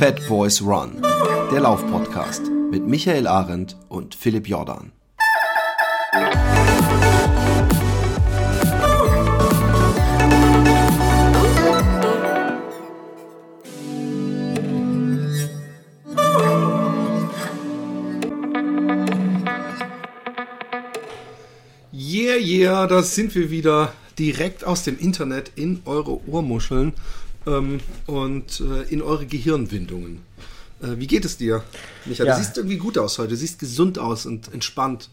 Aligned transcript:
Fat 0.00 0.26
Boys 0.28 0.62
Run, 0.62 1.02
der 1.52 1.60
Laufpodcast 1.60 2.50
mit 2.70 2.86
Michael 2.86 3.26
Arendt 3.26 3.76
und 3.90 4.14
Philipp 4.14 4.48
Jordan. 4.48 4.92
Yeah, 21.92 22.36
yeah, 22.38 22.86
da 22.86 23.02
sind 23.02 23.34
wir 23.34 23.50
wieder 23.50 23.92
direkt 24.18 24.64
aus 24.64 24.82
dem 24.82 24.98
Internet 24.98 25.52
in 25.56 25.82
eure 25.84 26.26
Ohrmuscheln 26.26 26.94
ähm, 27.50 27.80
und 28.06 28.60
äh, 28.60 28.82
in 28.92 29.02
eure 29.02 29.26
Gehirnwindungen. 29.26 30.22
Äh, 30.82 30.96
wie 30.96 31.06
geht 31.06 31.24
es 31.24 31.36
dir, 31.36 31.62
Michael? 32.04 32.28
Ja. 32.28 32.36
Du 32.36 32.42
siehst 32.42 32.56
irgendwie 32.56 32.78
gut 32.78 32.96
aus 32.98 33.18
heute. 33.18 33.30
Du 33.30 33.36
siehst 33.36 33.58
gesund 33.58 33.98
aus 33.98 34.26
und 34.26 34.52
entspannt. 34.52 35.10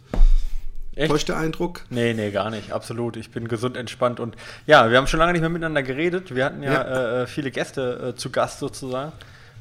Echt? 0.96 1.12
Täuscht 1.12 1.30
der 1.30 1.38
Eindruck? 1.38 1.86
Nee, 1.90 2.14
nee, 2.14 2.32
gar 2.32 2.50
nicht. 2.50 2.72
Absolut. 2.72 3.18
Ich 3.18 3.30
bin 3.30 3.48
gesund 3.48 3.78
entspannt. 3.78 4.20
Und 4.20 4.36
ja, 4.66 4.90
wir 4.90 4.98
haben 4.98 5.06
schon 5.06 5.20
lange 5.20 5.34
nicht 5.34 5.42
mehr 5.42 5.50
miteinander 5.50 5.84
geredet. 5.84 6.34
Wir 6.34 6.46
hatten 6.46 6.64
ja, 6.64 6.74
Ja. 6.74 7.22
Äh, 7.22 7.28
viele 7.28 7.52
Gäste 7.52 8.14
äh, 8.14 8.18
zu 8.18 8.32
Gast 8.32 8.60
sozusagen. 8.60 9.12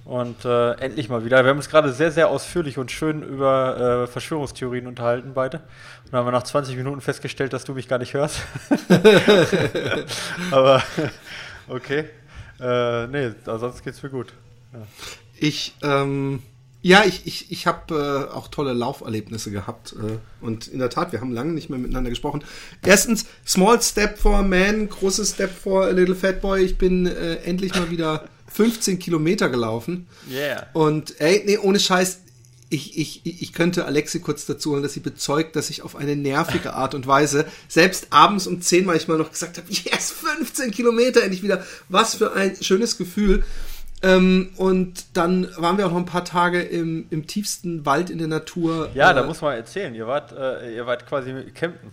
Und 0.06 0.44
äh, 0.44 0.72
endlich 0.74 1.08
mal 1.08 1.24
wieder. 1.24 1.42
Wir 1.44 1.50
haben 1.50 1.56
uns 1.56 1.68
gerade 1.68 1.92
sehr, 1.92 2.12
sehr 2.12 2.28
ausführlich 2.28 2.78
und 2.78 2.92
schön 2.92 3.22
über 3.22 4.04
äh, 4.04 4.06
Verschwörungstheorien 4.06 4.86
unterhalten, 4.86 5.32
beide. 5.34 5.58
Und 6.04 6.12
dann 6.12 6.20
haben 6.20 6.26
wir 6.28 6.32
nach 6.32 6.44
20 6.44 6.76
Minuten 6.76 7.00
festgestellt, 7.00 7.52
dass 7.52 7.64
du 7.64 7.74
mich 7.74 7.88
gar 7.88 7.98
nicht 7.98 8.14
hörst. 8.14 8.40
Aber 10.52 10.80
okay. 11.68 12.04
Äh, 12.60 13.06
nee, 13.08 13.32
sonst 13.44 13.84
geht's 13.84 14.02
mir 14.02 14.10
gut. 14.10 14.32
Ich, 15.38 15.74
ähm, 15.82 16.42
ja, 16.82 17.04
ich, 17.04 17.26
ich, 17.26 17.50
ich 17.50 17.66
habe 17.66 18.28
äh, 18.30 18.34
auch 18.34 18.48
tolle 18.48 18.72
Lauferlebnisse 18.72 19.50
gehabt. 19.50 19.92
Äh, 19.94 20.18
und 20.44 20.68
in 20.68 20.78
der 20.78 20.90
Tat, 20.90 21.12
wir 21.12 21.20
haben 21.20 21.32
lange 21.32 21.52
nicht 21.52 21.68
mehr 21.68 21.78
miteinander 21.78 22.10
gesprochen. 22.10 22.44
Erstens, 22.84 23.26
small 23.46 23.80
step 23.82 24.18
for 24.18 24.36
a 24.36 24.42
man, 24.42 24.88
großes 24.88 25.32
step 25.32 25.50
for 25.50 25.84
a 25.84 25.90
little 25.90 26.14
fat 26.14 26.40
boy. 26.40 26.62
Ich 26.62 26.78
bin 26.78 27.06
äh, 27.06 27.36
endlich 27.36 27.74
mal 27.74 27.90
wieder 27.90 28.28
15 28.52 28.98
Kilometer 28.98 29.48
gelaufen. 29.48 30.06
Yeah. 30.30 30.66
Und 30.72 31.20
ey, 31.20 31.42
nee, 31.44 31.58
ohne 31.58 31.80
Scheiß, 31.80 32.20
ich, 32.68 32.98
ich, 32.98 33.42
ich 33.42 33.52
könnte 33.52 33.84
Alexi 33.84 34.20
kurz 34.20 34.44
dazu 34.46 34.72
holen, 34.72 34.82
dass 34.82 34.92
sie 34.92 35.00
bezeugt, 35.00 35.54
dass 35.54 35.70
ich 35.70 35.82
auf 35.82 35.94
eine 35.94 36.16
nervige 36.16 36.74
Art 36.74 36.94
und 36.94 37.06
Weise 37.06 37.46
selbst 37.68 38.08
abends 38.10 38.46
um 38.46 38.60
10 38.60 38.84
manchmal 38.84 39.18
noch 39.18 39.30
gesagt 39.30 39.58
habe, 39.58 39.68
yes, 39.70 40.10
15 40.12 40.72
Kilometer 40.72 41.22
endlich 41.22 41.42
wieder. 41.42 41.64
Was 41.88 42.16
für 42.16 42.32
ein 42.32 42.56
schönes 42.60 42.98
Gefühl. 42.98 43.44
Ähm, 44.02 44.50
und 44.56 45.06
dann 45.14 45.48
waren 45.56 45.78
wir 45.78 45.86
auch 45.86 45.90
noch 45.90 45.98
ein 45.98 46.06
paar 46.06 46.24
Tage 46.24 46.60
im, 46.60 47.06
im 47.10 47.26
tiefsten 47.26 47.86
Wald 47.86 48.10
in 48.10 48.18
der 48.18 48.28
Natur. 48.28 48.90
Ja, 48.94 49.12
äh, 49.12 49.14
da 49.14 49.22
muss 49.24 49.40
man 49.40 49.54
erzählen. 49.54 49.94
Ihr 49.94 50.06
wart, 50.06 50.32
äh, 50.32 50.74
ihr 50.74 50.86
wart 50.86 51.06
quasi 51.06 51.32
campen. 51.54 51.92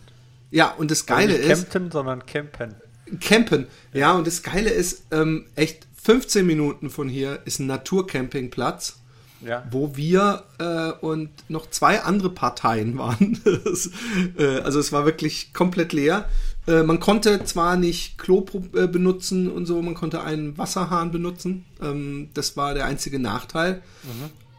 Ja, 0.49 0.71
und 0.71 0.91
das 0.91 1.05
Geile 1.05 1.33
nicht 1.33 1.49
ist, 1.49 1.71
campen, 1.71 1.91
sondern 1.91 2.25
campen. 2.25 2.75
campen. 3.19 3.67
Ja, 3.93 4.13
und 4.13 4.27
das 4.27 4.43
Geile 4.43 4.69
ist, 4.69 5.03
ähm, 5.11 5.45
echt 5.55 5.87
15 6.03 6.45
Minuten 6.45 6.89
von 6.89 7.07
hier 7.09 7.39
ist 7.45 7.59
ein 7.59 7.67
Naturcampingplatz. 7.67 8.97
Ja. 9.45 9.63
wo 9.71 9.95
wir 9.95 10.43
äh, 10.59 10.91
und 11.05 11.29
noch 11.49 11.69
zwei 11.69 12.01
andere 12.01 12.29
Parteien 12.29 12.97
waren. 12.97 13.41
Das, 13.43 13.89
äh, 14.37 14.61
also 14.61 14.79
es 14.79 14.91
war 14.91 15.05
wirklich 15.05 15.53
komplett 15.53 15.93
leer. 15.93 16.29
Äh, 16.67 16.83
man 16.83 16.99
konnte 16.99 17.43
zwar 17.43 17.75
nicht 17.75 18.17
Klo 18.17 18.45
äh, 18.73 18.87
benutzen 18.87 19.51
und 19.51 19.65
so, 19.65 19.81
man 19.81 19.95
konnte 19.95 20.23
einen 20.23 20.57
Wasserhahn 20.57 21.11
benutzen. 21.11 21.65
Ähm, 21.81 22.29
das 22.33 22.55
war 22.55 22.73
der 22.73 22.85
einzige 22.85 23.19
Nachteil. 23.19 23.81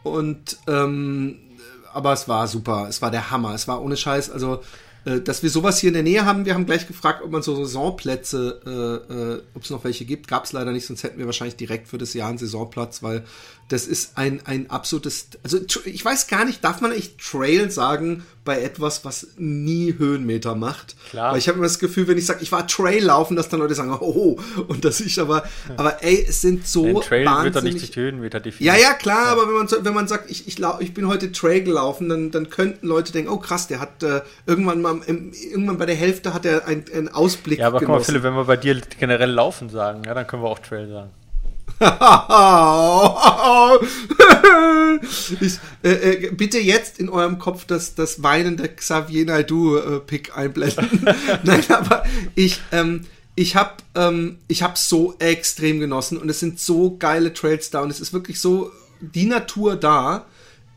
Und 0.03 0.57
ähm, 0.67 1.39
aber 1.93 2.13
es 2.13 2.27
war 2.27 2.47
super, 2.47 2.87
es 2.89 3.01
war 3.01 3.09
der 3.09 3.31
Hammer, 3.31 3.53
es 3.53 3.67
war 3.67 3.81
ohne 3.81 3.95
Scheiß, 3.95 4.29
also 4.29 4.61
äh, 5.05 5.21
dass 5.21 5.43
wir 5.43 5.49
sowas 5.49 5.79
hier 5.79 5.89
in 5.89 5.93
der 5.93 6.03
Nähe 6.03 6.25
haben, 6.25 6.45
wir 6.45 6.53
haben 6.53 6.65
gleich 6.65 6.87
gefragt, 6.87 7.21
ob 7.23 7.31
man 7.31 7.41
so 7.41 7.55
Saisonplätze, 7.55 8.59
äh, 9.09 9.13
äh, 9.13 9.41
ob 9.53 9.63
es 9.63 9.69
noch 9.69 9.83
welche 9.83 10.03
gibt, 10.03 10.27
gab 10.27 10.43
es 10.43 10.51
leider 10.51 10.71
nicht, 10.71 10.85
sonst 10.85 11.03
hätten 11.03 11.19
wir 11.19 11.25
wahrscheinlich 11.25 11.55
direkt 11.55 11.87
für 11.87 11.97
das 11.97 12.13
Jahr 12.13 12.29
einen 12.29 12.37
Saisonplatz, 12.37 13.01
weil 13.01 13.23
das 13.67 13.87
ist 13.87 14.15
ein, 14.15 14.41
ein 14.45 14.69
absolutes, 14.69 15.29
also 15.43 15.57
ich 15.85 16.05
weiß 16.05 16.27
gar 16.27 16.45
nicht, 16.45 16.63
darf 16.63 16.81
man 16.81 16.91
echt 16.91 17.17
Trail 17.19 17.71
sagen 17.71 18.23
bei 18.43 18.61
etwas, 18.61 19.03
was 19.05 19.25
nie 19.37 19.95
Höhenmeter 19.97 20.53
macht? 20.53 20.95
Klar. 21.09 21.31
Weil 21.31 21.39
ich 21.39 21.47
habe 21.47 21.57
immer 21.57 21.65
das 21.65 21.79
Gefühl, 21.79 22.07
wenn 22.07 22.17
ich 22.19 22.27
sage, 22.27 22.43
ich 22.43 22.51
war 22.51 22.67
Trail 22.67 23.03
laufen, 23.03 23.35
dass 23.35 23.49
dann 23.49 23.59
Leute 23.59 23.73
sagen, 23.73 23.91
oh, 23.99 24.39
und 24.67 24.85
dass 24.85 24.99
ich 24.99 25.19
aber, 25.19 25.45
aber 25.77 26.03
ey, 26.03 26.27
es 26.29 26.41
sind 26.41 26.67
so 26.67 26.85
Ein 26.85 26.95
Trail 27.01 27.25
wird 27.25 27.27
doch 27.27 27.41
nicht 27.43 27.55
wahnsinnig 27.55 27.77
durch 27.81 27.91
die 27.91 27.99
Höhenmeter 28.01 28.39
definiert. 28.39 28.75
ja, 28.75 28.79
ja, 28.81 28.93
klar, 28.93 29.25
aber 29.29 29.47
wenn 29.47 29.55
man, 29.55 29.67
wenn 29.83 29.93
man 29.95 30.07
sagt, 30.07 30.29
ich, 30.29 30.47
ich, 30.47 30.59
lau- 30.59 30.79
ich 30.79 30.93
bin 30.93 31.07
heute 31.07 31.31
Trail 31.31 31.63
gelaufen, 31.63 32.07
dann, 32.07 32.29
dann 32.29 32.51
könnten 32.51 32.85
Leute 32.85 33.13
denken, 33.13 33.31
oh 33.31 33.37
krass, 33.37 33.65
der 33.67 33.79
hat 33.79 34.03
äh, 34.03 34.21
irgendwann 34.45 34.83
mal 34.83 34.99
im, 35.07 35.33
irgendwann 35.33 35.79
bei 35.79 35.87
der 35.87 35.95
Hälfte 35.95 36.35
hat 36.35 36.45
er 36.45 36.67
einen, 36.67 37.09
Ausblick 37.09 37.57
Ja, 37.57 37.67
aber 37.67 37.79
guck 37.79 37.87
mal, 37.87 37.93
genossen. 37.95 38.05
Philipp, 38.11 38.23
wenn 38.23 38.35
wir 38.35 38.43
bei 38.45 38.57
dir 38.57 38.79
generell 38.99 39.31
laufen 39.31 39.69
sagen, 39.69 40.03
ja, 40.05 40.13
dann 40.13 40.27
können 40.27 40.43
wir 40.43 40.49
auch 40.49 40.59
Trail 40.59 40.87
sagen. 40.87 41.09
ich, 45.41 45.59
äh, 45.83 45.89
äh, 45.89 46.31
bitte 46.31 46.59
jetzt 46.59 46.99
in 46.99 47.09
eurem 47.09 47.37
Kopf 47.37 47.65
das, 47.65 47.95
das 47.95 48.23
weinende 48.23 48.69
Xavier 48.69 49.25
Naidoo-Pick 49.25 50.37
einblenden. 50.37 51.05
Nein, 51.43 51.63
aber 51.69 52.05
ich, 52.35 52.61
ähm, 52.71 53.01
ich 53.35 53.57
habe 53.57 53.73
ähm, 53.95 54.37
ich 54.47 54.63
hab 54.63 54.77
so 54.77 55.15
extrem 55.19 55.81
genossen 55.81 56.17
und 56.17 56.29
es 56.29 56.39
sind 56.39 56.59
so 56.59 56.95
geile 56.97 57.33
Trails 57.33 57.71
da 57.71 57.81
und 57.81 57.89
es 57.89 57.99
ist 57.99 58.13
wirklich 58.13 58.39
so, 58.39 58.71
die 59.01 59.25
Natur 59.25 59.75
da 59.75 60.25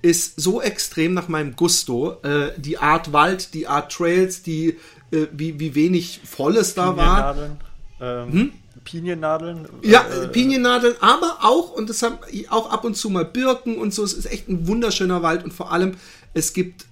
ist 0.03 0.41
so 0.41 0.61
extrem 0.61 1.15
nach 1.15 1.29
meinem 1.29 1.57
Gusto. 1.57 2.19
Äh, 2.23 2.53
die 2.57 2.79
Art 2.79 3.13
Wald, 3.13 3.55
die 3.55 3.67
Art 3.67 3.93
Trails, 3.93 4.43
die, 4.43 4.77
äh, 5.11 5.27
wie, 5.33 5.59
wie 5.61 5.75
wenig 5.75 6.21
Volles 6.25 6.75
da 6.75 6.97
war. 6.97 7.57
Ähm, 8.01 8.53
Piniennadeln. 8.91 9.69
Ja, 9.83 10.07
äh, 10.07 10.29
Piniennadeln, 10.29 10.95
aber 11.01 11.39
auch, 11.43 11.73
und 11.73 11.91
das 11.91 12.03
haben 12.03 12.19
auch 12.49 12.71
ab 12.71 12.85
und 12.85 12.97
zu 12.97 13.11
mal 13.11 13.25
Birken 13.25 13.77
und 13.77 13.93
so, 13.93 14.03
es 14.05 14.15
ist 14.15 14.27
echt 14.27 14.49
ein 14.49 14.67
wunderschöner 14.67 15.23
Wald 15.23 15.45
und 15.45 15.53
vor 15.53 15.73
allem, 15.73 15.97
es 16.33 16.53
gibt 16.53 16.87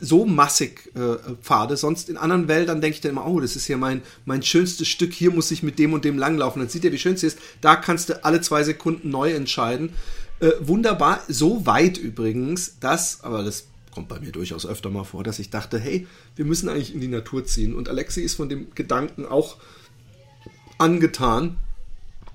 so 0.00 0.24
massig 0.26 0.92
äh, 0.94 1.16
Pfade. 1.42 1.76
Sonst 1.76 2.08
in 2.08 2.16
anderen 2.16 2.48
Wäldern 2.48 2.80
denke 2.80 2.96
ich 2.96 3.00
dann 3.00 3.12
immer, 3.12 3.26
oh, 3.26 3.40
das 3.40 3.56
ist 3.56 3.66
hier 3.66 3.78
mein, 3.78 4.02
mein 4.24 4.42
schönstes 4.42 4.88
Stück, 4.88 5.12
hier 5.12 5.30
muss 5.30 5.50
ich 5.50 5.62
mit 5.62 5.78
dem 5.78 5.92
und 5.92 6.04
dem 6.04 6.18
langlaufen. 6.18 6.60
Dann 6.60 6.68
sieht 6.68 6.84
ihr, 6.84 6.92
wie 6.92 6.98
schön 6.98 7.14
es 7.14 7.22
ist. 7.22 7.38
Da 7.60 7.76
kannst 7.76 8.08
du 8.08 8.24
alle 8.24 8.40
zwei 8.40 8.62
Sekunden 8.62 9.10
neu 9.10 9.32
entscheiden. 9.32 9.94
Äh, 10.40 10.50
wunderbar, 10.60 11.20
so 11.28 11.64
weit 11.64 11.96
übrigens, 11.96 12.78
dass, 12.80 13.24
aber 13.24 13.42
das 13.42 13.68
kommt 13.90 14.08
bei 14.08 14.20
mir 14.20 14.32
durchaus 14.32 14.66
öfter 14.66 14.90
mal 14.90 15.04
vor, 15.04 15.24
dass 15.24 15.38
ich 15.38 15.48
dachte, 15.48 15.78
hey, 15.78 16.06
wir 16.34 16.44
müssen 16.44 16.68
eigentlich 16.68 16.92
in 16.92 17.00
die 17.00 17.08
Natur 17.08 17.46
ziehen. 17.46 17.74
Und 17.74 17.88
Alexi 17.88 18.20
ist 18.20 18.34
von 18.34 18.50
dem 18.50 18.66
Gedanken 18.74 19.24
auch 19.24 19.56
angetan. 20.78 21.56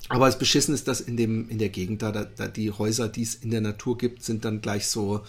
Aber 0.10 0.26
das 0.26 0.38
Beschissen 0.38 0.74
ist, 0.74 0.88
dass 0.88 1.00
in, 1.00 1.16
dem, 1.16 1.50
in 1.50 1.58
der 1.58 1.70
Gegend 1.70 2.02
da, 2.02 2.12
da, 2.12 2.26
da 2.26 2.48
die 2.48 2.72
Häuser, 2.72 3.08
die 3.08 3.22
es 3.22 3.36
in 3.36 3.52
der 3.52 3.62
Natur 3.62 3.98
gibt, 3.98 4.24
sind 4.24 4.44
dann 4.44 4.62
gleich 4.62 4.88
so 4.88 5.22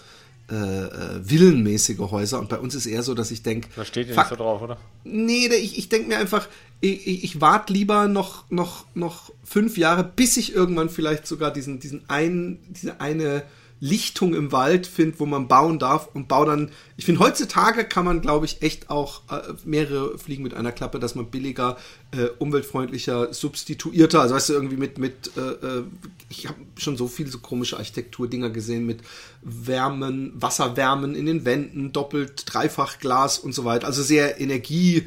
äh, 0.51 0.55
äh, 0.55 1.21
villenmäßige 1.21 1.99
Häuser. 1.99 2.37
Und 2.39 2.49
bei 2.49 2.59
uns 2.59 2.75
ist 2.75 2.85
eher 2.85 3.01
so, 3.01 3.13
dass 3.13 3.31
ich 3.31 3.43
denke, 3.43 3.69
Da 3.75 3.85
steht 3.85 4.09
ja 4.09 4.15
nicht 4.15 4.29
so 4.29 4.35
drauf, 4.35 4.61
oder? 4.61 4.77
Nee, 5.05 5.47
ich, 5.47 5.77
ich 5.77 5.87
denke 5.87 6.09
mir 6.09 6.17
einfach, 6.17 6.49
ich, 6.81 7.07
ich, 7.07 7.23
ich 7.23 7.41
warte 7.41 7.71
lieber 7.71 8.09
noch, 8.09 8.49
noch, 8.51 8.85
noch 8.93 9.31
fünf 9.45 9.77
Jahre, 9.77 10.03
bis 10.03 10.35
ich 10.35 10.53
irgendwann 10.53 10.89
vielleicht 10.89 11.27
sogar 11.27 11.53
diesen, 11.53 11.79
diesen 11.79 12.09
einen, 12.09 12.59
diese 12.73 12.99
eine 12.99 13.43
Lichtung 13.83 14.33
im 14.33 14.53
Wald 14.53 14.87
finde, 14.87 15.19
wo 15.19 15.25
man 15.25 15.49
bauen 15.49 15.77
darf 15.77 16.07
und 16.13 16.29
baue 16.29 16.45
dann. 16.45 16.71
Ich 16.95 17.03
finde, 17.03 17.19
heutzutage 17.19 17.83
kann 17.83 18.05
man, 18.05 18.21
glaube 18.21 18.45
ich, 18.45 18.61
echt 18.61 18.89
auch 18.89 19.23
äh, 19.29 19.41
mehrere 19.65 20.17
Fliegen 20.17 20.41
mit 20.41 20.53
einer 20.53 20.71
Klappe, 20.71 20.99
dass 20.99 21.15
man 21.15 21.25
billiger, 21.25 21.75
äh, 22.11 22.27
umweltfreundlicher, 22.39 23.33
substituierter, 23.33 24.21
also 24.21 24.35
weißt 24.35 24.49
du, 24.49 24.53
irgendwie 24.53 24.77
mit, 24.77 24.99
mit 24.99 25.31
äh, 25.35 25.79
äh, 25.79 25.83
ich 26.29 26.47
habe 26.47 26.59
schon 26.77 26.95
so 26.95 27.09
viele 27.09 27.29
so 27.29 27.39
komische 27.39 27.75
Architekturdinger 27.75 28.51
gesehen 28.51 28.85
mit 28.85 29.01
Wärmen, 29.41 30.31
Wasserwärmen 30.33 31.13
in 31.13 31.25
den 31.25 31.43
Wänden, 31.43 31.91
doppelt, 31.91 32.43
dreifach 32.45 32.99
Glas 32.99 33.37
und 33.37 33.53
so 33.53 33.65
weiter. 33.65 33.85
Also 33.85 34.01
sehr 34.01 34.39
Energie 34.39 35.03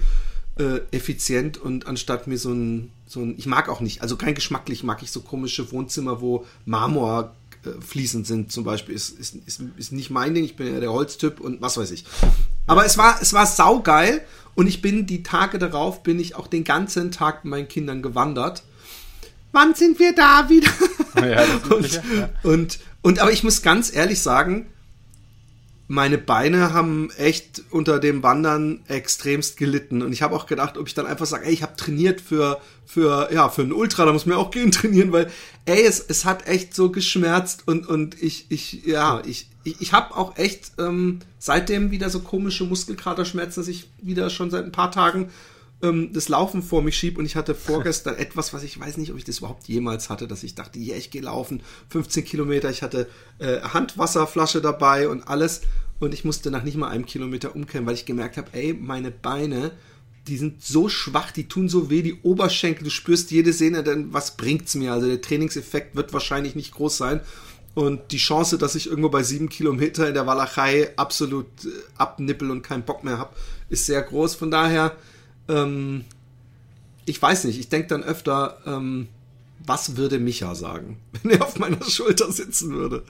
äh, 0.59 0.81
und 1.63 1.87
anstatt 1.87 2.27
mir 2.27 2.37
so 2.37 2.53
ein, 2.53 2.91
so 3.07 3.21
ein, 3.21 3.37
ich 3.39 3.47
mag 3.47 3.71
auch 3.71 3.81
nicht, 3.81 4.03
also 4.03 4.17
kein 4.17 4.35
geschmacklich 4.35 4.85
mag 4.85 5.03
ich 5.03 5.11
so 5.13 5.23
komische 5.23 5.73
Wohnzimmer, 5.73 6.21
wo 6.21 6.45
Marmor 6.67 7.35
fließend 7.81 8.27
sind 8.27 8.53
zum 8.53 8.65
Beispiel, 8.65 8.95
ist, 8.95 9.19
ist, 9.19 9.35
ist, 9.47 9.61
ist 9.77 9.93
nicht 9.93 10.11
mein 10.11 10.35
Ding, 10.35 10.45
ich 10.45 10.57
bin 10.57 10.73
ja 10.73 10.81
der 10.81 10.93
Holztyp 10.93 11.41
und 11.41 11.61
was 11.61 11.77
weiß 11.77 11.91
ich. 11.91 12.05
Aber 12.67 12.85
es 12.85 12.99
war, 12.99 13.19
es 13.21 13.33
war 13.33 13.47
saugeil 13.47 14.23
und 14.55 14.67
ich 14.67 14.83
bin 14.83 15.07
die 15.07 15.23
Tage 15.23 15.59
darauf, 15.59 16.03
bin 16.03 16.19
ich 16.19 16.35
auch 16.35 16.47
den 16.47 16.65
ganzen 16.65 17.13
Tag 17.13 17.45
mit 17.45 17.51
meinen 17.51 17.69
Kindern 17.69 18.03
gewandert. 18.03 18.63
Wann 19.53 19.75
sind 19.75 19.99
wir 19.99 20.15
da 20.15 20.49
wieder? 20.49 20.71
Ja, 21.17 21.47
das 21.47 21.49
ist 21.49 21.71
und, 21.73 21.93
ja. 21.93 22.29
und, 22.43 22.79
und, 23.03 23.19
aber 23.21 23.33
ich 23.33 23.43
muss 23.43 23.63
ganz 23.63 23.95
ehrlich 23.95 24.21
sagen, 24.21 24.67
meine 25.89 26.19
Beine 26.19 26.73
haben 26.73 27.11
echt 27.17 27.63
unter 27.71 28.01
dem 28.01 28.23
Wandern 28.23 28.81
extremst 28.89 29.57
gelitten. 29.57 30.03
Und 30.03 30.13
ich 30.13 30.23
habe 30.23 30.35
auch 30.35 30.47
gedacht, 30.47 30.77
ob 30.79 30.89
ich 30.89 30.95
dann 30.95 31.07
einfach 31.07 31.27
sage, 31.27 31.47
ey, 31.47 31.53
ich 31.53 31.63
habe 31.63 31.77
trainiert 31.77 32.21
für, 32.21 32.61
für, 32.85 33.33
ja, 33.33 33.49
für 33.49 33.63
einen 33.63 33.73
Ultra, 33.73 34.05
da 34.05 34.13
muss 34.13 34.27
man 34.27 34.37
auch 34.37 34.51
gehen 34.51 34.73
trainieren, 34.73 35.13
weil, 35.13 35.31
ey, 35.65 35.83
es, 35.83 36.01
es 36.01 36.25
hat 36.25 36.49
echt 36.49 36.75
so 36.75 36.91
geschmerzt 36.91 37.63
und, 37.67 37.87
und 37.89 38.21
ich, 38.21 38.47
ich, 38.49 38.85
ja, 38.85 39.23
ich, 39.25 39.49
ich, 39.63 39.81
ich 39.81 39.93
habe 39.93 40.17
auch 40.17 40.37
echt 40.37 40.73
ähm, 40.79 41.21
seitdem 41.39 41.93
wieder 41.93 42.11
so 42.11 42.21
komische 42.21 42.65
Muskelkaterschmerzen, 42.65 43.61
dass 43.61 43.69
ich 43.69 43.89
wieder 44.03 44.29
schon 44.31 44.51
seit 44.51 44.65
ein 44.65 44.73
paar 44.73 44.91
Tagen 44.91 45.31
ähm, 45.83 46.13
das 46.13 46.29
Laufen 46.29 46.63
vor 46.63 46.83
mich 46.83 46.97
schieb 46.97 47.19
und 47.19 47.27
ich 47.27 47.37
hatte 47.37 47.55
vorgestern 47.55 48.15
etwas, 48.19 48.53
was 48.53 48.63
ich 48.63 48.79
weiß 48.79 48.97
nicht, 48.97 49.13
ob 49.13 49.19
ich 49.19 49.25
das 49.25 49.39
überhaupt 49.39 49.69
jemals 49.69 50.11
hatte, 50.11 50.27
dass 50.27 50.43
ich 50.43 50.55
dachte, 50.55 50.79
ja, 50.79 50.97
ich 50.97 51.11
gehe 51.11 51.23
laufen, 51.23 51.63
15 51.91 52.25
Kilometer, 52.25 52.71
ich 52.71 52.83
hatte 52.83 53.09
äh, 53.39 53.61
Handwasserflasche 53.61 54.61
dabei 54.61 55.09
und 55.09 55.29
alles 55.29 55.63
und 55.99 56.15
ich 56.15 56.25
musste 56.25 56.51
nach 56.51 56.63
nicht 56.63 56.77
mal 56.77 56.89
einem 56.89 57.07
Kilometer 57.07 57.55
umkehren, 57.55 57.87
weil 57.87 57.95
ich 57.95 58.07
gemerkt 58.07 58.37
habe, 58.37 58.49
ey, 58.53 58.75
meine 58.75 59.11
Beine, 59.11 59.73
die 60.27 60.37
sind 60.37 60.63
so 60.63 60.89
schwach, 60.89 61.31
die 61.31 61.49
tun 61.49 61.69
so 61.69 61.89
weh, 61.89 62.03
die 62.03 62.21
Oberschenkel, 62.23 62.85
du 62.85 62.91
spürst 62.91 63.31
jede 63.31 63.53
Sehne, 63.53 63.83
denn 63.83 64.13
was 64.13 64.37
bringt's 64.37 64.75
mir? 64.75 64.93
Also 64.93 65.07
der 65.07 65.21
Trainingseffekt 65.21 65.95
wird 65.95 66.13
wahrscheinlich 66.13 66.55
nicht 66.55 66.73
groß 66.73 66.97
sein. 66.97 67.21
Und 67.75 68.11
die 68.11 68.17
Chance, 68.17 68.59
dass 68.59 68.75
ich 68.75 68.89
irgendwo 68.89 69.11
bei 69.11 69.23
sieben 69.23 69.51
Kilometer 69.51 70.09
in 70.09 70.15
der 70.15 70.27
Walachei 70.27 70.93
absolut 70.97 71.47
äh, 71.65 71.69
abnippel 71.99 72.51
und 72.51 72.63
keinen 72.63 72.85
Bock 72.85 73.05
mehr 73.05 73.19
habe, 73.19 73.37
ist 73.69 73.87
sehr 73.87 74.01
groß. 74.03 74.35
Von 74.35 74.51
daher, 74.51 74.97
ähm, 75.49 76.05
ich 77.05 77.21
weiß 77.21 77.45
nicht, 77.45 77.59
ich 77.59 77.69
denke 77.69 77.89
dann 77.89 78.03
öfter, 78.03 78.59
ähm, 78.67 79.09
was 79.65 79.97
würde 79.97 80.19
Micha 80.19 80.55
sagen, 80.55 80.99
wenn 81.23 81.33
er 81.33 81.43
auf 81.43 81.59
meiner 81.59 81.83
Schulter 81.85 82.31
sitzen 82.31 82.73
würde? 82.73 83.03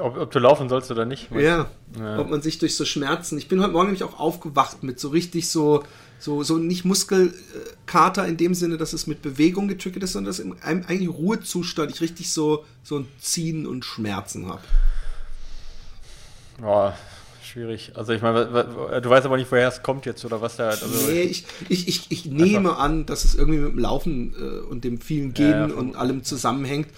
Ob, 0.00 0.18
ob, 0.18 0.30
du 0.30 0.38
laufen 0.38 0.68
sollst 0.68 0.90
oder 0.90 1.06
nicht. 1.06 1.30
Ja, 1.32 1.70
ja, 1.98 2.18
ob 2.18 2.28
man 2.28 2.42
sich 2.42 2.58
durch 2.58 2.76
so 2.76 2.84
Schmerzen. 2.84 3.38
Ich 3.38 3.48
bin 3.48 3.62
heute 3.62 3.72
Morgen 3.72 3.86
nämlich 3.86 4.04
auch 4.04 4.18
aufgewacht 4.18 4.82
mit 4.82 5.00
so 5.00 5.08
richtig 5.08 5.48
so, 5.48 5.82
so, 6.18 6.42
so 6.42 6.58
nicht 6.58 6.84
Muskelkater 6.84 8.26
in 8.26 8.36
dem 8.36 8.52
Sinne, 8.52 8.76
dass 8.76 8.92
es 8.92 9.06
mit 9.06 9.22
Bewegung 9.22 9.66
getriggert 9.66 10.02
ist, 10.02 10.12
sondern 10.12 10.30
dass 10.30 10.40
in 10.40 10.60
einem 10.60 10.84
eigentlich 10.86 11.08
Ruhezustand 11.08 11.90
ich 11.90 12.02
richtig 12.02 12.30
so, 12.30 12.66
so 12.82 12.98
ein 12.98 13.08
Ziehen 13.18 13.66
und 13.66 13.82
Schmerzen 13.82 14.46
habe. 14.46 14.60
Boah, 16.60 16.94
schwierig. 17.48 17.92
Also 17.94 18.12
ich 18.12 18.22
meine, 18.22 18.46
du 19.02 19.10
weißt 19.10 19.26
aber 19.26 19.36
nicht, 19.36 19.50
woher 19.50 19.68
es 19.68 19.82
kommt 19.82 20.06
jetzt 20.06 20.24
oder 20.24 20.40
was 20.40 20.56
da. 20.56 20.68
Also 20.68 20.86
nee, 21.10 21.22
ich, 21.22 21.44
ich, 21.68 21.88
ich, 21.88 22.10
ich 22.10 22.26
nehme 22.26 22.76
an, 22.76 23.06
dass 23.06 23.24
es 23.24 23.34
irgendwie 23.34 23.58
mit 23.58 23.72
dem 23.72 23.78
Laufen 23.78 24.34
äh, 24.38 24.60
und 24.66 24.84
dem 24.84 25.00
vielen 25.00 25.34
Gehen 25.34 25.50
ja, 25.50 25.68
ja, 25.68 25.74
und 25.74 25.96
allem 25.96 26.24
zusammenhängt. 26.24 26.88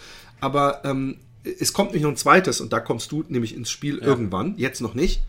Aber 0.41 0.85
ähm, 0.85 1.17
es 1.59 1.73
kommt 1.73 1.93
nicht 1.93 2.03
noch 2.03 2.11
ein 2.11 2.17
zweites 2.17 2.61
und 2.61 2.73
da 2.73 2.81
kommst 2.81 3.13
du 3.13 3.25
nämlich 3.29 3.55
ins 3.55 3.71
Spiel 3.71 3.99
ja. 3.99 4.07
irgendwann, 4.07 4.55
jetzt 4.57 4.81
noch 4.81 4.95
nicht, 4.95 5.23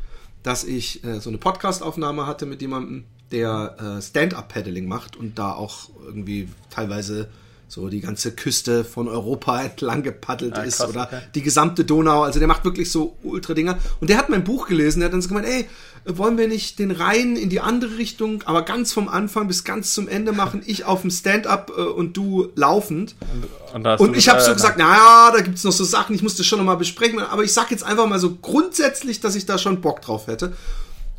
dass 0.43 0.63
ich 0.63 1.03
äh, 1.03 1.19
so 1.19 1.29
eine 1.29 1.37
Podcast-Aufnahme 1.37 2.27
hatte 2.27 2.45
mit 2.45 2.61
jemandem, 2.61 3.05
der 3.31 3.77
äh, 3.79 4.01
Stand-Up-Paddling 4.01 4.87
macht 4.87 5.15
und 5.15 5.39
da 5.39 5.53
auch 5.53 5.89
irgendwie 6.05 6.49
teilweise 6.69 7.29
so 7.71 7.87
die 7.87 8.01
ganze 8.01 8.33
Küste 8.33 8.83
von 8.83 9.07
Europa 9.07 9.61
entlang 9.63 10.03
gepaddelt 10.03 10.57
ja, 10.57 10.63
ist 10.63 10.81
oder 10.81 11.03
okay. 11.03 11.21
die 11.33 11.41
gesamte 11.41 11.85
Donau. 11.85 12.23
Also 12.23 12.39
der 12.39 12.49
macht 12.49 12.65
wirklich 12.65 12.91
so 12.91 13.15
Ultra-Dinger. 13.23 13.77
Und 14.01 14.09
der 14.09 14.17
hat 14.17 14.27
mein 14.27 14.43
Buch 14.43 14.67
gelesen, 14.67 14.99
der 14.99 15.05
hat 15.05 15.13
dann 15.13 15.21
so 15.21 15.29
gemeint, 15.29 15.47
ey, 15.47 15.69
wollen 16.03 16.37
wir 16.37 16.49
nicht 16.49 16.79
den 16.79 16.91
Rhein 16.91 17.37
in 17.37 17.49
die 17.49 17.61
andere 17.61 17.97
Richtung, 17.97 18.43
aber 18.43 18.63
ganz 18.63 18.91
vom 18.91 19.07
Anfang 19.07 19.47
bis 19.47 19.63
ganz 19.63 19.93
zum 19.93 20.09
Ende 20.09 20.33
machen, 20.33 20.63
ich 20.65 20.83
auf 20.83 21.01
dem 21.01 21.11
Stand-up 21.11 21.71
äh, 21.77 21.81
und 21.81 22.17
du 22.17 22.49
laufend. 22.55 23.15
Und, 23.73 23.85
und, 23.85 23.99
und 24.01 24.17
ich 24.17 24.27
habe 24.27 24.41
so 24.41 24.51
gesagt, 24.51 24.77
naja, 24.77 25.31
da 25.33 25.41
gibt's 25.41 25.63
noch 25.63 25.71
so 25.71 25.85
Sachen, 25.85 26.13
ich 26.13 26.23
muss 26.23 26.35
das 26.35 26.45
schon 26.45 26.59
nochmal 26.59 26.75
besprechen, 26.75 27.19
aber 27.19 27.45
ich 27.45 27.53
sag 27.53 27.71
jetzt 27.71 27.83
einfach 27.83 28.05
mal 28.05 28.19
so 28.19 28.35
grundsätzlich, 28.35 29.21
dass 29.21 29.35
ich 29.35 29.45
da 29.45 29.57
schon 29.57 29.79
Bock 29.79 30.01
drauf 30.01 30.27
hätte. 30.27 30.51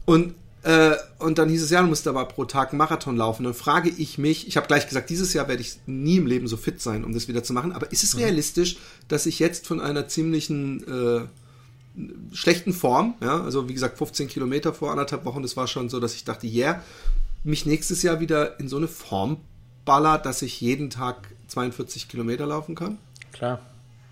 Und 0.04 0.34
äh, 0.62 0.94
und 1.18 1.38
dann 1.38 1.48
hieß 1.48 1.62
es, 1.62 1.70
ja, 1.70 1.82
du 1.82 1.88
musst 1.88 2.06
aber 2.06 2.24
pro 2.26 2.44
Tag 2.44 2.70
einen 2.70 2.78
Marathon 2.78 3.16
laufen. 3.16 3.44
Dann 3.44 3.54
frage 3.54 3.88
ich 3.88 4.18
mich, 4.18 4.46
ich 4.46 4.56
habe 4.56 4.68
gleich 4.68 4.86
gesagt, 4.86 5.10
dieses 5.10 5.32
Jahr 5.32 5.48
werde 5.48 5.62
ich 5.62 5.78
nie 5.86 6.16
im 6.16 6.26
Leben 6.26 6.46
so 6.46 6.56
fit 6.56 6.80
sein, 6.80 7.04
um 7.04 7.12
das 7.12 7.26
wieder 7.26 7.42
zu 7.42 7.52
machen. 7.52 7.72
Aber 7.72 7.90
ist 7.90 8.04
es 8.04 8.14
mhm. 8.14 8.22
realistisch, 8.22 8.76
dass 9.08 9.26
ich 9.26 9.38
jetzt 9.40 9.66
von 9.66 9.80
einer 9.80 10.06
ziemlichen 10.06 10.86
äh, 10.86 11.26
schlechten 12.32 12.72
Form, 12.72 13.14
ja, 13.20 13.42
also 13.42 13.68
wie 13.68 13.74
gesagt, 13.74 13.98
15 13.98 14.28
Kilometer 14.28 14.72
vor 14.72 14.92
anderthalb 14.92 15.24
Wochen, 15.24 15.42
das 15.42 15.56
war 15.56 15.66
schon 15.66 15.88
so, 15.88 15.98
dass 15.98 16.14
ich 16.14 16.24
dachte, 16.24 16.46
yeah, 16.46 16.82
mich 17.44 17.66
nächstes 17.66 18.02
Jahr 18.02 18.20
wieder 18.20 18.58
in 18.60 18.68
so 18.68 18.76
eine 18.76 18.88
Form 18.88 19.38
baller, 19.84 20.18
dass 20.18 20.42
ich 20.42 20.60
jeden 20.60 20.90
Tag 20.90 21.28
42 21.48 22.08
Kilometer 22.08 22.46
laufen 22.46 22.76
kann? 22.76 22.98
Klar. 23.32 23.60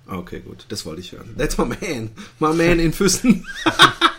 Okay, 0.06 0.40
gut, 0.40 0.66
das 0.68 0.84
wollte 0.84 1.00
ich 1.00 1.12
hören. 1.12 1.36
That's 1.38 1.56
my 1.56 1.64
man. 1.64 2.10
My 2.40 2.52
man 2.52 2.80
in 2.80 2.92
Füßen. 2.92 3.46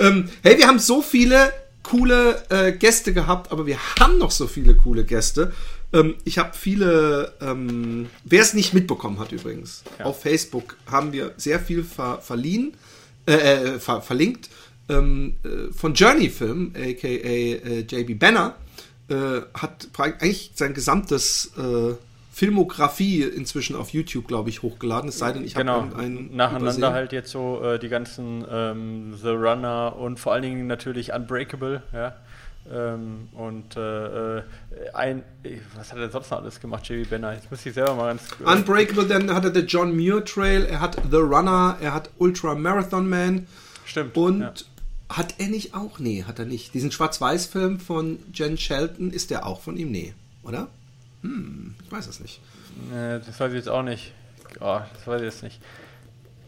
ähm, 0.00 0.28
hey, 0.42 0.58
wir 0.58 0.66
haben 0.66 0.78
so 0.78 1.02
viele 1.02 1.52
coole 1.82 2.42
äh, 2.48 2.72
Gäste 2.72 3.12
gehabt, 3.12 3.52
aber 3.52 3.66
wir 3.66 3.78
haben 3.98 4.18
noch 4.18 4.30
so 4.30 4.46
viele 4.46 4.74
coole 4.74 5.04
Gäste. 5.04 5.52
Ähm, 5.92 6.16
ich 6.24 6.38
habe 6.38 6.56
viele, 6.56 7.34
ähm, 7.40 8.06
wer 8.24 8.42
es 8.42 8.54
nicht 8.54 8.74
mitbekommen 8.74 9.18
hat 9.18 9.32
übrigens, 9.32 9.84
ja. 9.98 10.06
auf 10.06 10.22
Facebook 10.22 10.76
haben 10.90 11.12
wir 11.12 11.32
sehr 11.36 11.60
viel 11.60 11.84
ver 11.84 12.20
verliehen, 12.20 12.74
äh, 13.26 13.34
äh, 13.34 13.78
ver 13.78 14.02
verlinkt. 14.02 14.50
Ähm, 14.88 15.34
äh, 15.44 15.72
von 15.72 15.94
Journey 15.94 16.30
Film, 16.30 16.72
aka 16.76 17.08
äh, 17.08 17.80
JB 17.80 18.18
Banner, 18.18 18.56
äh, 19.08 19.40
hat 19.54 19.88
eigentlich 19.98 20.52
sein 20.54 20.74
gesamtes 20.74 21.52
Filmografie 22.36 23.22
inzwischen 23.22 23.76
auf 23.76 23.94
YouTube, 23.94 24.28
glaube 24.28 24.50
ich, 24.50 24.60
hochgeladen. 24.60 25.08
Es 25.08 25.16
sei 25.16 25.32
denn, 25.32 25.42
ich 25.42 25.54
genau. 25.54 25.84
habe 25.84 25.96
einen 25.96 26.36
nacheinander 26.36 26.64
übersehen. 26.64 26.92
halt 26.92 27.12
jetzt 27.12 27.30
so 27.30 27.62
äh, 27.64 27.78
die 27.78 27.88
ganzen 27.88 28.44
ähm, 28.50 29.14
The 29.16 29.30
Runner 29.30 29.96
und 29.98 30.20
vor 30.20 30.34
allen 30.34 30.42
Dingen 30.42 30.66
natürlich 30.66 31.14
Unbreakable, 31.14 31.82
ja. 31.94 32.14
Ähm, 32.70 33.28
und 33.32 33.78
äh, 33.78 34.36
äh 34.40 34.42
ein, 34.92 35.22
was 35.78 35.92
hat 35.92 35.98
er 35.98 36.10
sonst 36.10 36.30
noch 36.30 36.42
alles 36.42 36.60
gemacht, 36.60 36.86
J.B. 36.86 37.04
Benner? 37.04 37.32
Jetzt 37.32 37.50
muss 37.50 37.64
ich 37.64 37.72
selber 37.72 37.94
mal 37.94 38.08
ganz. 38.08 38.28
Äh, 38.38 38.52
Unbreakable, 38.52 39.06
dann 39.06 39.34
hat 39.34 39.44
er 39.44 39.50
den 39.50 39.66
John 39.66 39.96
Muir 39.96 40.22
Trail, 40.22 40.66
er 40.66 40.80
hat 40.82 40.98
The 41.10 41.16
Runner, 41.16 41.78
er 41.80 41.94
hat 41.94 42.10
Ultra 42.18 42.54
Marathon 42.54 43.08
Man. 43.08 43.46
Stimmt. 43.86 44.14
Und 44.14 44.40
ja. 44.42 44.52
hat 45.08 45.36
er 45.38 45.48
nicht 45.48 45.74
auch? 45.74 45.98
Nee, 46.00 46.24
hat 46.24 46.38
er 46.38 46.44
nicht. 46.44 46.74
Diesen 46.74 46.92
Schwarz-Weiß-Film 46.92 47.80
von 47.80 48.18
Jen 48.34 48.58
Shelton 48.58 49.10
ist 49.10 49.30
der 49.30 49.46
auch 49.46 49.62
von 49.62 49.78
ihm? 49.78 49.90
Nee, 49.90 50.12
oder? 50.42 50.68
Hm, 51.26 51.74
ich 51.84 51.92
weiß 51.92 52.06
es 52.06 52.20
nicht. 52.20 52.40
Äh, 52.92 53.20
das 53.20 53.40
weiß 53.40 53.50
ich 53.52 53.56
jetzt 53.56 53.68
auch 53.68 53.82
nicht. 53.82 54.12
Oh, 54.60 54.80
das 54.94 55.06
weiß 55.06 55.20
ich 55.20 55.26
jetzt 55.26 55.42
nicht. 55.42 55.60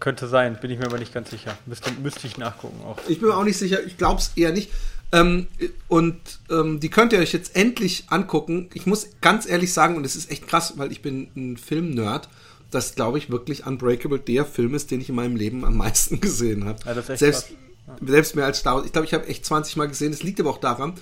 Könnte 0.01 0.29
sein, 0.29 0.59
bin 0.61 0.71
ich 0.71 0.79
mir 0.79 0.87
aber 0.87 0.99
nicht 0.99 1.13
ganz 1.13 1.31
sicher. 1.31 1.59
Müsste, 1.67 1.91
müsste 2.01 2.27
ich 2.27 2.39
nachgucken 2.39 2.81
auch. 2.85 2.99
Ich 3.09 3.19
bin 3.19 3.29
mir 3.29 3.37
auch 3.37 3.45
nicht 3.45 3.59
sicher, 3.59 3.85
ich 3.85 3.99
glaube 3.99 4.21
es 4.21 4.33
eher 4.37 4.53
nicht. 4.53 4.71
Ähm, 5.11 5.49
und 5.89 6.21
ähm, 6.51 6.81
die 6.81 6.91
könnt 6.91 7.13
ihr 7.13 7.19
euch 7.19 7.33
jetzt 7.33 7.57
endlich 7.57 8.05
angucken. 8.09 8.69
Ich 8.75 8.87
muss 8.87 9.09
ganz 9.21 9.49
ehrlich 9.49 9.73
sagen, 9.73 9.97
und 9.97 10.05
es 10.05 10.15
ist 10.15 10.31
echt 10.31 10.47
krass, 10.47 10.75
weil 10.77 10.93
ich 10.93 11.03
bin 11.03 11.31
ein 11.35 11.57
Film-Nerd, 11.57 12.29
dass, 12.71 12.95
glaube 12.95 13.19
ich, 13.19 13.31
wirklich 13.31 13.67
Unbreakable 13.67 14.21
der 14.21 14.45
Film 14.45 14.75
ist, 14.75 14.91
den 14.91 15.01
ich 15.01 15.09
in 15.09 15.15
meinem 15.15 15.35
Leben 15.35 15.65
am 15.65 15.77
meisten 15.77 16.21
gesehen 16.21 16.67
habe. 16.67 16.79
Ja, 16.85 17.17
selbst, 17.17 17.51
ja. 17.87 17.97
selbst 18.07 18.37
mehr 18.37 18.45
als 18.45 18.59
Star 18.59 18.85
Ich 18.85 18.93
glaube, 18.93 19.07
ich 19.07 19.15
habe 19.15 19.27
echt 19.27 19.45
20 19.45 19.77
Mal 19.77 19.89
gesehen. 19.89 20.13
Das 20.13 20.23
liegt 20.23 20.39
aber 20.39 20.51
auch 20.51 20.59
daran, 20.59 20.95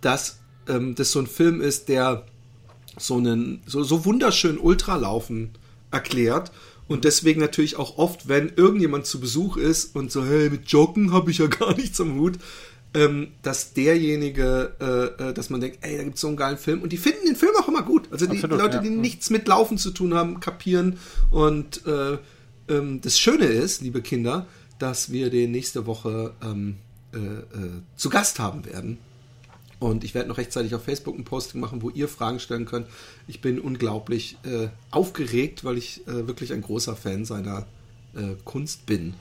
dass 0.00 0.38
ähm, 0.68 0.94
das 0.94 1.12
so 1.12 1.20
ein 1.20 1.26
Film 1.26 1.60
ist, 1.60 1.88
der 1.88 2.24
so 2.96 3.16
einen 3.16 3.62
so, 3.66 3.82
so 3.82 4.04
wunderschön 4.04 4.58
Ultralaufen 4.58 5.50
erklärt 5.90 6.50
und 6.88 7.04
deswegen 7.04 7.40
natürlich 7.40 7.76
auch 7.76 7.98
oft, 7.98 8.28
wenn 8.28 8.52
irgendjemand 8.54 9.06
zu 9.06 9.20
Besuch 9.20 9.56
ist 9.56 9.96
und 9.96 10.12
so, 10.12 10.24
hey, 10.24 10.50
mit 10.50 10.68
Joggen 10.68 11.12
habe 11.12 11.30
ich 11.30 11.38
ja 11.38 11.46
gar 11.46 11.74
nichts 11.76 12.00
am 12.00 12.18
Hut, 12.18 12.38
ähm, 12.94 13.28
dass 13.42 13.72
derjenige, 13.72 14.72
äh, 14.80 15.28
äh, 15.28 15.34
dass 15.34 15.50
man 15.50 15.60
denkt, 15.60 15.78
ey, 15.82 15.96
da 15.96 16.04
gibt 16.04 16.14
es 16.14 16.20
so 16.20 16.28
einen 16.28 16.36
geilen 16.36 16.58
Film 16.58 16.82
und 16.82 16.92
die 16.92 16.96
finden 16.96 17.26
den 17.26 17.36
Film 17.36 17.52
auch 17.60 17.68
immer 17.68 17.82
gut. 17.82 18.08
Also 18.10 18.26
die 18.26 18.36
Absolut, 18.36 18.58
Leute, 18.58 18.80
die 18.80 18.88
ja. 18.88 18.94
nichts 18.94 19.30
mit 19.30 19.48
Laufen 19.48 19.78
zu 19.78 19.90
tun 19.90 20.14
haben, 20.14 20.40
kapieren 20.40 20.98
und 21.30 21.86
äh, 21.86 22.18
ähm, 22.68 23.00
das 23.00 23.18
Schöne 23.18 23.46
ist, 23.46 23.82
liebe 23.82 24.00
Kinder, 24.00 24.46
dass 24.78 25.10
wir 25.10 25.30
den 25.30 25.50
nächste 25.50 25.86
Woche 25.86 26.32
ähm, 26.42 26.76
äh, 27.12 27.18
äh 27.18 27.70
zu 27.96 28.10
Gast 28.10 28.38
haben 28.38 28.64
werden 28.64 28.98
und 29.78 30.04
ich 30.04 30.14
werde 30.14 30.28
noch 30.28 30.38
rechtzeitig 30.38 30.74
auf 30.74 30.84
Facebook 30.84 31.18
ein 31.18 31.24
Posting 31.24 31.60
machen, 31.60 31.82
wo 31.82 31.90
ihr 31.90 32.08
Fragen 32.08 32.40
stellen 32.40 32.64
könnt. 32.64 32.86
Ich 33.26 33.40
bin 33.40 33.60
unglaublich 33.60 34.38
äh, 34.44 34.68
aufgeregt, 34.90 35.64
weil 35.64 35.76
ich 35.76 36.06
äh, 36.06 36.26
wirklich 36.26 36.52
ein 36.52 36.62
großer 36.62 36.96
Fan 36.96 37.24
seiner 37.24 37.66
äh, 38.14 38.34
Kunst 38.44 38.86
bin. 38.86 39.14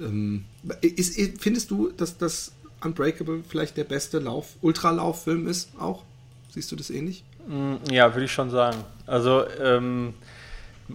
Ähm, 0.00 0.44
ist, 0.80 1.18
findest 1.40 1.70
du, 1.70 1.90
dass 1.90 2.18
das 2.18 2.52
Unbreakable 2.82 3.42
vielleicht 3.48 3.76
der 3.76 3.84
beste 3.84 4.18
Lauf, 4.18 4.56
Ultralauffilm 4.60 5.46
ist 5.46 5.70
auch? 5.78 6.02
Siehst 6.50 6.72
du 6.72 6.76
das 6.76 6.90
ähnlich? 6.90 7.22
Mm, 7.46 7.76
ja, 7.90 8.12
würde 8.12 8.24
ich 8.24 8.32
schon 8.32 8.50
sagen. 8.50 8.78
Also 9.06 9.44
ähm, 9.60 10.14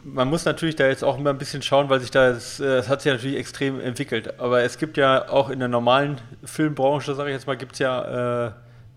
man 0.03 0.29
muss 0.29 0.45
natürlich 0.45 0.75
da 0.75 0.87
jetzt 0.87 1.03
auch 1.03 1.17
immer 1.17 1.29
ein 1.29 1.37
bisschen 1.37 1.61
schauen, 1.61 1.89
weil 1.89 2.01
sich 2.01 2.11
da, 2.11 2.29
es 2.29 2.59
äh, 2.59 2.83
hat 2.83 3.01
sich 3.01 3.11
natürlich 3.11 3.37
extrem 3.37 3.79
entwickelt. 3.79 4.39
Aber 4.39 4.63
es 4.63 4.77
gibt 4.77 4.97
ja 4.97 5.29
auch 5.29 5.49
in 5.49 5.59
der 5.59 5.67
normalen 5.69 6.19
Filmbranche, 6.43 7.15
sage 7.15 7.29
ich 7.29 7.35
jetzt 7.35 7.47
mal, 7.47 7.57
gibt 7.57 7.73
es 7.73 7.79
ja 7.79 8.47
äh, 8.47 8.51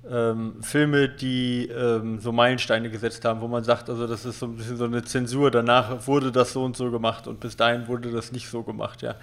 ähm, 0.09 0.63
Filme, 0.63 1.09
die 1.09 1.69
ähm, 1.69 2.21
so 2.21 2.33
Meilensteine 2.33 2.91
gesetzt 2.91 3.25
haben, 3.25 3.41
wo 3.41 3.49
man 3.49 3.65
sagt, 3.65 3.91
also 3.91 4.07
das 4.07 4.25
ist 4.25 4.39
so 4.39 4.47
ein 4.47 4.57
bisschen 4.57 4.77
so 4.77 4.85
eine 4.85 5.03
Zensur, 5.03 5.51
danach 5.51 6.07
wurde 6.07 6.33
das 6.33 6.53
so 6.53 6.65
und 6.65 6.77
so 6.77 6.91
gemacht 6.91 7.27
und 7.27 7.41
bis 7.41 7.57
dahin 7.57 7.87
wurde 7.89 8.11
das 8.11 8.33
nicht 8.33 8.49
so 8.49 8.63
gemacht, 8.63 9.03
ja. 9.03 9.17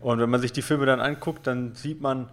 Und 0.00 0.20
wenn 0.20 0.28
man 0.28 0.40
sich 0.40 0.52
die 0.52 0.62
Filme 0.62 0.86
dann 0.86 1.00
anguckt, 1.00 1.46
dann 1.46 1.74
sieht 1.74 2.00
man 2.00 2.28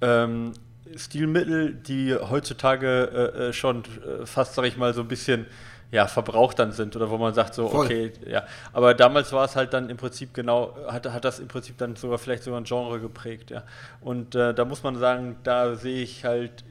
ähm, 0.00 0.52
Stilmittel, 0.96 1.74
die 1.74 2.14
heutzutage 2.14 3.32
äh, 3.36 3.48
äh 3.48 3.52
schon 3.52 3.82
äh, 3.84 4.24
fast, 4.24 4.54
sag 4.54 4.64
ich 4.64 4.76
mal, 4.76 4.94
so 4.94 5.02
ein 5.02 5.08
bisschen 5.08 5.46
ja, 5.92 6.06
verbraucht 6.06 6.58
dann 6.58 6.72
sind 6.72 6.96
oder 6.96 7.10
wo 7.10 7.18
man 7.18 7.34
sagt 7.34 7.52
so, 7.52 7.68
Voll. 7.68 7.84
okay, 7.84 8.12
ja. 8.26 8.44
Aber 8.72 8.94
damals 8.94 9.30
war 9.32 9.44
es 9.44 9.56
halt 9.56 9.74
dann 9.74 9.90
im 9.90 9.98
Prinzip 9.98 10.32
genau, 10.32 10.74
hat, 10.88 11.06
hat 11.06 11.24
das 11.24 11.38
im 11.38 11.48
Prinzip 11.48 11.76
dann 11.76 11.96
sogar 11.96 12.16
vielleicht 12.16 12.44
sogar 12.44 12.60
ein 12.60 12.64
Genre 12.64 12.98
geprägt, 12.98 13.50
ja. 13.50 13.62
Und 14.00 14.34
äh, 14.34 14.54
da 14.54 14.64
muss 14.64 14.82
man 14.82 14.96
sagen, 14.96 15.36
da 15.42 15.74
sehe 15.74 16.02
ich 16.02 16.24
halt 16.24 16.64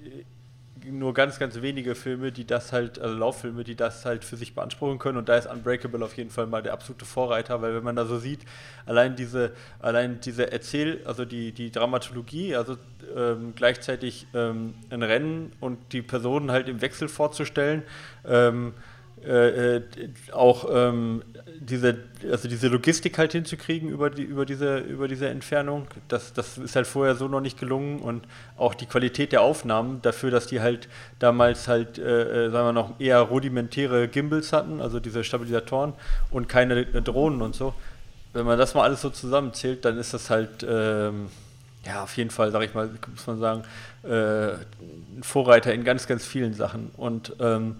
nur 0.89 1.13
ganz, 1.13 1.39
ganz 1.39 1.61
wenige 1.61 1.95
Filme, 1.95 2.31
die 2.31 2.45
das 2.45 2.71
halt, 2.71 2.99
also 2.99 3.15
Lauffilme, 3.15 3.63
die 3.63 3.75
das 3.75 4.05
halt 4.05 4.23
für 4.23 4.37
sich 4.37 4.55
beanspruchen 4.55 4.99
können. 4.99 5.17
Und 5.17 5.29
da 5.29 5.37
ist 5.37 5.47
Unbreakable 5.47 6.03
auf 6.03 6.17
jeden 6.17 6.29
Fall 6.29 6.47
mal 6.47 6.61
der 6.61 6.73
absolute 6.73 7.05
Vorreiter, 7.05 7.61
weil 7.61 7.75
wenn 7.75 7.83
man 7.83 7.95
da 7.95 8.05
so 8.05 8.17
sieht, 8.17 8.41
allein 8.85 9.15
diese, 9.15 9.51
allein 9.79 10.19
diese 10.21 10.51
Erzähl-, 10.51 11.01
also 11.05 11.25
die, 11.25 11.51
die 11.51 11.71
Dramatologie, 11.71 12.55
also 12.55 12.77
ähm, 13.15 13.53
gleichzeitig 13.55 14.27
ähm, 14.33 14.73
ein 14.89 15.03
Rennen 15.03 15.51
und 15.59 15.93
die 15.93 16.01
Personen 16.01 16.51
halt 16.51 16.69
im 16.69 16.81
Wechsel 16.81 17.07
vorzustellen, 17.07 17.83
ähm, 18.25 18.73
äh, 19.23 19.75
äh, 19.77 19.81
auch 20.31 20.67
ähm, 20.71 21.21
diese, 21.59 21.97
also 22.29 22.47
diese 22.47 22.67
Logistik 22.67 23.17
halt 23.17 23.31
hinzukriegen 23.31 23.89
über, 23.89 24.09
die, 24.09 24.23
über, 24.23 24.45
diese, 24.45 24.79
über 24.79 25.07
diese 25.07 25.29
Entfernung. 25.29 25.87
Das, 26.07 26.33
das 26.33 26.57
ist 26.57 26.75
halt 26.75 26.87
vorher 26.87 27.15
so 27.15 27.27
noch 27.27 27.41
nicht 27.41 27.59
gelungen 27.59 27.99
und 27.99 28.25
auch 28.57 28.73
die 28.73 28.85
Qualität 28.85 29.31
der 29.31 29.41
Aufnahmen 29.41 30.01
dafür, 30.01 30.31
dass 30.31 30.47
die 30.47 30.61
halt 30.61 30.87
damals 31.19 31.67
halt, 31.67 31.97
äh, 31.97 32.47
äh 32.47 32.49
sagen 32.51 32.67
wir 32.67 32.73
noch, 32.73 32.99
eher 32.99 33.19
rudimentäre 33.19 34.07
Gimbals 34.07 34.53
hatten, 34.53 34.81
also 34.81 34.99
diese 34.99 35.23
Stabilisatoren 35.23 35.93
und 36.29 36.47
keine 36.47 36.85
Drohnen 36.85 37.41
und 37.41 37.55
so. 37.55 37.73
Wenn 38.33 38.45
man 38.45 38.57
das 38.57 38.73
mal 38.73 38.83
alles 38.83 39.01
so 39.01 39.09
zusammenzählt, 39.09 39.83
dann 39.83 39.97
ist 39.97 40.13
das 40.13 40.29
halt, 40.29 40.65
ähm, 40.67 41.27
ja, 41.85 42.03
auf 42.03 42.15
jeden 42.15 42.29
Fall, 42.29 42.51
sag 42.51 42.63
ich 42.63 42.73
mal, 42.73 42.89
muss 43.09 43.27
man 43.27 43.39
sagen, 43.39 43.63
äh, 44.03 44.53
ein 44.53 45.23
Vorreiter 45.23 45.73
in 45.73 45.83
ganz, 45.83 46.07
ganz 46.07 46.25
vielen 46.25 46.53
Sachen. 46.53 46.91
Und 46.95 47.35
ähm, 47.39 47.75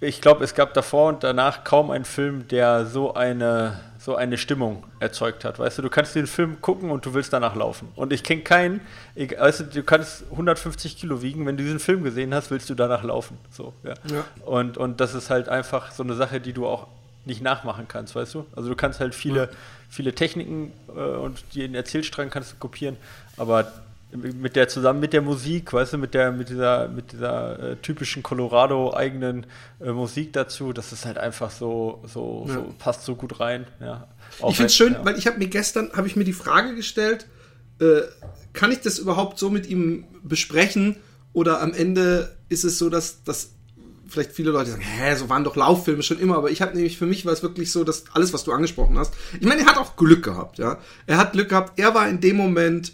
ich 0.00 0.20
glaube, 0.20 0.44
es 0.44 0.54
gab 0.54 0.74
davor 0.74 1.08
und 1.08 1.24
danach 1.24 1.64
kaum 1.64 1.90
einen 1.90 2.04
Film, 2.04 2.46
der 2.48 2.86
so 2.86 3.14
eine, 3.14 3.80
so 3.98 4.14
eine 4.14 4.38
Stimmung 4.38 4.84
erzeugt 5.00 5.44
hat. 5.44 5.58
Weißt 5.58 5.78
du, 5.78 5.82
du 5.82 5.90
kannst 5.90 6.14
den 6.14 6.28
Film 6.28 6.60
gucken 6.60 6.90
und 6.90 7.04
du 7.04 7.14
willst 7.14 7.32
danach 7.32 7.56
laufen. 7.56 7.88
Und 7.96 8.12
ich 8.12 8.22
kenne 8.22 8.42
keinen, 8.42 8.80
ich, 9.16 9.32
weißt 9.38 9.60
du, 9.60 9.64
du 9.64 9.82
kannst 9.82 10.24
150 10.30 10.96
Kilo 10.96 11.20
wiegen, 11.20 11.46
wenn 11.46 11.56
du 11.56 11.64
diesen 11.64 11.80
Film 11.80 12.04
gesehen 12.04 12.32
hast, 12.32 12.50
willst 12.50 12.70
du 12.70 12.74
danach 12.74 13.02
laufen. 13.02 13.36
So, 13.50 13.72
ja. 13.82 13.94
ja. 14.04 14.24
Und, 14.46 14.78
und 14.78 15.00
das 15.00 15.14
ist 15.14 15.30
halt 15.30 15.48
einfach 15.48 15.90
so 15.90 16.04
eine 16.04 16.14
Sache, 16.14 16.40
die 16.40 16.52
du 16.52 16.66
auch 16.66 16.86
nicht 17.24 17.42
nachmachen 17.42 17.88
kannst, 17.88 18.14
weißt 18.14 18.34
du? 18.34 18.46
Also 18.54 18.68
du 18.68 18.76
kannst 18.76 19.00
halt 19.00 19.14
viele, 19.14 19.44
ja. 19.44 19.48
viele 19.88 20.14
Techniken 20.14 20.72
äh, 20.94 21.00
und 21.00 21.42
den 21.54 21.74
Erzählstrang 21.74 22.30
kannst 22.30 22.52
du 22.52 22.56
kopieren, 22.56 22.96
aber 23.36 23.72
mit 24.16 24.56
der 24.56 24.68
zusammen 24.68 25.00
mit 25.00 25.12
der 25.12 25.22
Musik, 25.22 25.72
weißt 25.72 25.94
du, 25.94 25.98
mit 25.98 26.14
der 26.14 26.32
mit 26.32 26.48
dieser 26.48 26.88
mit 26.88 27.12
dieser 27.12 27.72
äh, 27.72 27.76
typischen 27.76 28.22
Colorado 28.22 28.94
eigenen 28.94 29.46
äh, 29.80 29.90
Musik 29.90 30.32
dazu, 30.32 30.72
das 30.72 30.92
ist 30.92 31.04
halt 31.04 31.18
einfach 31.18 31.50
so 31.50 32.02
so, 32.06 32.44
ja. 32.48 32.54
so 32.54 32.74
passt 32.78 33.04
so 33.04 33.16
gut 33.16 33.40
rein. 33.40 33.66
Ja. 33.80 34.08
Auch 34.40 34.50
ich 34.50 34.56
finde 34.56 34.66
es 34.66 34.76
schön, 34.76 34.92
ja. 34.94 35.04
weil 35.04 35.18
ich 35.18 35.26
habe 35.26 35.38
mir 35.38 35.48
gestern 35.48 35.90
habe 35.94 36.06
ich 36.06 36.16
mir 36.16 36.24
die 36.24 36.32
Frage 36.32 36.74
gestellt, 36.74 37.26
äh, 37.80 38.02
kann 38.52 38.70
ich 38.70 38.80
das 38.80 38.98
überhaupt 38.98 39.38
so 39.38 39.50
mit 39.50 39.66
ihm 39.66 40.04
besprechen 40.22 40.96
oder 41.32 41.60
am 41.60 41.74
Ende 41.74 42.36
ist 42.48 42.64
es 42.64 42.78
so, 42.78 42.88
dass 42.88 43.24
dass 43.24 43.50
vielleicht 44.06 44.32
viele 44.32 44.52
Leute 44.52 44.70
sagen, 44.70 44.82
hä, 44.82 45.16
so 45.16 45.28
waren 45.28 45.42
doch 45.42 45.56
Lauffilme 45.56 46.02
schon 46.02 46.20
immer, 46.20 46.36
aber 46.36 46.50
ich 46.50 46.62
habe 46.62 46.74
nämlich 46.74 46.98
für 46.98 47.06
mich 47.06 47.26
war 47.26 47.32
es 47.32 47.42
wirklich 47.42 47.72
so, 47.72 47.82
dass 47.82 48.04
alles, 48.12 48.32
was 48.32 48.44
du 48.44 48.52
angesprochen 48.52 48.96
hast, 48.96 49.12
ich 49.40 49.46
meine, 49.46 49.62
er 49.62 49.66
hat 49.66 49.76
auch 49.76 49.96
Glück 49.96 50.24
gehabt, 50.24 50.58
ja, 50.58 50.78
er 51.06 51.16
hat 51.16 51.32
Glück 51.32 51.48
gehabt, 51.48 51.78
er 51.80 51.94
war 51.94 52.08
in 52.08 52.20
dem 52.20 52.36
Moment 52.36 52.92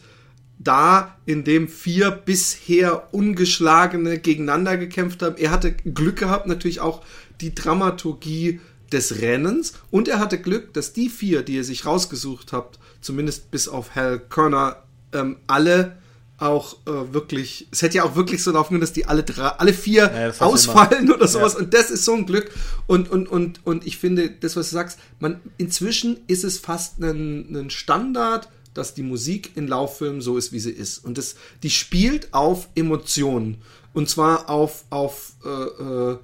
da, 0.63 1.17
in 1.25 1.43
dem 1.43 1.69
vier 1.69 2.11
bisher 2.11 3.13
ungeschlagene 3.15 4.19
gegeneinander 4.19 4.77
gekämpft 4.77 5.23
haben. 5.23 5.37
Er 5.39 5.51
hatte 5.51 5.73
Glück 5.73 6.19
gehabt, 6.19 6.47
natürlich 6.47 6.81
auch 6.81 7.03
die 7.41 7.55
Dramaturgie 7.55 8.61
des 8.93 9.21
Rennens 9.23 9.73
und 9.91 10.07
er 10.07 10.19
hatte 10.19 10.39
Glück, 10.39 10.75
dass 10.75 10.93
die 10.93 11.09
vier, 11.09 11.43
die 11.43 11.59
er 11.59 11.65
sich 11.65 11.87
rausgesucht 11.87 12.53
hat, 12.53 12.79
zumindest 13.01 13.51
bis 13.51 13.69
auf 13.69 13.95
Hal 13.95 14.19
Körner, 14.19 14.83
ähm, 15.13 15.37
alle 15.47 15.97
auch 16.37 16.75
äh, 16.87 17.13
wirklich, 17.13 17.69
es 17.71 17.83
hätte 17.83 17.99
ja 17.99 18.05
auch 18.05 18.17
wirklich 18.17 18.43
so 18.43 18.51
laufen 18.51 18.71
können, 18.71 18.81
dass 18.81 18.93
die 18.93 19.07
alle 19.07 19.23
drei, 19.23 19.49
alle 19.49 19.75
vier 19.75 20.11
ja, 20.13 20.47
ausfallen 20.47 21.05
immer. 21.05 21.17
oder 21.17 21.29
sowas. 21.29 21.53
Ja. 21.53 21.61
Und 21.61 21.75
das 21.75 21.91
ist 21.91 22.05
so 22.05 22.15
ein 22.15 22.25
Glück. 22.25 22.51
Und, 22.87 23.11
und, 23.11 23.29
und, 23.29 23.61
und 23.65 23.87
ich 23.87 23.99
finde, 23.99 24.31
das, 24.31 24.57
was 24.57 24.71
du 24.71 24.75
sagst, 24.75 24.99
man, 25.19 25.41
inzwischen 25.59 26.19
ist 26.29 26.45
es 26.45 26.59
fast 26.59 26.99
ein, 26.99 27.55
ein 27.55 27.71
Standard, 27.71 28.49
dass 28.75 28.95
die 28.95 29.03
Musik 29.03 29.57
in 29.57 29.67
Lauffilmen 29.67 30.21
so 30.21 30.37
ist, 30.37 30.53
wie 30.53 30.61
sie 30.61 30.71
ist. 30.71 31.05
Und 31.05 31.19
das, 31.19 31.37
die 31.63 31.71
spielt 31.71 32.33
auf 32.33 32.69
Emotionen. 32.75 33.59
Und 33.93 34.09
zwar 34.09 34.49
auf, 34.49 34.85
auf 34.91 35.33
äh, 35.45 35.83
äh, 36.13 36.19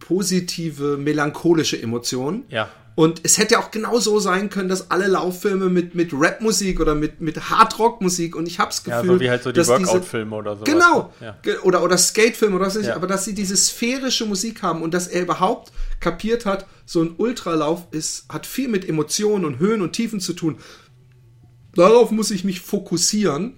positive, 0.00 0.96
melancholische 0.96 1.80
Emotionen. 1.80 2.44
Ja. 2.48 2.68
Und 2.94 3.20
es 3.22 3.38
hätte 3.38 3.58
auch 3.58 3.70
genau 3.70 3.98
so 4.00 4.18
sein 4.18 4.50
können, 4.50 4.68
dass 4.68 4.90
alle 4.90 5.06
Lauffilme 5.06 5.70
mit, 5.70 5.94
mit 5.94 6.10
Rapmusik 6.12 6.78
oder 6.78 6.94
mit, 6.94 7.22
mit 7.22 7.48
Hardrock-Musik 7.48 8.36
und 8.36 8.46
ich 8.46 8.58
hab's 8.58 8.84
Gefühl, 8.84 9.06
ja, 9.06 9.12
so 9.14 9.20
wie 9.20 9.30
halt 9.30 9.42
so 9.42 9.52
die 9.52 9.66
Workout-Filme 9.66 10.36
oder 10.36 10.56
so. 10.56 10.64
Genau. 10.64 11.10
Ja. 11.20 11.36
Oder, 11.62 11.82
oder 11.82 11.96
Skate-Filme 11.96 12.56
oder 12.56 12.66
was 12.66 12.74
weiß 12.74 12.82
ich, 12.82 12.88
ja. 12.88 12.96
aber 12.96 13.06
dass 13.06 13.24
sie 13.24 13.34
diese 13.34 13.56
sphärische 13.56 14.26
Musik 14.26 14.62
haben 14.62 14.82
und 14.82 14.92
dass 14.92 15.08
er 15.08 15.22
überhaupt 15.22 15.72
kapiert 16.00 16.44
hat, 16.44 16.66
so 16.84 17.00
ein 17.00 17.14
Ultralauf 17.16 17.86
ist, 17.92 18.26
hat 18.28 18.44
viel 18.44 18.68
mit 18.68 18.86
Emotionen 18.86 19.46
und 19.46 19.58
Höhen 19.58 19.80
und 19.80 19.92
Tiefen 19.92 20.20
zu 20.20 20.34
tun 20.34 20.58
darauf 21.74 22.10
muss 22.10 22.30
ich 22.30 22.44
mich 22.44 22.60
fokussieren, 22.60 23.54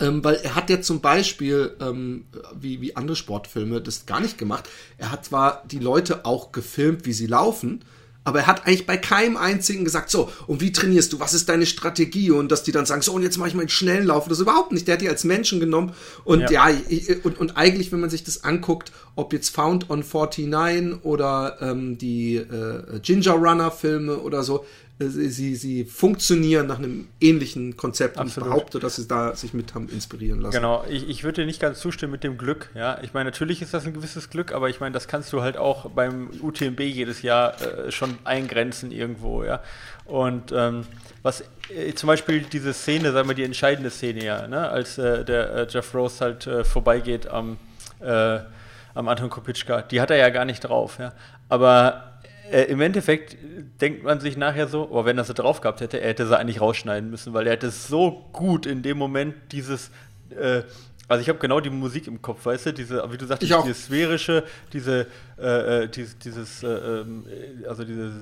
ähm, 0.00 0.24
weil 0.24 0.36
er 0.36 0.54
hat 0.54 0.70
ja 0.70 0.80
zum 0.80 1.00
Beispiel, 1.00 1.76
ähm, 1.80 2.24
wie, 2.58 2.80
wie 2.80 2.96
andere 2.96 3.16
Sportfilme, 3.16 3.80
das 3.80 4.06
gar 4.06 4.20
nicht 4.20 4.38
gemacht. 4.38 4.68
Er 4.98 5.10
hat 5.10 5.24
zwar 5.24 5.62
die 5.70 5.78
Leute 5.78 6.24
auch 6.24 6.52
gefilmt, 6.52 7.06
wie 7.06 7.12
sie 7.12 7.26
laufen, 7.26 7.84
aber 8.24 8.40
er 8.40 8.46
hat 8.46 8.66
eigentlich 8.66 8.86
bei 8.86 8.96
keinem 8.96 9.36
einzigen 9.36 9.84
gesagt, 9.84 10.10
so, 10.10 10.30
und 10.46 10.62
wie 10.62 10.72
trainierst 10.72 11.12
du? 11.12 11.20
Was 11.20 11.34
ist 11.34 11.50
deine 11.50 11.66
Strategie? 11.66 12.30
Und 12.30 12.50
dass 12.50 12.62
die 12.62 12.72
dann 12.72 12.86
sagen, 12.86 13.02
so, 13.02 13.12
und 13.12 13.22
jetzt 13.22 13.36
mache 13.36 13.50
ich 13.50 13.54
mal 13.54 13.60
einen 13.60 13.68
schnellen 13.68 14.06
Lauf. 14.06 14.28
Das 14.28 14.40
überhaupt 14.40 14.72
nicht. 14.72 14.88
Der 14.88 14.94
hat 14.94 15.02
die 15.02 15.10
als 15.10 15.24
Menschen 15.24 15.60
genommen. 15.60 15.92
Und 16.24 16.50
ja, 16.50 16.70
ja 16.70 17.16
und, 17.22 17.38
und 17.38 17.58
eigentlich, 17.58 17.92
wenn 17.92 18.00
man 18.00 18.08
sich 18.08 18.24
das 18.24 18.42
anguckt, 18.42 18.92
ob 19.14 19.34
jetzt 19.34 19.50
Found 19.50 19.90
on 19.90 20.02
49 20.02 21.04
oder 21.04 21.58
ähm, 21.60 21.98
die 21.98 22.36
äh, 22.36 22.98
Ginger 23.02 23.34
Runner 23.34 23.70
Filme 23.70 24.16
oder 24.16 24.42
so, 24.42 24.64
sie, 24.98 25.56
sie 25.56 25.84
funktionieren 25.84 26.68
nach 26.68 26.78
einem 26.78 27.08
ähnlichen 27.20 27.76
Konzept 27.76 28.16
Absolut. 28.16 28.48
und 28.48 28.54
behaupte, 28.54 28.78
dass 28.78 28.96
sie 28.96 29.08
da 29.08 29.34
sich 29.34 29.52
mit 29.52 29.74
haben 29.74 29.88
inspirieren 29.88 30.40
lassen. 30.40 30.54
Genau, 30.54 30.84
ich, 30.88 31.08
ich 31.08 31.24
würde 31.24 31.42
dir 31.42 31.46
nicht 31.46 31.60
ganz 31.60 31.80
zustimmen 31.80 32.12
mit 32.12 32.22
dem 32.22 32.38
Glück. 32.38 32.70
Ja, 32.74 32.98
ich 33.02 33.12
meine, 33.12 33.30
natürlich 33.30 33.60
ist 33.60 33.74
das 33.74 33.86
ein 33.86 33.92
gewisses 33.92 34.30
Glück, 34.30 34.52
aber 34.52 34.68
ich 34.68 34.78
meine, 34.78 34.92
das 34.92 35.08
kannst 35.08 35.32
du 35.32 35.42
halt 35.42 35.56
auch 35.56 35.90
beim 35.90 36.30
UTMB 36.40 36.80
jedes 36.80 37.22
Jahr 37.22 37.60
äh, 37.60 37.90
schon 37.90 38.18
eingrenzen 38.24 38.92
irgendwo, 38.92 39.42
ja. 39.42 39.60
Und 40.04 40.52
ähm, 40.52 40.86
was 41.22 41.42
äh, 41.74 41.94
zum 41.94 42.06
Beispiel 42.06 42.42
diese 42.42 42.72
Szene, 42.72 43.10
sagen 43.10 43.28
wir 43.28 43.34
die 43.34 43.44
entscheidende 43.44 43.90
Szene 43.90 44.24
ja, 44.24 44.46
ne, 44.46 44.68
als 44.68 44.98
äh, 44.98 45.24
der 45.24 45.54
äh, 45.54 45.66
Jeff 45.68 45.92
Rose 45.94 46.20
halt 46.20 46.46
äh, 46.46 46.64
vorbeigeht 46.64 47.26
am, 47.26 47.58
am 48.00 49.08
Anton 49.08 49.30
Kopitschka, 49.30 49.80
die 49.80 49.98
hat 49.98 50.10
er 50.10 50.18
ja 50.18 50.28
gar 50.28 50.44
nicht 50.44 50.60
drauf, 50.60 50.98
ja. 50.98 51.14
Aber 51.48 52.13
äh, 52.50 52.62
im 52.64 52.80
Endeffekt 52.80 53.36
denkt 53.80 54.04
man 54.04 54.20
sich 54.20 54.36
nachher 54.36 54.68
so, 54.68 54.88
oh, 54.90 55.04
wenn 55.04 55.18
er 55.18 55.24
sie 55.24 55.34
drauf 55.34 55.60
gehabt 55.60 55.80
hätte, 55.80 56.00
er 56.00 56.08
hätte 56.08 56.26
sie 56.26 56.38
eigentlich 56.38 56.60
rausschneiden 56.60 57.10
müssen, 57.10 57.32
weil 57.32 57.46
er 57.46 57.54
hätte 57.54 57.70
so 57.70 58.26
gut 58.32 58.66
in 58.66 58.82
dem 58.82 58.98
Moment 58.98 59.34
dieses, 59.52 59.90
äh, 60.30 60.62
also 61.08 61.20
ich 61.20 61.28
habe 61.28 61.38
genau 61.38 61.60
die 61.60 61.70
Musik 61.70 62.06
im 62.06 62.22
Kopf, 62.22 62.46
weißt 62.46 62.66
du, 62.66 62.72
diese, 62.72 63.04
wie 63.12 63.16
du 63.16 63.26
sagst, 63.26 63.42
diese 63.42 63.74
sphärische, 63.74 64.44
diese, 64.72 65.06
äh, 65.38 65.82
äh 65.84 65.88
dieses, 65.88 66.18
dieses 66.18 66.62
äh, 66.62 66.68
ähm, 66.68 67.24
also 67.68 67.84
diese 67.84 68.12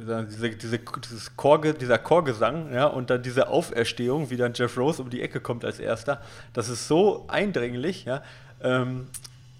diese, 0.00 0.50
diese, 0.50 0.78
dieses 0.78 1.36
Chor, 1.36 1.60
dieser 1.60 1.98
Chorgesang, 1.98 2.72
ja, 2.72 2.86
und 2.86 3.10
dann 3.10 3.22
diese 3.22 3.48
Auferstehung, 3.48 4.30
wie 4.30 4.36
dann 4.36 4.52
Jeff 4.54 4.78
Rose 4.78 5.02
um 5.02 5.10
die 5.10 5.20
Ecke 5.20 5.40
kommt 5.40 5.64
als 5.64 5.78
erster, 5.78 6.22
das 6.52 6.68
ist 6.68 6.86
so 6.88 7.24
eindringlich, 7.28 8.04
ja, 8.04 8.22
ähm, 8.62 9.08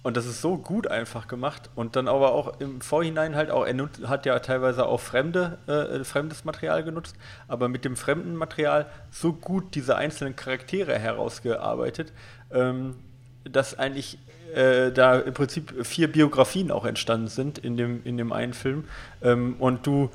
und 0.03 0.17
das 0.17 0.25
ist 0.25 0.41
so 0.41 0.57
gut 0.57 0.87
einfach 0.87 1.27
gemacht. 1.27 1.69
Und 1.75 1.95
dann 1.95 2.07
aber 2.07 2.31
auch 2.31 2.59
im 2.59 2.81
Vorhinein 2.81 3.35
halt 3.35 3.51
auch, 3.51 3.65
er 3.65 3.89
hat 4.07 4.25
ja 4.25 4.39
teilweise 4.39 4.85
auch 4.85 4.99
fremde, 4.99 5.59
äh, 5.67 6.03
fremdes 6.03 6.43
Material 6.43 6.83
genutzt, 6.83 7.15
aber 7.47 7.69
mit 7.69 7.85
dem 7.85 7.95
fremden 7.95 8.35
Material 8.35 8.87
so 9.11 9.33
gut 9.33 9.75
diese 9.75 9.95
einzelnen 9.95 10.35
Charaktere 10.35 10.97
herausgearbeitet, 10.97 12.13
ähm, 12.51 12.95
dass 13.43 13.77
eigentlich 13.77 14.17
äh, 14.55 14.91
da 14.91 15.19
im 15.19 15.33
Prinzip 15.33 15.85
vier 15.85 16.11
Biografien 16.11 16.71
auch 16.71 16.85
entstanden 16.85 17.27
sind 17.27 17.57
in 17.59 17.77
dem, 17.77 18.01
in 18.03 18.17
dem 18.17 18.33
einen 18.33 18.53
Film. 18.53 18.85
Ähm, 19.21 19.55
und 19.59 19.85
du 19.85 20.09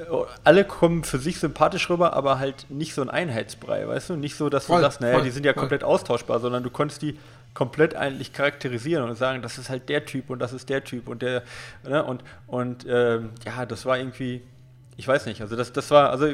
äh, 0.00 0.04
alle 0.44 0.64
kommen 0.64 1.04
für 1.04 1.18
sich 1.18 1.38
sympathisch 1.38 1.88
rüber, 1.90 2.12
aber 2.14 2.38
halt 2.38 2.66
nicht 2.70 2.94
so 2.94 3.02
ein 3.02 3.10
Einheitsbrei, 3.10 3.86
weißt 3.86 4.10
du? 4.10 4.16
Nicht 4.16 4.36
so, 4.36 4.48
dass 4.48 4.66
voll, 4.66 4.78
du 4.78 4.82
sagst, 4.82 5.00
naja, 5.00 5.14
voll, 5.14 5.22
die 5.22 5.30
sind 5.30 5.46
ja 5.46 5.52
voll. 5.52 5.62
komplett 5.62 5.84
austauschbar, 5.84 6.40
sondern 6.40 6.62
du 6.62 6.70
konntest 6.70 7.02
die 7.02 7.16
komplett 7.58 7.96
eigentlich 7.96 8.32
charakterisieren 8.32 9.02
und 9.02 9.16
sagen, 9.16 9.42
das 9.42 9.58
ist 9.58 9.68
halt 9.68 9.88
der 9.88 10.04
Typ 10.04 10.30
und 10.30 10.38
das 10.38 10.52
ist 10.52 10.68
der 10.68 10.84
Typ 10.84 11.08
und 11.08 11.22
der, 11.22 11.42
ne, 11.82 12.04
und, 12.04 12.22
und 12.46 12.86
ähm, 12.88 13.30
ja, 13.44 13.66
das 13.66 13.84
war 13.84 13.98
irgendwie, 13.98 14.42
ich 14.96 15.08
weiß 15.08 15.26
nicht, 15.26 15.40
also 15.40 15.56
das, 15.56 15.72
das 15.72 15.90
war, 15.90 16.10
also 16.10 16.28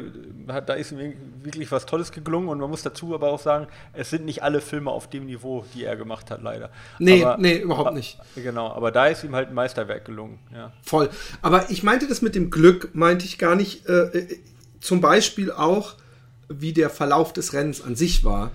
da 0.45 0.73
ist 0.75 0.93
wirklich 1.41 1.71
was 1.71 1.87
Tolles 1.87 2.11
gelungen 2.11 2.47
und 2.47 2.59
man 2.59 2.69
muss 2.69 2.83
dazu 2.83 3.15
aber 3.15 3.29
auch 3.31 3.39
sagen, 3.39 3.65
es 3.93 4.11
sind 4.11 4.23
nicht 4.23 4.43
alle 4.43 4.61
Filme 4.61 4.91
auf 4.91 5.09
dem 5.09 5.25
Niveau, 5.25 5.65
die 5.73 5.83
er 5.83 5.95
gemacht 5.95 6.29
hat, 6.29 6.43
leider. 6.43 6.69
Nee, 6.99 7.23
aber, 7.23 7.41
nee, 7.41 7.57
überhaupt 7.57 7.95
nicht. 7.95 8.19
Genau, 8.35 8.71
aber 8.71 8.91
da 8.91 9.07
ist 9.07 9.23
ihm 9.23 9.33
halt 9.33 9.49
ein 9.49 9.55
Meisterwerk 9.55 10.05
gelungen, 10.05 10.37
ja. 10.53 10.73
Voll. 10.83 11.09
Aber 11.41 11.71
ich 11.71 11.81
meinte 11.81 12.07
das 12.07 12.21
mit 12.21 12.35
dem 12.35 12.51
Glück, 12.51 12.93
meinte 12.93 13.25
ich 13.25 13.39
gar 13.39 13.55
nicht, 13.55 13.89
äh, 13.89 14.19
äh 14.19 14.39
zum 14.79 15.01
Beispiel 15.01 15.51
auch, 15.51 15.95
wie 16.49 16.71
der 16.71 16.91
Verlauf 16.91 17.33
des 17.33 17.53
Rennens 17.53 17.81
an 17.81 17.95
sich 17.95 18.23
war. 18.23 18.51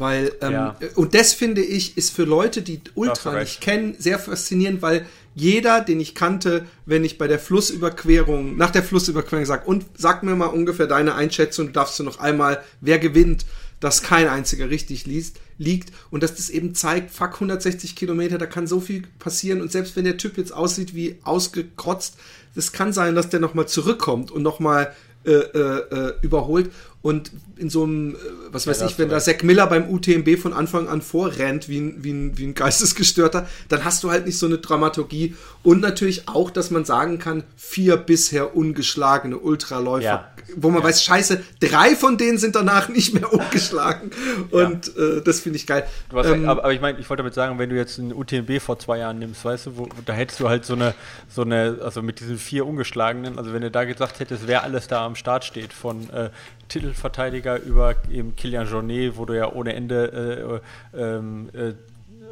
Weil, 0.00 0.32
ähm, 0.40 0.52
ja. 0.52 0.76
und 0.96 1.14
das 1.14 1.32
finde 1.32 1.62
ich, 1.62 1.96
ist 1.96 2.10
für 2.10 2.24
Leute, 2.24 2.62
die 2.62 2.80
Ultra 2.94 3.38
nicht 3.38 3.60
kennen, 3.60 3.94
sehr 3.98 4.18
faszinierend, 4.18 4.82
weil 4.82 5.06
jeder, 5.34 5.80
den 5.80 6.00
ich 6.00 6.14
kannte, 6.14 6.66
wenn 6.86 7.04
ich 7.04 7.18
bei 7.18 7.28
der 7.28 7.38
Flussüberquerung, 7.38 8.56
nach 8.56 8.70
der 8.70 8.82
Flussüberquerung 8.82 9.44
sage, 9.44 9.66
und 9.66 9.84
sag 9.96 10.22
mir 10.22 10.34
mal 10.34 10.46
ungefähr 10.46 10.86
deine 10.86 11.14
Einschätzung, 11.14 11.68
du 11.68 11.72
darfst 11.72 11.98
du 11.98 12.02
noch 12.02 12.18
einmal, 12.18 12.62
wer 12.80 12.98
gewinnt, 12.98 13.44
dass 13.78 14.02
kein 14.02 14.28
einziger 14.28 14.68
richtig 14.68 15.06
liest, 15.06 15.40
liegt. 15.56 15.92
Und 16.10 16.22
dass 16.22 16.34
das 16.34 16.50
eben 16.50 16.74
zeigt, 16.74 17.10
fuck, 17.10 17.34
160 17.34 17.96
Kilometer, 17.96 18.36
da 18.36 18.46
kann 18.46 18.66
so 18.66 18.80
viel 18.80 19.04
passieren. 19.18 19.62
Und 19.62 19.72
selbst 19.72 19.96
wenn 19.96 20.04
der 20.04 20.18
Typ 20.18 20.36
jetzt 20.36 20.52
aussieht 20.52 20.94
wie 20.94 21.18
ausgekrotzt, 21.22 22.16
das 22.54 22.72
kann 22.72 22.92
sein, 22.92 23.14
dass 23.14 23.30
der 23.30 23.40
nochmal 23.40 23.68
zurückkommt 23.68 24.30
und 24.30 24.42
nochmal 24.42 24.94
äh, 25.24 25.32
äh, 25.32 25.78
äh, 25.90 26.14
überholt 26.22 26.70
und 27.02 27.30
in 27.56 27.70
so 27.70 27.84
einem, 27.84 28.14
äh, 28.14 28.18
was 28.50 28.66
weiß 28.66 28.80
ja, 28.80 28.86
ich, 28.86 28.98
wenn 28.98 29.08
da 29.08 29.20
Zack 29.20 29.42
Miller 29.42 29.66
beim 29.66 29.88
UTMB 29.88 30.38
von 30.38 30.52
Anfang 30.52 30.86
an 30.86 31.00
vorrennt, 31.00 31.68
wie 31.68 31.78
ein, 31.78 32.04
wie, 32.04 32.12
ein, 32.12 32.36
wie 32.36 32.44
ein 32.44 32.54
Geistesgestörter, 32.54 33.48
dann 33.68 33.84
hast 33.84 34.04
du 34.04 34.10
halt 34.10 34.26
nicht 34.26 34.38
so 34.38 34.46
eine 34.46 34.58
Dramaturgie. 34.58 35.34
Und 35.62 35.80
natürlich 35.80 36.28
auch, 36.28 36.50
dass 36.50 36.70
man 36.70 36.84
sagen 36.84 37.18
kann, 37.18 37.44
vier 37.56 37.96
bisher 37.96 38.54
ungeschlagene 38.54 39.38
Ultraläufer, 39.38 40.04
ja. 40.04 40.32
Wo 40.56 40.70
man 40.70 40.82
ja. 40.82 40.88
weiß, 40.88 41.02
scheiße, 41.04 41.42
drei 41.60 41.96
von 41.96 42.18
denen 42.18 42.38
sind 42.38 42.56
danach 42.56 42.88
nicht 42.90 43.14
mehr 43.14 43.32
ungeschlagen. 43.32 44.10
Und 44.50 44.96
äh, 44.96 45.22
das 45.24 45.40
finde 45.40 45.58
ich 45.58 45.66
geil. 45.66 45.86
Hast, 46.12 46.26
ähm, 46.26 46.48
aber, 46.48 46.64
aber, 46.64 46.72
ich 46.72 46.80
meine, 46.80 46.98
ich 46.98 47.08
wollte 47.08 47.22
damit 47.22 47.34
sagen, 47.34 47.58
wenn 47.58 47.70
du 47.70 47.76
jetzt 47.76 47.98
ein 47.98 48.12
UTMB 48.12 48.60
vor 48.60 48.78
zwei 48.78 48.98
Jahren 48.98 49.18
nimmst, 49.18 49.44
weißt 49.44 49.66
du, 49.66 49.76
wo, 49.76 49.88
da 50.04 50.12
hättest 50.12 50.40
du 50.40 50.48
halt 50.48 50.64
so 50.64 50.74
eine, 50.74 50.94
so 51.28 51.42
eine, 51.42 51.78
also 51.82 52.02
mit 52.02 52.20
diesen 52.20 52.38
vier 52.38 52.66
ungeschlagenen, 52.66 53.38
also 53.38 53.52
wenn 53.52 53.62
du 53.62 53.70
da 53.70 53.84
gesagt 53.84 54.20
hättest, 54.20 54.46
wer 54.46 54.62
alles 54.62 54.88
da 54.88 55.04
am 55.04 55.16
Start 55.16 55.44
steht, 55.44 55.72
von 55.72 56.10
äh, 56.10 56.30
Titelverteidiger 56.68 57.60
über 57.60 57.94
eben 58.10 58.36
Kilian 58.36 58.68
Jornet, 58.68 59.16
wo 59.16 59.24
du 59.24 59.36
ja 59.36 59.52
ohne 59.52 59.74
Ende 59.74 60.60
äh, 60.94 61.00
ähm, 61.00 61.50
äh, 61.52 61.72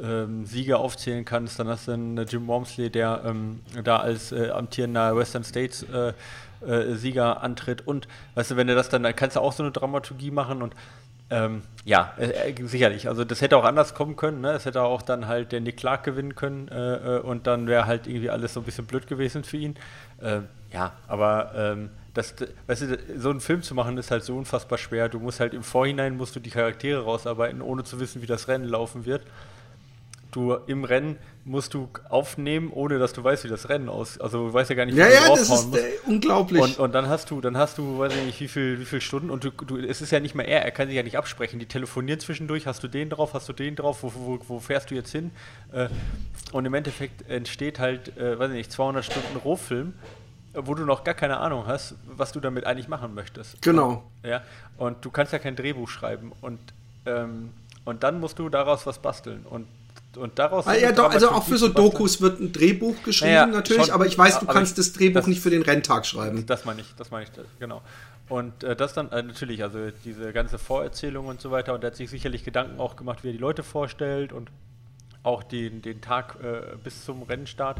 ähm, 0.03 0.47
Siege 0.47 0.79
aufzählen 0.79 1.25
kannst. 1.25 1.59
Dann 1.59 1.69
hast 1.69 1.89
du 1.89 1.93
einen 1.93 2.27
Jim 2.27 2.47
Wormsley, 2.47 2.91
der 2.91 3.23
ähm, 3.27 3.61
da 3.85 3.99
als 3.99 4.33
äh, 4.33 4.51
amtierender 4.51 5.17
Western 5.17 5.45
States 5.45 5.85
äh, 6.67 6.73
äh, 6.73 6.95
Sieger 6.95 7.43
antritt. 7.43 7.87
Und 7.87 8.09
weißt 8.35 8.53
du, 8.53 8.57
wenn 8.57 8.67
du 8.67 8.75
das 8.75 8.89
dann, 8.89 9.03
dann 9.03 9.15
kannst 9.15 9.37
du 9.37 9.41
auch 9.41 9.53
so 9.53 9.63
eine 9.63 9.73
Dramaturgie 9.73 10.31
machen 10.31 10.63
und 10.63 10.75
ähm, 11.31 11.63
ja, 11.85 12.15
äh, 12.17 12.55
sicherlich. 12.65 13.07
Also 13.07 13.25
das 13.25 13.43
hätte 13.43 13.57
auch 13.57 13.65
anders 13.65 13.95
kommen 13.95 14.17
können. 14.17 14.41
Ne? 14.41 14.53
Es 14.53 14.65
hätte 14.65 14.83
auch 14.83 15.03
dann 15.03 15.27
halt 15.27 15.53
der 15.53 15.61
Nick 15.61 15.77
Clark 15.77 16.05
gewinnen 16.05 16.35
können 16.35 16.69
äh, 16.69 17.21
und 17.23 17.47
dann 17.47 17.67
wäre 17.67 17.87
halt 17.87 18.07
irgendwie 18.07 18.31
alles 18.31 18.55
so 18.55 18.61
ein 18.61 18.65
bisschen 18.65 18.87
blöd 18.87 19.07
gewesen 19.07 19.45
für 19.45 19.59
ihn. 19.59 19.77
Ähm, 20.23 20.49
ja, 20.73 20.93
aber 21.07 21.53
ähm, 21.55 21.91
das, 22.15 22.35
weißt 22.67 22.83
du, 22.83 22.99
so 23.17 23.31
einen 23.31 23.41
Film 23.41 23.63
zu 23.63 23.75
machen 23.75 23.99
ist 23.99 24.11
halt 24.11 24.25
so 24.25 24.37
unfassbar 24.37 24.79
schwer. 24.79 25.09
Du 25.09 25.19
musst 25.19 25.39
halt 25.41 25.55
im 25.55 25.63
Vorhinein 25.63 26.17
musst 26.17 26.35
du 26.35 26.41
die 26.41 26.51
Charaktere 26.51 27.05
rausarbeiten, 27.05 27.61
ohne 27.61 27.85
zu 27.85 28.01
wissen, 28.01 28.23
wie 28.23 28.27
das 28.27 28.49
Rennen 28.49 28.65
laufen 28.65 29.05
wird. 29.05 29.23
Du 30.31 30.55
im 30.67 30.85
Rennen 30.85 31.17
musst 31.45 31.73
du 31.75 31.89
aufnehmen, 32.09 32.71
ohne 32.73 32.99
dass 32.99 33.13
du 33.15 33.25
weißt, 33.25 33.45
wie 33.45 33.49
das 33.49 33.69
Rennen 33.69 33.89
aus. 33.89 34.21
Also 34.21 34.49
du 34.49 34.53
weißt 34.53 34.71
ja 34.71 34.77
gar 34.77 34.85
nicht, 34.85 34.95
wie 34.95 35.01
ja, 35.01 35.09
du 35.09 35.15
ja, 35.15 35.29
das 35.29 35.49
ist 35.49 35.75
äh, 35.75 35.81
unglaublich. 36.07 36.63
Und, 36.63 36.79
und, 36.79 36.95
dann 36.95 37.09
hast 37.09 37.31
du, 37.31 37.41
dann 37.41 37.57
hast 37.57 37.79
du, 37.79 37.99
weiß 37.99 38.15
ich 38.15 38.25
nicht, 38.27 38.41
wie 38.41 38.49
viel, 38.49 38.79
wie 38.79 38.85
viel 38.85 39.01
Stunden 39.01 39.31
und 39.31 39.45
du, 39.45 39.51
du, 39.51 39.79
es 39.79 40.03
ist 40.03 40.11
ja 40.11 40.21
nicht 40.21 40.35
mehr 40.35 40.47
er, 40.47 40.65
er 40.65 40.71
kann 40.71 40.89
sich 40.89 40.97
ja 40.97 41.03
nicht 41.03 41.17
absprechen. 41.17 41.59
Die 41.59 41.67
telefonieren 41.67 42.21
zwischendurch, 42.21 42.67
hast 42.67 42.83
du 42.83 42.89
den 42.89 43.09
drauf, 43.11 43.33
hast 43.35 43.49
du 43.49 43.53
den 43.53 43.77
drauf, 43.77 44.03
wo, 44.03 44.13
wo, 44.15 44.39
wo 44.47 44.61
fährst 44.61 44.91
du 44.91 44.95
jetzt 44.95 45.11
hin? 45.11 45.31
Äh, 45.73 45.89
und 46.53 46.67
im 46.67 46.75
Endeffekt 46.75 47.29
entsteht 47.29 47.79
halt, 47.79 48.17
äh, 48.19 48.39
weiß 48.39 48.51
ich 48.51 48.57
nicht, 48.57 48.73
200 48.73 49.05
Stunden 49.05 49.37
Rohfilm 49.37 49.95
wo 50.55 50.75
du 50.75 50.85
noch 50.85 51.05
gar 51.05 51.15
keine 51.15 51.39
Ahnung 51.39 51.67
hast, 51.67 51.95
was 52.07 52.33
du 52.33 52.41
damit 52.41 52.65
eigentlich 52.65 52.89
machen 52.89 53.15
möchtest. 53.15 53.61
Genau. 53.63 54.03
Und, 54.23 54.29
ja, 54.29 54.43
und 54.77 55.05
du 55.05 55.11
kannst 55.11 55.33
ja 55.33 55.39
kein 55.39 55.55
Drehbuch 55.55 55.89
schreiben 55.89 56.33
und, 56.41 56.59
ähm, 57.07 57.51
und 57.85 58.03
dann 58.03 58.19
musst 58.19 58.39
du 58.39 58.49
daraus 58.49 58.87
was 58.87 58.99
basteln 58.99 59.45
und 59.49 59.69
und 60.19 60.39
daraus. 60.39 60.67
Ah, 60.67 60.75
ja, 60.75 60.93
doch, 60.93 61.11
also 61.11 61.31
auch 61.31 61.45
für 61.45 61.59
so 61.59 61.69
Dokus 61.69 62.21
wird 62.21 62.41
ein 62.41 62.53
Drehbuch 62.53 63.03
geschrieben, 63.03 63.33
naja, 63.33 63.47
natürlich, 63.47 63.87
schon, 63.87 63.95
aber 63.95 64.07
ich 64.07 64.17
weiß, 64.17 64.41
du 64.41 64.47
kannst 64.47 64.73
ich, 64.73 64.85
das 64.85 64.93
Drehbuch 64.93 65.21
das, 65.21 65.27
nicht 65.27 65.41
für 65.41 65.51
den 65.51 65.63
Renntag 65.63 66.07
schreiben. 66.07 66.47
Das 66.47 66.65
meine 66.65 66.81
ich, 66.81 66.95
das 66.97 67.11
meine 67.11 67.25
ich, 67.25 67.31
genau. 67.59 67.83
Und 68.29 68.63
äh, 68.63 68.77
das 68.77 68.93
dann 68.93 69.11
äh, 69.11 69.23
natürlich, 69.23 69.63
also 69.63 69.91
diese 70.05 70.33
ganze 70.33 70.59
Vorerzählung 70.59 71.27
und 71.27 71.41
so 71.41 71.51
weiter, 71.51 71.75
und 71.75 71.83
er 71.83 71.89
hat 71.89 71.97
sich 71.97 72.11
sicherlich 72.11 72.45
Gedanken 72.45 72.79
auch 72.79 72.97
gemacht, 72.97 73.25
wie 73.25 73.29
er 73.29 73.33
die 73.33 73.39
Leute 73.39 73.63
vorstellt 73.63 74.33
und 74.33 74.51
auch 75.23 75.43
den, 75.43 75.83
den 75.83 76.01
Tag 76.01 76.37
äh, 76.43 76.77
bis 76.83 77.05
zum 77.05 77.23
Rennstart. 77.23 77.79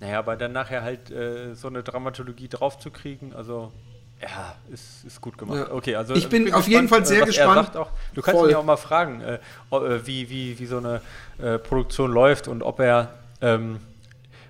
Naja, 0.00 0.18
aber 0.18 0.36
dann 0.36 0.52
nachher 0.52 0.82
halt 0.82 1.10
äh, 1.10 1.54
so 1.54 1.68
eine 1.68 1.82
Dramatologie 1.82 2.48
draufzukriegen, 2.48 3.34
also 3.34 3.72
ja, 4.20 4.54
ist, 4.72 5.04
ist 5.04 5.20
gut 5.20 5.36
gemacht. 5.36 5.66
Ja. 5.68 5.74
Okay, 5.74 5.94
also 5.94 6.14
ich 6.14 6.28
bin, 6.28 6.44
bin 6.44 6.54
auf 6.54 6.64
gespannt, 6.64 6.72
jeden 6.72 6.88
Fall 6.88 7.06
sehr 7.06 7.26
gespannt. 7.26 7.76
Auch, 7.76 7.90
du 8.14 8.22
kannst 8.22 8.38
Voll. 8.38 8.48
ihn 8.48 8.52
ja 8.52 8.58
auch 8.58 8.64
mal 8.64 8.76
fragen, 8.76 9.20
äh, 9.20 9.38
äh, 9.70 10.06
wie, 10.06 10.30
wie, 10.30 10.58
wie 10.58 10.66
so 10.66 10.78
eine 10.78 11.00
äh, 11.38 11.58
Produktion 11.58 12.10
läuft 12.10 12.48
und 12.48 12.62
ob 12.62 12.80
er 12.80 13.14
ähm, 13.42 13.78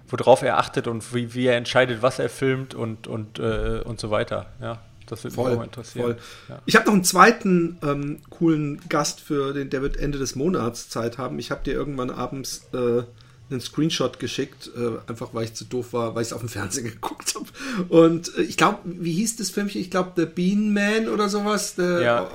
worauf 0.08 0.42
er 0.42 0.58
achtet 0.58 0.86
und 0.86 1.14
wie, 1.14 1.34
wie 1.34 1.46
er 1.46 1.56
entscheidet, 1.56 2.02
was 2.02 2.18
er 2.18 2.28
filmt 2.28 2.74
und, 2.74 3.06
und, 3.06 3.38
äh, 3.38 3.80
und 3.84 4.00
so 4.00 4.10
weiter. 4.10 4.46
Ja, 4.60 4.78
das 5.06 5.24
würde 5.24 5.36
mich 5.36 5.58
auch 5.58 5.64
interessieren. 5.64 6.16
Ja. 6.48 6.58
Ich 6.64 6.76
habe 6.76 6.86
noch 6.86 6.94
einen 6.94 7.04
zweiten 7.04 7.78
ähm, 7.82 8.20
coolen 8.30 8.80
Gast 8.88 9.20
für 9.20 9.52
den, 9.52 9.70
der 9.70 9.82
wird 9.82 9.96
Ende 9.96 10.18
des 10.18 10.36
Monats 10.36 10.88
Zeit 10.88 11.18
haben. 11.18 11.38
Ich 11.38 11.50
habe 11.50 11.64
dir 11.64 11.74
irgendwann 11.74 12.10
abends 12.10 12.68
äh, 12.72 13.02
einen 13.50 13.60
Screenshot 13.60 14.18
geschickt, 14.18 14.70
äh, 14.76 14.98
einfach 15.08 15.32
weil 15.32 15.44
ich 15.44 15.54
zu 15.54 15.64
doof 15.64 15.92
war, 15.92 16.14
weil 16.14 16.22
ich 16.22 16.28
es 16.28 16.32
auf 16.32 16.40
dem 16.40 16.48
Fernseher 16.48 16.82
geguckt 16.90 17.34
habe. 17.34 17.46
Und 17.88 18.36
äh, 18.36 18.42
ich 18.42 18.56
glaube, 18.56 18.78
wie 18.84 19.12
hieß 19.12 19.36
das 19.36 19.50
Filmchen? 19.50 19.80
Ich 19.80 19.90
glaube, 19.90 20.12
The 20.16 20.26
Bean 20.26 20.72
Man 20.72 21.08
oder 21.08 21.28
sowas. 21.28 21.74
The 21.76 21.82
ja. 21.82 22.30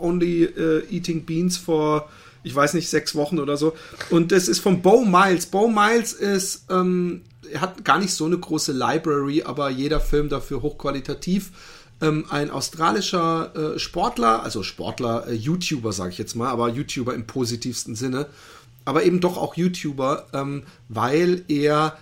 Only 0.00 0.48
uh, 0.48 0.80
Eating 0.90 1.24
Beans 1.24 1.56
for, 1.56 2.08
ich 2.42 2.52
weiß 2.52 2.74
nicht, 2.74 2.88
sechs 2.88 3.14
Wochen 3.14 3.38
oder 3.38 3.56
so. 3.56 3.74
Und 4.10 4.32
das 4.32 4.48
ist 4.48 4.58
von 4.58 4.82
Bo 4.82 5.04
Miles. 5.04 5.46
Bo 5.46 5.68
Miles 5.68 6.12
ist, 6.12 6.64
ähm, 6.70 7.22
er 7.52 7.60
hat 7.60 7.84
gar 7.84 8.00
nicht 8.00 8.12
so 8.12 8.24
eine 8.24 8.36
große 8.36 8.72
Library, 8.72 9.44
aber 9.44 9.70
jeder 9.70 10.00
Film 10.00 10.28
dafür 10.28 10.62
hochqualitativ. 10.62 11.52
Ähm, 12.02 12.24
ein 12.30 12.50
australischer 12.50 13.74
äh, 13.74 13.78
Sportler, 13.78 14.42
also 14.42 14.62
Sportler, 14.62 15.28
äh, 15.28 15.34
YouTuber 15.34 15.92
sage 15.92 16.10
ich 16.10 16.18
jetzt 16.18 16.34
mal, 16.34 16.48
aber 16.48 16.68
YouTuber 16.70 17.14
im 17.14 17.26
positivsten 17.26 17.94
Sinne 17.94 18.26
aber 18.84 19.04
eben 19.04 19.20
doch 19.20 19.36
auch 19.36 19.56
YouTuber, 19.56 20.28
ähm, 20.32 20.64
weil 20.88 21.44
er 21.48 21.96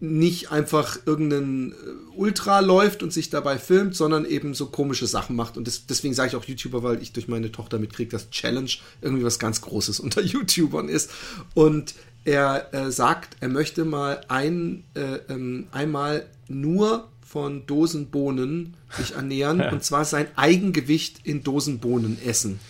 nicht 0.00 0.52
einfach 0.52 0.98
irgendeinen 1.06 1.72
äh, 1.72 1.74
Ultra 2.16 2.60
läuft 2.60 3.02
und 3.02 3.12
sich 3.12 3.30
dabei 3.30 3.58
filmt, 3.58 3.96
sondern 3.96 4.24
eben 4.24 4.54
so 4.54 4.66
komische 4.66 5.06
Sachen 5.06 5.34
macht. 5.34 5.56
Und 5.56 5.66
das, 5.66 5.86
deswegen 5.86 6.14
sage 6.14 6.28
ich 6.28 6.36
auch 6.36 6.44
YouTuber, 6.44 6.82
weil 6.82 7.02
ich 7.02 7.12
durch 7.12 7.26
meine 7.26 7.50
Tochter 7.50 7.78
mitkriege, 7.78 8.10
dass 8.10 8.30
Challenge 8.30 8.70
irgendwie 9.02 9.24
was 9.24 9.38
ganz 9.38 9.60
Großes 9.60 9.98
unter 10.00 10.22
YouTubern 10.22 10.88
ist. 10.88 11.10
Und 11.54 11.94
er 12.24 12.72
äh, 12.74 12.92
sagt, 12.92 13.36
er 13.40 13.48
möchte 13.48 13.84
mal 13.84 14.20
ein, 14.28 14.84
äh, 14.94 15.18
ähm, 15.28 15.66
einmal 15.72 16.26
nur 16.46 17.08
von 17.20 17.66
Dosenbohnen 17.66 18.74
sich 18.96 19.14
ernähren 19.14 19.60
und 19.72 19.82
zwar 19.82 20.04
sein 20.04 20.28
Eigengewicht 20.36 21.20
in 21.24 21.42
Dosenbohnen 21.42 22.18
essen. 22.24 22.60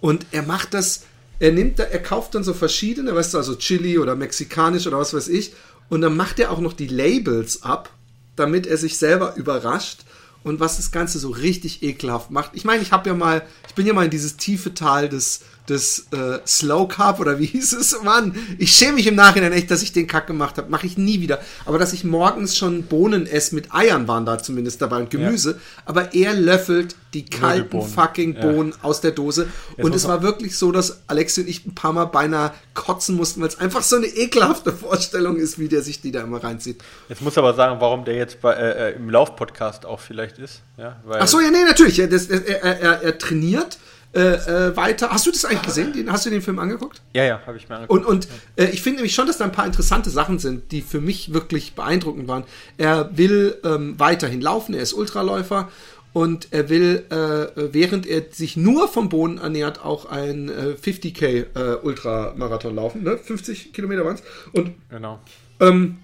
Und 0.00 0.26
er 0.32 0.42
macht 0.42 0.74
das 0.74 1.04
er 1.38 1.52
nimmt 1.52 1.78
da, 1.78 1.84
er 1.84 2.02
kauft 2.02 2.34
dann 2.34 2.44
so 2.44 2.54
verschiedene, 2.54 3.14
weißt 3.14 3.34
du, 3.34 3.38
also 3.38 3.54
Chili 3.56 3.98
oder 3.98 4.16
mexikanisch 4.16 4.86
oder 4.86 4.98
was 4.98 5.14
weiß 5.14 5.28
ich, 5.28 5.52
und 5.88 6.00
dann 6.00 6.16
macht 6.16 6.38
er 6.38 6.50
auch 6.50 6.60
noch 6.60 6.72
die 6.72 6.86
Labels 6.86 7.62
ab, 7.62 7.90
damit 8.36 8.66
er 8.66 8.76
sich 8.76 8.96
selber 8.96 9.36
überrascht 9.36 10.00
und 10.42 10.60
was 10.60 10.76
das 10.76 10.92
Ganze 10.92 11.18
so 11.18 11.30
richtig 11.30 11.82
ekelhaft 11.82 12.30
macht. 12.30 12.52
Ich 12.54 12.64
meine, 12.64 12.82
ich 12.82 12.92
habe 12.92 13.08
ja 13.08 13.14
mal, 13.14 13.42
ich 13.68 13.74
bin 13.74 13.86
ja 13.86 13.92
mal 13.92 14.04
in 14.04 14.10
dieses 14.10 14.36
tiefe 14.36 14.74
Tal 14.74 15.08
des 15.08 15.40
des 15.68 16.06
äh, 16.12 16.38
Slow 16.46 16.86
Carb 16.88 17.20
oder 17.20 17.38
wie 17.38 17.46
hieß 17.54 17.72
es? 17.72 18.02
Mann, 18.02 18.34
ich 18.58 18.72
schäme 18.72 18.94
mich 18.94 19.06
im 19.06 19.14
Nachhinein 19.14 19.52
echt, 19.52 19.70
dass 19.70 19.82
ich 19.82 19.92
den 19.92 20.06
Kack 20.06 20.26
gemacht 20.26 20.58
habe. 20.58 20.70
Mache 20.70 20.86
ich 20.86 20.98
nie 20.98 21.20
wieder. 21.20 21.40
Aber 21.64 21.78
dass 21.78 21.92
ich 21.92 22.04
morgens 22.04 22.56
schon 22.56 22.84
Bohnen 22.84 23.26
esse, 23.26 23.54
mit 23.54 23.74
Eiern 23.74 24.06
waren 24.08 24.26
da 24.26 24.38
zumindest 24.38 24.82
dabei 24.82 24.98
und 24.98 25.10
Gemüse. 25.10 25.52
Ja. 25.52 25.56
Aber 25.86 26.14
er 26.14 26.34
löffelt 26.34 26.96
die 27.14 27.24
kalten 27.24 27.70
Bohnen. 27.70 27.88
fucking 27.88 28.34
Bohnen 28.34 28.70
ja. 28.72 28.76
aus 28.82 29.00
der 29.00 29.12
Dose. 29.12 29.48
Jetzt 29.76 29.84
und 29.84 29.94
es 29.94 30.06
war 30.06 30.22
wirklich 30.22 30.58
so, 30.58 30.72
dass 30.72 31.02
Alexi 31.06 31.42
und 31.42 31.48
ich 31.48 31.64
ein 31.64 31.74
paar 31.74 31.92
Mal 31.92 32.06
beinahe 32.06 32.52
kotzen 32.74 33.16
mussten, 33.16 33.40
weil 33.40 33.48
es 33.48 33.58
einfach 33.58 33.82
so 33.82 33.96
eine 33.96 34.06
ekelhafte 34.06 34.72
Vorstellung 34.72 35.36
ist, 35.36 35.58
wie 35.58 35.68
der 35.68 35.82
sich 35.82 36.00
die 36.00 36.10
da 36.10 36.22
immer 36.22 36.42
reinzieht. 36.42 36.82
Jetzt 37.08 37.22
muss 37.22 37.38
aber 37.38 37.54
sagen, 37.54 37.80
warum 37.80 38.04
der 38.04 38.16
jetzt 38.16 38.40
bei, 38.40 38.52
äh, 38.52 38.90
äh 38.90 38.96
im 38.96 39.08
Laufpodcast 39.08 39.86
auch 39.86 40.00
vielleicht 40.00 40.38
ist. 40.38 40.62
Ja, 40.76 41.00
Ach 41.08 41.28
so, 41.28 41.40
ja, 41.40 41.50
nee, 41.50 41.64
natürlich. 41.64 41.98
Er, 41.98 42.08
das, 42.08 42.26
er, 42.26 42.62
er, 42.62 43.02
er 43.02 43.18
trainiert 43.18 43.78
äh, 44.14 44.68
äh, 44.68 44.76
weiter. 44.76 45.10
Hast 45.10 45.26
du 45.26 45.30
das 45.30 45.44
eigentlich 45.44 45.62
gesehen? 45.62 45.92
Den, 45.92 46.10
hast 46.10 46.24
du 46.26 46.30
den 46.30 46.42
Film 46.42 46.58
angeguckt? 46.58 47.02
Ja, 47.14 47.24
ja, 47.24 47.40
habe 47.46 47.56
ich 47.56 47.68
mir 47.68 47.76
angeguckt. 47.76 48.06
Und, 48.06 48.06
und 48.06 48.28
äh, 48.56 48.66
ich 48.66 48.82
finde 48.82 48.98
nämlich 48.98 49.14
schon, 49.14 49.26
dass 49.26 49.38
da 49.38 49.44
ein 49.44 49.52
paar 49.52 49.66
interessante 49.66 50.10
Sachen 50.10 50.38
sind, 50.38 50.72
die 50.72 50.82
für 50.82 51.00
mich 51.00 51.32
wirklich 51.32 51.74
beeindruckend 51.74 52.28
waren. 52.28 52.44
Er 52.78 53.16
will 53.16 53.58
ähm, 53.64 53.98
weiterhin 53.98 54.40
laufen, 54.40 54.74
er 54.74 54.82
ist 54.82 54.92
Ultraläufer 54.92 55.68
und 56.12 56.48
er 56.52 56.68
will, 56.68 57.04
äh, 57.10 57.72
während 57.72 58.06
er 58.06 58.22
sich 58.30 58.56
nur 58.56 58.86
vom 58.86 59.08
Boden 59.08 59.38
ernährt, 59.38 59.84
auch 59.84 60.06
ein 60.06 60.48
äh, 60.48 60.76
50k 60.80 61.46
äh, 61.54 61.76
Ultramarathon 61.82 62.76
laufen. 62.76 63.02
Ne? 63.02 63.18
50 63.18 63.72
Kilometer 63.72 64.04
waren 64.04 64.14
es. 64.14 64.22
Und 64.52 64.74
genau. 64.90 65.18
ähm, 65.58 65.98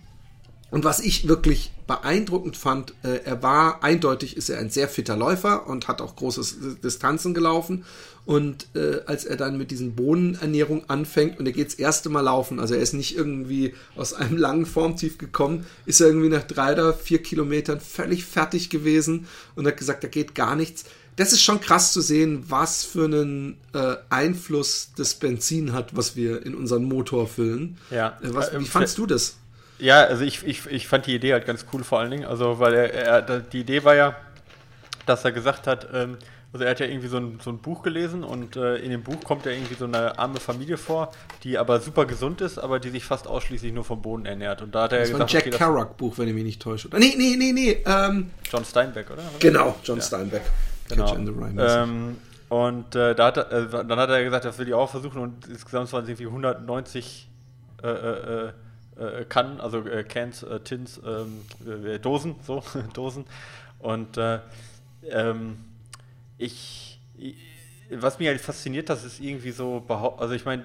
und 0.72 0.84
was 0.84 1.00
ich 1.00 1.28
wirklich 1.28 1.72
beeindruckend 1.90 2.56
fand, 2.56 2.94
äh, 3.02 3.24
er 3.24 3.42
war 3.42 3.82
eindeutig, 3.82 4.36
ist 4.36 4.48
er 4.48 4.60
ein 4.60 4.70
sehr 4.70 4.88
fitter 4.88 5.16
Läufer 5.16 5.66
und 5.66 5.88
hat 5.88 6.00
auch 6.00 6.14
große 6.14 6.76
Distanzen 6.84 7.34
gelaufen. 7.34 7.84
Und 8.24 8.68
äh, 8.76 9.00
als 9.06 9.24
er 9.24 9.36
dann 9.36 9.58
mit 9.58 9.72
diesen 9.72 9.96
Bohnenernährung 9.96 10.88
anfängt 10.88 11.40
und 11.40 11.46
er 11.46 11.52
geht 11.52 11.66
das 11.66 11.74
erste 11.74 12.08
Mal 12.08 12.20
laufen, 12.20 12.60
also 12.60 12.74
er 12.74 12.80
ist 12.80 12.92
nicht 12.92 13.16
irgendwie 13.16 13.74
aus 13.96 14.12
einem 14.12 14.36
langen 14.36 14.66
Formtief 14.66 15.18
gekommen, 15.18 15.66
ist 15.84 16.00
er 16.00 16.06
irgendwie 16.06 16.28
nach 16.28 16.44
drei 16.44 16.74
oder 16.74 16.94
vier 16.94 17.22
Kilometern 17.22 17.80
völlig 17.80 18.24
fertig 18.24 18.70
gewesen 18.70 19.26
und 19.56 19.66
hat 19.66 19.76
gesagt, 19.76 20.04
da 20.04 20.08
geht 20.08 20.36
gar 20.36 20.54
nichts. 20.54 20.84
Das 21.16 21.32
ist 21.32 21.42
schon 21.42 21.60
krass 21.60 21.92
zu 21.92 22.00
sehen, 22.02 22.44
was 22.46 22.84
für 22.84 23.06
einen 23.06 23.56
äh, 23.72 23.96
Einfluss 24.10 24.92
das 24.96 25.14
Benzin 25.14 25.72
hat, 25.72 25.96
was 25.96 26.14
wir 26.14 26.46
in 26.46 26.54
unseren 26.54 26.84
Motor 26.84 27.26
füllen. 27.26 27.78
Ja. 27.90 28.16
Äh, 28.22 28.32
was, 28.32 28.56
wie 28.56 28.64
fandst 28.64 28.96
du 28.96 29.06
das? 29.06 29.39
Ja, 29.80 30.04
also 30.04 30.24
ich, 30.24 30.46
ich, 30.46 30.66
ich 30.66 30.88
fand 30.88 31.06
die 31.06 31.14
Idee 31.14 31.32
halt 31.32 31.46
ganz 31.46 31.66
cool 31.72 31.84
vor 31.84 32.00
allen 32.00 32.10
Dingen. 32.10 32.24
Also, 32.24 32.58
weil 32.58 32.74
er, 32.74 32.92
er 32.92 33.40
die 33.40 33.60
Idee 33.60 33.84
war 33.84 33.94
ja, 33.94 34.16
dass 35.06 35.24
er 35.24 35.32
gesagt 35.32 35.66
hat, 35.66 35.88
ähm, 35.92 36.18
also 36.52 36.64
er 36.64 36.72
hat 36.72 36.80
ja 36.80 36.86
irgendwie 36.86 37.06
so 37.06 37.16
ein, 37.16 37.38
so 37.42 37.50
ein 37.50 37.58
Buch 37.58 37.82
gelesen 37.82 38.24
und 38.24 38.56
äh, 38.56 38.76
in 38.76 38.90
dem 38.90 39.02
Buch 39.02 39.22
kommt 39.22 39.46
ja 39.46 39.52
irgendwie 39.52 39.74
so 39.74 39.84
eine 39.84 40.18
arme 40.18 40.40
Familie 40.40 40.76
vor, 40.76 41.12
die 41.44 41.56
aber 41.58 41.78
super 41.78 42.06
gesund 42.06 42.40
ist, 42.40 42.58
aber 42.58 42.80
die 42.80 42.90
sich 42.90 43.04
fast 43.04 43.28
ausschließlich 43.28 43.72
nur 43.72 43.84
vom 43.84 44.02
Boden 44.02 44.26
ernährt. 44.26 44.60
Und 44.60 44.74
da 44.74 44.82
hat 44.82 44.92
er 44.92 44.98
das 44.98 45.10
gesagt, 45.10 45.20
war 45.20 45.26
ein 45.28 45.32
Jack 45.32 45.46
okay, 45.46 45.56
Kerouac 45.56 45.96
Buch, 45.96 46.18
wenn 46.18 46.26
ich 46.26 46.34
mich 46.34 46.44
nicht 46.44 46.60
täusche. 46.60 46.88
Nee, 46.98 47.14
nee, 47.16 47.36
nee, 47.38 47.52
nee. 47.52 47.82
Ähm, 47.86 48.30
John 48.50 48.64
Steinbeck, 48.64 49.10
oder? 49.10 49.22
genau, 49.38 49.76
John 49.84 49.98
Ja. 49.98 50.04
Steinbeck. 50.04 50.42
Genau. 50.88 51.06
Catch 51.06 51.18
in 51.18 51.26
the 51.26 51.32
mäßig. 51.32 51.76
Ähm, 51.76 52.16
und 52.48 52.96
äh, 52.96 53.14
da 53.14 53.26
hat 53.26 53.36
er, 53.36 53.52
äh, 53.52 53.86
dann 53.86 53.98
hat 54.00 54.10
er 54.10 54.24
gesagt, 54.24 54.44
das 54.44 54.58
will 54.58 54.66
ich 54.66 54.74
auch 54.74 54.90
versuchen 54.90 55.20
und 55.22 55.46
insgesamt 55.46 55.92
waren 55.92 56.02
es 56.02 56.08
irgendwie 56.08 56.26
190 56.26 57.28
äh, 57.84 57.88
äh, 57.88 58.52
äh, 59.00 59.24
Kannen, 59.28 59.60
also 59.60 59.78
äh, 59.86 60.04
Cans, 60.04 60.42
äh, 60.42 60.60
Tins, 60.60 61.00
ähm, 61.04 61.42
äh, 61.86 61.98
Dosen, 61.98 62.36
so, 62.46 62.62
Dosen. 62.92 63.24
Und 63.78 64.16
äh, 64.18 64.40
ähm, 65.08 65.58
ich, 66.38 67.00
ich, 67.16 67.36
was 67.90 68.18
mich 68.18 68.28
halt 68.28 68.40
fasziniert, 68.40 68.88
das 68.88 69.04
ist 69.04 69.20
irgendwie 69.20 69.50
so, 69.50 69.84
also 69.88 70.34
ich 70.34 70.44
meine, 70.44 70.64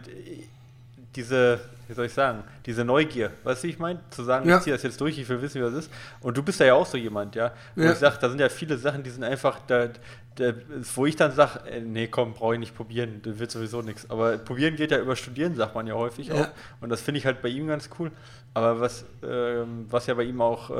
diese, 1.15 1.61
wie 1.87 1.93
soll 1.93 2.05
ich 2.05 2.13
sagen, 2.13 2.43
diese 2.65 2.83
Neugier, 2.83 3.31
weißt 3.43 3.63
du, 3.63 3.67
wie 3.67 3.71
ich 3.71 3.79
meine? 3.79 3.99
Zu 4.09 4.23
sagen, 4.23 4.47
Ja. 4.49 4.57
ich 4.57 4.63
ziehe 4.63 4.75
das 4.75 4.83
jetzt 4.83 4.99
durch, 5.01 5.17
ich 5.17 5.27
will 5.29 5.41
wissen, 5.41 5.61
wie 5.61 5.65
das 5.65 5.73
ist. 5.73 5.91
Und 6.21 6.35
du 6.37 6.43
bist 6.43 6.59
ja 6.59 6.73
auch 6.73 6.85
so 6.85 6.97
jemand, 6.97 7.35
ja. 7.35 7.51
Wo 7.75 7.83
Ja. 7.83 7.91
ich 7.91 7.97
sage, 7.97 8.17
da 8.19 8.29
sind 8.29 8.39
ja 8.39 8.49
viele 8.49 8.77
Sachen, 8.77 9.03
die 9.03 9.09
sind 9.09 9.23
einfach, 9.23 9.59
da, 9.67 9.89
da, 10.35 10.53
wo 10.95 11.05
ich 11.05 11.15
dann 11.15 11.31
sage, 11.31 11.59
äh, 11.69 11.79
nee, 11.81 12.07
komm, 12.07 12.33
brauche 12.33 12.53
ich 12.55 12.59
nicht 12.59 12.75
probieren, 12.75 13.21
das 13.23 13.39
wird 13.39 13.51
sowieso 13.51 13.81
nichts. 13.81 14.09
Aber 14.09 14.37
probieren 14.37 14.75
geht 14.75 14.91
ja 14.91 14.99
über 14.99 15.15
Studieren, 15.15 15.55
sagt 15.55 15.75
man 15.75 15.87
ja 15.87 15.93
häufig 15.93 16.27
Ja. 16.27 16.35
auch. 16.35 16.47
Und 16.81 16.89
das 16.89 17.01
finde 17.01 17.19
ich 17.19 17.25
halt 17.25 17.41
bei 17.41 17.49
ihm 17.49 17.67
ganz 17.67 17.89
cool. 17.99 18.11
Aber 18.53 18.79
was, 18.79 19.05
ähm, 19.21 19.85
was 19.89 20.07
ja 20.07 20.13
bei 20.13 20.23
ihm 20.23 20.41
auch 20.41 20.69
äh, 20.69 20.73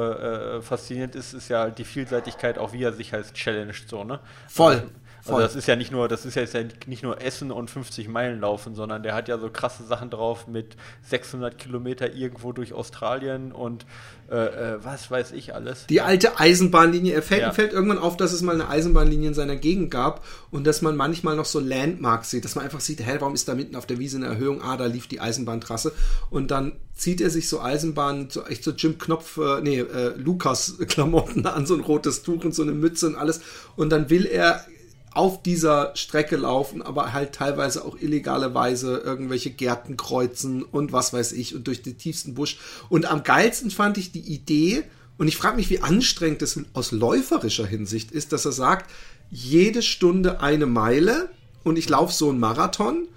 äh, 0.57 0.61
faszinierend 0.61 1.13
ist, 1.15 1.33
ist 1.33 1.49
ja 1.49 1.69
die 1.69 1.83
Vielseitigkeit, 1.83 2.57
auch 2.57 2.71
wie 2.73 2.81
er 2.83 2.93
sich 2.93 3.11
halt 3.11 3.33
challenged, 3.33 3.89
so, 3.89 4.03
ne? 4.05 4.19
Voll, 4.47 4.73
Also, 4.75 4.85
voll. 5.25 5.35
Also 5.35 5.47
das 5.47 5.55
ist 5.55 5.67
ja 5.67 5.75
nicht 5.75 5.91
nur, 5.91 6.07
das 6.07 6.25
ist 6.25 6.35
ja, 6.35 6.41
ist 6.43 6.53
ja 6.53 6.61
nicht 6.85 7.03
nur 7.03 7.21
Essen 7.21 7.51
und 7.51 7.69
50 7.69 8.07
Meilen 8.07 8.39
laufen, 8.39 8.75
sondern 8.75 9.03
der 9.03 9.13
hat 9.15 9.27
ja 9.27 9.37
so 9.37 9.49
krasse 9.49 9.83
Sachen 9.83 10.09
drauf 10.09 10.47
mit 10.47 10.75
600 11.09 11.57
Kilometer 11.57 12.13
irgendwo 12.13 12.51
durch 12.51 12.73
Australien 12.73 13.51
und 13.51 13.85
äh, 14.31 14.35
äh, 14.37 14.83
was 14.83 15.11
weiß 15.11 15.33
ich 15.33 15.53
alles. 15.53 15.85
Die 15.87 16.01
alte 16.01 16.39
Eisenbahnlinie. 16.39 17.13
Er 17.13 17.21
fällt, 17.21 17.41
Ja. 17.41 17.51
fällt 17.51 17.73
irgendwann 17.73 17.99
auf, 17.99 18.17
dass 18.17 18.31
es 18.33 18.41
mal 18.41 18.53
eine 18.55 18.67
Eisenbahnlinie 18.69 19.27
in 19.29 19.33
seiner 19.35 19.55
Gegend 19.55 19.91
gab 19.91 20.23
und 20.49 20.65
dass 20.65 20.81
man 20.81 20.95
manchmal 20.95 21.35
noch 21.35 21.45
so 21.45 21.59
Landmarks 21.59 22.31
sieht, 22.31 22.43
dass 22.43 22.55
man 22.55 22.65
einfach 22.65 22.79
sieht, 22.79 23.05
hä, 23.05 23.17
warum 23.19 23.35
ist 23.35 23.47
da 23.47 23.53
mitten 23.53 23.75
auf 23.75 23.85
der 23.85 23.99
Wiese 23.99 24.17
eine 24.17 24.25
Erhöhung? 24.27 24.61
Ah, 24.63 24.77
da 24.77 24.85
lief 24.87 25.07
die 25.07 25.19
Eisenbahntrasse. 25.19 25.91
Und 26.31 26.49
dann 26.49 26.73
zieht 26.95 27.21
er 27.21 27.29
sich 27.29 27.49
so 27.49 27.61
Eisenbahn, 27.61 28.29
so 28.31 28.45
echt 28.45 28.63
so 28.63 28.71
Jim 28.71 28.97
Knopf, 28.97 29.37
äh, 29.37 29.61
nee, 29.61 29.79
äh, 29.79 30.13
Lukas-Klamotten 30.17 31.45
an, 31.45 31.65
so 31.65 31.75
ein 31.75 31.81
rotes 31.81 32.23
Tuch 32.23 32.43
und 32.45 32.55
so 32.55 32.63
eine 32.63 32.71
Mütze 32.71 33.07
und 33.07 33.15
alles. 33.15 33.41
Und 33.75 33.89
dann 33.91 34.09
will 34.09 34.25
er 34.25 34.65
auf 35.15 35.41
dieser 35.41 35.95
Strecke 35.95 36.35
laufen, 36.35 36.81
aber 36.81 37.13
halt 37.13 37.33
teilweise 37.33 37.85
auch 37.85 37.97
illegale 37.97 38.53
Weise 38.53 38.97
irgendwelche 38.97 39.49
Gärten 39.49 39.97
kreuzen 39.97 40.61
und 40.61 40.91
was 40.91 41.13
weiß 41.13 41.31
ich 41.31 41.55
und 41.55 41.67
durch 41.67 41.81
den 41.81 41.97
tiefsten 41.97 42.35
Busch. 42.35 42.57
Und 42.89 43.05
am 43.05 43.23
geilsten 43.23 43.71
fand 43.71 43.97
ich 43.97 44.11
die 44.11 44.19
Idee, 44.19 44.83
und 45.17 45.29
ich 45.29 45.37
frage 45.37 45.55
mich, 45.55 45.69
wie 45.69 45.79
anstrengend 45.79 46.41
das 46.41 46.59
aus 46.73 46.91
läuferischer 46.91 47.65
Hinsicht 47.65 48.11
ist, 48.11 48.33
dass 48.33 48.45
er 48.45 48.51
sagt, 48.51 48.91
jede 49.31 49.81
Stunde 49.81 50.41
eine 50.41 50.65
Meile 50.65 51.29
und 51.63 51.77
ich 51.77 51.87
laufe 51.87 52.13
so 52.13 52.29
einen 52.29 52.39
Marathon 52.39 53.07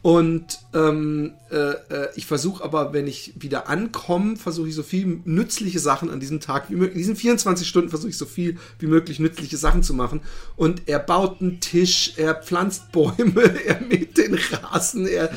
und 0.00 0.60
ähm, 0.74 1.32
äh, 1.50 1.56
äh, 1.56 2.08
ich 2.14 2.26
versuche 2.26 2.62
aber, 2.62 2.92
wenn 2.92 3.08
ich 3.08 3.32
wieder 3.36 3.68
ankomme, 3.68 4.36
versuche 4.36 4.68
ich 4.68 4.74
so 4.74 4.84
viel 4.84 5.20
nützliche 5.24 5.80
Sachen 5.80 6.08
an 6.10 6.20
diesem 6.20 6.38
Tag 6.40 6.70
wie 6.70 6.76
möglich. 6.76 6.94
In 6.94 6.98
diesen 6.98 7.16
24 7.16 7.66
Stunden 7.66 7.90
versuche 7.90 8.10
ich 8.10 8.18
so 8.18 8.26
viel 8.26 8.58
wie 8.78 8.86
möglich 8.86 9.18
nützliche 9.18 9.56
Sachen 9.56 9.82
zu 9.82 9.94
machen. 9.94 10.20
Und 10.56 10.82
er 10.86 11.00
baut 11.00 11.40
einen 11.40 11.60
Tisch, 11.60 12.12
er 12.16 12.36
pflanzt 12.36 12.92
Bäume, 12.92 13.42
er 13.66 13.80
mäht 13.80 14.16
den 14.18 14.34
Rasen, 14.34 15.06
er, 15.06 15.30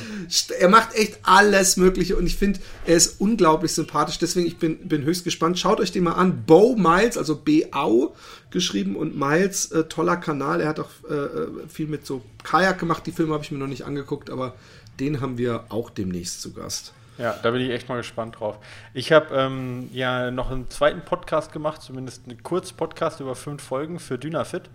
er 0.59 0.69
macht 0.69 0.95
echt 0.95 1.19
alles 1.23 1.77
Mögliche. 1.77 2.15
Und 2.15 2.27
ich 2.27 2.35
finde, 2.35 2.59
er 2.85 2.97
ist 2.97 3.19
unglaublich 3.19 3.71
sympathisch. 3.71 4.19
Deswegen, 4.19 4.45
ich 4.45 4.57
bin, 4.57 4.87
bin 4.87 5.03
höchst 5.03 5.23
gespannt. 5.23 5.57
Schaut 5.57 5.79
euch 5.79 5.91
den 5.91 6.03
mal 6.03 6.13
an. 6.13 6.43
Bo 6.45 6.75
Miles, 6.75 7.17
also 7.17 7.35
B-Au 7.35 8.13
geschrieben 8.51 8.95
und 8.95 9.17
Miles, 9.17 9.71
äh, 9.71 9.85
toller 9.85 10.17
Kanal. 10.17 10.61
Er 10.61 10.69
hat 10.69 10.79
auch 10.79 10.89
äh, 11.09 11.13
äh, 11.13 11.47
viel 11.67 11.87
mit 11.87 12.05
so 12.05 12.21
Kajak 12.43 12.79
gemacht. 12.79 13.05
Die 13.05 13.11
Filme 13.11 13.33
habe 13.33 13.43
ich 13.43 13.51
mir 13.51 13.57
noch 13.57 13.67
nicht 13.67 13.85
angeguckt, 13.85 14.29
aber 14.29 14.53
den 14.99 15.21
haben 15.21 15.37
wir 15.37 15.65
auch 15.69 15.89
demnächst 15.89 16.41
zu 16.41 16.53
Gast. 16.53 16.93
Ja, 17.17 17.35
da 17.43 17.51
bin 17.51 17.61
ich 17.61 17.69
echt 17.69 17.89
mal 17.89 17.97
gespannt 17.97 18.39
drauf. 18.39 18.57
Ich 18.93 19.11
habe 19.11 19.35
ähm, 19.35 19.89
ja 19.93 20.31
noch 20.31 20.49
einen 20.49 20.69
zweiten 20.69 21.01
Podcast 21.01 21.51
gemacht, 21.51 21.81
zumindest 21.81 22.27
einen 22.27 22.41
Kurzpodcast 22.41 23.19
über 23.19 23.35
fünf 23.35 23.61
Folgen 23.61 23.99
für 23.99 24.17
Dynafit. 24.17 24.69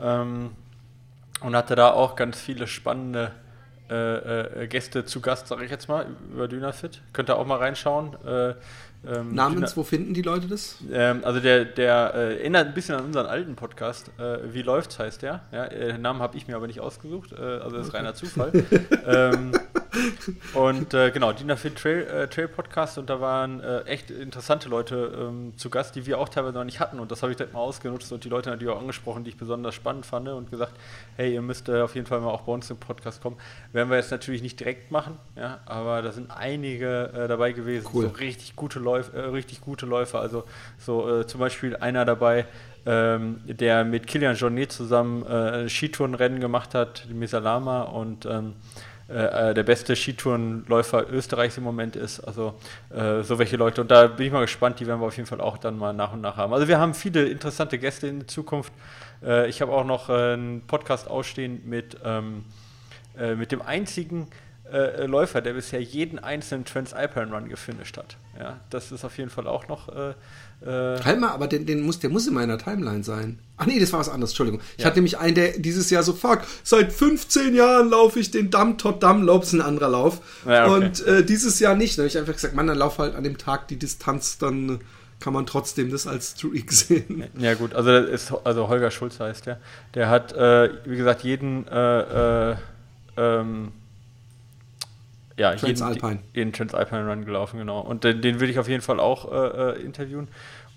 Ähm, 0.00 0.50
und 1.40 1.56
hatte 1.56 1.74
da 1.74 1.90
auch 1.90 2.16
ganz 2.16 2.38
viele 2.38 2.66
spannende 2.66 3.32
äh, 3.88 4.62
äh, 4.62 4.66
Gäste 4.68 5.04
zu 5.04 5.20
Gast, 5.20 5.48
sage 5.48 5.64
ich 5.64 5.70
jetzt 5.70 5.88
mal, 5.88 6.06
über 6.32 6.46
Dynafit. 6.48 7.00
Könnt 7.12 7.30
ihr 7.30 7.36
auch 7.36 7.46
mal 7.46 7.58
reinschauen. 7.58 8.14
Äh, 8.24 8.54
ähm, 9.06 9.34
Namens, 9.34 9.76
wo 9.76 9.82
finden 9.82 10.12
die 10.14 10.22
Leute 10.22 10.46
das? 10.46 10.76
ähm, 10.92 11.20
also 11.24 11.40
der, 11.40 11.64
der 11.64 12.12
äh, 12.14 12.36
erinnert 12.38 12.68
ein 12.68 12.74
bisschen 12.74 12.96
an 12.96 13.06
unseren 13.06 13.26
alten 13.26 13.56
Podcast. 13.56 14.10
Äh, 14.18 14.52
Wie 14.52 14.62
läuft's 14.62 14.98
heißt 14.98 15.22
der. 15.22 15.42
Ja, 15.52 15.64
äh, 15.64 15.92
den 15.92 16.02
Namen 16.02 16.20
habe 16.20 16.36
ich 16.36 16.48
mir 16.48 16.56
aber 16.56 16.66
nicht 16.66 16.80
ausgesucht. 16.80 17.32
Äh, 17.32 17.36
also 17.36 17.76
das 17.76 17.88
ist 17.88 17.94
reiner 17.94 18.14
Zufall. 18.14 18.52
ähm, 19.06 19.52
und 20.54 20.94
äh, 20.94 21.10
genau, 21.10 21.32
Dinafit 21.32 21.76
Trail, 21.76 22.02
äh, 22.02 22.28
Trail 22.28 22.48
Podcast 22.48 22.98
und 22.98 23.10
da 23.10 23.20
waren 23.20 23.60
äh, 23.60 23.82
echt 23.82 24.10
interessante 24.10 24.68
Leute 24.68 25.12
ähm, 25.18 25.52
zu 25.56 25.70
Gast, 25.70 25.96
die 25.96 26.06
wir 26.06 26.18
auch 26.18 26.28
teilweise 26.28 26.54
noch 26.54 26.64
nicht 26.64 26.80
hatten. 26.80 27.00
Und 27.00 27.10
das 27.10 27.22
habe 27.22 27.32
ich 27.32 27.36
direkt 27.36 27.54
mal 27.54 27.60
ausgenutzt 27.60 28.12
und 28.12 28.24
die 28.24 28.28
Leute 28.28 28.50
natürlich 28.50 28.72
auch 28.72 28.80
angesprochen, 28.80 29.24
die 29.24 29.30
ich 29.30 29.36
besonders 29.36 29.74
spannend 29.74 30.06
fand 30.06 30.28
und 30.28 30.50
gesagt, 30.50 30.74
hey, 31.16 31.34
ihr 31.34 31.42
müsst 31.42 31.68
äh, 31.68 31.80
auf 31.80 31.94
jeden 31.94 32.06
Fall 32.06 32.20
mal 32.20 32.30
auch 32.30 32.42
bei 32.42 32.52
uns 32.52 32.70
im 32.70 32.76
Podcast 32.76 33.22
kommen. 33.22 33.36
Werden 33.72 33.90
wir 33.90 33.96
jetzt 33.96 34.10
natürlich 34.10 34.42
nicht 34.42 34.58
direkt 34.60 34.90
machen, 34.90 35.16
ja, 35.36 35.60
aber 35.66 36.02
da 36.02 36.12
sind 36.12 36.30
einige 36.30 37.12
äh, 37.14 37.28
dabei 37.28 37.52
gewesen, 37.52 37.88
Cool. 37.92 38.04
so 38.04 38.10
richtig 38.10 38.56
gute 38.56 38.78
Läufer, 38.78 39.14
äh, 39.14 39.20
richtig 39.30 39.60
gute 39.60 39.86
Läufer. 39.86 40.20
Also 40.20 40.44
so 40.78 41.24
zum 41.24 41.40
Beispiel 41.40 41.76
einer 41.76 42.04
dabei, 42.04 42.46
ähm, 42.86 43.40
der 43.44 43.84
mit 43.84 44.06
Kilian 44.06 44.36
Jornet 44.36 44.72
zusammen 44.72 45.24
äh, 45.26 45.68
Skitourenrennen 45.68 46.40
gemacht 46.40 46.74
hat, 46.74 47.06
Mesalama 47.12 47.82
und 47.82 48.26
ähm, 48.26 48.54
äh, 49.10 49.50
äh, 49.50 49.54
der 49.54 49.64
beste 49.64 49.96
Skitourenläufer 49.96 51.10
Österreichs 51.10 51.58
im 51.58 51.64
Moment 51.64 51.96
ist. 51.96 52.20
Also 52.20 52.54
äh, 52.90 53.22
so 53.22 53.40
welche 53.40 53.56
Leute. 53.56 53.80
Und 53.80 53.90
da 53.90 54.06
bin 54.06 54.26
ich 54.26 54.32
mal 54.32 54.42
gespannt, 54.42 54.78
die 54.78 54.86
werden 54.86 55.00
wir 55.00 55.06
auf 55.06 55.16
jeden 55.16 55.26
Fall 55.28 55.40
auch 55.40 55.58
dann 55.58 55.76
mal 55.76 55.92
nach 55.92 56.12
und 56.12 56.20
nach 56.20 56.36
haben. 56.36 56.52
Also 56.52 56.68
wir 56.68 56.78
haben 56.78 56.94
viele 56.94 57.26
interessante 57.26 57.78
Gäste 57.78 58.06
in 58.06 58.28
Zukunft. 58.28 58.72
Äh, 59.20 59.48
ich 59.48 59.62
habe 59.62 59.72
auch 59.72 59.84
noch 59.84 60.10
äh, 60.10 60.34
einen 60.34 60.60
Podcast 60.60 61.08
ausstehen 61.08 61.60
mit, 61.64 61.96
ähm, 62.04 62.44
äh, 63.18 63.34
mit 63.34 63.50
dem 63.52 63.62
einzigen 63.62 64.28
Läufer, 65.04 65.40
der 65.40 65.54
bisher 65.54 65.82
jeden 65.82 66.20
einzelnen 66.20 66.64
Transalpine 66.64 67.34
Run 67.34 67.48
gefinisht 67.48 67.96
hat. 67.96 68.16
Ja, 68.40 68.58
das 68.70 68.90
ist 68.90 69.04
auf 69.04 69.18
jeden 69.18 69.28
Fall 69.30 69.46
auch 69.46 69.68
noch 69.68 69.88
äh, 69.94 70.14
äh, 70.64 71.00
Halt 71.02 71.20
mal, 71.20 71.28
aber 71.30 71.46
den, 71.46 71.66
den 71.66 71.82
muss, 71.82 71.98
der 72.00 72.10
muss 72.10 72.26
in 72.26 72.34
meiner 72.34 72.58
Timeline 72.58 73.02
sein. 73.04 73.38
Ach 73.56 73.66
nee, 73.66 73.78
das 73.78 73.92
war 73.92 74.00
was 74.00 74.08
anderes, 74.08 74.30
Entschuldigung. 74.30 74.60
Ich 74.76 74.80
Ja. 74.82 74.86
hatte 74.86 74.96
nämlich 74.96 75.18
einen, 75.18 75.34
der 75.34 75.58
dieses 75.58 75.90
Jahr 75.90 76.02
so, 76.02 76.12
fuck, 76.12 76.40
seit 76.62 76.92
15 76.92 77.54
Jahren 77.54 77.90
laufe 77.90 78.18
ich 78.18 78.30
den 78.30 78.50
Damm 78.50 78.78
Tot 78.78 79.02
Damm 79.02 79.28
ist 79.28 79.52
ein 79.52 79.60
anderer 79.60 79.88
Lauf. 79.90 80.20
Ja, 80.46 80.66
okay. 80.66 80.74
Und 80.86 81.06
äh, 81.06 81.24
dieses 81.24 81.60
Jahr 81.60 81.74
nicht. 81.74 81.96
Da 81.98 82.02
habe 82.02 82.08
ich 82.08 82.18
einfach 82.18 82.32
gesagt, 82.34 82.54
Mann, 82.54 82.66
dann 82.66 82.78
lauf 82.78 82.98
halt 82.98 83.14
an 83.14 83.24
dem 83.24 83.38
Tag 83.38 83.68
die 83.68 83.76
Distanz 83.76 84.38
dann 84.38 84.80
kann 85.18 85.34
man 85.34 85.44
trotzdem 85.44 85.90
das 85.90 86.06
als 86.06 86.30
Streak 86.30 86.72
sehen. 86.72 87.24
Ja 87.38 87.54
gut, 87.54 87.74
also 87.74 87.90
ist 87.94 88.32
also 88.44 88.68
Holger 88.68 88.90
Schulz 88.90 89.20
heißt 89.20 89.46
der. 89.46 89.60
Der 89.94 90.08
hat, 90.08 90.32
äh, 90.32 90.70
wie 90.84 90.96
gesagt, 90.96 91.22
jeden 91.24 91.66
äh, 91.68 92.52
äh, 92.52 92.56
ähm, 93.16 93.72
ja, 95.40 95.54
Transalpine. 95.54 96.12
jeden, 96.12 96.34
jeden 96.34 96.52
Transalpine 96.52 97.08
Run 97.08 97.24
gelaufen, 97.24 97.58
genau. 97.58 97.80
Und 97.80 98.04
den, 98.04 98.20
den 98.20 98.40
würde 98.40 98.52
ich 98.52 98.58
auf 98.58 98.68
jeden 98.68 98.82
Fall 98.82 99.00
auch 99.00 99.32
äh, 99.32 99.70
äh, 99.70 99.82
interviewen. 99.82 100.28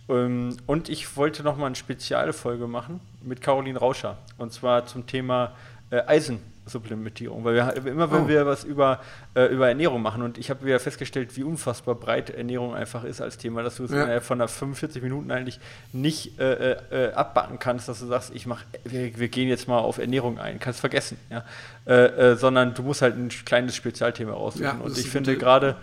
Ähm, 0.08 0.56
und 0.66 0.88
ich 0.88 1.18
wollte 1.18 1.44
noch 1.44 1.58
mal 1.58 1.66
eine 1.66 1.76
spezielle 1.76 2.32
Folge 2.32 2.68
machen 2.68 3.02
mit 3.22 3.42
Caroline 3.42 3.78
Rauscher. 3.78 4.18
Und 4.38 4.54
zwar 4.54 4.86
zum 4.86 5.06
Thema 5.06 5.52
äh, 5.90 6.02
Eisen 6.08 6.40
Supplementierung, 6.66 7.44
weil 7.44 7.56
wir 7.56 7.76
immer 7.86 8.12
wenn 8.12 8.24
oh. 8.24 8.28
wir 8.28 8.46
was 8.46 8.64
über, 8.64 9.02
äh, 9.36 9.46
über 9.46 9.68
Ernährung 9.68 10.02
machen 10.02 10.22
und 10.22 10.38
ich 10.38 10.50
habe 10.50 10.66
wieder 10.66 10.80
festgestellt, 10.80 11.36
wie 11.36 11.44
unfassbar 11.44 11.96
breit 11.96 12.30
Ernährung 12.30 12.74
einfach 12.74 13.04
ist 13.04 13.22
als 13.22 13.38
Thema, 13.38 13.64
dass 13.64 13.78
du 13.78 13.84
es 13.84 13.92
ja. 13.92 14.04
innerhalb 14.04 14.24
von 14.24 14.40
45 14.40 15.04
Minuten 15.04 15.32
eigentlich 15.32 15.60
nicht 15.92 16.40
äh, 16.40 16.72
äh, 16.72 16.78
äh, 16.92 17.14
abbacken 17.14 17.60
kannst, 17.60 17.90
dass 17.90 18.00
du 18.00 18.06
sagst, 18.06 18.34
ich 18.34 18.46
mach, 18.46 18.64
wir, 18.86 19.18
wir, 19.18 19.28
gehen 19.28 19.50
jetzt 19.50 19.68
mal 19.68 19.80
auf 19.80 19.98
Ernährung 19.98 20.40
ein, 20.40 20.60
kannst 20.60 20.80
vergessen, 20.80 21.18
ja, 21.30 21.44
äh, 21.86 22.32
äh, 22.32 22.36
sondern 22.36 22.74
du 22.74 22.84
musst 22.84 23.02
halt 23.02 23.18
ein 23.18 23.30
kleines 23.30 23.76
Spezialthema 23.76 24.34
raussuchen 24.34 24.66
ja, 24.66 24.74
und 24.74 24.98
ich 24.98 25.10
finde 25.10 25.38
gerade 25.38 25.76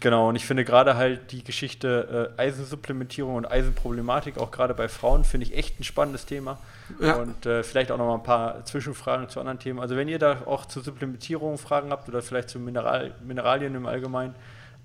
Genau, 0.00 0.30
und 0.30 0.36
ich 0.36 0.46
finde 0.46 0.64
gerade 0.64 0.96
halt 0.96 1.30
die 1.30 1.44
Geschichte 1.44 2.32
äh, 2.38 2.40
Eisensupplementierung 2.40 3.34
und 3.34 3.44
Eisenproblematik, 3.44 4.38
auch 4.38 4.50
gerade 4.50 4.72
bei 4.72 4.88
Frauen, 4.88 5.24
finde 5.24 5.46
ich 5.46 5.54
echt 5.54 5.78
ein 5.78 5.84
spannendes 5.84 6.24
Thema. 6.24 6.58
Ja. 7.00 7.16
Und 7.16 7.44
äh, 7.44 7.62
vielleicht 7.62 7.90
auch 7.90 7.98
noch 7.98 8.06
mal 8.06 8.14
ein 8.14 8.22
paar 8.22 8.64
Zwischenfragen 8.64 9.28
zu 9.28 9.40
anderen 9.40 9.58
Themen. 9.58 9.80
Also 9.80 9.94
wenn 9.94 10.08
ihr 10.08 10.18
da 10.18 10.38
auch 10.46 10.64
zur 10.64 10.82
Supplementierung 10.82 11.58
Fragen 11.58 11.90
habt 11.90 12.08
oder 12.08 12.22
vielleicht 12.22 12.48
zu 12.48 12.58
Mineral 12.58 13.12
Mineralien 13.22 13.74
im 13.74 13.84
Allgemeinen, 13.84 14.34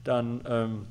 dann 0.03 0.41
ähm, 0.45 0.86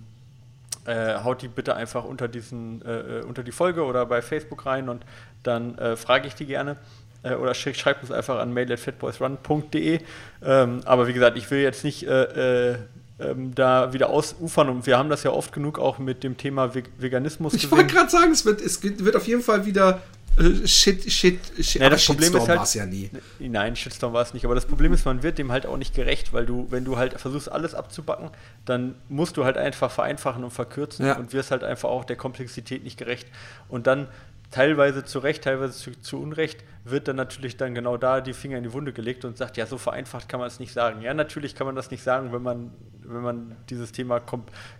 äh, 0.86 1.22
haut 1.22 1.42
die 1.42 1.48
bitte 1.48 1.76
einfach 1.76 2.04
unter, 2.04 2.28
diesen, 2.28 2.80
äh, 2.86 3.18
äh, 3.18 3.22
unter 3.24 3.42
die 3.42 3.52
Folge 3.52 3.84
oder 3.84 4.06
bei 4.06 4.22
Facebook 4.22 4.64
rein 4.64 4.88
und 4.88 5.04
dann 5.42 5.76
äh, 5.76 5.96
frage 5.96 6.28
ich 6.28 6.34
die 6.34 6.46
gerne 6.46 6.78
oder 7.22 7.54
schreibt 7.54 8.02
uns 8.02 8.12
einfach 8.12 8.38
an 8.38 8.52
mail.fatboysrun.de. 8.52 10.00
Ähm, 10.44 10.80
aber 10.84 11.08
wie 11.08 11.12
gesagt, 11.12 11.36
ich 11.36 11.50
will 11.50 11.60
jetzt 11.60 11.84
nicht 11.84 12.06
äh, 12.06 12.72
äh, 12.72 12.76
ähm, 13.20 13.54
da 13.54 13.92
wieder 13.92 14.10
ausufern. 14.10 14.68
Und 14.68 14.86
wir 14.86 14.96
haben 14.98 15.08
das 15.08 15.22
ja 15.24 15.30
oft 15.30 15.52
genug 15.52 15.78
auch 15.78 15.98
mit 15.98 16.22
dem 16.22 16.36
Thema 16.36 16.74
Veganismus 16.74 17.54
Ich 17.54 17.70
wollte 17.70 17.86
gerade 17.86 18.10
sagen, 18.10 18.30
es 18.30 18.44
wird, 18.44 18.60
es 18.60 18.82
wird 18.82 19.16
auf 19.16 19.26
jeden 19.26 19.42
Fall 19.42 19.66
wieder 19.66 20.00
äh, 20.38 20.66
Shit, 20.66 21.10
Shit, 21.10 21.40
Shit. 21.60 21.82
Ja, 21.82 21.90
das 21.90 22.04
Problem 22.04 22.32
Shitstorm 22.32 22.42
ist 22.44 22.58
halt, 22.58 22.74
ja 22.74 22.86
nie. 22.86 23.10
Nein, 23.40 23.76
Shitstorm 23.76 24.12
war 24.12 24.22
es 24.22 24.34
nicht. 24.34 24.44
Aber 24.44 24.54
das 24.54 24.66
Problem 24.66 24.92
ist, 24.92 25.04
man 25.04 25.22
wird 25.22 25.38
dem 25.38 25.50
halt 25.50 25.66
auch 25.66 25.76
nicht 25.76 25.94
gerecht, 25.94 26.32
weil 26.32 26.46
du, 26.46 26.66
wenn 26.70 26.84
du 26.84 26.96
halt 26.96 27.20
versuchst, 27.20 27.50
alles 27.50 27.74
abzubacken, 27.74 28.30
dann 28.64 28.94
musst 29.08 29.36
du 29.36 29.44
halt 29.44 29.56
einfach 29.56 29.90
vereinfachen 29.90 30.44
und 30.44 30.50
verkürzen 30.50 31.06
ja. 31.06 31.16
und 31.16 31.32
wirst 31.32 31.50
halt 31.50 31.64
einfach 31.64 31.88
auch 31.88 32.04
der 32.04 32.16
Komplexität 32.16 32.84
nicht 32.84 32.98
gerecht. 32.98 33.26
Und 33.68 33.86
dann 33.86 34.08
teilweise 34.50 35.04
zu 35.04 35.18
Recht, 35.18 35.44
teilweise 35.44 35.74
zu, 35.74 36.00
zu, 36.00 36.20
Unrecht, 36.20 36.64
wird 36.84 37.06
dann 37.06 37.16
natürlich 37.16 37.56
dann 37.56 37.74
genau 37.74 37.98
da 37.98 38.20
die 38.20 38.32
Finger 38.32 38.56
in 38.56 38.64
die 38.64 38.72
Wunde 38.72 38.92
gelegt 38.92 39.24
und 39.24 39.36
sagt, 39.36 39.58
ja, 39.58 39.66
so 39.66 39.76
vereinfacht 39.76 40.28
kann 40.28 40.40
man 40.40 40.46
es 40.46 40.58
nicht 40.58 40.72
sagen. 40.72 41.02
Ja, 41.02 41.12
natürlich 41.12 41.54
kann 41.54 41.66
man 41.66 41.76
das 41.76 41.90
nicht 41.90 42.02
sagen, 42.02 42.32
wenn 42.32 42.42
man, 42.42 42.70
wenn 43.02 43.20
man 43.20 43.56
dieses 43.68 43.92
Thema 43.92 44.22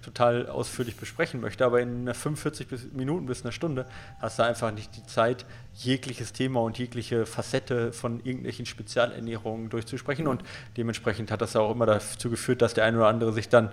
total 0.03 0.49
ausführlich 0.49 0.97
besprechen 0.97 1.41
möchte, 1.41 1.67
aber 1.67 1.81
in 1.83 2.13
45 2.13 2.67
bis 2.67 2.93
Minuten 2.93 3.27
bis 3.27 3.43
einer 3.43 3.53
Stunde 3.53 3.87
hast 4.21 4.39
du 4.39 4.45
einfach 4.45 4.73
nicht 4.73 4.97
die 4.97 5.05
Zeit, 5.05 5.45
jegliches 5.75 6.33
Thema 6.33 6.61
und 6.61 6.79
jegliche 6.79 7.27
Facette 7.27 7.93
von 7.93 8.21
irgendwelchen 8.25 8.65
Spezialernährungen 8.65 9.69
durchzusprechen 9.69 10.27
und 10.29 10.43
dementsprechend 10.79 11.31
hat 11.31 11.43
das 11.43 11.55
auch 11.57 11.71
immer 11.71 11.87
dazu 11.87 12.31
geführt, 12.31 12.63
dass 12.63 12.73
der 12.73 12.85
eine 12.85 12.97
oder 12.97 13.09
andere 13.09 13.33
sich 13.33 13.51
dann 13.51 13.71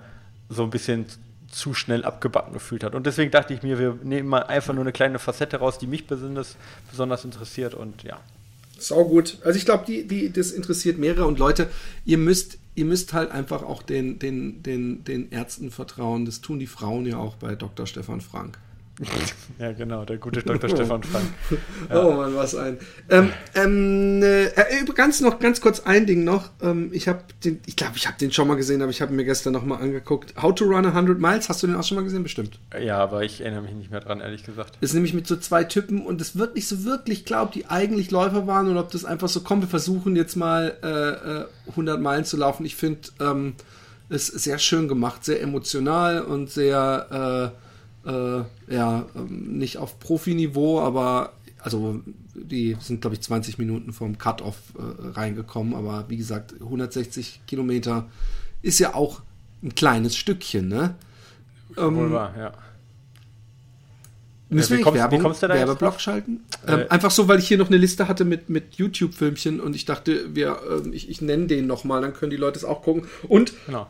so 0.49 0.63
ein 0.63 0.69
bisschen 0.69 1.05
zu 1.55 1.73
schnell 1.73 2.03
abgebacken 2.03 2.53
gefühlt 2.53 2.83
hat. 2.83 2.95
Und 2.95 3.05
deswegen 3.05 3.31
dachte 3.31 3.53
ich 3.53 3.63
mir, 3.63 3.79
wir 3.79 3.97
nehmen 4.03 4.27
mal 4.27 4.43
einfach 4.43 4.73
nur 4.73 4.83
eine 4.83 4.91
kleine 4.91 5.19
Facette 5.19 5.57
raus, 5.57 5.79
die 5.79 5.87
mich 5.87 6.05
besonders, 6.05 6.57
besonders 6.91 7.23
interessiert 7.23 7.73
und 7.73 8.03
ja. 8.03 8.19
Sau 8.77 9.05
gut. 9.05 9.37
Also 9.45 9.57
ich 9.57 9.63
glaube, 9.63 9.85
die, 9.87 10.05
die, 10.05 10.33
das 10.33 10.51
interessiert 10.51 10.97
mehrere 10.97 11.25
und 11.25 11.39
Leute, 11.39 11.69
ihr 12.03 12.17
müsst, 12.17 12.57
ihr 12.75 12.83
müsst 12.83 13.13
halt 13.13 13.31
einfach 13.31 13.63
auch 13.63 13.83
den, 13.83 14.19
den, 14.19 14.63
den, 14.63 15.05
den 15.05 15.31
Ärzten 15.31 15.71
vertrauen. 15.71 16.25
Das 16.25 16.41
tun 16.41 16.59
die 16.59 16.67
Frauen 16.67 17.05
ja 17.05 17.17
auch 17.17 17.35
bei 17.35 17.55
Dr. 17.55 17.87
Stefan 17.87 18.19
Frank. 18.19 18.59
ja, 19.59 19.73
genau, 19.73 20.05
der 20.05 20.17
gute 20.17 20.41
Dr. 20.45 20.69
Oh. 20.69 20.75
Stefan 20.75 21.03
Frank. 21.03 21.25
Ja. 21.89 22.03
Oh 22.03 22.13
Mann, 22.13 22.35
was 22.35 22.55
ein. 22.55 22.77
Ähm, 23.09 23.31
ähm, 23.53 24.23
äh, 24.23 24.45
äh, 24.45 24.85
ganz 24.95 25.19
noch, 25.19 25.39
ganz 25.39 25.59
kurz 25.59 25.81
ein 25.81 26.05
Ding 26.05 26.23
noch. 26.23 26.51
Ähm, 26.61 26.91
ich 26.93 27.07
habe 27.07 27.23
den, 27.43 27.59
ich 27.65 27.75
glaube, 27.75 27.93
ich 27.97 28.07
habe 28.07 28.17
den 28.17 28.31
schon 28.31 28.47
mal 28.47 28.55
gesehen, 28.55 28.81
aber 28.81 28.91
ich 28.91 29.01
habe 29.01 29.13
mir 29.13 29.25
gestern 29.25 29.53
noch 29.53 29.65
mal 29.65 29.77
angeguckt. 29.77 30.33
How 30.41 30.55
to 30.55 30.65
Run 30.65 30.85
100 30.85 31.19
Miles, 31.19 31.49
hast 31.49 31.61
du 31.61 31.67
den 31.67 31.75
auch 31.75 31.83
schon 31.83 31.95
mal 31.95 32.03
gesehen, 32.03 32.23
bestimmt? 32.23 32.59
Ja, 32.79 32.99
aber 32.99 33.23
ich 33.23 33.41
erinnere 33.41 33.63
mich 33.63 33.73
nicht 33.73 33.91
mehr 33.91 33.99
dran, 33.99 34.21
ehrlich 34.21 34.43
gesagt. 34.43 34.77
Das 34.79 34.91
ist 34.91 34.93
nämlich 34.93 35.13
mit 35.13 35.27
so 35.27 35.35
zwei 35.35 35.65
Typen 35.65 36.05
und 36.05 36.21
es 36.21 36.37
wird 36.37 36.55
nicht 36.55 36.67
so 36.67 36.85
wirklich 36.85 37.25
klar, 37.25 37.43
ob 37.43 37.51
die 37.51 37.65
eigentlich 37.65 38.11
Läufer 38.11 38.47
waren 38.47 38.69
oder 38.69 38.79
ob 38.79 38.91
das 38.91 39.03
einfach 39.03 39.27
so 39.27 39.41
kommt. 39.41 39.63
Wir 39.63 39.69
versuchen 39.69 40.15
jetzt 40.15 40.35
mal 40.35 41.47
äh, 41.67 41.69
100 41.71 41.97
äh, 41.97 42.01
Meilen 42.01 42.23
zu 42.23 42.37
laufen. 42.37 42.65
Ich 42.65 42.77
finde 42.77 43.09
ähm, 43.19 43.55
es 44.07 44.27
sehr 44.27 44.57
schön 44.57 44.87
gemacht, 44.87 45.25
sehr 45.25 45.41
emotional 45.41 46.21
und 46.21 46.49
sehr 46.49 47.51
äh, 47.53 47.64
äh, 48.05 48.43
ja, 48.73 49.05
ähm, 49.15 49.57
nicht 49.57 49.77
auf 49.77 49.99
Profiniveau, 49.99 50.79
aber 50.79 51.33
also 51.59 52.01
die 52.35 52.77
sind, 52.79 53.01
glaube 53.01 53.15
ich, 53.15 53.21
20 53.21 53.57
Minuten 53.57 53.93
vom 53.93 54.17
Cut-Off 54.17 54.57
äh, 54.77 55.17
reingekommen, 55.17 55.73
aber 55.73 56.05
wie 56.09 56.17
gesagt, 56.17 56.53
160 56.61 57.41
Kilometer 57.47 58.07
ist 58.61 58.79
ja 58.79 58.93
auch 58.93 59.21
ein 59.63 59.73
kleines 59.73 60.15
Stückchen, 60.15 60.67
ne? 60.67 60.95
Ähm, 61.77 61.95
Wohl 61.95 62.11
wahr, 62.11 62.33
ja. 62.37 62.53
Müssen 64.49 64.77
wir 64.77 64.85
nicht 64.85 64.93
Werbung, 64.93 65.23
Werbeblock 65.23 65.99
schalten? 65.99 66.41
Ähm, 66.67 66.81
äh, 66.81 66.87
einfach 66.89 67.09
so, 67.09 67.27
weil 67.27 67.39
ich 67.39 67.47
hier 67.47 67.57
noch 67.57 67.67
eine 67.67 67.77
Liste 67.77 68.07
hatte 68.07 68.25
mit, 68.25 68.47
mit 68.49 68.75
YouTube-Filmchen 68.75 69.59
und 69.59 69.75
ich 69.75 69.85
dachte, 69.85 70.35
wir, 70.35 70.59
äh, 70.69 70.89
ich, 70.89 71.09
ich 71.09 71.21
nenne 71.21 71.47
den 71.47 71.65
nochmal, 71.65 72.01
dann 72.01 72.13
können 72.13 72.29
die 72.29 72.37
Leute 72.37 72.59
es 72.59 72.63
auch 72.63 72.83
gucken. 72.83 73.07
Und 73.27 73.53
genau. 73.65 73.87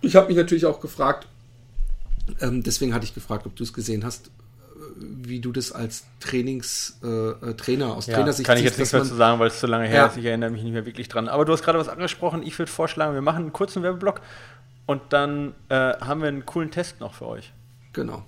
ich 0.00 0.16
habe 0.16 0.28
mich 0.28 0.36
natürlich 0.36 0.64
auch 0.64 0.80
gefragt, 0.80 1.26
ähm, 2.40 2.62
deswegen 2.62 2.94
hatte 2.94 3.04
ich 3.04 3.14
gefragt, 3.14 3.46
ob 3.46 3.56
du 3.56 3.62
es 3.62 3.72
gesehen 3.72 4.04
hast, 4.04 4.30
wie 4.98 5.40
du 5.40 5.52
das 5.52 5.72
als 5.72 6.04
Trainingstrainer 6.20 7.36
äh, 7.42 7.50
äh 7.50 7.54
Trainer 7.54 7.94
aus 7.94 8.06
ja, 8.06 8.14
Trainersicht 8.14 8.46
Kann 8.46 8.58
ich 8.58 8.64
jetzt 8.64 8.78
nichts 8.78 8.92
mehr 8.92 9.04
zu 9.04 9.14
sagen, 9.14 9.38
weil 9.38 9.48
es 9.48 9.60
zu 9.60 9.66
lange 9.66 9.86
her 9.86 9.96
ja. 9.96 10.06
ist. 10.06 10.16
Ich 10.16 10.24
erinnere 10.24 10.50
mich 10.50 10.62
nicht 10.62 10.72
mehr 10.72 10.86
wirklich 10.86 11.08
dran. 11.08 11.28
Aber 11.28 11.44
du 11.44 11.52
hast 11.52 11.62
gerade 11.62 11.78
was 11.78 11.88
angesprochen. 11.88 12.42
Ich 12.42 12.58
würde 12.58 12.70
vorschlagen, 12.70 13.14
wir 13.14 13.22
machen 13.22 13.42
einen 13.42 13.52
kurzen 13.52 13.82
Werbeblock 13.82 14.20
und 14.86 15.02
dann 15.10 15.54
äh, 15.68 15.74
haben 15.74 16.20
wir 16.20 16.28
einen 16.28 16.46
coolen 16.46 16.70
Test 16.70 17.00
noch 17.00 17.14
für 17.14 17.26
euch. 17.26 17.52
Genau. 17.92 18.24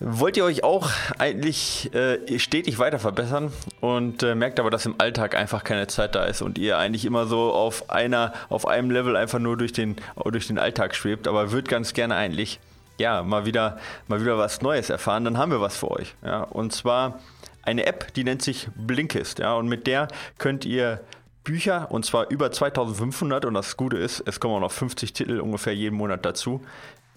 Wollt 0.00 0.36
ihr 0.36 0.44
euch 0.44 0.62
auch 0.62 0.90
eigentlich 1.18 1.92
äh, 1.92 2.38
stetig 2.38 2.78
weiter 2.78 3.00
verbessern 3.00 3.52
und 3.80 4.22
äh, 4.22 4.36
merkt 4.36 4.60
aber, 4.60 4.70
dass 4.70 4.86
im 4.86 4.94
Alltag 4.98 5.34
einfach 5.34 5.64
keine 5.64 5.88
Zeit 5.88 6.14
da 6.14 6.24
ist 6.24 6.40
und 6.40 6.56
ihr 6.56 6.78
eigentlich 6.78 7.04
immer 7.04 7.26
so 7.26 7.52
auf 7.52 7.90
einer, 7.90 8.32
auf 8.48 8.68
einem 8.68 8.92
Level 8.92 9.16
einfach 9.16 9.40
nur 9.40 9.56
durch 9.56 9.72
den, 9.72 9.96
durch 10.24 10.46
den 10.46 10.58
Alltag 10.58 10.94
schwebt, 10.94 11.26
aber 11.26 11.50
würdet 11.50 11.68
ganz 11.68 11.94
gerne 11.94 12.14
eigentlich 12.14 12.60
ja 12.98 13.24
mal 13.24 13.44
wieder, 13.44 13.78
mal 14.06 14.20
wieder 14.20 14.38
was 14.38 14.62
Neues 14.62 14.88
erfahren, 14.88 15.24
dann 15.24 15.36
haben 15.36 15.50
wir 15.50 15.60
was 15.60 15.76
für 15.76 15.90
euch. 15.90 16.14
Ja? 16.24 16.42
Und 16.42 16.72
zwar 16.72 17.18
eine 17.62 17.86
App, 17.86 18.14
die 18.14 18.22
nennt 18.22 18.42
sich 18.42 18.68
Blinkist, 18.76 19.40
ja, 19.40 19.54
und 19.54 19.68
mit 19.68 19.86
der 19.88 20.08
könnt 20.38 20.64
ihr 20.64 21.00
Bücher, 21.42 21.90
und 21.90 22.04
zwar 22.04 22.30
über 22.30 22.52
2500, 22.52 23.44
und 23.44 23.54
das 23.54 23.76
Gute 23.76 23.96
ist, 23.96 24.22
es 24.26 24.38
kommen 24.38 24.54
auch 24.54 24.60
noch 24.60 24.72
50 24.72 25.12
Titel 25.12 25.40
ungefähr 25.40 25.74
jeden 25.74 25.96
Monat 25.96 26.24
dazu, 26.24 26.64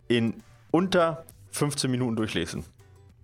in 0.07 0.41
unter 0.71 1.25
15 1.51 1.89
Minuten 1.89 2.15
durchlesen. 2.15 2.65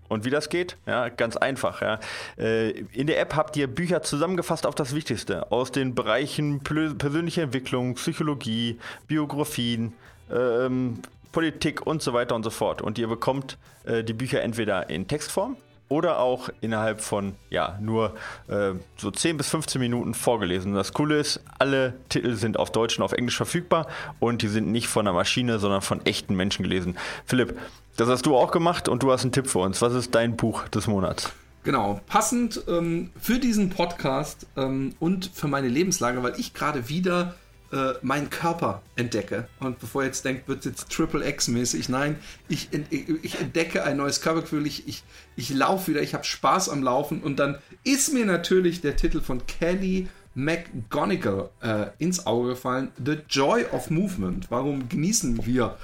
Und 0.09 0.23
wie 0.23 0.29
das 0.29 0.49
geht? 0.49 0.77
Ja, 0.85 1.09
ganz 1.09 1.35
einfach. 1.35 1.81
Ja. 1.81 1.99
Äh, 2.37 2.69
in 2.69 3.07
der 3.07 3.19
App 3.19 3.35
habt 3.35 3.57
ihr 3.57 3.67
Bücher 3.67 4.03
zusammengefasst 4.03 4.65
auf 4.65 4.75
das 4.75 4.95
Wichtigste 4.95 5.51
aus 5.51 5.71
den 5.71 5.95
Bereichen 5.95 6.61
persönliche 6.61 7.41
Entwicklung, 7.41 7.95
Psychologie, 7.95 8.77
Biografien, 9.07 9.93
ähm, 10.31 10.99
Politik 11.31 11.85
und 11.85 12.01
so 12.01 12.13
weiter 12.13 12.35
und 12.35 12.43
so 12.43 12.49
fort. 12.49 12.81
Und 12.81 12.97
ihr 12.97 13.07
bekommt 13.07 13.57
äh, 13.85 14.03
die 14.03 14.13
Bücher 14.13 14.41
entweder 14.41 14.89
in 14.89 15.07
Textform 15.07 15.57
oder 15.89 16.19
auch 16.19 16.49
innerhalb 16.61 17.01
von 17.01 17.35
ja 17.49 17.77
nur 17.81 18.15
äh, 18.47 18.73
so 18.97 19.11
10 19.11 19.37
bis 19.37 19.49
15 19.49 19.79
Minuten 19.79 20.13
vorgelesen. 20.13 20.73
Das 20.73 20.93
Coole 20.93 21.19
ist, 21.19 21.41
alle 21.59 21.93
Titel 22.09 22.35
sind 22.35 22.57
auf 22.57 22.71
Deutsch 22.71 22.97
und 22.97 23.03
auf 23.03 23.13
Englisch 23.13 23.37
verfügbar 23.37 23.87
und 24.19 24.41
die 24.41 24.47
sind 24.47 24.71
nicht 24.71 24.87
von 24.87 25.07
einer 25.07 25.15
Maschine, 25.15 25.59
sondern 25.59 25.81
von 25.81 26.05
echten 26.05 26.35
Menschen 26.35 26.63
gelesen. 26.63 26.97
Philipp, 27.25 27.57
das 27.97 28.07
hast 28.07 28.25
du 28.25 28.37
auch 28.37 28.51
gemacht 28.51 28.87
und 28.87 29.03
du 29.03 29.11
hast 29.11 29.23
einen 29.23 29.31
Tipp 29.31 29.47
für 29.47 29.59
uns. 29.59 29.81
Was 29.81 29.93
ist 29.93 30.15
dein 30.15 30.37
Buch 30.37 30.67
des 30.69 30.87
Monats? 30.87 31.31
Genau, 31.63 31.99
passend 32.07 32.63
ähm, 32.69 33.09
für 33.19 33.39
diesen 33.39 33.69
Podcast 33.69 34.45
ähm, 34.55 34.93
und 34.99 35.29
für 35.33 35.49
meine 35.49 35.67
Lebenslage, 35.67 36.23
weil 36.23 36.39
ich 36.39 36.53
gerade 36.53 36.87
wieder 36.87 37.35
äh, 37.73 37.93
meinen 38.01 38.29
Körper 38.29 38.81
entdecke. 38.95 39.49
Und 39.59 39.79
bevor 39.79 40.03
ihr 40.03 40.07
jetzt 40.07 40.23
denkt, 40.23 40.47
wird 40.47 40.59
es 40.59 40.65
jetzt 40.65 40.89
Triple 40.89 41.27
X-mäßig. 41.27 41.89
Nein, 41.89 42.15
ich, 42.47 42.69
ich, 42.91 43.41
entdecke 43.41 43.83
ein 43.83 43.97
neues 43.97 44.21
Körpergefühl. 44.21 44.65
Ich, 44.65 44.87
ich, 44.87 45.03
ich 45.35 45.49
laufe 45.49 45.91
wieder, 45.91 46.01
ich 46.01 46.13
habe 46.13 46.23
Spaß 46.23 46.69
am 46.69 46.83
Laufen. 46.83 47.21
Und 47.21 47.39
dann 47.39 47.57
ist 47.83 48.13
mir 48.13 48.25
natürlich 48.25 48.79
der 48.79 48.95
Titel 48.95 49.19
von 49.19 49.45
Kelly 49.47 50.07
McGonigal 50.35 51.49
äh, 51.61 51.87
ins 51.97 52.25
Auge 52.25 52.49
gefallen. 52.49 52.91
The 53.03 53.17
Joy 53.27 53.65
of 53.73 53.89
Movement. 53.89 54.49
Warum 54.49 54.87
genießen 54.87 55.45
wir 55.45 55.75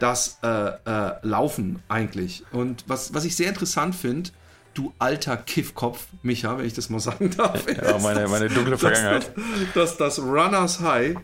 das 0.00 0.38
äh, 0.42 0.48
äh, 0.48 1.12
Laufen 1.22 1.82
eigentlich. 1.88 2.42
Und 2.52 2.84
was, 2.88 3.14
was 3.14 3.24
ich 3.24 3.36
sehr 3.36 3.48
interessant 3.48 3.94
finde, 3.94 4.30
du 4.74 4.92
alter 4.98 5.36
Kiffkopf, 5.36 6.06
Micha, 6.22 6.58
wenn 6.58 6.66
ich 6.66 6.74
das 6.74 6.90
mal 6.90 7.00
sagen 7.00 7.30
darf. 7.36 7.64
Ja, 7.70 7.98
meine, 7.98 8.26
meine 8.28 8.48
dunkle 8.48 8.76
Vergangenheit. 8.78 9.30
Dass, 9.74 9.96
dass 9.96 9.96
das 9.96 10.18
Runners 10.18 10.80
High 10.80 11.16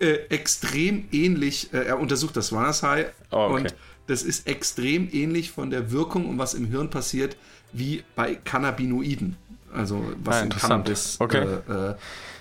äh, 0.00 0.12
extrem 0.28 1.08
ähnlich, 1.12 1.72
äh, 1.72 1.84
er 1.84 1.98
untersucht 1.98 2.36
das 2.36 2.52
Runners 2.52 2.82
High 2.82 3.06
Oh, 3.30 3.36
okay. 3.50 3.54
und 3.54 3.74
das 4.06 4.22
ist 4.22 4.46
extrem 4.46 5.08
ähnlich 5.12 5.50
von 5.50 5.70
der 5.70 5.90
Wirkung 5.90 6.28
und 6.28 6.36
was 6.38 6.54
im 6.54 6.66
Hirn 6.66 6.90
passiert, 6.90 7.36
wie 7.72 8.04
bei 8.14 8.34
Cannabinoiden. 8.34 9.36
Also 9.72 10.04
was 10.22 10.36
Ah, 10.36 10.38
in 10.40 10.44
interessant. 10.44 10.70
Cannabis 10.84 11.16
Okay. 11.20 11.46
äh, 11.68 11.90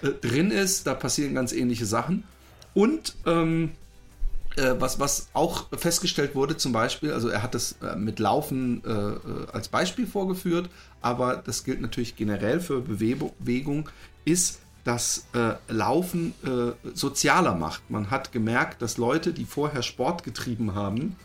äh, 0.08 0.14
drin 0.22 0.52
ist, 0.52 0.86
da 0.88 0.94
passieren 0.94 1.34
ganz 1.36 1.54
ähnliche 1.54 1.86
Sachen. 1.86 2.26
Und 2.74 3.16
ähm, 3.26 3.72
äh, 3.72 3.83
was, 4.56 5.00
was 5.00 5.30
auch 5.34 5.68
festgestellt 5.78 6.36
wurde, 6.36 6.58
zum 6.58 6.72
Beispiel, 6.72 7.12
also 7.12 7.30
er 7.30 7.42
hat 7.42 7.56
das 7.56 7.78
äh, 7.82 7.96
mit 7.96 8.20
Laufen 8.20 8.84
äh, 8.86 8.90
äh, 8.92 9.20
als 9.52 9.68
Beispiel 9.68 10.06
vorgeführt, 10.06 10.70
aber 11.02 11.38
das 11.38 11.64
gilt 11.64 11.82
natürlich 11.82 12.16
generell 12.16 12.60
für 12.60 12.82
Bewegung, 12.82 13.90
ist, 14.26 14.60
dass 14.84 15.28
äh, 15.34 15.54
Laufen 15.70 16.34
äh, 16.44 16.74
sozialer 16.94 17.56
macht. 17.56 17.90
Man 17.90 18.12
hat 18.12 18.32
gemerkt, 18.32 18.82
dass 18.82 18.98
Leute, 18.98 19.34
die 19.34 19.46
vorher 19.46 19.82
Sport 19.82 20.24
getrieben 20.24 20.76
haben, 20.76 21.16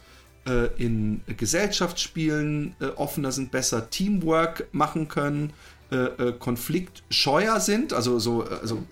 äh, 0.46 0.68
in 0.82 1.20
Gesellschaftsspielen 1.26 2.76
äh, 2.80 2.86
offener 2.86 3.32
sind, 3.32 3.50
besser 3.50 3.90
Teamwork 3.90 4.68
machen 4.72 5.08
können, 5.08 5.52
äh, 5.90 5.96
äh, 5.96 6.32
konfliktscheuer 6.38 7.60
sind, 7.60 7.94
also 7.94 8.18
so 8.18 8.42
also 8.42 8.84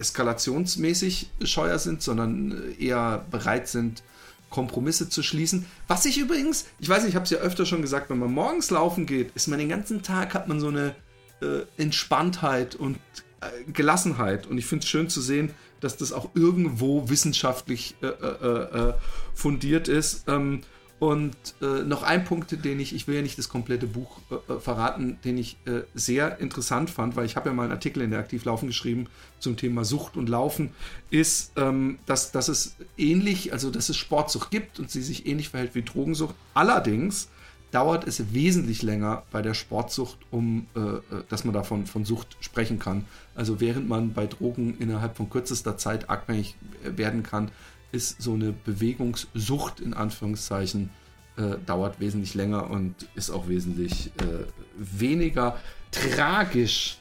eskalationsmäßig 0.00 1.30
scheuer 1.44 1.78
sind, 1.78 2.02
sondern 2.02 2.74
eher 2.76 3.24
bereit 3.30 3.68
sind, 3.68 4.02
Kompromisse 4.50 5.08
zu 5.08 5.22
schließen. 5.22 5.66
Was 5.86 6.04
ich 6.06 6.18
übrigens, 6.18 6.66
ich 6.80 6.88
weiß 6.88 7.04
nicht, 7.04 7.10
ich 7.10 7.14
habe 7.14 7.24
es 7.24 7.30
ja 7.30 7.38
öfter 7.38 7.66
schon 7.66 7.82
gesagt, 7.82 8.10
wenn 8.10 8.18
man 8.18 8.32
morgens 8.32 8.70
laufen 8.70 9.06
geht, 9.06 9.30
ist 9.36 9.46
man 9.46 9.60
den 9.60 9.68
ganzen 9.68 10.02
Tag, 10.02 10.34
hat 10.34 10.48
man 10.48 10.58
so 10.58 10.66
eine 10.66 10.96
äh, 11.40 11.60
Entspanntheit 11.76 12.74
und 12.74 12.96
äh, 13.40 13.70
Gelassenheit. 13.72 14.48
Und 14.48 14.58
ich 14.58 14.66
finde 14.66 14.82
es 14.82 14.90
schön 14.90 15.08
zu 15.08 15.20
sehen, 15.20 15.52
dass 15.78 15.96
das 15.96 16.12
auch 16.12 16.30
irgendwo 16.34 17.08
wissenschaftlich 17.08 17.94
äh, 18.02 18.92
fundiert 19.34 19.86
ist. 19.86 20.24
Ähm, 20.26 20.62
und 21.00 21.34
äh, 21.62 21.82
noch 21.82 22.02
ein 22.02 22.26
Punkt, 22.26 22.62
den 22.62 22.78
ich, 22.78 22.94
ich 22.94 23.08
will 23.08 23.16
ja 23.16 23.22
nicht 23.22 23.38
das 23.38 23.48
komplette 23.48 23.86
Buch 23.86 24.20
äh, 24.30 24.52
äh, 24.52 24.60
verraten, 24.60 25.18
den 25.24 25.38
ich 25.38 25.56
äh, 25.64 25.80
sehr 25.94 26.38
interessant 26.40 26.90
fand, 26.90 27.16
weil 27.16 27.24
ich 27.24 27.36
habe 27.36 27.48
ja 27.48 27.54
mal 27.54 27.62
einen 27.62 27.72
Artikel 27.72 28.02
in 28.02 28.10
der 28.10 28.20
Aktivlaufen 28.20 28.68
geschrieben 28.68 29.06
zum 29.38 29.56
Thema 29.56 29.86
Sucht 29.86 30.18
und 30.18 30.28
Laufen, 30.28 30.72
ist, 31.08 31.52
ähm, 31.56 31.98
dass, 32.04 32.32
dass 32.32 32.48
es 32.48 32.76
ähnlich, 32.98 33.54
also 33.54 33.70
dass 33.70 33.88
es 33.88 33.96
Sportsucht 33.96 34.50
gibt 34.50 34.78
und 34.78 34.90
sie 34.90 35.00
sich 35.00 35.26
ähnlich 35.26 35.48
verhält 35.48 35.74
wie 35.74 35.82
Drogensucht. 35.82 36.34
Allerdings 36.52 37.30
dauert 37.70 38.06
es 38.06 38.34
wesentlich 38.34 38.82
länger 38.82 39.22
bei 39.30 39.40
der 39.40 39.54
Sportsucht, 39.54 40.18
um 40.30 40.66
äh, 40.76 40.80
äh, 40.80 41.00
dass 41.30 41.44
man 41.44 41.54
davon 41.54 41.86
von 41.86 42.04
Sucht 42.04 42.36
sprechen 42.40 42.78
kann. 42.78 43.06
Also 43.34 43.58
während 43.58 43.88
man 43.88 44.12
bei 44.12 44.26
Drogen 44.26 44.76
innerhalb 44.78 45.16
von 45.16 45.30
kürzester 45.30 45.78
Zeit 45.78 46.10
abhängig 46.10 46.56
werden 46.84 47.22
kann, 47.22 47.50
ist 47.92 48.22
so 48.22 48.34
eine 48.34 48.52
Bewegungssucht 48.52 49.80
in 49.80 49.94
Anführungszeichen 49.94 50.90
äh, 51.36 51.56
dauert 51.66 52.00
wesentlich 52.00 52.34
länger 52.34 52.70
und 52.70 52.94
ist 53.14 53.30
auch 53.30 53.48
wesentlich 53.48 54.12
äh, 54.18 54.44
weniger 54.76 55.58
tragisch. 55.90 56.98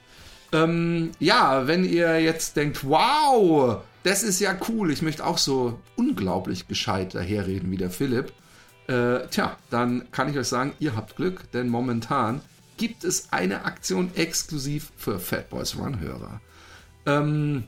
Ähm, 0.52 1.12
ja, 1.20 1.68
wenn 1.68 1.84
ihr 1.86 2.20
jetzt 2.22 2.56
denkt, 2.56 2.84
wow, 2.84 3.82
das 4.04 4.24
ist 4.24 4.40
ja 4.40 4.58
cool, 4.68 4.92
ich 4.92 5.02
möchte 5.02 5.26
auch 5.26 5.38
so 5.38 5.80
unglaublich 5.96 6.68
gescheit 6.68 7.14
daherreden 7.14 7.70
wie 7.70 7.78
der 7.78 7.92
Philipp, 7.92 8.32
äh, 8.88 9.28
tja, 9.28 9.58
dann 9.70 10.10
kann 10.12 10.30
ich 10.30 10.38
euch 10.38 10.48
sagen, 10.48 10.74
ihr 10.80 10.96
habt 10.96 11.16
Glück, 11.16 11.52
denn 11.52 11.70
momentan 11.70 12.42
gibt 12.78 13.04
es 13.04 13.32
eine 13.32 13.66
Aktion 13.66 14.12
exklusiv 14.16 14.92
für 14.98 15.20
Fatboys 15.20 15.78
Run-Hörer. 15.78 16.42
Ähm, 17.06 17.66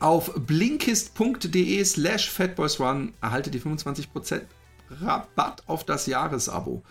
auf 0.00 0.32
blinkist.de 0.34 1.84
slash 1.84 2.30
fatboysrun 2.30 3.14
erhaltet 3.20 3.54
ihr 3.54 3.62
25% 3.62 4.42
Rabatt 4.90 5.62
auf 5.66 5.84
das 5.84 6.06
Jahresabo. 6.06 6.82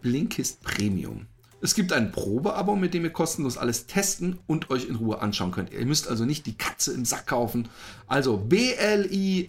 Blinkist 0.00 0.62
Premium. 0.62 1.26
Es 1.60 1.74
gibt 1.76 1.92
ein 1.92 2.10
Probeabo, 2.10 2.74
mit 2.74 2.92
dem 2.92 3.04
ihr 3.04 3.12
kostenlos 3.12 3.56
alles 3.56 3.86
testen 3.86 4.40
und 4.48 4.70
euch 4.70 4.88
in 4.88 4.96
Ruhe 4.96 5.20
anschauen 5.22 5.52
könnt. 5.52 5.72
Ihr 5.72 5.86
müsst 5.86 6.08
also 6.08 6.24
nicht 6.24 6.46
die 6.46 6.58
Katze 6.58 6.92
im 6.92 7.04
Sack 7.04 7.28
kaufen. 7.28 7.68
Also 8.08 8.36
B-L-I-N-K-I-S-T. 8.36 9.46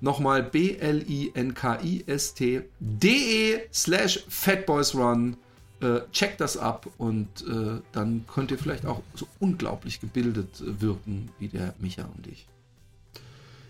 Nochmal 0.00 0.42
B-L-I-N-K-I-S-T.de 0.42 1.20
slash 3.72 4.24
fatboysrun. 4.28 5.36
Äh, 5.80 6.00
checkt 6.10 6.40
das 6.40 6.56
ab 6.56 6.88
und 6.98 7.28
äh, 7.46 7.80
dann 7.92 8.24
könnt 8.26 8.50
ihr 8.50 8.58
vielleicht 8.58 8.84
auch 8.84 9.00
so 9.14 9.28
unglaublich 9.38 10.00
gebildet 10.00 10.60
äh, 10.60 10.80
wirken 10.80 11.28
wie 11.38 11.46
der 11.46 11.72
Micha 11.78 12.02
und 12.16 12.26
ich. 12.26 12.48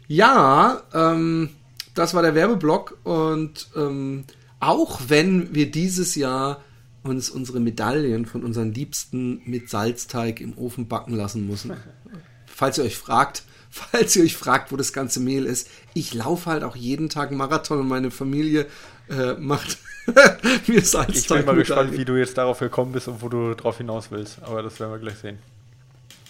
Ja, 0.07 0.85
ähm, 0.95 1.51
das 1.95 2.15
war 2.15 2.23
der 2.23 2.35
Werbeblock 2.35 2.97
und 3.05 3.69
ähm, 3.77 4.25
auch 4.59 5.01
wenn 5.09 5.55
wir 5.55 5.71
dieses 5.71 6.15
Jahr 6.15 6.63
uns 7.03 7.29
unsere 7.29 7.61
Medaillen 7.61 8.25
von 8.25 8.43
unseren 8.43 8.73
Liebsten 8.73 9.43
mit 9.45 9.69
Salzteig 9.69 10.41
im 10.41 10.57
Ofen 10.57 10.89
backen 10.89 11.15
lassen 11.15 11.47
müssen, 11.47 11.77
falls 12.47 12.79
ihr 12.79 12.85
euch 12.85 12.97
fragt, 12.97 13.43
falls 13.71 14.17
ihr 14.17 14.25
euch 14.25 14.37
fragt, 14.37 14.73
wo 14.73 14.77
das 14.77 14.95
ganze 14.95 15.21
Mehl 15.21 15.45
ist, 15.45 15.69
ich 15.93 16.15
laufe 16.15 16.49
halt 16.49 16.63
auch 16.63 16.75
jeden 16.75 17.11
Tag 17.11 17.33
Marathon 17.33 17.81
und 17.81 17.89
meine 17.89 18.11
Familie 18.11 18.67
äh, 19.11 19.35
macht 19.35 19.77
mir 20.67 20.83
Salzteig. 20.83 21.17
Ich 21.17 21.29
bin 21.29 21.45
mal 21.45 21.57
gespannt, 21.57 21.97
wie 21.97 22.05
du 22.05 22.17
jetzt 22.17 22.37
darauf 22.39 22.59
gekommen 22.59 22.93
bist 22.93 23.09
und 23.09 23.23
wo 23.23 23.29
du 23.29 23.55
drauf 23.55 23.79
hinaus 23.79 24.11
willst. 24.11 24.39
Aber 24.43 24.63
das 24.63 24.79
werden 24.81 24.93
wir 24.93 24.99
gleich 24.99 25.19
sehen. 25.19 25.39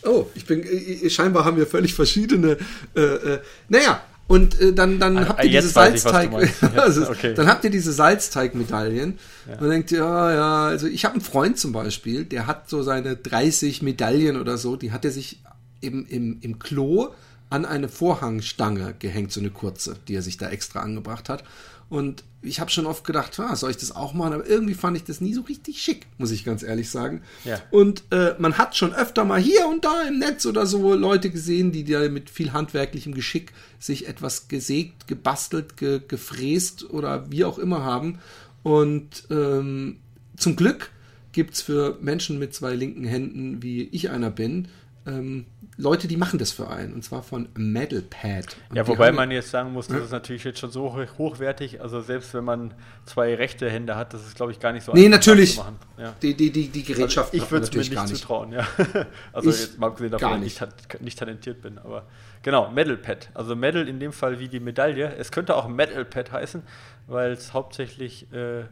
Oh, 0.05 0.27
ich 0.35 0.47
bin, 0.47 0.62
äh, 0.62 1.11
scheinbar 1.11 1.45
haben 1.45 1.57
wir 1.57 1.67
völlig 1.67 1.95
verschiedene, 1.95 2.57
äh, 2.95 3.01
äh, 3.01 3.41
naja, 3.69 4.01
und 4.29 4.61
äh, 4.61 4.73
dann, 4.73 5.01
dann 5.01 5.19
Ah, 5.19 5.29
habt 5.31 5.45
ihr 5.45 5.51
jetzt 5.51 5.69
diese 5.69 5.75
weiß 5.75 6.05
ich. 6.05 6.41
Jetzt, 6.62 6.79
also, 6.79 7.11
okay. 7.11 7.35
dann 7.35 7.49
habt 7.49 7.64
ihr 7.64 7.71
diese 7.71 7.93
Salzteigmedaillen 7.93 9.19
und 9.59 9.71
denkt, 9.71 9.91
ja, 9.91 10.33
ja, 10.33 10.67
also 10.67 10.87
ich 10.87 11.05
habe 11.07 11.14
einen 11.14 11.23
Freund 11.23 11.59
zum 11.59 11.73
Beispiel, 11.73 12.25
der 12.25 12.47
hat 12.47 12.69
so 12.69 12.83
seine 12.83 13.17
30 13.17 13.81
Medaillen 13.81 14.38
oder 14.38 14.59
so, 14.59 14.77
die 14.77 14.93
hat 14.93 15.07
er 15.07 15.11
sich 15.11 15.41
im, 15.81 16.07
im, 16.07 16.38
im 16.43 16.59
Klo 16.59 17.09
an 17.49 17.64
eine 17.64 17.88
Vorhangstange 17.88 18.95
gehängt, 18.99 19.33
so 19.33 19.41
eine 19.41 19.51
kurze, 19.51 19.97
die 20.07 20.14
er 20.14 20.23
sich 20.23 20.37
da 20.37 20.51
extra 20.51 20.81
angebracht 20.81 21.31
hat. 21.31 21.45
Und 21.88 22.23
ich 22.40 22.61
habe 22.61 22.70
schon 22.70 22.87
oft 22.87 23.05
gedacht, 23.05 23.38
ah, 23.40 23.57
soll 23.57 23.70
ich 23.70 23.77
das 23.77 23.94
auch 23.94 24.14
machen? 24.14 24.33
Aber 24.33 24.46
irgendwie 24.46 24.74
fand 24.74 24.96
ich 24.96 25.05
das 25.05 25.20
nie 25.20 25.35
so 25.35 25.42
richtig 25.42 25.83
schick, 25.83 26.07
muss 26.18 26.31
ich 26.31 26.44
ganz 26.44 26.62
ehrlich 26.62 26.88
sagen. 26.88 27.22
Ja. 27.44 27.61
Und 27.70 28.05
äh, 28.11 28.35
man 28.38 28.59
hat 28.59 28.77
schon 28.77 28.94
öfter 28.94 29.24
mal 29.24 29.40
hier 29.40 29.66
und 29.66 29.85
da 29.85 30.03
im 30.03 30.18
Netz 30.18 30.46
oder 30.46 30.64
so 30.64 30.94
Leute 30.94 31.31
gesehen, 31.31 31.72
die 31.72 31.85
da 31.85 32.09
mit 32.09 32.31
viel 32.31 32.53
handwerklichem 32.53 33.12
Geschick 33.12 33.53
sich 33.81 34.07
etwas 34.07 34.46
gesägt, 34.48 35.09
gebastelt, 35.09 35.77
ge 35.77 36.01
gefräst 36.07 36.88
oder 36.90 37.31
wie 37.31 37.44
auch 37.44 37.59
immer 37.59 37.83
haben. 37.83 38.20
Und 38.62 39.24
ähm, 39.31 39.96
zum 40.37 40.55
Glück 40.55 40.90
gibt's 41.33 41.61
für 41.61 41.98
Menschen 42.01 42.38
mit 42.38 42.55
zwei 42.55 42.74
linken 42.74 43.05
Händen, 43.05 43.62
wie 43.62 43.83
ich 43.90 44.11
einer 44.11 44.31
bin, 44.31 44.68
ähm, 45.07 45.46
Leute, 45.81 46.09
die 46.09 46.17
machen 46.17 46.41
das 46.41 46.51
für 46.51 46.69
einen. 46.69 46.93
Und 46.93 47.05
zwar 47.05 47.23
von 47.23 47.49
Metal 47.55 48.03
Pad. 48.03 48.57
Und 48.69 48.77
Ja, 48.77 48.87
wobei 48.88 49.07
haben- 49.09 49.14
man 49.17 49.31
jetzt 49.31 49.51
sagen 49.51 49.73
muss, 49.73 49.87
das 49.87 50.03
ist 50.07 50.11
natürlich 50.11 50.43
jetzt 50.43 50.59
schon 50.59 50.73
so 50.73 50.93
hoch- 50.93 51.19
hochwertig. 51.19 51.81
Also 51.81 52.01
selbst 52.01 52.35
wenn 52.35 52.43
man 52.43 52.75
zwei 53.07 53.35
rechte 53.37 53.71
Hände 53.71 53.95
hat, 53.95 54.12
das 54.12 54.27
ist, 54.27 54.35
glaube 54.35 54.51
ich, 54.51 54.59
gar 54.59 54.73
nicht 54.73 54.85
so 54.85 54.93
Nee, 54.93 55.07
einfach 55.07 55.19
natürlich. 55.19 55.57
nachzumachen. 55.57 55.77
Ja. 55.97 56.14
Die, 56.21 56.35
die, 56.35 56.51
die, 56.51 56.69
die 56.69 56.83
Gerätschaft 56.83 57.33
Also 57.33 57.45
ich 57.45 57.51
würde 57.53 57.67
es 57.67 57.73
mir 57.73 57.79
nicht, 57.79 57.93
nicht. 57.93 58.17
zutrauen, 58.17 58.51
ja. 58.53 58.67
Also 59.33 59.51
Ich 59.51 59.61
jetzt 59.61 59.79
mal 59.79 59.87
abgesehen 59.87 60.11
davon, 60.11 60.29
dass 60.31 60.38
ich 60.38 60.45
nicht, 60.45 60.59
ta- 60.59 60.99
nicht 61.01 61.19
talentiert 61.19 61.62
bin. 61.62 61.79
Aber 61.79 62.07
genau, 62.43 62.71
Metal 62.73 62.97
Pad. 62.97 63.31
Also 63.35 63.55
Metal 63.55 63.87
in 63.88 64.01
dem 64.01 64.12
Fall 64.12 64.41
wie 64.41 64.49
die 64.49 64.59
Medaille. 64.61 65.14
Es 65.17 65.31
könnte 65.31 65.55
auch 65.55 65.69
Metal 65.69 66.05
Pad 66.05 66.33
heißen, 66.33 66.62
weil 67.07 67.31
es 67.31 67.53
hauptsächlich 67.53 68.27
äh, 68.33 68.64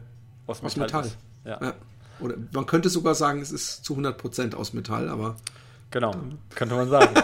aus, 0.45 0.61
Aus 0.61 0.75
Metall, 0.75 1.03
Metall. 1.03 1.05
ist. 1.05 1.17
Ja, 1.45 1.59
Ja. 1.61 1.73
Oder 2.19 2.35
man 2.51 2.65
könnte 2.65 2.89
sogar 2.89 3.15
sagen, 3.15 3.41
es 3.41 3.51
ist 3.53 3.85
zu 3.85 3.95
100% 3.95 4.55
aus 4.55 4.73
Metall, 4.73 5.07
aber 5.07 5.37
genau, 5.91 6.15
könnte 6.55 6.75
man 6.75 6.89
sagen. 6.89 7.15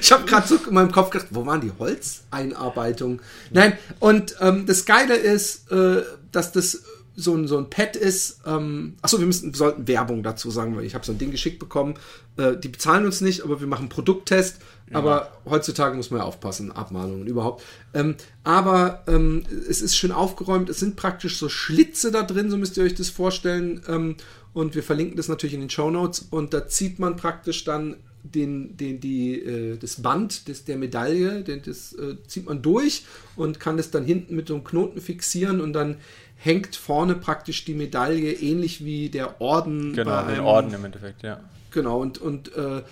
Ich 0.00 0.12
habe 0.12 0.24
gerade 0.24 0.46
so 0.46 0.56
in 0.56 0.74
meinem 0.74 0.92
Kopf 0.92 1.10
gedacht, 1.10 1.28
wo 1.30 1.44
waren 1.44 1.60
die 1.60 1.72
Holzeinarbeitungen? 1.76 3.20
Nein, 3.50 3.76
und 3.98 4.36
ähm, 4.40 4.66
das 4.66 4.84
Geile 4.84 5.16
ist, 5.16 5.70
äh, 5.72 6.02
dass 6.30 6.52
das 6.52 6.82
so 7.14 7.34
ein, 7.34 7.46
so 7.46 7.58
ein 7.58 7.68
Pad 7.68 7.96
ist. 7.96 8.40
Ähm, 8.46 8.96
achso, 9.02 9.18
wir, 9.18 9.26
müssen, 9.26 9.52
sollten 9.54 9.86
Werbung 9.86 10.22
dazu 10.22 10.50
sagen, 10.50 10.76
weil 10.76 10.84
ich 10.84 10.94
habe 10.94 11.04
so 11.04 11.12
ein 11.12 11.18
Ding 11.18 11.30
geschickt 11.30 11.58
bekommen. 11.58 11.94
Äh, 12.36 12.56
die 12.56 12.68
bezahlen 12.68 13.04
uns 13.04 13.20
nicht, 13.20 13.42
aber 13.42 13.60
wir 13.60 13.66
machen 13.66 13.88
Produkttest. 13.88 14.58
Aber 14.94 15.32
heutzutage 15.48 15.96
muss 15.96 16.10
man 16.10 16.20
ja 16.20 16.26
aufpassen, 16.26 16.70
Abmahnungen 16.70 17.26
überhaupt. 17.26 17.62
Ähm, 17.94 18.16
aber 18.44 19.02
ähm, 19.06 19.44
es 19.68 19.80
ist 19.80 19.96
schön 19.96 20.12
aufgeräumt. 20.12 20.68
Es 20.68 20.80
sind 20.80 20.96
praktisch 20.96 21.38
so 21.38 21.48
Schlitze 21.48 22.10
da 22.10 22.22
drin, 22.22 22.50
so 22.50 22.58
müsst 22.58 22.76
ihr 22.76 22.84
euch 22.84 22.94
das 22.94 23.08
vorstellen. 23.08 23.82
Ähm, 23.88 24.16
und 24.54 24.74
wir 24.74 24.82
verlinken 24.82 25.16
das 25.16 25.28
natürlich 25.28 25.54
in 25.54 25.60
den 25.60 25.70
Show 25.70 25.90
Notes. 25.90 26.26
Und 26.30 26.52
da 26.52 26.68
zieht 26.68 26.98
man 26.98 27.16
praktisch 27.16 27.64
dann 27.64 27.96
den, 28.22 28.76
den, 28.76 29.00
die, 29.00 29.40
äh, 29.40 29.76
das 29.76 30.02
Band 30.02 30.48
des, 30.48 30.64
der 30.64 30.76
Medaille, 30.76 31.42
den, 31.42 31.62
das 31.62 31.92
äh, 31.94 32.16
zieht 32.26 32.46
man 32.46 32.62
durch 32.62 33.04
und 33.36 33.60
kann 33.60 33.78
es 33.78 33.90
dann 33.90 34.04
hinten 34.04 34.36
mit 34.36 34.48
so 34.48 34.54
einem 34.54 34.64
Knoten 34.64 35.00
fixieren 35.00 35.60
und 35.60 35.72
dann 35.72 35.96
hängt 36.36 36.76
vorne 36.76 37.14
praktisch 37.14 37.64
die 37.64 37.74
Medaille 37.74 38.32
ähnlich 38.32 38.84
wie 38.84 39.08
der 39.08 39.40
Orden. 39.40 39.92
Genau, 39.94 40.10
bei 40.10 40.18
einem, 40.18 40.34
den 40.36 40.44
Orden 40.44 40.74
im 40.74 40.84
Endeffekt, 40.84 41.22
ja. 41.22 41.40
Genau, 41.70 42.00
und, 42.00 42.18
und 42.18 42.54
äh, 42.56 42.78
äh 42.78 42.82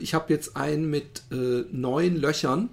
ich 0.00 0.14
habe 0.14 0.32
jetzt 0.32 0.56
einen 0.56 0.90
mit 0.90 1.22
äh, 1.30 1.64
neun 1.72 2.16
Löchern. 2.16 2.68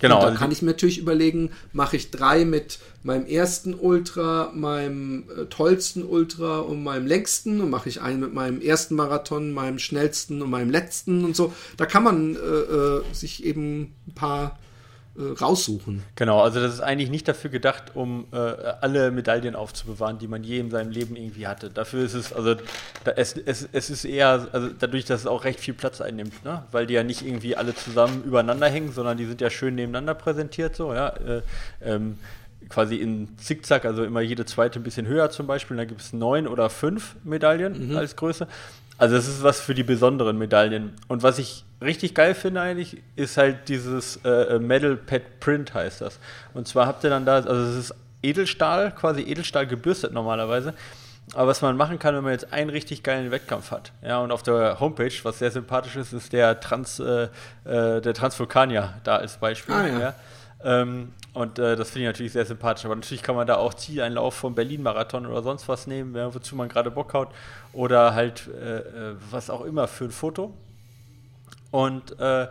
Genau. 0.00 0.16
Und 0.16 0.22
da 0.22 0.28
also 0.28 0.38
kann 0.38 0.52
ich 0.52 0.62
mir 0.62 0.68
natürlich 0.68 0.98
überlegen, 0.98 1.50
mache 1.72 1.96
ich 1.96 2.10
drei 2.10 2.44
mit 2.44 2.78
meinem 3.02 3.26
ersten 3.26 3.74
Ultra, 3.74 4.52
meinem 4.54 5.24
äh, 5.36 5.46
tollsten 5.46 6.04
Ultra 6.04 6.60
und 6.60 6.82
meinem 6.82 7.06
längsten 7.06 7.60
und 7.60 7.70
mache 7.70 7.88
ich 7.88 8.00
einen 8.00 8.20
mit 8.20 8.32
meinem 8.32 8.60
ersten 8.60 8.94
Marathon, 8.94 9.52
meinem 9.52 9.78
schnellsten 9.78 10.42
und 10.42 10.50
meinem 10.50 10.70
letzten 10.70 11.24
und 11.24 11.34
so. 11.34 11.52
Da 11.76 11.86
kann 11.86 12.04
man 12.04 12.36
äh, 12.36 12.38
äh 12.38 13.02
sich 13.12 13.44
eben 13.44 13.94
ein 14.06 14.14
paar 14.14 14.58
raussuchen. 15.18 16.02
Genau, 16.14 16.40
also 16.40 16.60
das 16.60 16.74
ist 16.74 16.80
eigentlich 16.80 17.10
nicht 17.10 17.26
dafür 17.26 17.50
gedacht, 17.50 17.92
um 17.94 18.26
äh, 18.32 18.36
alle 18.36 19.10
Medaillen 19.10 19.56
aufzubewahren, 19.56 20.18
die 20.18 20.28
man 20.28 20.44
je 20.44 20.60
in 20.60 20.70
seinem 20.70 20.90
Leben 20.90 21.16
irgendwie 21.16 21.46
hatte. 21.46 21.70
Dafür 21.70 22.04
ist 22.04 22.14
es, 22.14 22.32
also 22.32 22.54
da, 23.04 23.10
es, 23.12 23.36
es, 23.36 23.68
es 23.72 23.90
ist 23.90 24.04
eher, 24.04 24.48
also 24.52 24.68
dadurch, 24.78 25.04
dass 25.06 25.22
es 25.22 25.26
auch 25.26 25.44
recht 25.44 25.58
viel 25.58 25.74
Platz 25.74 26.00
einnimmt, 26.00 26.44
ne? 26.44 26.62
weil 26.70 26.86
die 26.86 26.94
ja 26.94 27.02
nicht 27.02 27.26
irgendwie 27.26 27.56
alle 27.56 27.74
zusammen 27.74 28.22
übereinander 28.24 28.68
hängen, 28.68 28.92
sondern 28.92 29.18
die 29.18 29.26
sind 29.26 29.40
ja 29.40 29.50
schön 29.50 29.74
nebeneinander 29.74 30.14
präsentiert, 30.14 30.76
so, 30.76 30.94
ja. 30.94 31.08
Äh, 31.08 31.42
ähm, 31.82 32.18
quasi 32.68 32.96
in 32.96 33.36
Zickzack, 33.38 33.84
also 33.84 34.04
immer 34.04 34.20
jede 34.20 34.44
zweite 34.44 34.78
ein 34.78 34.82
bisschen 34.82 35.06
höher 35.06 35.30
zum 35.30 35.46
Beispiel. 35.46 35.76
Da 35.76 35.84
gibt 35.84 36.00
es 36.00 36.12
neun 36.12 36.46
oder 36.46 36.68
fünf 36.70 37.16
Medaillen 37.24 37.90
mhm. 37.90 37.96
als 37.96 38.14
Größe. 38.16 38.46
Also 38.98 39.14
es 39.16 39.28
ist 39.28 39.44
was 39.44 39.60
für 39.60 39.74
die 39.74 39.84
besonderen 39.84 40.36
Medaillen. 40.38 40.94
Und 41.06 41.22
was 41.22 41.38
ich 41.38 41.64
richtig 41.80 42.14
geil 42.14 42.34
finde 42.34 42.60
eigentlich, 42.60 43.00
ist 43.14 43.36
halt 43.36 43.68
dieses 43.68 44.16
äh, 44.24 44.28
äh, 44.28 44.58
Metal 44.58 44.96
Pet 44.96 45.38
Print 45.38 45.72
heißt 45.72 46.00
das. 46.00 46.18
Und 46.52 46.66
zwar 46.66 46.86
habt 46.86 47.04
ihr 47.04 47.10
dann 47.10 47.24
da, 47.24 47.36
also 47.36 47.54
es 47.54 47.76
ist 47.76 47.94
Edelstahl, 48.22 48.90
quasi 48.90 49.22
Edelstahl 49.22 49.68
gebürstet 49.68 50.12
normalerweise. 50.12 50.74
Aber 51.34 51.46
was 51.46 51.62
man 51.62 51.76
machen 51.76 51.98
kann, 51.98 52.16
wenn 52.16 52.24
man 52.24 52.32
jetzt 52.32 52.52
einen 52.52 52.70
richtig 52.70 53.02
geilen 53.02 53.30
Wettkampf 53.30 53.70
hat, 53.70 53.92
ja, 54.02 54.18
und 54.18 54.32
auf 54.32 54.42
der 54.42 54.80
Homepage, 54.80 55.12
was 55.24 55.38
sehr 55.38 55.50
sympathisch 55.50 55.94
ist, 55.94 56.12
ist 56.12 56.32
der 56.32 56.58
Trans, 56.58 56.98
äh, 57.00 57.28
äh 57.64 58.00
der 58.00 58.14
Transvulkanier 58.14 58.94
da 59.04 59.16
als 59.16 59.36
Beispiel. 59.36 59.74
Ah, 59.74 59.86
ja. 59.86 59.98
ja. 59.98 60.14
Ähm, 60.64 61.12
und 61.34 61.58
äh, 61.58 61.76
das 61.76 61.90
finde 61.90 62.04
ich 62.04 62.08
natürlich 62.08 62.32
sehr 62.32 62.46
sympathisch. 62.46 62.84
Aber 62.84 62.96
natürlich 62.96 63.22
kann 63.22 63.36
man 63.36 63.46
da 63.46 63.56
auch 63.56 63.74
Zieleinlauf 63.74 64.34
vom 64.34 64.54
Berlin-Marathon 64.54 65.26
oder 65.26 65.42
sonst 65.42 65.68
was 65.68 65.86
nehmen, 65.86 66.14
wozu 66.14 66.56
man 66.56 66.68
gerade 66.68 66.90
Bock 66.90 67.14
hat. 67.14 67.28
Oder 67.72 68.14
halt 68.14 68.48
äh, 68.48 68.78
äh, 68.78 69.16
was 69.30 69.50
auch 69.50 69.64
immer 69.64 69.88
für 69.88 70.04
ein 70.04 70.10
Foto. 70.10 70.54
Und 71.70 72.18
äh, 72.18 72.48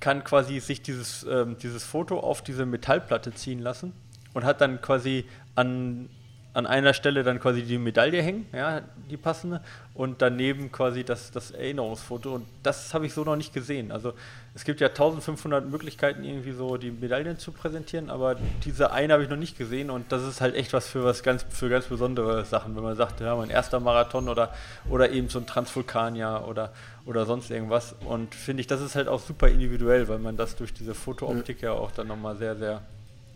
kann 0.00 0.24
quasi 0.24 0.60
sich 0.60 0.82
dieses, 0.82 1.24
ähm, 1.24 1.56
dieses 1.58 1.84
Foto 1.84 2.20
auf 2.20 2.42
diese 2.42 2.66
Metallplatte 2.66 3.32
ziehen 3.32 3.60
lassen 3.60 3.92
und 4.34 4.44
hat 4.44 4.60
dann 4.60 4.82
quasi 4.82 5.24
an 5.54 6.10
an 6.56 6.66
einer 6.66 6.94
Stelle 6.94 7.22
dann 7.22 7.38
quasi 7.38 7.64
die 7.64 7.76
Medaille 7.76 8.22
hängen, 8.22 8.46
ja, 8.54 8.80
die 9.10 9.18
passende, 9.18 9.60
und 9.92 10.22
daneben 10.22 10.72
quasi 10.72 11.04
das, 11.04 11.30
das 11.30 11.50
Erinnerungsfoto. 11.50 12.34
Und 12.34 12.46
das 12.62 12.94
habe 12.94 13.04
ich 13.04 13.12
so 13.12 13.24
noch 13.24 13.36
nicht 13.36 13.52
gesehen. 13.52 13.92
Also 13.92 14.14
es 14.54 14.64
gibt 14.64 14.80
ja 14.80 14.88
1500 14.88 15.68
Möglichkeiten, 15.68 16.24
irgendwie 16.24 16.52
so 16.52 16.78
die 16.78 16.90
Medaillen 16.90 17.38
zu 17.38 17.52
präsentieren, 17.52 18.08
aber 18.08 18.36
diese 18.64 18.90
eine 18.90 19.12
habe 19.12 19.22
ich 19.22 19.28
noch 19.28 19.36
nicht 19.36 19.58
gesehen 19.58 19.90
und 19.90 20.10
das 20.12 20.22
ist 20.22 20.40
halt 20.40 20.54
echt 20.54 20.72
was 20.72 20.88
für 20.88 21.04
was 21.04 21.22
ganz, 21.22 21.44
für 21.50 21.68
ganz 21.68 21.84
besondere 21.84 22.46
Sachen, 22.46 22.74
wenn 22.74 22.82
man 22.82 22.96
sagt, 22.96 23.20
ja, 23.20 23.36
mein 23.36 23.50
erster 23.50 23.78
Marathon 23.78 24.26
oder, 24.30 24.54
oder 24.88 25.10
eben 25.10 25.28
so 25.28 25.38
ein 25.38 25.46
Transvulkanier 25.46 26.46
oder, 26.48 26.72
oder 27.04 27.26
sonst 27.26 27.50
irgendwas. 27.50 27.94
Und 28.06 28.34
finde 28.34 28.62
ich, 28.62 28.66
das 28.66 28.80
ist 28.80 28.96
halt 28.96 29.08
auch 29.08 29.20
super 29.20 29.48
individuell, 29.48 30.08
weil 30.08 30.20
man 30.20 30.38
das 30.38 30.56
durch 30.56 30.72
diese 30.72 30.94
Fotooptik 30.94 31.60
ja 31.60 31.72
auch 31.72 31.92
dann 31.92 32.06
nochmal 32.06 32.34
sehr, 32.38 32.56
sehr 32.56 32.80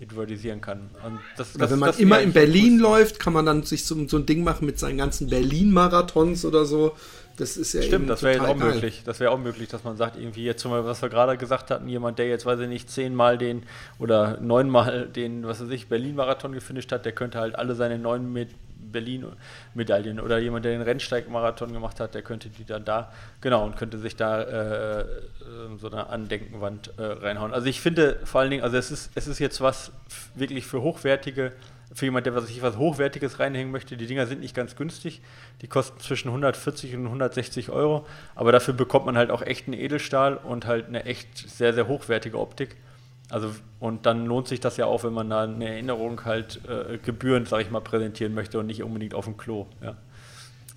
individualisieren 0.00 0.62
kann. 0.62 0.90
Das, 1.36 1.52
das, 1.52 1.70
wenn 1.70 1.78
man 1.78 1.94
immer 1.98 2.20
in 2.20 2.32
Berlin 2.32 2.78
läuft, 2.78 3.20
kann 3.20 3.34
man 3.34 3.44
dann 3.44 3.64
sich 3.64 3.84
so, 3.84 4.08
so, 4.08 4.16
ein 4.16 4.24
Ding 4.24 4.42
machen 4.42 4.64
mit 4.64 4.78
seinen 4.78 4.96
ganzen 4.96 5.28
Berlin-Marathons 5.28 6.46
oder 6.46 6.64
so. 6.64 6.96
Das 7.36 7.58
ist 7.58 7.74
ja 7.74 7.82
Stimmt, 7.82 8.08
das 8.08 8.22
wäre 8.22 8.34
jetzt 8.34 8.42
auch 8.42 8.58
geil. 8.58 8.74
möglich. 8.74 9.02
Das 9.04 9.20
wäre 9.20 9.30
auch 9.30 9.38
möglich, 9.38 9.68
dass 9.68 9.84
man 9.84 9.96
sagt, 9.98 10.16
irgendwie 10.16 10.44
jetzt 10.44 10.62
zum 10.62 10.70
Beispiel, 10.70 10.88
was 10.88 11.02
wir 11.02 11.10
gerade 11.10 11.36
gesagt 11.36 11.70
hatten, 11.70 11.86
jemand, 11.86 12.18
der 12.18 12.28
jetzt, 12.28 12.46
weiß 12.46 12.60
ich 12.60 12.68
nicht, 12.68 12.90
zehnmal 12.90 13.36
den 13.36 13.62
oder 13.98 14.38
neunmal 14.40 15.06
den, 15.06 15.46
was 15.46 15.62
weiß 15.62 15.70
ich, 15.70 15.88
Berlin-Marathon 15.88 16.52
gefinisht 16.52 16.92
hat, 16.92 17.04
der 17.04 17.12
könnte 17.12 17.38
halt 17.38 17.56
alle 17.56 17.74
seine 17.74 17.98
neun 17.98 18.32
mit 18.32 18.48
Berlin-Medaillen 18.90 20.20
oder 20.20 20.38
jemand, 20.38 20.64
der 20.64 20.72
den 20.72 20.82
Rennsteig-Marathon 20.82 21.72
gemacht 21.72 22.00
hat, 22.00 22.14
der 22.14 22.22
könnte 22.22 22.48
die 22.48 22.64
dann 22.64 22.84
da, 22.84 23.12
genau, 23.40 23.64
und 23.64 23.76
könnte 23.76 23.98
sich 23.98 24.16
da 24.16 24.42
äh, 24.42 25.00
äh, 25.00 25.06
so 25.78 25.90
eine 25.90 26.08
Andenkenwand 26.08 26.92
äh, 26.98 27.02
reinhauen. 27.02 27.52
Also 27.52 27.66
ich 27.66 27.80
finde 27.80 28.18
vor 28.24 28.40
allen 28.40 28.50
Dingen, 28.50 28.62
also 28.62 28.76
es 28.76 28.90
ist, 28.90 29.10
es 29.14 29.26
ist 29.26 29.38
jetzt 29.38 29.60
was 29.60 29.92
wirklich 30.34 30.66
für 30.66 30.82
hochwertige, 30.82 31.52
für 31.92 32.04
jemand, 32.04 32.26
der 32.26 32.40
sich 32.42 32.62
was 32.62 32.76
Hochwertiges 32.76 33.40
reinhängen 33.40 33.72
möchte. 33.72 33.96
Die 33.96 34.06
Dinger 34.06 34.26
sind 34.26 34.40
nicht 34.40 34.54
ganz 34.54 34.76
günstig, 34.76 35.22
die 35.60 35.66
kosten 35.66 35.98
zwischen 36.00 36.28
140 36.28 36.94
und 36.94 37.06
160 37.06 37.70
Euro, 37.70 38.06
aber 38.34 38.52
dafür 38.52 38.74
bekommt 38.74 39.06
man 39.06 39.16
halt 39.16 39.30
auch 39.30 39.42
echten 39.42 39.72
Edelstahl 39.72 40.36
und 40.36 40.66
halt 40.66 40.86
eine 40.86 41.04
echt 41.04 41.36
sehr, 41.36 41.74
sehr 41.74 41.88
hochwertige 41.88 42.38
Optik. 42.38 42.76
Also, 43.30 43.52
und 43.78 44.06
dann 44.06 44.26
lohnt 44.26 44.48
sich 44.48 44.60
das 44.60 44.76
ja 44.76 44.86
auch, 44.86 45.04
wenn 45.04 45.12
man 45.12 45.30
da 45.30 45.44
eine 45.44 45.68
Erinnerung 45.68 46.24
halt 46.24 46.60
äh, 46.68 46.98
gebührend, 46.98 47.48
sag 47.48 47.62
ich 47.62 47.70
mal, 47.70 47.80
präsentieren 47.80 48.34
möchte 48.34 48.58
und 48.58 48.66
nicht 48.66 48.82
unbedingt 48.82 49.14
auf 49.14 49.24
dem 49.24 49.36
Klo. 49.36 49.66
Ja. 49.82 49.96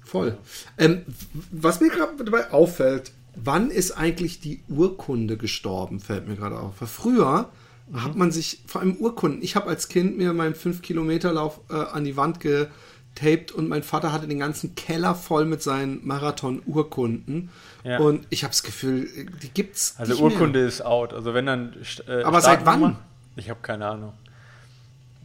Voll. 0.06 0.38
Ähm, 0.78 1.04
was 1.52 1.82
mir 1.82 1.90
gerade 1.90 2.24
dabei 2.24 2.52
auffällt, 2.52 3.12
wann 3.36 3.72
ist 3.72 3.92
eigentlich 3.92 4.40
die 4.40 4.64
Urkunde 4.70 5.38
gestorben, 5.38 6.00
fällt 6.00 6.28
mir 6.28 6.36
gerade 6.36 6.60
auf. 6.60 6.80
Weil 6.80 6.88
früher 6.88 7.50
mhm. 7.90 8.04
hat 8.04 8.16
man 8.16 8.32
sich, 8.32 8.62
vor 8.68 8.82
allem 8.82 8.98
Urkunden, 8.98 9.42
ich 9.42 9.56
habe 9.56 9.70
als 9.70 9.88
Kind 9.88 10.18
mir 10.18 10.34
meinen 10.34 10.54
5-Kilometer-Lauf 10.54 11.62
äh, 11.70 11.74
an 11.74 12.04
die 12.04 12.16
Wand 12.18 12.40
ge 12.40 12.68
taped 13.16 13.52
und 13.52 13.70
mein 13.70 13.84
Vater 13.84 14.12
hatte 14.12 14.28
den 14.28 14.40
ganzen 14.40 14.76
Keller 14.76 15.16
voll 15.16 15.46
mit 15.46 15.62
seinen 15.62 16.06
Marathon-Urkunden. 16.06 17.50
Ja. 17.84 18.00
Und 18.00 18.26
ich 18.30 18.44
habe 18.44 18.52
das 18.52 18.64
Gefühl, 18.64 19.08
die 19.42 19.50
gibt's. 19.50 19.96
Also 19.98 20.16
Urkunde 20.24 20.60
mehr. 20.60 20.68
ist 20.68 20.86
out. 20.86 21.14
Also 21.14 21.34
wenn 21.34 21.46
dann. 21.46 21.76
Äh, 22.08 22.24
aber 22.24 22.42
seit 22.42 22.66
wann? 22.66 22.98
Ich 23.36 23.50
habe 23.50 23.60
keine 23.62 23.88
Ahnung. 23.88 24.14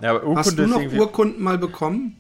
Ja, 0.01 0.11
aber 0.11 0.21
Urkunde 0.21 0.41
Hast 0.41 0.59
du 0.59 0.67
noch 0.67 0.93
Urkunden 0.93 1.43
mal 1.43 1.59
bekommen? 1.59 2.17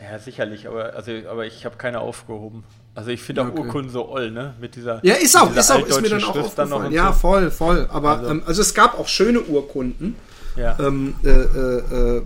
Ja, 0.00 0.18
sicherlich, 0.18 0.68
aber, 0.68 0.94
also, 0.94 1.10
aber 1.28 1.46
ich 1.46 1.64
habe 1.64 1.76
keine 1.76 2.00
aufgehoben. 2.00 2.62
Also 2.94 3.10
ich 3.10 3.22
finde 3.22 3.42
auch 3.42 3.48
okay. 3.48 3.60
Urkunden 3.60 3.90
so 3.90 4.08
oll, 4.08 4.30
ne? 4.30 4.54
Mit 4.60 4.76
dieser. 4.76 5.04
Ja, 5.04 5.14
ist 5.14 5.36
auch, 5.36 5.54
ist 5.54 5.70
auch, 5.70 5.86
ist 5.86 6.00
mir 6.00 6.08
dann 6.08 6.24
auch 6.24 6.36
aufgefallen. 6.36 6.70
Dann 6.70 6.92
ja, 6.92 7.12
so. 7.12 7.18
voll, 7.20 7.50
voll. 7.50 7.88
Aber 7.90 8.18
also, 8.18 8.30
ähm, 8.30 8.42
also 8.46 8.60
es 8.62 8.74
gab 8.74 8.98
auch 8.98 9.08
schöne 9.08 9.40
Urkunden. 9.40 10.16
Ja. 10.56 10.76
Ähm, 10.80 11.14
äh, 11.24 11.28
äh, 11.28 12.16
äh 12.18 12.22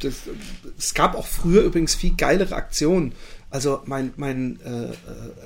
das, 0.00 0.14
es 0.78 0.94
gab 0.94 1.14
auch 1.14 1.26
früher 1.26 1.62
übrigens 1.62 1.94
viel 1.94 2.14
geilere 2.16 2.54
Aktionen. 2.54 3.12
Also 3.50 3.82
mein, 3.84 4.12
mein 4.16 4.58
äh, 4.64 4.84
äh, 4.84 4.94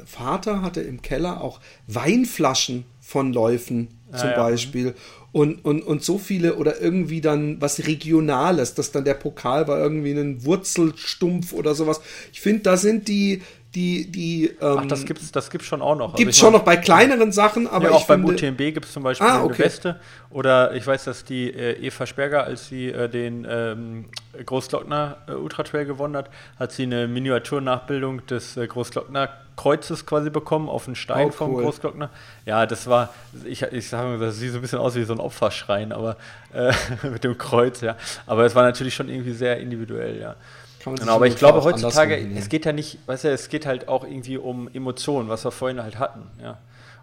Vater 0.04 0.62
hatte 0.62 0.80
im 0.80 1.02
Keller 1.02 1.40
auch 1.40 1.60
Weinflaschen 1.88 2.84
von 3.00 3.32
Läufen 3.32 3.88
zum 4.16 4.30
ja, 4.30 4.36
Beispiel. 4.36 4.94
Und, 5.32 5.64
und, 5.64 5.82
und 5.82 6.02
so 6.02 6.16
viele 6.18 6.56
oder 6.56 6.80
irgendwie 6.80 7.20
dann 7.20 7.60
was 7.60 7.86
Regionales, 7.86 8.74
dass 8.74 8.92
dann 8.92 9.04
der 9.04 9.14
Pokal 9.14 9.68
war 9.68 9.78
irgendwie 9.78 10.12
ein 10.12 10.44
Wurzelstumpf 10.44 11.52
oder 11.52 11.74
sowas. 11.74 12.00
Ich 12.32 12.40
finde, 12.40 12.62
da 12.62 12.76
sind 12.76 13.08
die, 13.08 13.42
die, 13.76 14.10
die. 14.10 14.46
Ähm, 14.60 14.78
Ach, 14.80 14.86
das 14.86 15.04
gibt's, 15.04 15.30
das 15.30 15.50
gibt's 15.50 15.66
schon 15.66 15.82
auch 15.82 15.94
noch. 15.94 16.14
Gibt 16.14 16.30
es 16.30 16.38
also 16.38 16.46
schon 16.46 16.52
noch 16.54 16.64
bei 16.64 16.78
kleineren 16.78 17.30
Sachen, 17.30 17.68
aber. 17.68 17.90
Ja, 17.90 17.90
auch 17.90 18.06
beim 18.06 18.24
UTMB 18.24 18.56
gibt 18.56 18.86
es 18.86 18.92
zum 18.92 19.02
Beispiel 19.02 19.26
ah, 19.26 19.44
okay. 19.44 19.54
eine 19.54 19.58
Weste. 19.58 20.00
Oder 20.30 20.74
ich 20.74 20.86
weiß, 20.86 21.04
dass 21.04 21.24
die 21.24 21.50
äh, 21.50 21.86
Eva 21.86 22.06
Sperger, 22.06 22.44
als 22.44 22.68
sie 22.68 22.88
äh, 22.88 23.08
den 23.08 23.46
ähm, 23.48 24.06
Großglockner 24.44 25.18
äh, 25.28 25.32
Ultra 25.32 25.62
Trail 25.62 25.84
gewonnen 25.84 26.16
hat, 26.16 26.30
hat 26.58 26.72
sie 26.72 26.84
eine 26.84 27.06
Miniaturnachbildung 27.06 28.26
des 28.26 28.56
äh, 28.56 28.66
Großglockner 28.66 29.28
Kreuzes 29.56 30.06
quasi 30.06 30.30
bekommen 30.30 30.70
auf 30.70 30.86
den 30.86 30.94
Stein 30.94 31.28
oh, 31.28 31.32
vom 31.32 31.54
cool. 31.54 31.64
Großglockner. 31.64 32.08
Ja, 32.46 32.64
das 32.64 32.86
war, 32.86 33.12
ich, 33.44 33.60
ich 33.62 33.88
sage, 33.88 34.18
das 34.18 34.38
sieht 34.38 34.52
so 34.52 34.58
ein 34.58 34.62
bisschen 34.62 34.78
aus 34.78 34.94
wie 34.94 35.04
so 35.04 35.12
ein 35.12 35.20
Opferschrein, 35.20 35.92
aber 35.92 36.16
äh, 36.54 36.72
mit 37.10 37.24
dem 37.24 37.36
Kreuz, 37.36 37.82
ja. 37.82 37.96
Aber 38.26 38.46
es 38.46 38.54
war 38.54 38.62
natürlich 38.62 38.94
schon 38.94 39.10
irgendwie 39.10 39.32
sehr 39.32 39.58
individuell, 39.58 40.18
ja 40.18 40.36
genau, 40.94 41.16
aber 41.16 41.26
ich 41.26 41.36
glaube 41.36 41.62
heutzutage, 41.64 42.16
es 42.36 42.48
geht 42.48 42.64
ja 42.64 42.72
nicht, 42.72 42.98
weißt 43.06 43.24
du, 43.24 43.28
es 43.30 43.48
geht 43.48 43.66
halt 43.66 43.88
auch 43.88 44.04
irgendwie 44.04 44.38
um 44.38 44.68
Emotionen, 44.72 45.28
was 45.28 45.44
wir 45.44 45.50
vorhin 45.50 45.82
halt 45.82 45.98
hatten, 45.98 46.22
ja. 46.42 46.58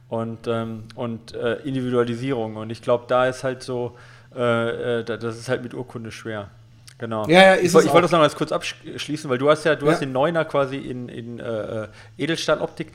Und, 0.09 0.47
ähm, 0.47 0.83
und 0.95 1.33
äh, 1.33 1.55
Individualisierung. 1.63 2.57
Und 2.57 2.69
ich 2.69 2.83
glaube, 2.83 3.05
da 3.07 3.25
ist 3.27 3.43
halt 3.43 3.63
so, 3.63 3.97
äh, 4.35 4.99
äh 4.99 5.03
das 5.03 5.37
ist 5.37 5.49
halt 5.49 5.63
mit 5.63 5.73
Urkunde 5.73 6.11
schwer. 6.11 6.49
Genau. 6.99 7.27
Ja, 7.27 7.41
ja, 7.41 7.55
ich, 7.55 7.65
ich 7.65 7.73
wollte 7.73 8.01
das 8.03 8.11
noch 8.11 8.21
ganz 8.21 8.35
kurz 8.35 8.51
abschließen, 8.51 9.29
weil 9.29 9.37
du 9.37 9.49
hast 9.49 9.63
ja, 9.63 9.75
du 9.75 9.87
ja. 9.87 9.91
hast 9.91 10.01
den 10.01 10.11
Neuner 10.11 10.45
quasi 10.45 10.77
in, 10.77 11.09
in 11.09 11.39
äh, 11.39 11.83
äh 11.83 11.87
Edelstahloptik. 12.17 12.91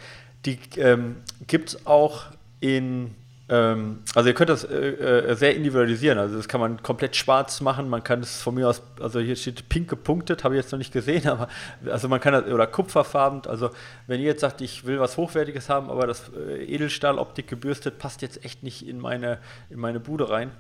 Die 0.47 0.59
ähm, 0.76 1.16
gibt 1.47 1.70
es 1.70 1.86
auch 1.86 2.26
in 2.61 3.14
ähm, 3.51 4.01
also 4.14 4.28
ihr 4.28 4.34
könnt 4.34 4.51
das 4.51 4.64
äh, 4.64 4.76
äh, 4.76 5.34
sehr 5.34 5.57
individualisieren. 5.57 6.18
Also 6.18 6.36
das 6.36 6.49
kann 6.49 6.61
man 6.61 6.82
komplett 6.82 7.16
schwarz 7.16 7.61
machen. 7.62 7.88
Man 7.88 8.05
kann 8.05 8.20
es 8.20 8.42
von 8.42 8.55
mir 8.55 8.68
aus, 8.68 8.82
also 9.01 9.20
hier 9.20 9.36
steht 9.36 9.68
pink 9.70 9.88
gepunktet, 9.88 10.44
habe 10.44 10.55
ich 10.55 10.62
jetzt 10.62 10.72
noch 10.72 10.78
nicht 10.78 10.92
gesehen, 10.92 11.26
aber 11.28 11.49
also 11.86 12.09
man 12.09 12.20
kann 12.20 12.34
das, 12.34 12.44
oder 12.44 12.66
kupferfarben. 12.66 13.46
Also 13.46 13.70
wenn 14.07 14.20
ihr 14.20 14.26
jetzt 14.26 14.42
sagt, 14.42 14.61
ich 14.61 14.84
will 14.84 15.01
was 15.01 15.16
Hochwertiges 15.16 15.70
haben, 15.70 15.90
aber 15.90 16.07
das 16.07 16.30
äh, 16.36 16.64
Edelstahloptik 16.64 17.49
gebürstet 17.49 17.99
passt 17.99 18.20
jetzt 18.20 18.44
echt 18.44 18.62
nicht 18.62 18.86
in 18.86 19.01
meine, 19.01 19.38
in 19.70 19.78
meine 19.78 20.01
Bude 20.01 20.28
rein, 20.28 20.51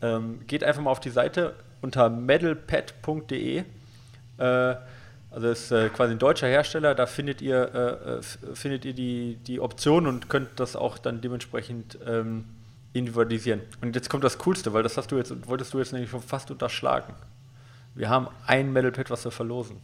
ähm, 0.00 0.40
geht 0.46 0.64
einfach 0.64 0.80
mal 0.80 0.90
auf 0.90 1.00
die 1.00 1.10
Seite 1.10 1.54
unter 1.82 2.08
metalpad.de. 2.08 3.64
Äh, 4.38 4.74
also 5.30 5.48
das 5.48 5.60
ist 5.60 5.72
äh, 5.72 5.88
quasi 5.90 6.12
ein 6.12 6.18
deutscher 6.18 6.46
Hersteller, 6.46 6.94
da 6.94 7.06
findet 7.06 7.42
ihr, 7.42 7.74
äh, 7.74 8.18
äh 8.18 8.54
findet 8.54 8.84
ihr 8.84 8.94
die, 8.94 9.36
die 9.46 9.60
Option 9.60 10.06
und 10.06 10.28
könnt 10.28 10.48
das 10.56 10.74
auch 10.74 10.96
dann 10.96 11.20
dementsprechend 11.20 11.98
ähm, 12.06 12.46
individualisieren. 12.94 13.60
Und 13.82 13.94
jetzt 13.94 14.08
kommt 14.08 14.24
das 14.24 14.38
Coolste, 14.38 14.72
weil 14.72 14.82
das 14.82 14.96
hast 14.96 15.10
du 15.10 15.16
jetzt, 15.16 15.32
wolltest 15.46 15.74
du 15.74 15.78
jetzt 15.78 15.92
nämlich 15.92 16.10
schon 16.10 16.22
fast 16.22 16.50
unterschlagen. 16.50 17.14
Wir 17.94 18.08
haben 18.08 18.28
ein 18.46 18.72
Metal 18.72 18.92
Pad, 18.92 19.10
was 19.10 19.24
wir 19.24 19.30
verlosen. 19.30 19.76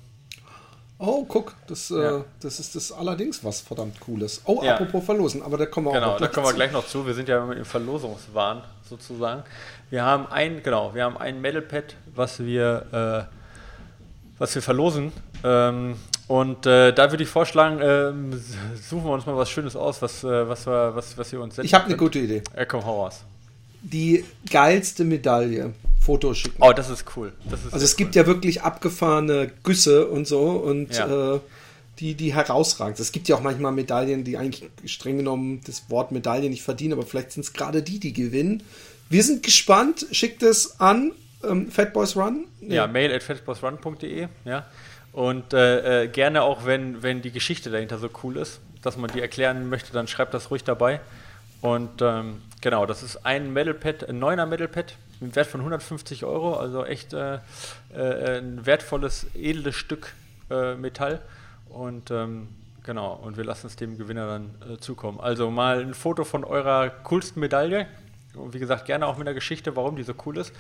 Oh, 0.99 1.25
guck, 1.25 1.55
das, 1.67 1.91
äh, 1.91 1.95
ja. 1.97 2.19
äh, 2.19 2.25
das 2.41 2.61
ist 2.61 2.75
das 2.77 2.93
allerdings 2.93 3.45
was 3.45 3.61
verdammt 3.61 4.01
Cooles. 4.01 4.41
Oh, 4.47 4.63
ja. 4.63 4.75
apropos 4.75 5.05
Verlosen, 5.05 5.43
aber 5.43 5.59
da 5.59 5.67
kommen 5.67 5.89
wir 5.89 5.93
genau, 5.93 6.13
auch 6.13 6.17
Genau, 6.17 6.27
da 6.27 6.33
kommen 6.33 6.47
wir 6.47 6.55
gleich 6.55 6.73
noch 6.73 6.87
zu. 6.87 7.05
Wir 7.07 7.13
sind 7.13 7.29
ja 7.29 7.53
im 7.53 7.65
Verlosungswahn 7.65 8.63
sozusagen. 8.89 9.43
Wir 9.91 10.05
haben 10.05 10.27
ein, 10.29 10.63
genau, 10.63 10.95
wir 10.95 11.05
haben 11.05 11.19
ein 11.19 11.41
Metal 11.41 11.63
Pad, 11.63 11.97
was 12.15 12.39
wir, 12.39 13.29
äh, 13.29 14.39
was 14.39 14.55
wir 14.55 14.63
verlosen 14.63 15.13
ähm, 15.45 15.97
und 16.27 16.65
äh, 16.65 16.93
da 16.93 17.11
würde 17.13 17.23
ich 17.23 17.29
vorschlagen, 17.29 17.81
äh, 17.81 18.37
suchen 18.77 19.05
wir 19.05 19.13
uns 19.13 19.27
mal 19.27 19.37
was 19.37 19.51
Schönes 19.51 19.77
aus, 19.77 20.01
was, 20.01 20.25
äh, 20.25 20.49
was, 20.49 20.67
wir, 20.67 20.97
was, 20.97 21.19
was 21.19 21.31
wir 21.33 21.41
uns 21.41 21.57
setzen. 21.57 21.67
Ich 21.67 21.75
habe 21.75 21.85
eine 21.85 21.97
gute 21.97 22.19
Idee. 22.19 22.43
Äh, 22.55 22.65
komm, 22.65 22.85
hau 22.85 23.03
raus. 23.03 23.23
Die 23.83 24.25
geilste 24.51 25.05
Medaille. 25.05 25.75
Foto 26.01 26.35
schicken. 26.35 26.57
Oh, 26.61 26.73
das 26.73 26.91
ist 26.91 27.05
cool. 27.17 27.33
Das 27.49 27.65
ist 27.65 27.73
also 27.73 27.85
es 27.85 27.93
cool. 27.93 27.97
gibt 27.99 28.15
ja 28.15 28.27
wirklich 28.27 28.63
abgefahrene 28.63 29.51
Güsse 29.63 30.07
und 30.07 30.27
so 30.27 30.51
und 30.51 30.95
ja. 30.95 31.35
äh, 31.35 31.41
die, 31.99 32.15
die 32.15 32.35
herausragend. 32.35 32.99
Es 33.01 33.13
gibt 33.13 33.29
ja 33.29 33.37
auch 33.37 33.43
manchmal 33.43 33.73
Medaillen, 33.73 34.25
die 34.25 34.37
eigentlich 34.37 34.71
streng 34.85 35.19
genommen 35.19 35.61
das 35.67 35.89
Wort 35.91 36.13
Medaille 36.13 36.51
nicht 36.51 36.63
verdienen, 36.63 36.95
aber 36.95 37.05
vielleicht 37.05 37.33
sind 37.33 37.45
es 37.45 37.53
gerade 37.53 37.83
die, 37.83 38.01
die 38.01 38.13
gewinnen. 38.13 38.63
Wir 39.09 39.23
sind 39.23 39.43
gespannt. 39.43 40.07
Schickt 40.11 40.43
es 40.43 40.81
an 40.81 41.13
ähm, 41.43 41.71
Fatboys 41.71 42.17
Run. 42.17 42.47
Nee. 42.61 42.75
Ja, 42.75 42.87
mail 42.87 43.13
at 43.13 43.23
fatboysrun.de. 43.23 44.29
Ja. 44.45 44.67
Und 45.15 45.55
äh, 45.55 46.03
äh, 46.03 46.09
gerne 46.09 46.43
auch, 46.43 46.67
wenn, 46.67 47.05
wenn 47.05 47.23
die 47.23 47.31
Geschichte 47.31 47.71
dahinter 47.71 47.99
so 47.99 48.11
cool 48.25 48.37
ist, 48.37 48.61
dass 48.83 48.97
man 48.97 49.13
die 49.13 49.21
erklären 49.21 49.69
möchte, 49.69 49.93
dann 49.93 50.09
schreibt 50.09 50.35
das 50.35 50.51
ruhig 50.51 50.65
dabei. 50.65 51.01
Und 51.61 52.03
ähm, 52.03 52.43
genau, 52.61 52.85
das 52.85 53.05
ist 53.05 53.25
ein 53.25 53.53
Metalpad, 53.53 54.09
ein 54.09 54.19
neuner 54.19 54.45
Metalpad 54.45 54.97
mit 55.21 55.37
Wert 55.37 55.47
von 55.47 55.61
150 55.61 56.25
Euro, 56.25 56.57
also 56.57 56.85
echt 56.85 57.13
äh, 57.13 57.37
äh, 57.95 58.39
ein 58.39 58.67
wertvolles, 58.67 59.29
edles 59.35 59.77
Stück 59.77 60.15
äh, 60.51 60.75
Metall. 60.75 61.23
Und 61.69 62.11
ähm, 62.11 62.49
genau, 62.83 63.15
und 63.15 63.37
wir 63.37 63.45
lassen 63.45 63.69
es 63.69 63.77
dem 63.77 63.97
Gewinner 63.97 64.27
dann 64.27 64.51
äh, 64.69 64.79
zukommen. 64.79 65.21
Also 65.21 65.49
mal 65.49 65.81
ein 65.81 65.95
Foto 65.95 66.25
von 66.25 66.43
eurer 66.43 66.91
coolsten 66.91 67.39
Medaille. 67.39 67.87
Und 68.35 68.53
wie 68.53 68.59
gesagt, 68.59 68.87
gerne 68.87 69.07
auch 69.07 69.17
mit 69.17 69.29
der 69.29 69.35
Geschichte, 69.35 69.77
warum 69.77 69.95
die 69.95 70.03
so 70.03 70.15
cool 70.27 70.39
ist 70.39 70.53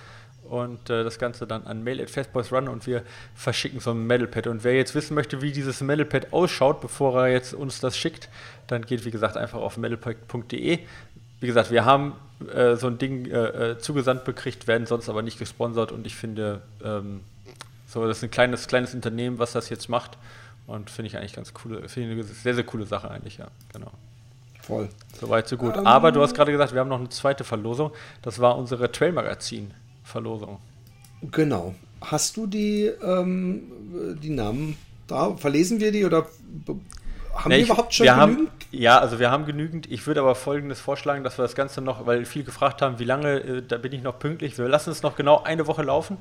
und 0.48 0.90
äh, 0.90 1.04
das 1.04 1.18
Ganze 1.18 1.46
dann 1.46 1.64
an 1.64 1.82
Mail 1.82 2.00
at 2.00 2.10
Fastboys 2.10 2.52
Run 2.52 2.68
und 2.68 2.86
wir 2.86 3.02
verschicken 3.34 3.80
so 3.80 3.90
ein 3.90 4.06
Metalpad. 4.06 4.46
Und 4.46 4.64
wer 4.64 4.74
jetzt 4.74 4.94
wissen 4.94 5.14
möchte, 5.14 5.42
wie 5.42 5.52
dieses 5.52 5.80
Metalpad 5.80 6.32
ausschaut, 6.32 6.80
bevor 6.80 7.20
er 7.22 7.32
jetzt 7.32 7.54
uns 7.54 7.80
das 7.80 7.96
schickt, 7.96 8.28
dann 8.66 8.82
geht 8.82 9.04
wie 9.04 9.10
gesagt 9.10 9.36
einfach 9.36 9.58
auf 9.58 9.76
metalpad.de. 9.76 10.78
Wie 11.40 11.46
gesagt, 11.46 11.70
wir 11.70 11.84
haben 11.84 12.14
äh, 12.52 12.76
so 12.76 12.86
ein 12.86 12.98
Ding 12.98 13.26
äh, 13.26 13.72
äh, 13.72 13.78
zugesandt 13.78 14.24
bekriegt, 14.24 14.66
werden 14.66 14.86
sonst 14.86 15.08
aber 15.08 15.22
nicht 15.22 15.38
gesponsert 15.38 15.92
und 15.92 16.06
ich 16.06 16.16
finde, 16.16 16.62
ähm, 16.82 17.20
so 17.86 18.06
das 18.06 18.18
ist 18.18 18.24
ein 18.24 18.30
kleines, 18.30 18.66
kleines 18.66 18.94
Unternehmen, 18.94 19.38
was 19.38 19.52
das 19.52 19.68
jetzt 19.68 19.88
macht 19.88 20.18
und 20.66 20.90
finde 20.90 21.08
ich 21.08 21.16
eigentlich 21.16 21.34
ganz 21.34 21.54
coole, 21.54 21.88
finde 21.88 22.10
ich 22.10 22.14
eine 22.14 22.24
sehr, 22.24 22.54
sehr 22.54 22.64
coole 22.64 22.86
Sache 22.86 23.10
eigentlich, 23.10 23.38
ja, 23.38 23.48
genau. 23.72 23.90
Voll. 24.62 24.88
Soweit, 25.20 25.46
so 25.46 25.58
gut. 25.58 25.76
Ähm, 25.76 25.86
aber 25.86 26.10
du 26.10 26.22
hast 26.22 26.34
gerade 26.34 26.50
gesagt, 26.50 26.72
wir 26.72 26.80
haben 26.80 26.88
noch 26.88 26.98
eine 26.98 27.10
zweite 27.10 27.44
Verlosung. 27.44 27.92
Das 28.22 28.38
war 28.40 28.56
unsere 28.56 28.90
Trail-Magazin. 28.90 29.72
Verlosung. 30.04 30.58
Genau. 31.32 31.74
Hast 32.00 32.36
du 32.36 32.46
die, 32.46 32.84
ähm, 33.02 33.62
die 34.22 34.30
Namen 34.30 34.76
da? 35.06 35.36
Verlesen 35.36 35.80
wir 35.80 35.90
die 35.90 36.04
oder 36.04 36.26
haben 37.34 37.48
nee, 37.50 37.58
wir 37.58 37.64
überhaupt 37.66 37.94
schon 37.94 38.06
wir 38.06 38.14
genügend? 38.14 38.50
Haben, 38.50 38.58
ja, 38.70 38.98
also 38.98 39.18
wir 39.18 39.30
haben 39.30 39.46
genügend. 39.46 39.90
Ich 39.90 40.06
würde 40.06 40.20
aber 40.20 40.34
folgendes 40.34 40.80
vorschlagen, 40.80 41.24
dass 41.24 41.38
wir 41.38 41.42
das 41.42 41.54
Ganze 41.54 41.80
noch, 41.80 42.06
weil 42.06 42.24
viele 42.24 42.44
gefragt 42.44 42.82
haben, 42.82 42.98
wie 42.98 43.04
lange, 43.04 43.38
äh, 43.38 43.62
da 43.66 43.78
bin 43.78 43.92
ich 43.92 44.02
noch 44.02 44.18
pünktlich. 44.18 44.58
Wir 44.58 44.68
lassen 44.68 44.90
es 44.90 45.02
noch 45.02 45.16
genau 45.16 45.42
eine 45.42 45.66
Woche 45.66 45.82
laufen 45.82 46.18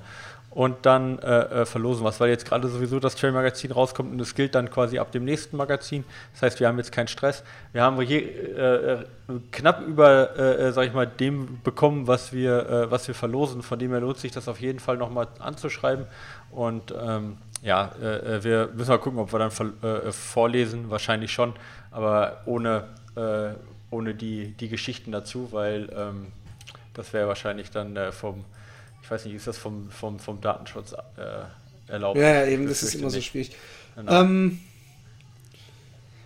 und 0.54 0.86
dann 0.86 1.18
äh, 1.20 1.62
äh, 1.62 1.66
verlosen 1.66 2.04
was, 2.04 2.20
weil 2.20 2.30
jetzt 2.30 2.46
gerade 2.46 2.68
sowieso 2.68 3.00
das 3.00 3.16
Trail-Magazin 3.16 3.72
rauskommt 3.72 4.12
und 4.12 4.20
es 4.20 4.36
gilt 4.36 4.54
dann 4.54 4.70
quasi 4.70 5.00
ab 5.00 5.12
dem 5.12 5.26
nächsten 5.26 5.58
Magazin. 5.58 6.04
Das 6.34 6.44
heißt, 6.44 6.60
wir 6.60 6.68
haben 6.68 6.78
jetzt 6.78 6.92
keinen 6.92 7.08
Stress. 7.08 7.44
Wir 7.72 7.82
haben 7.82 8.00
je, 8.02 8.20
äh, 8.20 8.94
äh 8.94 9.06
knapp 9.52 9.82
über, 9.82 10.38
äh, 10.38 10.72
sag 10.72 10.86
ich 10.86 10.94
mal, 10.94 11.08
dem 11.08 11.60
bekommen, 11.64 12.08
was 12.08 12.34
wir, 12.34 12.70
äh, 12.70 12.92
was 12.92 13.08
wir 13.08 13.16
verlosen. 13.16 13.64
Von 13.64 13.80
dem 13.80 13.92
her 13.92 14.02
lohnt 14.02 14.18
sich 14.18 14.32
das 14.32 14.48
auf 14.48 14.62
jeden 14.62 14.80
Fall 14.80 14.98
nochmal 14.98 15.28
anzuschreiben. 15.40 16.06
Und 16.52 16.94
ähm, 17.02 17.38
ja, 17.64 17.92
wir 18.00 18.70
müssen 18.74 18.90
mal 18.90 18.98
gucken, 19.00 19.20
ob 19.20 19.32
wir 19.32 19.40
dann 19.40 19.52
vorlesen, 20.12 20.90
wahrscheinlich 20.90 21.32
schon, 21.32 21.54
aber 21.92 22.42
ohne, 22.46 22.84
ohne 23.90 24.14
die, 24.14 24.52
die 24.52 24.68
Geschichten 24.68 25.12
dazu, 25.12 25.48
weil 25.52 25.90
ähm, 25.96 26.28
das 26.94 27.14
wäre 27.14 27.28
wahrscheinlich 27.28 27.72
dann 27.72 27.98
vom 28.12 28.44
ich 29.04 29.12
weiß 29.12 29.26
nicht, 29.26 29.36
ist 29.36 29.48
das 29.48 29.58
vom, 29.58 29.90
vom, 29.92 30.18
vom 30.18 30.40
Datenschutz 30.40 30.94
äh, 30.94 31.92
erlaubt? 31.92 32.18
Ja, 32.18 32.30
ja 32.30 32.46
eben, 32.46 32.68
das 32.68 32.84
ist 32.84 32.96
immer 32.96 33.06
nicht. 33.06 33.16
so 33.16 33.22
schwierig. 33.22 33.56
Genau. 33.96 34.22
Ähm, 34.22 34.62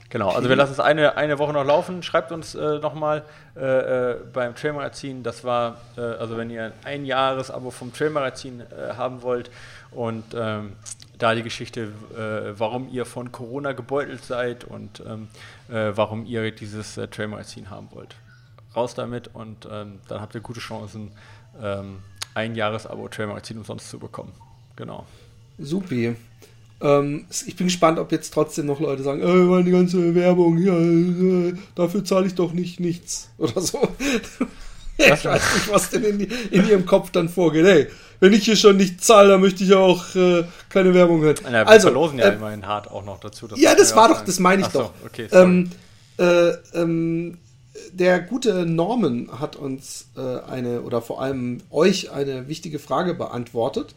genau, 0.10 0.30
also 0.30 0.48
wir 0.48 0.56
lassen 0.56 0.74
es 0.74 0.80
eine, 0.80 1.18
eine 1.18 1.40
Woche 1.40 1.54
noch 1.54 1.66
laufen. 1.66 2.04
Schreibt 2.04 2.32
uns 2.32 2.54
äh, 2.54 2.78
nochmal 2.78 3.24
äh, 3.56 4.12
äh, 4.12 4.16
beim 4.32 4.56
Trailmagazin. 4.56 5.24
Das 5.24 5.44
war, 5.44 5.78
äh, 5.98 6.02
also 6.02 6.38
wenn 6.38 6.52
ihr 6.52 6.72
ein 6.84 7.04
Jahresabo 7.06 7.72
vom 7.72 7.92
Trailmagazin 7.92 8.62
äh, 8.62 8.94
haben 8.96 9.24
wollt 9.24 9.50
und 9.90 10.24
ähm, 10.36 10.74
da 11.18 11.36
die 11.36 11.43
Geschichte, 11.43 11.91
äh, 12.15 12.59
warum 12.59 12.89
ihr 12.89 13.05
von 13.05 13.32
Corona 13.32 13.74
gebeutelt 13.74 14.24
seid 14.24 14.63
und 14.63 15.01
ähm, 15.05 15.28
warum 15.68 16.26
ihr 16.26 16.51
dieses 16.51 16.97
äh, 16.97 17.07
Trailmagazin 17.07 17.70
haben 17.70 17.89
wollt. 17.91 18.15
Raus 18.76 18.93
damit 18.93 19.30
und 19.34 19.68
ähm, 19.72 19.99
dann 20.07 20.22
habt 20.22 20.36
ihr 20.36 20.41
gute 20.41 20.59
Chancen, 20.59 21.11
ähm, 21.61 21.99
ein 22.36 22.55
Jahresabo 22.55 23.07
Trailmagazin 23.07 23.57
umsonst 23.57 23.89
zu 23.89 23.97
bekommen. 23.97 24.32
Genau. 24.76 25.05
Supi. 25.57 26.15
Ähm, 26.80 27.26
ich 27.47 27.55
bin 27.55 27.68
gespannt, 27.68 27.97
ob 27.97 28.11
jetzt 28.11 28.34
trotzdem 28.34 28.68
noch 28.68 28.80
Leute 28.80 29.01
sagen, 29.01 29.22
äh, 29.22 29.26
meine 29.26 29.72
ganze 29.72 30.13
Werbung, 30.13 30.59
ja, 30.59 30.78
äh, 30.78 31.53
dafür 31.74 32.05
zahle 32.05 32.28
ich 32.28 32.36
doch 32.36 32.53
nicht 32.53 32.80
nichts 32.80 33.32
oder 33.39 33.59
so. 33.59 33.80
ich 34.97 35.09
weiß 35.09 35.26
nicht, 35.55 35.72
was 35.72 35.89
denn 35.89 36.03
in, 36.03 36.20
in, 36.20 36.68
ihrem 36.68 36.86
Kopf 36.86 37.09
dann 37.09 37.30
vorgeht. 37.30 37.65
Hey, 37.65 37.88
wenn 38.20 38.34
ich 38.34 38.45
hier 38.45 38.55
schon 38.55 38.78
nicht 38.78 39.03
zahle, 39.03 39.30
dann 39.30 39.41
möchte 39.41 39.63
ich 39.63 39.74
auch 39.74 40.15
äh, 40.15 40.43
keine 40.70 40.93
Werbung 40.93 41.22
hören. 41.22 41.38
Ja, 41.43 41.51
wir 41.51 41.68
also, 41.68 41.88
verlosen 41.88 42.20
ja 42.20 42.30
äh, 42.30 42.36
immerhin 42.36 42.65
hart 42.65 42.89
auch 42.89 43.05
noch 43.05 43.20
dazu. 43.20 43.47
ja, 43.55 43.76
das 43.76 43.95
war 43.95 44.09
doch, 44.09 44.22
das 44.22 44.39
meine 44.39 44.63
ich 44.63 44.70
so, 44.70 44.80
doch. 44.80 44.93
Okay, 45.05 45.28
ähm, 45.32 45.72
äh, 46.18 46.51
ähm, 46.74 47.38
der 47.91 48.20
gute 48.20 48.65
Norman 48.65 49.30
hat 49.39 49.55
uns 49.55 50.07
äh, 50.18 50.39
eine 50.49 50.82
oder 50.82 51.01
vor 51.01 51.22
allem 51.22 51.59
euch 51.70 52.11
eine 52.11 52.47
wichtige 52.47 52.80
Frage 52.80 53.13
beantwortet. 53.13 53.95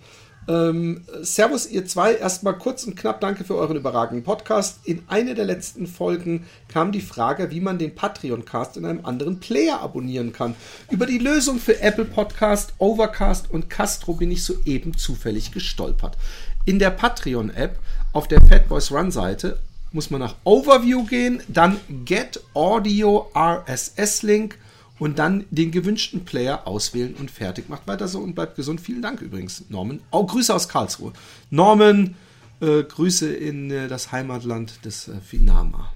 Ähm, 0.50 1.02
servus, 1.22 1.70
ihr 1.70 1.86
zwei. 1.86 2.14
Erstmal 2.14 2.58
kurz 2.58 2.82
und 2.82 2.96
knapp 2.96 3.20
danke 3.20 3.44
für 3.44 3.54
euren 3.54 3.76
überragenden 3.76 4.24
Podcast. 4.24 4.80
In 4.82 5.04
einer 5.06 5.34
der 5.34 5.44
letzten 5.44 5.86
Folgen 5.86 6.44
kam 6.66 6.90
die 6.90 7.00
Frage, 7.00 7.52
wie 7.52 7.60
man 7.60 7.78
den 7.78 7.94
Patreon-Cast 7.94 8.76
in 8.76 8.84
einem 8.84 9.04
anderen 9.04 9.38
Player 9.38 9.80
abonnieren 9.80 10.32
kann. 10.32 10.56
Über 10.90 11.06
die 11.06 11.18
Lösung 11.18 11.60
für 11.60 11.80
Apple 11.80 12.04
Podcast, 12.04 12.72
Overcast 12.78 13.48
und 13.48 13.70
Castro 13.70 14.14
bin 14.14 14.32
ich 14.32 14.42
soeben 14.42 14.96
zufällig 14.96 15.52
gestolpert. 15.52 16.16
In 16.64 16.80
der 16.80 16.90
Patreon-App 16.90 17.78
auf 18.12 18.26
der 18.26 18.40
Fatboys 18.40 18.90
Run-Seite 18.90 19.60
muss 19.92 20.10
man 20.10 20.20
nach 20.20 20.34
Overview 20.42 21.04
gehen, 21.04 21.44
dann 21.46 21.78
Get 22.04 22.40
Audio 22.54 23.30
RSS 23.36 24.22
Link 24.22 24.58
und 25.00 25.18
dann 25.18 25.44
den 25.50 25.72
gewünschten 25.72 26.24
Player 26.24 26.68
auswählen 26.68 27.16
und 27.18 27.32
fertig. 27.32 27.68
Macht 27.68 27.88
weiter 27.88 28.06
so 28.06 28.20
und 28.20 28.36
bleibt 28.36 28.54
gesund. 28.54 28.80
Vielen 28.80 29.02
Dank 29.02 29.20
übrigens, 29.20 29.64
Norman. 29.68 30.00
Auch 30.12 30.28
Grüße 30.28 30.54
aus 30.54 30.68
Karlsruhe. 30.68 31.12
Norman, 31.50 32.14
äh, 32.60 32.84
Grüße 32.84 33.34
in 33.34 33.72
äh, 33.72 33.88
das 33.88 34.12
Heimatland 34.12 34.84
des 34.84 35.08
äh, 35.08 35.20
Finama. 35.20 35.92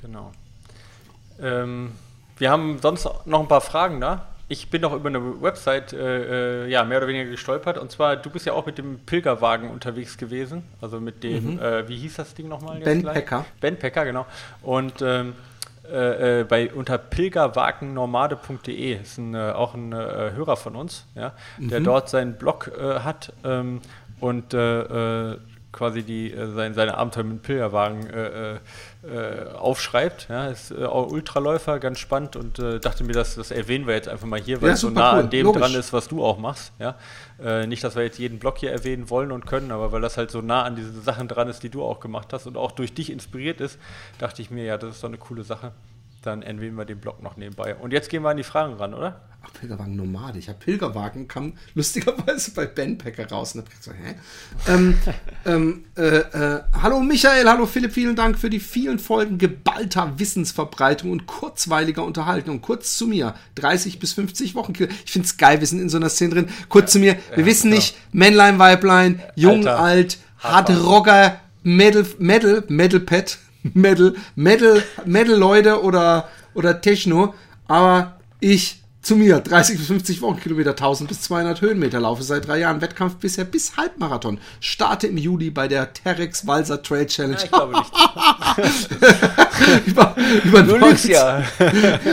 Genau. 0.00 0.32
Ähm, 1.40 1.92
wir 2.38 2.50
haben 2.50 2.80
sonst 2.82 3.08
noch 3.26 3.40
ein 3.40 3.48
paar 3.48 3.60
Fragen 3.60 4.00
da 4.00 4.26
ich 4.52 4.68
bin 4.68 4.82
noch 4.82 4.92
über 4.92 5.08
eine 5.08 5.40
Website 5.40 5.94
äh, 5.94 6.64
äh, 6.64 6.68
ja, 6.68 6.84
mehr 6.84 6.98
oder 6.98 7.08
weniger 7.08 7.30
gestolpert. 7.30 7.78
Und 7.78 7.90
zwar, 7.90 8.16
du 8.16 8.28
bist 8.28 8.44
ja 8.44 8.52
auch 8.52 8.66
mit 8.66 8.76
dem 8.76 8.98
Pilgerwagen 8.98 9.70
unterwegs 9.70 10.18
gewesen. 10.18 10.62
Also 10.82 11.00
mit 11.00 11.24
dem, 11.24 11.54
mhm. 11.54 11.58
äh, 11.58 11.88
wie 11.88 11.96
hieß 11.96 12.16
das 12.16 12.34
Ding 12.34 12.48
nochmal? 12.48 12.80
Ben 12.80 13.02
Packer. 13.02 13.46
Ben 13.60 13.78
Packer, 13.78 14.04
genau. 14.04 14.26
Und 14.60 15.00
ähm, 15.00 15.32
äh, 15.92 16.40
äh, 16.40 16.44
bei 16.44 16.72
unter 16.72 16.96
pilgerwagennomade.de 16.96 19.00
ist 19.00 19.18
ein, 19.18 19.34
äh, 19.34 19.50
auch 19.50 19.74
ein 19.74 19.92
äh, 19.92 20.32
Hörer 20.34 20.56
von 20.56 20.74
uns, 20.74 21.06
ja, 21.14 21.34
der 21.58 21.80
mhm. 21.80 21.84
dort 21.84 22.08
seinen 22.08 22.38
Blog 22.38 22.72
äh, 22.76 23.00
hat 23.00 23.34
ähm, 23.44 23.82
und 24.18 24.54
äh, 24.54 25.36
quasi 25.70 26.02
die, 26.02 26.34
sein, 26.54 26.72
seine 26.74 26.96
Abenteuer 26.96 27.24
mit 27.24 27.46
dem 27.46 28.58
Pilgerwagen 29.02 29.56
aufschreibt. 29.56 30.28
Ja, 30.28 30.46
ist 30.46 30.72
auch 30.76 31.10
Ultraläufer, 31.10 31.78
ganz 31.78 31.98
spannend 31.98 32.36
und 32.36 32.58
dachte 32.58 33.04
mir, 33.04 33.12
das, 33.12 33.34
das 33.34 33.50
erwähnen 33.50 33.86
wir 33.86 33.94
jetzt 33.94 34.08
einfach 34.08 34.26
mal 34.26 34.40
hier, 34.40 34.60
weil 34.60 34.68
ja, 34.68 34.74
es 34.74 34.80
so 34.80 34.90
nah 34.90 35.14
cool. 35.14 35.20
an 35.20 35.30
dem 35.30 35.46
Logisch. 35.46 35.62
dran 35.62 35.74
ist, 35.74 35.92
was 35.92 36.08
du 36.08 36.24
auch 36.24 36.38
machst. 36.38 36.72
Ja. 36.78 37.66
nicht, 37.66 37.82
dass 37.84 37.96
wir 37.96 38.02
jetzt 38.02 38.18
jeden 38.18 38.38
Blog 38.38 38.58
hier 38.58 38.72
erwähnen 38.72 39.10
wollen 39.10 39.32
und 39.32 39.46
können, 39.46 39.70
aber 39.70 39.92
weil 39.92 40.00
das 40.00 40.16
halt 40.16 40.30
so 40.30 40.40
nah 40.40 40.62
an 40.62 40.76
diese 40.76 41.00
Sachen 41.00 41.28
dran 41.28 41.48
ist, 41.48 41.62
die 41.62 41.70
du 41.70 41.82
auch 41.82 42.00
gemacht 42.00 42.32
hast 42.32 42.46
und 42.46 42.56
auch 42.56 42.72
durch 42.72 42.94
dich 42.94 43.10
inspiriert 43.10 43.60
ist, 43.60 43.78
dachte 44.18 44.42
ich 44.42 44.50
mir, 44.50 44.64
ja, 44.64 44.78
das 44.78 44.96
ist 44.96 45.02
doch 45.02 45.08
eine 45.08 45.18
coole 45.18 45.44
Sache 45.44 45.72
dann 46.22 46.42
erwähnen 46.42 46.76
wir 46.76 46.84
den 46.84 46.98
Blog 46.98 47.22
noch 47.22 47.36
nebenbei. 47.36 47.74
Und 47.74 47.92
jetzt 47.92 48.08
gehen 48.08 48.22
wir 48.22 48.30
an 48.30 48.36
die 48.36 48.42
Fragen 48.42 48.74
ran, 48.74 48.94
oder? 48.94 49.20
Ach, 49.44 49.52
Pilgerwagen 49.58 49.96
Nomade. 49.96 50.38
Ich 50.38 50.48
habe 50.48 50.58
Pilgerwagen, 50.58 51.26
kam 51.26 51.54
lustigerweise 51.74 52.52
bei 52.52 52.66
Bandpacker 52.66 53.28
raus 53.28 53.54
und 53.54 53.62
hab 53.62 53.68
so, 53.80 53.90
hä? 53.92 54.14
ähm, 54.68 54.96
ähm, 55.44 55.84
äh, 55.96 56.18
äh, 56.18 56.62
hallo 56.80 57.00
Michael, 57.00 57.48
hallo 57.48 57.66
Philipp, 57.66 57.92
vielen 57.92 58.14
Dank 58.14 58.38
für 58.38 58.50
die 58.50 58.60
vielen 58.60 59.00
Folgen 59.00 59.38
geballter 59.38 60.18
Wissensverbreitung 60.18 61.10
und 61.10 61.26
kurzweiliger 61.26 62.04
Unterhaltung. 62.04 62.60
Kurz 62.60 62.96
zu 62.96 63.08
mir, 63.08 63.34
30 63.56 63.98
bis 63.98 64.12
50 64.12 64.54
Wochen. 64.54 64.72
Ich 65.04 65.10
finde 65.10 65.26
es 65.26 65.36
geil, 65.36 65.58
wir 65.58 65.66
sind 65.66 65.80
in 65.80 65.88
so 65.88 65.96
einer 65.96 66.08
Szene 66.08 66.34
drin. 66.34 66.48
Kurz 66.68 66.90
ja, 66.90 66.92
zu 66.92 66.98
mir, 67.00 67.16
wir 67.30 67.40
ja, 67.40 67.46
wissen 67.46 67.70
klar. 67.70 67.78
nicht, 67.78 67.96
Männlein, 68.12 68.58
Weiblein, 68.60 69.20
jung, 69.34 69.66
Alter. 69.66 69.78
alt, 69.80 70.18
Hard 70.38 70.70
Rocker, 70.70 71.40
Metal, 71.64 72.06
Metal, 72.18 72.64
Metal 72.68 73.00
Pet. 73.00 73.38
Metal, 73.62 74.14
Metal, 74.34 74.82
Metal-Leute 75.04 75.82
oder, 75.82 76.28
oder 76.54 76.80
Techno, 76.80 77.34
aber 77.68 78.16
ich 78.40 78.81
zu 79.02 79.16
mir 79.16 79.40
30 79.40 79.78
bis 79.78 79.88
50 79.88 80.22
Wochenkilometer, 80.22 80.70
1000 80.70 81.08
bis 81.08 81.22
200 81.22 81.60
Höhenmeter 81.60 81.98
laufe 82.00 82.22
seit 82.22 82.46
drei 82.46 82.60
Jahren 82.60 82.80
Wettkampf 82.80 83.16
bisher 83.16 83.44
bis 83.44 83.76
Halbmarathon. 83.76 84.38
Starte 84.60 85.08
im 85.08 85.18
Juli 85.18 85.50
bei 85.50 85.66
der 85.66 85.92
Terex 85.92 86.46
Walser 86.46 86.82
Trail 86.82 87.06
Challenge. 87.06 87.36
Ja, 87.36 87.44
ich 87.44 87.50
glaube 87.50 87.78
nicht. 87.78 87.92
über, 89.86 90.16
über 90.44 90.62
du 90.62 90.76
90, 90.78 91.10
ja. 91.10 91.44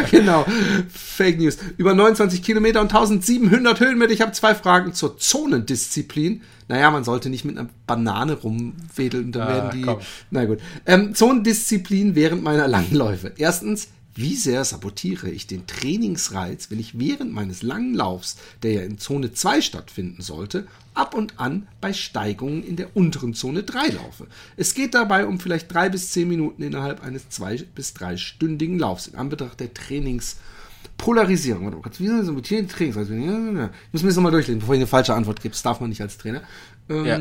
genau. 0.09 0.45
Fake 0.91 1.39
News. 1.39 1.57
Über 1.77 1.93
29 1.93 2.41
Kilometer 2.41 2.81
und 2.81 2.93
1700 2.93 3.79
Höhenmeter. 3.79 4.11
Ich 4.11 4.21
habe 4.21 4.31
zwei 4.31 4.55
Fragen 4.55 4.93
zur 4.93 5.17
Zonendisziplin. 5.17 6.41
Naja, 6.69 6.89
man 6.91 7.03
sollte 7.03 7.29
nicht 7.29 7.45
mit 7.45 7.57
einer 7.57 7.69
Banane 7.87 8.33
rumwedeln, 8.33 9.31
dann 9.31 9.43
ah, 9.43 9.47
werden 9.47 9.71
die. 9.73 9.81
Komm. 9.83 9.99
Na 10.31 10.45
gut. 10.45 10.59
Ähm, 10.85 11.13
Zonendisziplin 11.13 12.15
während 12.15 12.43
meiner 12.43 12.67
Langläufe. 12.67 13.31
Erstens, 13.37 13.89
wie 14.15 14.35
sehr 14.35 14.65
sabotiere 14.65 15.29
ich 15.29 15.47
den 15.47 15.67
Trainingsreiz, 15.67 16.71
wenn 16.71 16.79
ich 16.79 16.99
während 16.99 17.31
meines 17.31 17.61
langen 17.61 17.93
Laufs, 17.93 18.37
der 18.63 18.73
ja 18.73 18.81
in 18.81 18.97
Zone 18.97 19.31
2 19.33 19.61
stattfinden 19.61 20.21
sollte, 20.21 20.67
ab 20.93 21.13
und 21.13 21.39
an 21.39 21.67
bei 21.79 21.93
Steigungen 21.93 22.63
in 22.63 22.75
der 22.75 22.97
unteren 22.97 23.33
Zone 23.33 23.63
3 23.63 23.87
laufe. 23.89 24.27
Es 24.57 24.73
geht 24.73 24.93
dabei 24.93 25.25
um 25.25 25.39
vielleicht 25.39 25.73
drei 25.73 25.89
bis 25.89 26.11
zehn 26.11 26.27
Minuten 26.27 26.63
innerhalb 26.63 27.01
eines 27.03 27.29
zwei 27.29 27.57
bis 27.75 27.93
dreistündigen 27.93 28.77
Laufs 28.79 29.07
in 29.07 29.15
Anbetracht 29.15 29.59
der 29.59 29.73
Trainingspolarisierung. 29.73 31.65
Warte 31.65 32.03
mal, 32.03 32.21
wie 32.21 32.25
sabotieren 32.25 32.67
Trainingsreiz? 32.67 33.09
Ich 33.09 33.93
muss 33.93 34.01
mir 34.01 34.09
das 34.09 34.15
nochmal 34.15 34.31
durchlesen, 34.31 34.59
bevor 34.59 34.75
ich 34.75 34.79
eine 34.79 34.87
falsche 34.87 35.13
Antwort 35.13 35.41
gebe. 35.41 35.53
Das 35.53 35.61
darf 35.61 35.79
man 35.79 35.89
nicht 35.89 36.01
als 36.01 36.17
Trainer. 36.17 36.41
Ähm, 36.89 37.05
ja. 37.05 37.17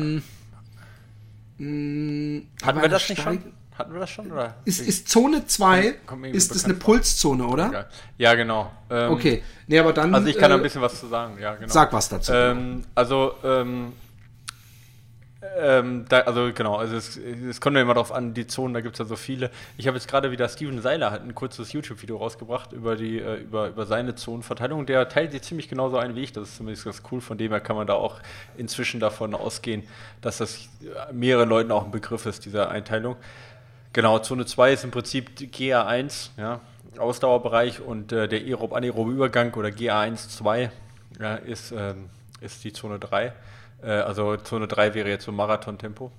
Mh, 1.59 2.41
Hatten 2.63 2.81
wir 2.81 2.89
das 2.89 3.07
nicht 3.09 3.21
schon? 3.21 3.39
Hatten 3.79 3.93
wir 3.93 4.01
das 4.01 4.09
schon? 4.09 4.29
Oder? 4.29 4.55
Ist, 4.65 4.81
ist 4.81 5.07
Zone 5.07 5.47
2, 5.47 5.95
ist 6.33 6.53
das 6.53 6.65
eine 6.65 6.73
Pulszone, 6.73 7.47
oder? 7.47 7.87
Ja, 8.17 8.35
genau. 8.35 8.69
Ähm, 8.89 9.11
okay, 9.13 9.41
nee, 9.67 9.79
aber 9.79 9.93
dann. 9.93 10.13
Also 10.13 10.27
ich 10.27 10.37
kann 10.37 10.51
äh, 10.51 10.55
ein 10.55 10.61
bisschen 10.61 10.81
was 10.81 10.99
zu 10.99 11.07
sagen, 11.07 11.37
ja, 11.39 11.55
genau. 11.55 11.71
Sag 11.71 11.93
was 11.93 12.09
dazu. 12.09 12.33
Ähm, 12.33 12.83
also, 12.93 13.35
ähm, 13.41 13.93
ähm, 15.57 16.05
da, 16.09 16.19
also 16.21 16.51
genau, 16.53 16.75
also 16.75 16.97
es, 16.97 17.15
es 17.15 17.61
kommt 17.61 17.77
ja 17.77 17.81
immer 17.81 17.93
darauf 17.93 18.11
an, 18.11 18.33
die 18.33 18.47
Zonen, 18.47 18.73
da 18.73 18.81
gibt 18.81 18.95
es 18.95 18.99
ja 18.99 19.05
so 19.05 19.15
viele. 19.15 19.49
Ich 19.77 19.87
habe 19.87 19.95
jetzt 19.95 20.09
gerade 20.09 20.29
wieder 20.31 20.49
Steven 20.49 20.81
Seiler 20.81 21.11
hat 21.11 21.21
ein 21.21 21.33
kurzes 21.33 21.71
YouTube-Video 21.71 22.17
rausgebracht 22.17 22.73
über 22.73 22.97
die, 22.97 23.19
äh, 23.19 23.35
über, 23.35 23.69
über 23.69 23.85
seine 23.85 24.15
Zonenverteilung. 24.15 24.87
Der 24.87 25.07
teilt 25.07 25.31
sie 25.31 25.39
ziemlich 25.39 25.69
genauso 25.69 25.97
ein 25.97 26.15
wie 26.15 26.23
ich. 26.23 26.33
Das 26.33 26.49
ist 26.49 26.57
zumindest 26.57 26.83
ganz 26.83 27.01
cool. 27.11 27.21
Von 27.21 27.37
dem 27.37 27.53
her 27.53 27.61
kann 27.61 27.77
man 27.77 27.87
da 27.87 27.93
auch 27.93 28.19
inzwischen 28.57 28.99
davon 28.99 29.33
ausgehen, 29.33 29.83
dass 30.19 30.39
das 30.39 30.67
mehreren 31.13 31.47
Leuten 31.47 31.71
auch 31.71 31.85
ein 31.85 31.91
Begriff 31.91 32.25
ist, 32.25 32.43
diese 32.43 32.67
Einteilung. 32.67 33.15
Genau, 33.93 34.19
Zone 34.19 34.45
2 34.45 34.73
ist 34.73 34.83
im 34.83 34.91
Prinzip 34.91 35.31
GA1, 35.39 36.29
ja, 36.37 36.61
Ausdauerbereich 36.97 37.81
und 37.81 38.11
äh, 38.11 38.27
der 38.27 38.41
aerob-anaerobe 38.41 39.11
Übergang 39.11 39.53
oder 39.53 39.69
GA1-2 39.69 40.69
ja, 41.19 41.35
ist, 41.35 41.71
ähm, 41.71 42.09
ist 42.41 42.63
die 42.63 42.73
Zone 42.73 42.99
3. 42.99 43.33
Äh, 43.81 43.89
also 43.89 44.37
Zone 44.37 44.67
3 44.67 44.93
wäre 44.93 45.09
jetzt 45.09 45.25
so 45.25 45.31
Marathon-Tempo. 45.31 46.11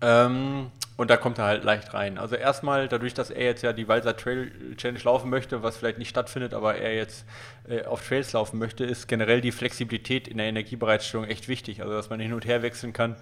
Ähm, 0.00 0.70
und 0.96 1.10
da 1.10 1.16
kommt 1.16 1.38
er 1.38 1.44
halt 1.44 1.62
leicht 1.62 1.94
rein. 1.94 2.18
Also 2.18 2.34
erstmal, 2.34 2.88
dadurch, 2.88 3.14
dass 3.14 3.30
er 3.30 3.44
jetzt 3.44 3.62
ja 3.62 3.72
die 3.72 3.86
Walser 3.86 4.16
Trail 4.16 4.50
Challenge 4.76 4.98
laufen 5.04 5.30
möchte, 5.30 5.62
was 5.62 5.76
vielleicht 5.76 5.98
nicht 5.98 6.08
stattfindet, 6.08 6.54
aber 6.54 6.76
er 6.76 6.94
jetzt 6.94 7.24
äh, 7.68 7.84
auf 7.84 8.06
Trails 8.06 8.32
laufen 8.32 8.58
möchte, 8.58 8.84
ist 8.84 9.06
generell 9.06 9.40
die 9.40 9.52
Flexibilität 9.52 10.26
in 10.26 10.38
der 10.38 10.46
Energiebereitstellung 10.46 11.26
echt 11.26 11.46
wichtig. 11.46 11.82
Also 11.82 11.94
dass 11.94 12.10
man 12.10 12.18
hin 12.18 12.32
und 12.32 12.46
her 12.46 12.62
wechseln 12.62 12.92
kann 12.92 13.14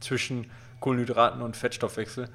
zwischen 0.00 0.50
Kohlenhydraten 0.80 1.42
und 1.42 1.56
Fettstoffwechsel. 1.56 2.28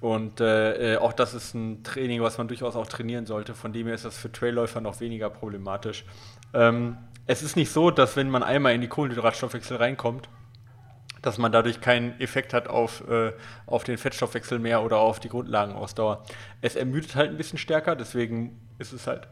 Und 0.00 0.40
äh, 0.40 0.94
äh, 0.94 0.96
auch 0.98 1.12
das 1.12 1.34
ist 1.34 1.54
ein 1.54 1.82
Training, 1.82 2.22
was 2.22 2.38
man 2.38 2.46
durchaus 2.48 2.76
auch 2.76 2.86
trainieren 2.86 3.26
sollte. 3.26 3.54
Von 3.54 3.72
dem 3.72 3.86
her 3.86 3.94
ist 3.94 4.04
das 4.04 4.16
für 4.16 4.30
Trailläufer 4.30 4.80
noch 4.80 5.00
weniger 5.00 5.28
problematisch. 5.28 6.04
Ähm, 6.54 6.96
es 7.26 7.42
ist 7.42 7.56
nicht 7.56 7.72
so, 7.72 7.90
dass 7.90 8.16
wenn 8.16 8.30
man 8.30 8.42
einmal 8.42 8.74
in 8.74 8.80
die 8.80 8.88
Kohlenhydratstoffwechsel 8.88 9.76
reinkommt, 9.76 10.28
dass 11.20 11.36
man 11.36 11.50
dadurch 11.50 11.80
keinen 11.80 12.18
Effekt 12.20 12.54
hat 12.54 12.68
auf, 12.68 13.06
äh, 13.08 13.32
auf 13.66 13.82
den 13.82 13.98
Fettstoffwechsel 13.98 14.58
mehr 14.60 14.82
oder 14.84 14.98
auf 14.98 15.18
die 15.18 15.28
Grundlagenausdauer. 15.28 16.24
Es 16.60 16.76
ermüdet 16.76 17.16
halt 17.16 17.30
ein 17.30 17.36
bisschen 17.36 17.58
stärker, 17.58 17.96
deswegen 17.96 18.60
ist 18.78 18.92
es 18.92 19.06
halt 19.06 19.28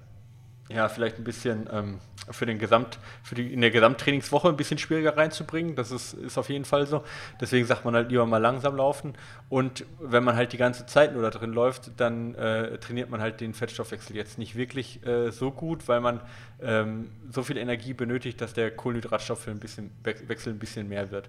ja, 0.68 0.88
vielleicht 0.88 1.18
ein 1.18 1.24
bisschen 1.24 1.68
ähm, 1.72 2.00
für 2.30 2.46
den 2.46 2.58
Gesamt, 2.58 2.98
für 3.22 3.34
die 3.34 3.52
in 3.52 3.60
der 3.60 3.70
Gesamttrainingswoche 3.70 4.48
ein 4.48 4.56
bisschen 4.56 4.78
schwieriger 4.78 5.16
reinzubringen. 5.16 5.76
Das 5.76 5.90
ist, 5.90 6.14
ist 6.14 6.38
auf 6.38 6.48
jeden 6.48 6.64
Fall 6.64 6.86
so. 6.86 7.04
Deswegen 7.40 7.66
sagt 7.66 7.84
man 7.84 7.94
halt 7.94 8.10
lieber 8.10 8.26
mal 8.26 8.38
langsam 8.38 8.76
laufen. 8.76 9.14
Und 9.48 9.84
wenn 10.00 10.24
man 10.24 10.36
halt 10.36 10.52
die 10.52 10.56
ganze 10.56 10.86
Zeit 10.86 11.12
nur 11.12 11.22
da 11.22 11.30
drin 11.30 11.52
läuft, 11.52 11.92
dann 11.98 12.34
äh, 12.34 12.78
trainiert 12.78 13.10
man 13.10 13.20
halt 13.20 13.40
den 13.40 13.54
Fettstoffwechsel 13.54 14.16
jetzt 14.16 14.38
nicht 14.38 14.56
wirklich 14.56 15.06
äh, 15.06 15.30
so 15.30 15.50
gut, 15.50 15.88
weil 15.88 16.00
man 16.00 16.20
ähm, 16.60 17.10
so 17.30 17.42
viel 17.42 17.56
Energie 17.56 17.92
benötigt, 17.92 18.40
dass 18.40 18.54
der 18.54 18.70
Kohlenhydratstoffwechsel 18.70 19.54
ein 19.54 19.60
bisschen, 19.60 19.90
Wechsel 20.02 20.52
ein 20.52 20.58
bisschen 20.58 20.88
mehr 20.88 21.10
wird. 21.10 21.28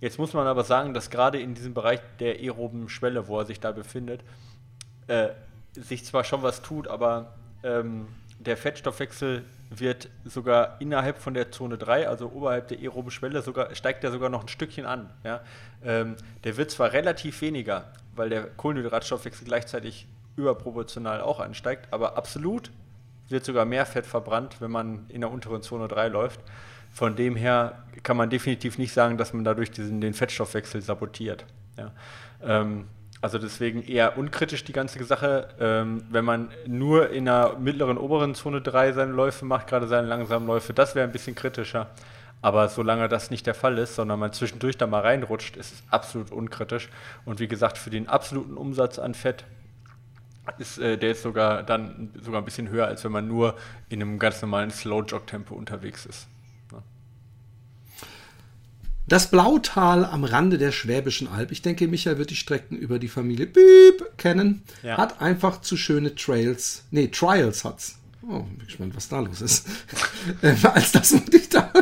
Jetzt 0.00 0.18
muss 0.18 0.32
man 0.32 0.46
aber 0.46 0.64
sagen, 0.64 0.94
dass 0.94 1.10
gerade 1.10 1.40
in 1.40 1.54
diesem 1.54 1.74
Bereich 1.74 2.00
der 2.18 2.34
aeroben 2.34 2.88
Schwelle, 2.88 3.28
wo 3.28 3.38
er 3.38 3.46
sich 3.46 3.60
da 3.60 3.70
befindet, 3.70 4.24
äh, 5.06 5.28
sich 5.74 6.04
zwar 6.04 6.24
schon 6.24 6.42
was 6.42 6.60
tut, 6.60 6.88
aber 6.88 7.34
ähm, 7.62 8.08
der 8.44 8.56
Fettstoffwechsel 8.56 9.44
wird 9.70 10.08
sogar 10.24 10.80
innerhalb 10.80 11.18
von 11.18 11.34
der 11.34 11.50
Zone 11.50 11.78
3, 11.78 12.08
also 12.08 12.30
oberhalb 12.30 12.68
der 12.68 12.78
aeroben 12.78 13.10
Schwelle, 13.10 13.42
sogar, 13.42 13.74
steigt 13.74 14.04
er 14.04 14.10
sogar 14.10 14.28
noch 14.28 14.42
ein 14.42 14.48
Stückchen 14.48 14.86
an. 14.86 15.10
Ja? 15.24 15.40
Ähm, 15.84 16.16
der 16.44 16.56
wird 16.56 16.70
zwar 16.70 16.92
relativ 16.92 17.40
weniger, 17.40 17.92
weil 18.14 18.28
der 18.28 18.44
Kohlenhydratstoffwechsel 18.44 19.46
gleichzeitig 19.46 20.06
überproportional 20.36 21.20
auch 21.20 21.40
ansteigt, 21.40 21.88
aber 21.92 22.16
absolut 22.16 22.70
wird 23.28 23.44
sogar 23.44 23.64
mehr 23.64 23.86
Fett 23.86 24.06
verbrannt, 24.06 24.56
wenn 24.60 24.70
man 24.70 25.06
in 25.08 25.20
der 25.20 25.30
unteren 25.30 25.62
Zone 25.62 25.88
3 25.88 26.08
läuft. 26.08 26.40
Von 26.90 27.16
dem 27.16 27.36
her 27.36 27.82
kann 28.02 28.16
man 28.16 28.28
definitiv 28.28 28.76
nicht 28.76 28.92
sagen, 28.92 29.16
dass 29.16 29.32
man 29.32 29.44
dadurch 29.44 29.70
diesen, 29.70 30.00
den 30.00 30.12
Fettstoffwechsel 30.12 30.82
sabotiert. 30.82 31.46
Ja? 31.78 31.92
Ähm, 32.42 32.88
also 33.22 33.38
deswegen 33.38 33.82
eher 33.82 34.18
unkritisch 34.18 34.64
die 34.64 34.72
ganze 34.72 35.02
Sache. 35.04 35.48
Ähm, 35.60 36.04
wenn 36.10 36.24
man 36.24 36.50
nur 36.66 37.10
in 37.10 37.24
der 37.26 37.56
mittleren, 37.58 37.96
oberen 37.96 38.34
Zone 38.34 38.60
3 38.60 38.92
seine 38.92 39.12
Läufe 39.12 39.44
macht, 39.44 39.68
gerade 39.68 39.86
seine 39.86 40.08
langsamen 40.08 40.46
Läufe, 40.46 40.74
das 40.74 40.96
wäre 40.96 41.06
ein 41.06 41.12
bisschen 41.12 41.36
kritischer. 41.36 41.88
Aber 42.42 42.68
solange 42.68 43.08
das 43.08 43.30
nicht 43.30 43.46
der 43.46 43.54
Fall 43.54 43.78
ist, 43.78 43.94
sondern 43.94 44.18
man 44.18 44.32
zwischendurch 44.32 44.76
da 44.76 44.88
mal 44.88 45.02
reinrutscht, 45.02 45.56
ist 45.56 45.72
es 45.72 45.82
absolut 45.88 46.32
unkritisch. 46.32 46.88
Und 47.24 47.38
wie 47.38 47.46
gesagt, 47.46 47.78
für 47.78 47.90
den 47.90 48.08
absoluten 48.08 48.56
Umsatz 48.56 48.98
an 48.98 49.14
Fett 49.14 49.44
ist 50.58 50.78
äh, 50.78 50.98
der 50.98 51.12
ist 51.12 51.22
sogar 51.22 51.62
dann 51.62 52.10
sogar 52.20 52.42
ein 52.42 52.44
bisschen 52.44 52.68
höher, 52.68 52.88
als 52.88 53.04
wenn 53.04 53.12
man 53.12 53.28
nur 53.28 53.54
in 53.88 54.02
einem 54.02 54.18
ganz 54.18 54.42
normalen 54.42 54.72
Slow-Jog-Tempo 54.72 55.54
unterwegs 55.54 56.04
ist. 56.04 56.26
Das 59.08 59.30
Blautal 59.30 60.04
am 60.04 60.24
Rande 60.24 60.58
der 60.58 60.72
Schwäbischen 60.72 61.28
Alb, 61.28 61.50
ich 61.50 61.62
denke, 61.62 61.88
Michael 61.88 62.18
wird 62.18 62.30
die 62.30 62.36
Strecken 62.36 62.76
über 62.76 62.98
die 62.98 63.08
Familie 63.08 63.46
Bieb 63.46 64.04
kennen, 64.16 64.62
ja. 64.82 64.96
hat 64.96 65.20
einfach 65.20 65.60
zu 65.60 65.76
schöne 65.76 66.14
Trails, 66.14 66.84
nee, 66.90 67.08
Trials 67.08 67.64
hat's. 67.64 67.96
Oh, 68.28 68.40
bin 68.40 68.64
gespannt, 68.64 68.94
was 68.94 69.08
da 69.08 69.18
los 69.18 69.40
ist. 69.40 69.66
äh, 70.42 70.54
als 70.62 70.92
dass 70.92 71.10
man 71.10 71.24
dich 71.26 71.48
da 71.48 71.72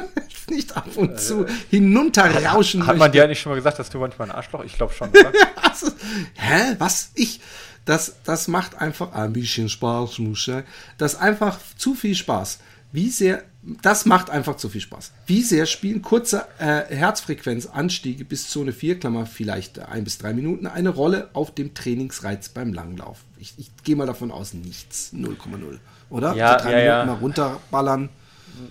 nicht 0.49 0.75
ab 0.75 0.89
und 0.97 1.21
zu 1.21 1.45
hinunterrauschen 1.69 2.83
Hat, 2.83 2.95
hat 2.95 2.97
man 2.97 3.13
dir 3.13 3.25
eigentlich 3.25 3.41
schon 3.41 3.51
mal 3.51 3.57
gesagt, 3.57 3.79
dass 3.79 3.91
du 3.91 3.99
manchmal 3.99 4.31
ein 4.31 4.35
Arschloch? 4.35 4.65
Ich 4.65 4.73
glaube 4.73 4.95
schon, 4.95 5.11
oder? 5.11 5.33
also, 5.63 5.89
hä? 6.35 6.77
Was? 6.79 7.11
Ich? 7.15 7.41
das, 7.85 8.17
das 8.25 8.49
macht 8.49 8.77
einfach 8.77 9.13
ein 9.13 9.33
bisschen 9.33 9.69
Spaß, 9.69 10.19
muss 10.21 10.39
ich 10.39 10.45
sagen. 10.45 10.67
Das 10.99 11.17
einfach 11.17 11.59
zu 11.77 11.95
viel 11.95 12.15
Spaß. 12.15 12.61
Wie 12.93 13.09
sehr, 13.11 13.43
das 13.63 14.07
macht 14.07 14.31
einfach 14.31 14.57
zu 14.57 14.69
viel 14.69 14.81
Spaß. 14.81 15.13
Wie 15.27 15.43
sehr 15.43 15.67
spielen 15.67 16.01
kurze 16.01 16.47
äh, 16.59 16.95
Herzfrequenzanstiege 16.95 18.25
bis 18.25 18.49
Zone 18.49 18.73
4, 18.73 18.99
Klammer 18.99 19.27
vielleicht 19.27 19.79
ein 19.79 20.05
bis 20.05 20.17
drei 20.19 20.33
Minuten, 20.33 20.67
eine 20.67 20.89
Rolle 20.89 21.29
auf 21.35 21.55
dem 21.55 21.75
Trainingsreiz 21.75 22.49
beim 22.49 22.73
Langlauf? 22.73 23.19
Ich, 23.39 23.55
ich 23.59 23.71
gehe 23.85 23.97
mal 23.97 24.07
davon 24.07 24.31
aus, 24.31 24.55
nichts. 24.55 25.13
0,0. 25.15 25.79
Oder? 26.09 26.35
Ja, 26.35 26.57
Die 26.57 26.63
drei 26.65 26.71
ja, 26.71 26.77
Minuten 26.79 27.09
ja. 27.09 27.15
mal 27.15 27.21
runterballern. 27.21 28.09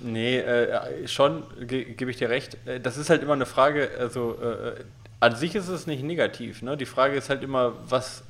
Nee, 0.03 0.39
äh, 0.39 1.07
schon, 1.07 1.43
ge 1.59 1.93
gebe 1.93 2.11
ich 2.11 2.17
dir 2.17 2.29
recht. 2.29 2.57
Äh, 2.65 2.79
Das 2.79 2.97
ist 2.97 3.09
halt 3.09 3.21
immer 3.21 3.33
eine 3.33 3.45
Frage, 3.45 3.91
also 3.99 4.37
äh, 4.41 4.75
an 5.19 5.35
sich 5.35 5.55
ist 5.55 5.67
es 5.67 5.87
nicht 5.87 6.03
negativ. 6.03 6.61
Ne? 6.61 6.77
Die 6.77 6.85
Frage 6.85 7.15
ist 7.15 7.29
halt 7.29 7.43
immer, 7.43 7.73
was, 7.87 8.21
äh, 8.21 8.23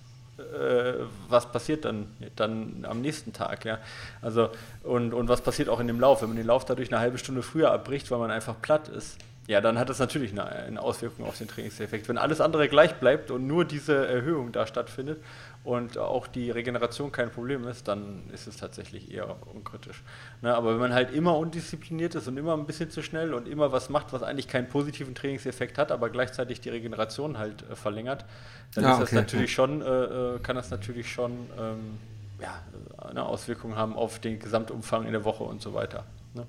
was 1.28 1.52
passiert 1.52 1.86
dann, 1.86 2.08
dann 2.36 2.86
am 2.88 3.02
nächsten 3.02 3.34
Tag. 3.34 3.66
Ja? 3.66 3.80
Also, 4.22 4.50
und, 4.84 5.14
und 5.14 5.28
was 5.28 5.42
passiert 5.42 5.70
auch 5.70 5.80
in 5.80 5.88
dem 5.88 6.00
Lauf? 6.00 6.22
Wenn 6.22 6.30
man 6.30 6.38
den 6.38 6.48
Lauf 6.48 6.66
dadurch 6.66 6.92
eine 6.92 7.00
halbe 7.00 7.18
Stunde 7.18 7.42
früher 7.42 7.72
abbricht, 7.72 8.10
weil 8.12 8.20
man 8.20 8.32
einfach 8.32 8.56
platt 8.62 8.88
ist, 8.88 9.18
ja, 9.50 9.62
dann 9.62 9.80
hat 9.80 9.90
das 9.90 9.98
natürlich 9.98 10.32
eine, 10.32 10.46
eine 10.46 10.80
Auswirkung 10.80 11.26
auf 11.26 11.40
den 11.40 11.48
Trainingseffekt. 11.48 12.08
Wenn 12.08 12.20
alles 12.20 12.40
andere 12.40 12.70
gleich 12.70 12.94
bleibt 12.96 13.32
und 13.32 13.48
nur 13.48 13.66
diese 13.66 14.08
Erhöhung 14.08 14.52
da 14.52 14.68
stattfindet 14.68 15.24
und 15.64 15.98
auch 15.98 16.28
die 16.28 16.52
Regeneration 16.52 17.12
kein 17.12 17.32
Problem 17.32 17.68
ist, 17.68 17.88
dann 17.88 18.30
ist 18.34 18.48
es 18.48 18.58
tatsächlich 18.58 19.12
eher 19.12 19.36
unkritisch. 19.54 20.04
Ne, 20.42 20.56
aber 20.56 20.74
wenn 20.74 20.80
man 20.80 20.94
halt 20.94 21.14
immer 21.14 21.38
undiszipliniert 21.38 22.16
ist 22.16 22.28
und 22.28 22.38
immer 22.38 22.56
ein 22.56 22.66
bisschen 22.66 22.90
zu 22.90 23.04
schnell 23.04 23.34
und 23.34 23.48
immer 23.48 23.72
was 23.72 23.90
macht, 23.90 24.14
was 24.14 24.24
eigentlich 24.24 24.48
keinen 24.48 24.70
positiven 24.70 25.16
Trainingseffekt 25.16 25.78
hat, 25.78 25.92
aber 25.92 26.10
gleichzeitig 26.10 26.62
die 26.62 26.70
Regeneration 26.70 27.38
halt 27.38 27.64
äh, 27.70 27.76
verlängert, 27.76 28.26
dann 28.74 28.86
Ah, 28.86 28.94
ist 28.94 29.00
das 29.00 29.10
okay, 29.10 29.16
natürlich 29.16 29.54
schon, 29.54 29.82
äh, 29.82 29.86
äh, 29.86 30.40
kann 30.40 30.56
das 30.56 30.72
natürlich 30.72 31.12
schon 31.12 31.32
ähm, 31.60 32.00
ja, 32.42 32.62
eine 32.98 33.26
Auswirkung 33.26 33.76
haben 33.76 33.96
auf 33.96 34.20
den 34.20 34.40
Gesamtumfang 34.40 35.06
in 35.06 35.12
der 35.12 35.26
Woche 35.26 35.44
und 35.44 35.62
so 35.62 35.74
weiter. 35.74 36.06
Ne? 36.34 36.46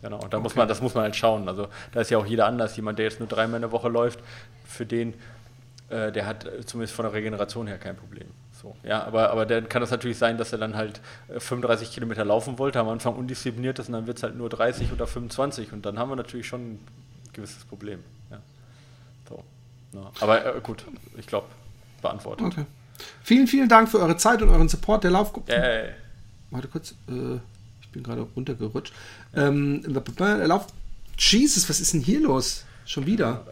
Genau, 0.00 0.18
und 0.18 0.32
da 0.32 0.40
muss 0.40 0.56
man, 0.56 0.66
das 0.66 0.82
muss 0.82 0.94
man 0.94 1.04
halt 1.04 1.16
schauen. 1.16 1.48
Also 1.48 1.68
da 1.92 2.00
ist 2.00 2.10
ja 2.10 2.18
auch 2.18 2.26
jeder 2.26 2.46
anders. 2.46 2.76
Jemand, 2.76 2.98
der 2.98 3.04
jetzt 3.06 3.20
nur 3.20 3.28
dreimal 3.28 3.56
in 3.56 3.62
der 3.62 3.72
Woche 3.72 3.88
läuft, 3.88 4.18
für 4.64 4.84
den, 4.84 5.14
äh, 5.92 6.10
der 6.10 6.26
hat 6.26 6.46
äh, 6.46 6.64
zumindest 6.64 6.94
von 6.94 7.04
der 7.04 7.12
Regeneration 7.12 7.66
her 7.66 7.78
kein 7.78 7.96
Problem. 7.96 8.26
So, 8.52 8.74
ja, 8.82 9.04
aber, 9.04 9.30
aber 9.30 9.44
dann 9.46 9.68
kann 9.68 9.82
es 9.82 9.90
natürlich 9.90 10.18
sein, 10.18 10.38
dass 10.38 10.52
er 10.52 10.58
dann 10.58 10.74
halt 10.74 11.00
äh, 11.28 11.38
35 11.38 11.92
Kilometer 11.92 12.24
laufen 12.24 12.58
wollte, 12.58 12.80
am 12.80 12.88
Anfang 12.88 13.14
undiszipliniert 13.14 13.78
ist 13.78 13.88
und 13.88 13.94
dann 13.94 14.06
wird 14.06 14.16
es 14.16 14.22
halt 14.22 14.36
nur 14.36 14.48
30 14.48 14.92
oder 14.92 15.06
25 15.06 15.72
und 15.72 15.84
dann 15.84 15.98
haben 15.98 16.10
wir 16.10 16.16
natürlich 16.16 16.46
schon 16.46 16.74
ein 16.74 16.88
gewisses 17.32 17.64
Problem. 17.64 18.00
Ja. 18.30 18.38
So, 19.28 19.44
ja. 19.92 20.10
Aber 20.20 20.56
äh, 20.56 20.60
gut, 20.60 20.86
ich 21.18 21.26
glaube, 21.26 21.46
beantwortet. 22.00 22.46
Okay. 22.46 22.64
Vielen, 23.22 23.46
vielen 23.46 23.68
Dank 23.68 23.88
für 23.88 23.98
eure 23.98 24.16
Zeit 24.16 24.42
und 24.42 24.48
euren 24.48 24.68
Support 24.68 25.04
der 25.04 25.10
Laufgruppe. 25.10 25.52
Äh, 25.52 25.90
Warte 26.50 26.68
kurz, 26.68 26.92
äh, 27.08 27.36
ich 27.80 27.88
bin 27.90 28.02
gerade 28.02 28.22
runtergerutscht. 28.36 28.94
Ähm, 29.34 29.82
der 30.18 30.46
Lauf. 30.46 30.66
Jesus, 31.18 31.68
was 31.68 31.80
ist 31.80 31.92
denn 31.92 32.00
hier 32.00 32.20
los? 32.20 32.64
Schon 32.84 33.06
wieder. 33.06 33.44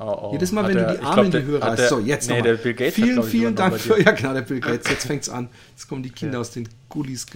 Oh, 0.00 0.18
oh. 0.28 0.32
Jedes 0.32 0.52
Mal, 0.52 0.62
Hat 0.64 0.68
wenn 0.70 0.76
der- 0.76 0.86
du 0.92 0.98
die 0.98 1.04
Arme 1.04 1.14
glaub, 1.14 1.24
in 1.26 1.30
die 1.32 1.42
Höhe 1.52 1.60
hat 1.60 1.78
reißt. 1.78 1.88
So, 1.88 1.98
jetzt 2.00 2.28
nee, 2.28 2.36
nochmal. 2.38 2.56
der 2.56 2.62
Bill 2.62 2.74
Gates 2.74 2.96
hat, 2.96 3.04
Vielen, 3.04 3.18
ich, 3.20 3.24
vielen 3.26 3.54
Dank 3.54 3.78
für. 3.78 4.00
Ja, 4.04 4.12
genau, 4.12 4.34
der 4.34 4.40
Bill 4.42 4.60
Gates. 4.60 4.90
Jetzt 4.90 5.06
fängt's 5.06 5.28
an. 5.28 5.48
Jetzt 5.76 5.88
kommen 5.88 6.02
die 6.02 6.10
Kinder 6.10 6.40
aus 6.40 6.50
den 6.50 6.68
Gullis. 6.88 7.26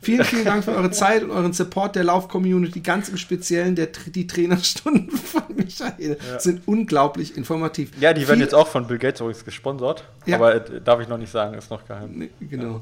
Vielen, 0.00 0.24
vielen 0.24 0.44
Dank 0.44 0.64
für 0.64 0.72
eure 0.72 0.90
Zeit 0.90 1.22
und 1.22 1.30
euren 1.30 1.52
Support 1.52 1.96
der 1.96 2.04
Lauf-Community. 2.04 2.80
Ganz 2.80 3.08
im 3.08 3.16
Speziellen 3.16 3.76
der, 3.76 3.88
die 4.06 4.26
Trainerstunden 4.26 5.10
von 5.16 5.42
Michael 5.54 6.16
sind 6.38 6.62
unglaublich 6.66 7.36
informativ. 7.36 7.90
Ja, 8.00 8.12
die 8.12 8.22
werden 8.22 8.36
Viel- 8.38 8.42
jetzt 8.44 8.54
auch 8.54 8.68
von 8.68 8.86
Bill 8.86 8.98
Gates 8.98 9.20
übrigens 9.20 9.44
gesponsert. 9.44 10.04
Ja. 10.26 10.36
Aber 10.36 10.54
äh, 10.54 10.80
darf 10.84 11.00
ich 11.00 11.08
noch 11.08 11.18
nicht 11.18 11.32
sagen, 11.32 11.54
ist 11.58 11.70
noch 11.70 11.86
geheim. 11.86 12.10
Nee, 12.14 12.30
genau. 12.48 12.80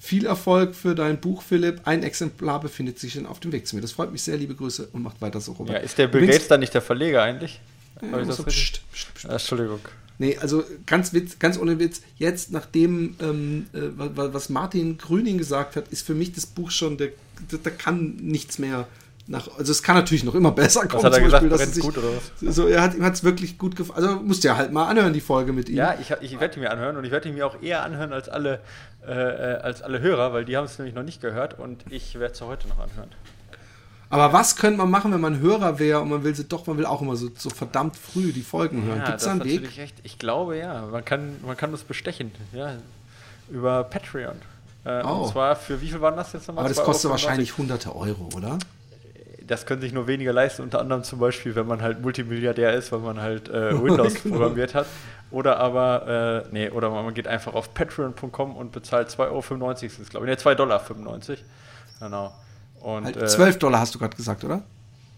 Viel 0.00 0.26
Erfolg 0.26 0.74
für 0.74 0.94
dein 0.94 1.18
Buch, 1.18 1.40
Philipp. 1.40 1.80
Ein 1.84 2.02
Exemplar 2.02 2.60
befindet 2.60 2.98
sich 2.98 3.14
schon 3.14 3.24
auf 3.24 3.40
dem 3.40 3.52
Weg 3.52 3.66
zu 3.66 3.74
mir. 3.74 3.80
Das 3.80 3.92
freut 3.92 4.12
mich 4.12 4.22
sehr. 4.22 4.36
Liebe 4.36 4.54
Grüße 4.54 4.88
und 4.92 5.02
macht 5.02 5.22
weiter 5.22 5.40
so, 5.40 5.52
Robert. 5.52 5.76
Ja, 5.76 5.80
ist 5.80 5.96
der 5.96 6.08
Bill 6.08 6.20
Übrigens- 6.20 6.36
Gates 6.36 6.48
dann 6.48 6.60
nicht 6.60 6.74
der 6.74 6.82
Verleger 6.82 7.22
eigentlich? 7.22 7.58
Ja, 8.02 8.12
Hab 8.12 8.20
ich 8.20 8.26
das 8.28 8.36
so, 8.38 8.42
pst, 8.44 8.82
pst, 8.92 9.14
pst. 9.14 9.26
Ah, 9.28 9.32
Entschuldigung. 9.32 9.80
Nee, 10.18 10.38
also 10.38 10.62
ganz 10.86 11.12
Witz, 11.12 11.38
ganz 11.40 11.58
ohne 11.58 11.78
Witz, 11.80 12.00
jetzt 12.18 12.52
nachdem 12.52 13.16
ähm, 13.20 13.66
äh, 13.72 13.80
wa- 13.98 14.10
wa- 14.14 14.28
was 14.32 14.48
Martin 14.48 14.96
Grüning 14.98 15.38
gesagt 15.38 15.74
hat, 15.76 15.88
ist 15.88 16.06
für 16.06 16.14
mich 16.14 16.32
das 16.32 16.46
Buch 16.46 16.70
schon, 16.70 16.96
der, 16.98 17.08
da, 17.50 17.56
da 17.62 17.70
kann 17.70 18.14
nichts 18.20 18.58
mehr 18.60 18.86
nach, 19.26 19.48
also 19.58 19.72
es 19.72 19.82
kann 19.82 19.96
natürlich 19.96 20.22
noch 20.22 20.34
immer 20.36 20.52
besser 20.52 20.82
kommen. 20.86 21.02
Was 21.02 21.04
hat 21.04 21.14
er 21.14 21.20
gesagt? 21.22 21.50
dass 21.50 21.58
Brennt 21.58 21.76
es 21.76 21.80
gut 21.82 21.98
oder 21.98 22.08
was? 22.42 22.54
So, 22.54 22.68
er 22.68 22.82
hat, 22.82 22.94
ihm 22.94 23.02
hat 23.02 23.14
es 23.14 23.24
wirklich 23.24 23.58
gut 23.58 23.74
gefallen. 23.74 24.04
Also 24.04 24.20
musst 24.22 24.44
du 24.44 24.48
ja 24.48 24.56
halt 24.56 24.70
mal 24.70 24.86
anhören, 24.86 25.12
die 25.14 25.20
Folge 25.22 25.52
mit 25.52 25.68
ihm. 25.68 25.76
Ja, 25.76 25.96
ich, 26.00 26.10
ich 26.20 26.38
werde 26.38 26.54
die 26.54 26.60
mir 26.60 26.70
anhören 26.70 26.96
und 26.96 27.04
ich 27.04 27.10
werde 27.10 27.28
die 27.28 27.34
mir 27.34 27.46
auch 27.46 27.60
eher 27.62 27.82
anhören 27.82 28.12
als 28.12 28.28
alle, 28.28 28.60
äh, 29.04 29.10
äh, 29.10 29.56
als 29.62 29.82
alle 29.82 30.00
Hörer, 30.00 30.32
weil 30.32 30.44
die 30.44 30.56
haben 30.56 30.66
es 30.66 30.78
nämlich 30.78 30.94
noch 30.94 31.02
nicht 31.04 31.20
gehört 31.22 31.58
und 31.58 31.84
ich 31.90 32.14
werde 32.20 32.34
es 32.34 32.40
heute 32.42 32.68
noch 32.68 32.78
anhören. 32.78 33.08
Aber 34.14 34.32
was 34.32 34.56
könnte 34.56 34.78
man 34.78 34.90
machen, 34.90 35.12
wenn 35.12 35.20
man 35.20 35.40
Hörer 35.40 35.78
wäre 35.78 36.00
und 36.00 36.08
man 36.10 36.22
will 36.24 36.34
sie 36.34 36.44
doch, 36.44 36.66
man 36.66 36.78
will 36.78 36.86
auch 36.86 37.02
immer 37.02 37.16
so, 37.16 37.28
so 37.36 37.50
verdammt 37.50 37.96
früh 37.96 38.32
die 38.32 38.42
Folgen 38.42 38.84
hören. 38.84 38.98
Ja, 39.00 39.04
Gibt 39.06 39.18
es 39.18 39.24
da 39.24 39.30
einen 39.32 39.44
Weg? 39.44 39.54
natürlich 39.62 39.78
echt. 39.80 39.96
Ich 40.04 40.18
glaube 40.18 40.56
ja, 40.56 40.82
man 40.90 41.04
kann, 41.04 41.36
man 41.44 41.56
kann 41.56 41.72
das 41.72 41.82
bestechen. 41.82 42.30
Ja, 42.52 42.74
über 43.50 43.84
Patreon. 43.84 44.36
Äh, 44.84 45.02
Oh. 45.04 45.22
Und 45.24 45.32
zwar 45.32 45.56
für 45.56 45.80
wie 45.80 45.88
viel 45.88 46.00
waren 46.00 46.16
das 46.16 46.32
jetzt 46.32 46.46
nochmal? 46.46 46.64
Aber 46.64 46.68
das 46.68 46.78
2,95 46.78 46.84
kostet 46.84 47.04
Euro? 47.06 47.12
wahrscheinlich 47.12 47.58
hunderte 47.58 47.96
Euro, 47.96 48.28
oder? 48.36 48.58
Das 49.46 49.66
können 49.66 49.80
sich 49.82 49.92
nur 49.92 50.06
weniger 50.06 50.32
leisten, 50.32 50.62
unter 50.62 50.80
anderem 50.80 51.02
zum 51.04 51.18
Beispiel, 51.18 51.54
wenn 51.54 51.66
man 51.66 51.82
halt 51.82 52.00
Multimilliardär 52.00 52.72
ist, 52.74 52.92
weil 52.92 53.00
man 53.00 53.20
halt 53.20 53.48
äh, 53.48 53.82
Windows 53.82 54.14
Genau. 54.22 54.36
programmiert 54.36 54.74
hat. 54.74 54.86
Oder 55.30 55.58
aber, 55.58 56.44
äh, 56.46 56.48
nee, 56.52 56.70
oder 56.70 56.88
man 56.90 57.12
geht 57.12 57.26
einfach 57.26 57.54
auf 57.54 57.74
patreon.com 57.74 58.56
und 58.56 58.72
bezahlt 58.72 59.08
2,95 59.08 59.18
Euro, 59.20 59.70
es, 60.02 60.08
glaube 60.08 60.26
ich. 60.26 60.30
Ne, 60.30 60.36
2,95 60.38 60.54
Dollar. 60.56 60.80
Genau. 62.00 62.32
Und 62.84 63.04
Halt 63.06 63.16
äh, 63.16 63.26
12 63.26 63.58
Dollar 63.58 63.80
hast 63.80 63.94
du 63.94 63.98
gerade 63.98 64.16
gesagt, 64.16 64.44
oder? 64.44 64.62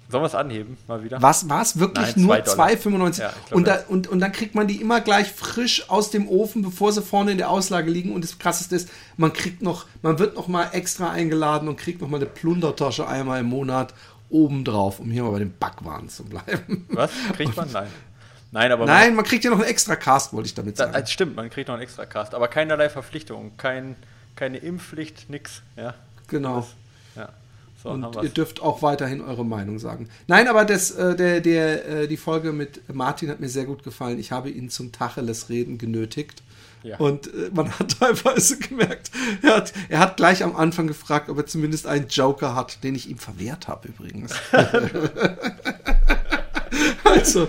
sollen 0.08 0.22
wir 0.22 0.28
es 0.28 0.36
anheben, 0.36 0.76
mal 0.86 1.02
wieder? 1.02 1.20
Was 1.20 1.48
war 1.48 1.62
es 1.62 1.80
wirklich 1.80 2.14
Nein, 2.14 2.24
nur 2.26 2.44
zwei 2.44 2.76
Dollar. 2.76 3.08
2,95? 3.08 3.20
Ja, 3.20 3.32
und, 3.50 3.66
da, 3.66 3.80
und, 3.88 4.06
und 4.06 4.20
dann 4.20 4.30
kriegt 4.30 4.54
man 4.54 4.68
die 4.68 4.80
immer 4.80 5.00
gleich 5.00 5.32
frisch 5.32 5.90
aus 5.90 6.10
dem 6.10 6.28
Ofen, 6.28 6.62
bevor 6.62 6.92
sie 6.92 7.02
vorne 7.02 7.32
in 7.32 7.38
der 7.38 7.50
Auslage 7.50 7.90
liegen. 7.90 8.12
Und 8.12 8.22
das 8.22 8.38
Krasseste 8.38 8.76
ist, 8.76 8.88
man 9.16 9.32
kriegt 9.32 9.62
noch, 9.62 9.86
man 10.02 10.20
wird 10.20 10.36
noch 10.36 10.46
mal 10.46 10.68
extra 10.72 11.10
eingeladen 11.10 11.68
und 11.68 11.76
kriegt 11.76 12.00
noch 12.00 12.08
mal 12.08 12.18
eine 12.18 12.26
Plundertasche 12.26 13.08
einmal 13.08 13.40
im 13.40 13.46
Monat 13.46 13.94
obendrauf, 14.30 15.00
um 15.00 15.10
hier 15.10 15.24
mal 15.24 15.32
bei 15.32 15.38
den 15.40 15.52
Backwaren 15.58 16.08
zu 16.08 16.22
bleiben. 16.24 16.86
Was? 16.90 17.10
Kriegt 17.36 17.56
man? 17.56 17.68
Nein. 17.72 17.88
Nein, 18.52 18.70
aber 18.70 18.86
Nein, 18.86 19.16
man 19.16 19.24
kriegt 19.24 19.42
ja 19.44 19.50
noch 19.50 19.58
einen 19.58 19.68
extra 19.68 19.96
Cast, 19.96 20.32
wollte 20.32 20.46
ich 20.46 20.54
damit 20.54 20.78
Man, 20.78 20.86
sagen. 20.92 21.00
das 21.00 21.10
stimmt, 21.10 21.34
man 21.34 21.50
kriegt 21.50 21.66
noch 21.66 21.74
einen 21.74 21.82
extra 21.82 22.06
Cast, 22.06 22.32
aber 22.32 22.46
keinerlei 22.46 22.88
Verpflichtung, 22.88 23.56
kein, 23.56 23.96
keine 24.36 24.58
Impfpflicht, 24.58 25.28
nix. 25.28 25.62
Ja, 25.76 25.94
Genau. 26.28 26.60
ja. 26.60 26.66
Haben 27.86 28.04
Und 28.04 28.22
ihr 28.22 28.28
dürft 28.28 28.62
auch 28.62 28.82
weiterhin 28.82 29.20
eure 29.20 29.44
Meinung 29.44 29.78
sagen. 29.78 30.08
Nein, 30.26 30.48
aber 30.48 30.64
das, 30.64 30.90
äh, 30.90 31.16
der, 31.16 31.40
der, 31.40 31.88
äh, 31.88 32.08
die 32.08 32.16
Folge 32.16 32.52
mit 32.52 32.82
Martin 32.92 33.28
hat 33.30 33.40
mir 33.40 33.48
sehr 33.48 33.64
gut 33.64 33.82
gefallen. 33.82 34.18
Ich 34.18 34.32
habe 34.32 34.50
ihn 34.50 34.70
zum 34.70 34.92
Tacheles-Reden 34.92 35.78
genötigt. 35.78 36.42
Ja. 36.82 36.98
Und 36.98 37.26
äh, 37.28 37.50
man 37.52 37.70
hat 37.78 37.98
teilweise 37.98 38.58
gemerkt, 38.58 39.10
er 39.42 39.56
hat, 39.56 39.72
er 39.88 39.98
hat 39.98 40.16
gleich 40.16 40.44
am 40.44 40.54
Anfang 40.54 40.86
gefragt, 40.86 41.28
ob 41.28 41.38
er 41.38 41.46
zumindest 41.46 41.86
einen 41.86 42.06
Joker 42.08 42.54
hat, 42.54 42.84
den 42.84 42.94
ich 42.94 43.10
ihm 43.10 43.18
verwehrt 43.18 43.66
habe 43.66 43.88
übrigens. 43.88 44.34
also, 47.12 47.48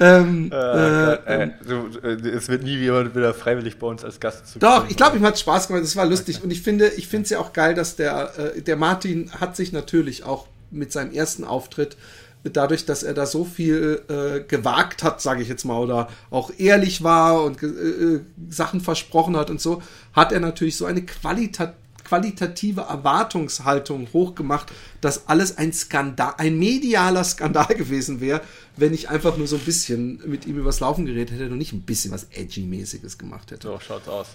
ähm, 0.00 0.50
Äh, 0.52 1.12
äh, 1.14 1.18
ey, 1.26 1.50
du, 1.66 1.98
äh, 2.06 2.28
es 2.28 2.48
wird 2.48 2.62
nie 2.62 2.76
jemand 2.76 3.14
wieder 3.14 3.32
freiwillig 3.34 3.78
bei 3.78 3.86
uns 3.86 4.04
als 4.04 4.20
Gast 4.20 4.46
zu 4.48 4.58
Doch, 4.58 4.88
ich 4.88 4.96
glaube, 4.96 5.16
ihm 5.16 5.24
hat 5.24 5.38
Spaß 5.38 5.68
gemacht, 5.68 5.84
es 5.84 5.96
war 5.96 6.06
lustig. 6.06 6.42
Und 6.42 6.50
ich 6.50 6.62
finde, 6.62 6.88
ich 6.88 7.08
finde 7.08 7.24
es 7.24 7.30
ja 7.30 7.38
auch 7.38 7.52
geil, 7.52 7.74
dass 7.74 7.96
der, 7.96 8.32
äh, 8.56 8.62
der 8.62 8.76
Martin 8.76 9.30
hat 9.40 9.56
sich 9.56 9.72
natürlich 9.72 10.24
auch 10.24 10.46
mit 10.70 10.92
seinem 10.92 11.12
ersten 11.12 11.44
Auftritt, 11.44 11.96
dadurch, 12.44 12.84
dass 12.86 13.02
er 13.02 13.12
da 13.14 13.26
so 13.26 13.44
viel 13.44 14.02
äh, 14.08 14.40
gewagt 14.40 15.02
hat, 15.02 15.20
sage 15.20 15.42
ich 15.42 15.48
jetzt 15.48 15.64
mal, 15.64 15.78
oder 15.78 16.08
auch 16.30 16.52
ehrlich 16.58 17.02
war 17.02 17.42
und 17.42 17.58
ge- 17.58 17.70
äh, 17.70 18.20
Sachen 18.50 18.80
versprochen 18.80 19.36
hat 19.36 19.50
und 19.50 19.60
so, 19.60 19.82
hat 20.12 20.30
er 20.30 20.38
natürlich 20.38 20.76
so 20.76 20.84
eine 20.86 21.02
Qualität 21.02 21.70
qualitative 22.06 22.82
Erwartungshaltung 22.82 24.08
hochgemacht, 24.12 24.72
dass 25.00 25.28
alles 25.28 25.58
ein 25.58 25.72
Skandal, 25.72 26.34
ein 26.38 26.58
medialer 26.58 27.24
Skandal 27.24 27.74
gewesen 27.74 28.20
wäre, 28.20 28.40
wenn 28.76 28.94
ich 28.94 29.10
einfach 29.10 29.36
nur 29.36 29.46
so 29.46 29.56
ein 29.56 29.64
bisschen 29.64 30.20
mit 30.26 30.46
ihm 30.46 30.56
übers 30.56 30.80
Laufen 30.80 31.04
geredet 31.04 31.32
hätte 31.32 31.50
und 31.50 31.58
nicht 31.58 31.72
ein 31.72 31.82
bisschen 31.82 32.12
was 32.12 32.28
Edgy-mäßiges 32.30 33.18
gemacht 33.18 33.50
hätte. 33.50 33.68
So 33.68 33.80
schaut's 33.80 34.08
aus. 34.08 34.28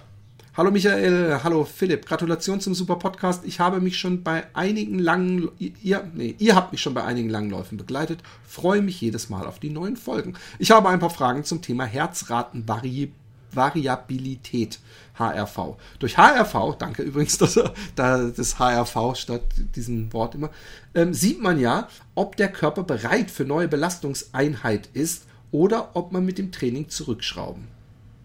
Hallo 0.58 0.70
Michael, 0.70 1.40
hallo 1.46 1.64
Philipp. 1.64 2.06
Gratulation 2.06 2.60
zum 2.60 2.76
super 2.76 2.98
Podcast. 2.98 3.46
Ich 3.46 3.62
habe 3.62 3.80
mich 3.80 3.98
schon 3.98 4.22
bei 4.22 4.54
einigen 4.54 5.00
langen, 5.00 5.48
ihr, 5.58 6.04
nee, 6.14 6.36
ihr 6.40 6.58
habt 6.58 6.74
mich 6.74 6.82
schon 6.82 6.94
bei 6.94 7.06
einigen 7.06 7.30
langen 7.30 7.50
Läufen 7.50 7.78
begleitet. 7.78 8.20
Freue 8.46 8.82
mich 8.82 9.00
jedes 9.00 9.30
Mal 9.30 9.48
auf 9.48 9.60
die 9.60 9.70
neuen 9.70 9.96
Folgen. 9.96 10.34
Ich 10.60 10.72
habe 10.72 10.90
ein 10.90 11.00
paar 11.00 11.10
Fragen 11.10 11.46
zum 11.46 11.62
Thema 11.62 11.86
Herzratenvariabilität. 11.86 14.80
HRV. 15.22 15.78
Durch 16.00 16.18
HRV, 16.18 16.76
danke 16.78 17.04
übrigens, 17.04 17.38
dass 17.38 17.56
er 17.58 17.74
da 17.96 18.18
das 18.36 18.60
HRV 18.60 19.16
statt 19.16 19.44
diesem 19.76 20.12
Wort 20.12 20.36
immer, 20.36 20.50
ähm, 20.96 21.14
sieht 21.14 21.42
man 21.42 21.60
ja, 21.60 21.88
ob 22.16 22.36
der 22.36 22.52
Körper 22.52 22.84
bereit 22.84 23.32
für 23.32 23.46
neue 23.46 23.68
Belastungseinheit 23.70 24.90
ist 24.94 25.26
oder 25.52 25.92
ob 25.96 26.12
man 26.12 26.26
mit 26.26 26.38
dem 26.38 26.52
Training 26.52 26.90
zurückschrauben. 26.90 27.68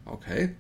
Okay. 0.07 0.55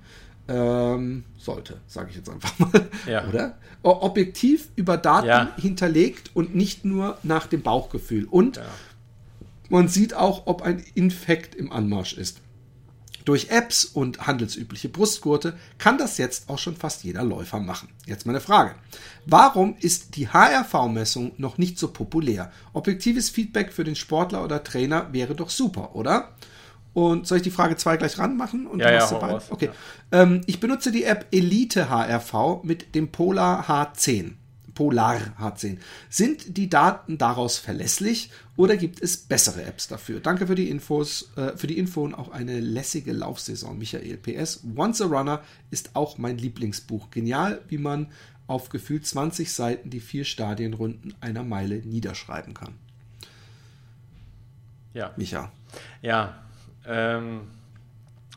Ähm, 0.48 1.24
sollte, 1.38 1.78
sage 1.88 2.10
ich 2.10 2.16
jetzt 2.16 2.28
einfach 2.30 2.56
mal. 2.58 2.88
Ja. 3.08 3.26
Oder? 3.28 3.58
Objektiv 3.82 4.68
über 4.76 4.96
Daten 4.96 5.26
Ja. 5.28 5.52
hinterlegt 5.56 6.30
und 6.34 6.54
nicht 6.54 6.84
nur 6.84 7.18
nach 7.22 7.46
dem 7.46 7.62
Bauchgefühl. 7.62 8.26
Und 8.30 8.56
Ja. 8.56 8.62
man 9.68 9.88
sieht 9.88 10.14
auch, 10.14 10.46
ob 10.46 10.62
ein 10.62 10.84
Infekt 10.94 11.54
im 11.54 11.72
Anmarsch 11.72 12.12
ist. 12.14 12.40
Durch 13.26 13.48
Apps 13.50 13.84
und 13.84 14.26
handelsübliche 14.28 14.88
Brustgurte 14.88 15.58
kann 15.78 15.98
das 15.98 16.16
jetzt 16.16 16.48
auch 16.48 16.60
schon 16.60 16.76
fast 16.76 17.02
jeder 17.02 17.24
Läufer 17.24 17.58
machen. 17.58 17.88
Jetzt 18.06 18.24
meine 18.24 18.40
Frage. 18.40 18.76
Warum 19.26 19.76
ist 19.80 20.14
die 20.14 20.28
HRV-Messung 20.28 21.32
noch 21.36 21.58
nicht 21.58 21.76
so 21.76 21.88
populär? 21.88 22.52
Objektives 22.72 23.28
Feedback 23.28 23.72
für 23.72 23.82
den 23.82 23.96
Sportler 23.96 24.44
oder 24.44 24.62
Trainer 24.62 25.12
wäre 25.12 25.34
doch 25.34 25.50
super, 25.50 25.96
oder? 25.96 26.36
Und 26.94 27.26
soll 27.26 27.38
ich 27.38 27.42
die 27.42 27.50
Frage 27.50 27.76
2 27.76 27.96
gleich 27.96 28.16
ranmachen? 28.16 28.68
Und 28.68 28.78
Ja, 28.78 28.90
du 28.90 28.94
ja, 28.94 29.04
raus, 29.18 29.46
Okay. 29.50 29.70
ja. 30.12 30.22
Ähm, 30.22 30.42
ich 30.46 30.60
benutze 30.60 30.92
die 30.92 31.02
App 31.02 31.26
Elite 31.32 31.90
HRV 31.90 32.62
mit 32.62 32.94
dem 32.94 33.10
Polar 33.10 33.68
H10. 33.68 34.34
Polar 34.76 35.16
H10. 35.40 35.78
Sind 36.08 36.56
die 36.56 36.68
Daten 36.68 37.18
daraus 37.18 37.58
verlässlich 37.58 38.30
oder 38.56 38.76
gibt 38.76 39.02
es 39.02 39.16
bessere 39.16 39.64
Apps 39.64 39.88
dafür? 39.88 40.20
Danke 40.20 40.46
für 40.46 40.54
die 40.54 40.70
Infos, 40.70 41.32
äh, 41.36 41.56
für 41.56 41.66
die 41.66 41.78
Info 41.78 42.04
und 42.04 42.14
auch 42.14 42.28
eine 42.28 42.60
lässige 42.60 43.12
Laufsaison, 43.12 43.76
Michael. 43.76 44.18
PS, 44.18 44.62
Once 44.76 45.00
a 45.00 45.06
Runner 45.06 45.42
ist 45.72 45.96
auch 45.96 46.18
mein 46.18 46.38
Lieblingsbuch. 46.38 47.10
Genial, 47.10 47.60
wie 47.68 47.78
man 47.78 48.12
auf 48.46 48.68
gefühlt 48.68 49.04
20 49.06 49.52
Seiten 49.52 49.90
die 49.90 49.98
vier 49.98 50.24
Stadienrunden 50.24 51.14
einer 51.20 51.42
Meile 51.42 51.78
niederschreiben 51.78 52.54
kann. 52.54 52.74
Ja. 54.94 55.12
Micha. 55.16 55.50
Ja, 56.02 56.42
ähm, 56.86 57.48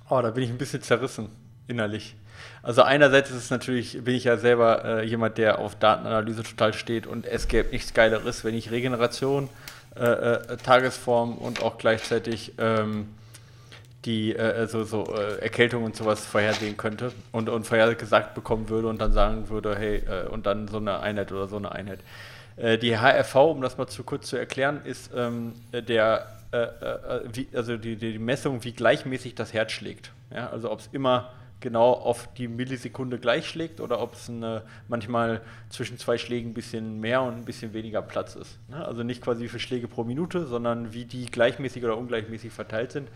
oh, 0.09 0.21
da 0.21 0.31
bin 0.31 0.43
ich 0.43 0.49
ein 0.49 0.57
bisschen 0.57 0.81
zerrissen 0.81 1.29
innerlich. 1.67 2.15
Also 2.69 2.83
einerseits 2.83 3.31
ist 3.31 3.37
es 3.37 3.49
natürlich, 3.49 4.03
bin 4.03 4.13
ich 4.13 4.25
ja 4.25 4.37
selber 4.37 4.85
äh, 4.85 5.03
jemand, 5.03 5.39
der 5.39 5.57
auf 5.57 5.73
Datenanalyse 5.73 6.43
total 6.43 6.75
steht 6.75 7.07
und 7.07 7.25
es 7.25 7.47
gäbe 7.47 7.69
nichts 7.71 7.95
Geileres, 7.95 8.43
wenn 8.43 8.53
ich 8.53 8.69
Regeneration, 8.69 9.49
äh, 9.95 10.03
äh, 10.03 10.57
Tagesform 10.57 11.39
und 11.39 11.63
auch 11.63 11.79
gleichzeitig 11.79 12.53
ähm, 12.59 13.07
die 14.05 14.35
äh, 14.35 14.67
so, 14.67 14.83
so 14.83 15.15
äh, 15.15 15.41
Erkältung 15.41 15.83
und 15.83 15.95
sowas 15.95 16.23
vorhersehen 16.23 16.77
könnte 16.77 17.11
und, 17.31 17.49
und 17.49 17.65
vorhergesagt 17.65 18.35
bekommen 18.35 18.69
würde 18.69 18.87
und 18.87 19.01
dann 19.01 19.13
sagen 19.13 19.49
würde, 19.49 19.75
hey, 19.75 20.03
äh, 20.07 20.27
und 20.27 20.45
dann 20.45 20.67
so 20.67 20.77
eine 20.77 20.99
Einheit 20.99 21.31
oder 21.31 21.47
so 21.47 21.55
eine 21.55 21.71
Einheit. 21.71 22.01
Die 22.55 22.99
HRV, 22.99 23.35
um 23.35 23.61
das 23.61 23.79
mal 23.79 23.87
zu 23.87 24.03
kurz 24.03 24.27
zu 24.27 24.37
erklären, 24.37 24.81
ist 24.83 25.09
ähm, 25.15 25.53
der, 25.71 26.27
wie, 27.31 27.47
also 27.55 27.77
die, 27.77 27.95
die 27.95 28.19
Messung, 28.19 28.63
wie 28.65 28.73
gleichmäßig 28.73 29.33
das 29.33 29.53
Herz 29.53 29.71
schlägt. 29.71 30.11
Ja? 30.29 30.49
Also 30.49 30.69
ob 30.69 30.81
es 30.81 30.89
immer 30.91 31.31
genau 31.61 31.91
auf 31.91 32.29
die 32.37 32.47
Millisekunde 32.47 33.17
gleich 33.19 33.47
schlägt 33.47 33.81
oder 33.81 33.99
ob 34.01 34.13
es 34.13 34.31
manchmal 34.87 35.41
zwischen 35.69 35.97
zwei 35.97 36.17
Schlägen 36.17 36.51
ein 36.51 36.53
bisschen 36.53 36.99
mehr 36.99 37.21
und 37.21 37.33
ein 37.35 37.45
bisschen 37.45 37.73
weniger 37.73 38.01
Platz 38.01 38.35
ist. 38.35 38.57
Ne? 38.69 38.85
Also 38.85 39.03
nicht 39.03 39.21
quasi 39.21 39.43
wie 39.43 39.47
viele 39.49 39.59
Schläge 39.59 39.87
pro 39.87 40.03
Minute, 40.03 40.45
sondern 40.47 40.93
wie 40.93 41.05
die 41.05 41.25
gleichmäßig 41.25 41.83
oder 41.83 41.97
ungleichmäßig 41.97 42.51
verteilt 42.51 42.91
sind. 42.93 43.09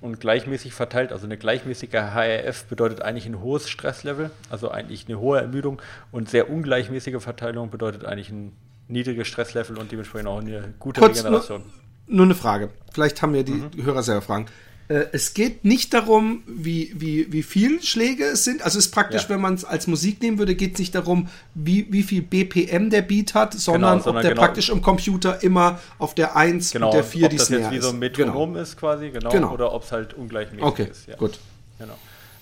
Und 0.00 0.20
gleichmäßig 0.20 0.74
verteilt, 0.74 1.12
also 1.12 1.24
eine 1.24 1.38
gleichmäßige 1.38 1.92
HRF 1.92 2.64
bedeutet 2.66 3.00
eigentlich 3.00 3.24
ein 3.24 3.40
hohes 3.40 3.70
Stresslevel, 3.70 4.30
also 4.50 4.70
eigentlich 4.70 5.06
eine 5.08 5.18
hohe 5.18 5.40
Ermüdung 5.40 5.80
und 6.12 6.28
sehr 6.28 6.50
ungleichmäßige 6.50 7.22
Verteilung 7.22 7.70
bedeutet 7.70 8.04
eigentlich 8.04 8.28
ein 8.28 8.52
niedriges 8.88 9.28
Stresslevel 9.28 9.78
und 9.78 9.90
dementsprechend 9.92 10.28
auch 10.28 10.40
eine 10.40 10.74
gute 10.78 11.00
Kurz 11.00 11.16
nur, 11.22 11.24
Regeneration. 11.24 11.62
nur 12.06 12.24
eine 12.26 12.34
Frage. 12.34 12.68
Vielleicht 12.92 13.22
haben 13.22 13.34
ja 13.34 13.42
die 13.44 13.52
Mhm. 13.52 13.70
Hörer 13.82 14.02
selber 14.02 14.20
Fragen. 14.20 14.44
Äh, 14.88 15.06
Es 15.12 15.32
geht 15.34 15.64
nicht 15.64 15.94
darum, 15.94 16.42
wie, 16.46 16.92
wie, 16.96 17.32
wie 17.32 17.42
viel 17.42 17.82
Schläge 17.82 18.24
es 18.24 18.44
sind. 18.44 18.62
Also 18.62 18.78
es 18.78 18.86
ist 18.86 18.92
praktisch, 18.92 19.22
Ja. 19.24 19.28
wenn 19.30 19.40
man 19.40 19.54
es 19.54 19.64
als 19.64 19.86
Musik 19.86 20.20
nehmen 20.20 20.38
würde, 20.38 20.54
geht 20.54 20.74
es 20.74 20.78
nicht 20.78 20.94
darum, 20.94 21.28
wie, 21.54 21.86
wie 21.90 22.02
viel 22.02 22.20
BPM 22.22 22.90
der 22.90 23.02
Beat 23.02 23.34
hat, 23.34 23.54
sondern, 23.54 24.00
sondern 24.02 24.16
ob 24.16 24.22
der 24.22 24.30
genau- 24.32 24.42
praktisch 24.42 24.68
im 24.68 24.82
Computer 24.82 25.42
immer 25.42 25.80
auf 25.98 26.14
der 26.14 26.36
1 26.36 26.70
Genau, 26.72 26.88
und 26.88 26.94
der 26.94 27.04
4 27.04 27.24
ob 27.26 27.30
die 27.30 27.36
das 27.38 27.46
Snare 27.46 27.62
jetzt 27.62 27.72
wie 27.72 27.78
so 27.80 27.88
ein 27.88 27.94
ist. 27.94 28.00
Metronom 28.00 28.56
ist 28.56 28.76
quasi, 28.76 29.10
genau, 29.10 29.30
Genau. 29.30 29.52
oder 29.54 29.72
ob 29.72 29.84
es 29.84 29.92
halt 29.92 30.12
ungleichmäßig 30.14 30.64
Okay, 30.64 30.88
ist. 30.90 31.08
Ja. 31.08 31.16
gut. 31.16 31.38
Genau. 31.78 31.96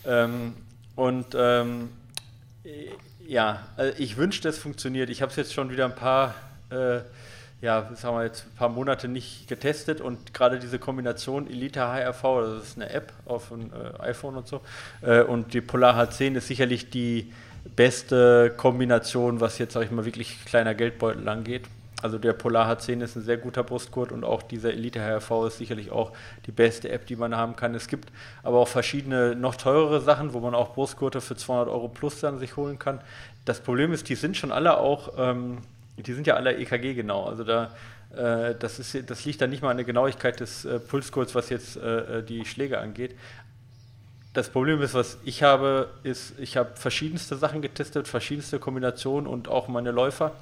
Ähm, 0.05 0.53
und 0.97 1.27
ähm, 1.35 1.89
äh, 2.65 2.69
ja, 3.27 3.67
also 3.77 3.93
ich 3.99 4.17
wünschte, 4.17 4.49
es 4.49 4.59
funktioniert. 4.59 5.11
Ich 5.11 5.23
habe 5.23 5.31
es 5.31 5.37
jetzt 5.37 5.55
schon 5.55 5.71
wieder 5.71 5.85
ein 5.85 5.95
paar, 5.95 6.35
äh, 6.71 6.99
ja, 7.63 7.89
sagen 7.95 8.17
wir 8.17 8.25
jetzt 8.25 8.45
ein 8.45 8.57
paar 8.57 8.69
Monate 8.69 9.07
nicht 9.07 9.47
getestet 9.47 10.01
und 10.01 10.35
gerade 10.35 10.59
diese 10.59 10.81
Kombination 10.81 11.49
Elite 11.49 11.81
HRV, 11.81 12.23
das 12.43 12.65
ist 12.65 12.77
eine 12.77 12.91
App 12.91 13.13
auf 13.25 13.53
ein 13.53 13.73
äh, 13.73 14.03
iPhone 14.03 14.37
und 14.37 14.49
so, 14.49 14.61
äh, 15.01 15.23
und 15.23 15.55
die 15.55 15.61
Polar 15.61 15.97
H10 15.97 16.35
ist 16.35 16.49
sicherlich 16.49 16.91
die 16.91 17.33
beste 17.77 18.53
Kombination, 18.57 19.41
was 19.41 19.59
jetzt, 19.59 19.75
sag 19.75 19.85
ich 19.85 19.93
mal, 19.93 20.05
wirklich 20.05 20.45
kleiner 20.45 20.75
Geldbeutel 20.75 21.29
angeht. 21.29 21.63
Also 22.03 22.19
der 22.19 22.33
Polar 22.33 22.69
H10 22.69 23.01
ist 23.01 23.15
ein 23.15 23.23
sehr 23.23 23.37
guter 23.37 23.63
Brustgurt 23.63 24.11
und 24.11 24.25
auch 24.25 24.43
dieser 24.43 24.73
Elite 24.73 24.99
HRV 25.01 25.47
ist 25.47 25.59
sicherlich 25.59 25.93
auch 25.93 26.11
die 26.47 26.51
beste 26.51 26.91
App, 26.91 27.07
die 27.07 27.15
man 27.15 27.37
haben 27.37 27.55
kann. 27.55 27.77
Es 27.77 27.87
gibt 27.87 28.11
aber 28.43 28.59
auch 28.59 28.67
verschiedene 28.67 29.37
noch 29.37 29.55
teurere 29.55 30.01
Sachen, 30.01 30.33
wo 30.33 30.41
man 30.41 30.57
auch 30.57 30.75
Brustgurte 30.75 31.21
für 31.21 31.37
200 31.37 31.69
Euro 31.69 31.87
plus 31.87 32.19
dann 32.19 32.41
sich 32.41 32.57
holen 32.57 32.81
kann. 32.81 33.01
Das 33.45 33.61
Problem 33.61 33.93
ist, 33.93 34.09
die 34.09 34.17
sind 34.17 34.37
schon 34.37 34.51
alle 34.51 34.79
auch, 34.79 35.13
ähm, 35.17 35.59
die 35.97 36.13
sind 36.13 36.27
ja 36.27 36.35
alle 36.35 36.57
EKG 36.57 36.95
genau. 36.95 37.25
Also 37.25 37.45
da, 37.45 37.75
äh, 38.15 38.55
das, 38.59 38.79
ist, 38.79 39.11
das 39.11 39.25
liegt 39.25 39.41
dann 39.41 39.51
nicht 39.51 39.63
mal 39.63 39.71
an 39.71 39.77
der 39.77 39.87
Genauigkeit 39.87 40.41
des 40.41 40.65
äh, 40.65 40.79
Pulsgurts, 40.79 41.35
was 41.35 41.51
jetzt 41.51 41.77
äh, 41.77 42.23
die 42.23 42.45
Schläge 42.45 42.79
angeht. 42.79 43.15
Das 44.33 44.49
Problem 44.49 44.81
ist, 44.81 44.95
was 44.95 45.19
ich 45.25 45.43
habe, 45.43 45.91
ist, 46.05 46.39
ich 46.39 46.57
habe 46.57 46.71
verschiedenste 46.75 47.37
Sachen 47.37 47.61
getestet, 47.61 48.09
verschiedenste 48.09 48.59
Kombinationen 48.59 49.27
und 49.27 49.49
auch 49.49 49.69
meine 49.69 49.91
Läufer. 49.91 50.33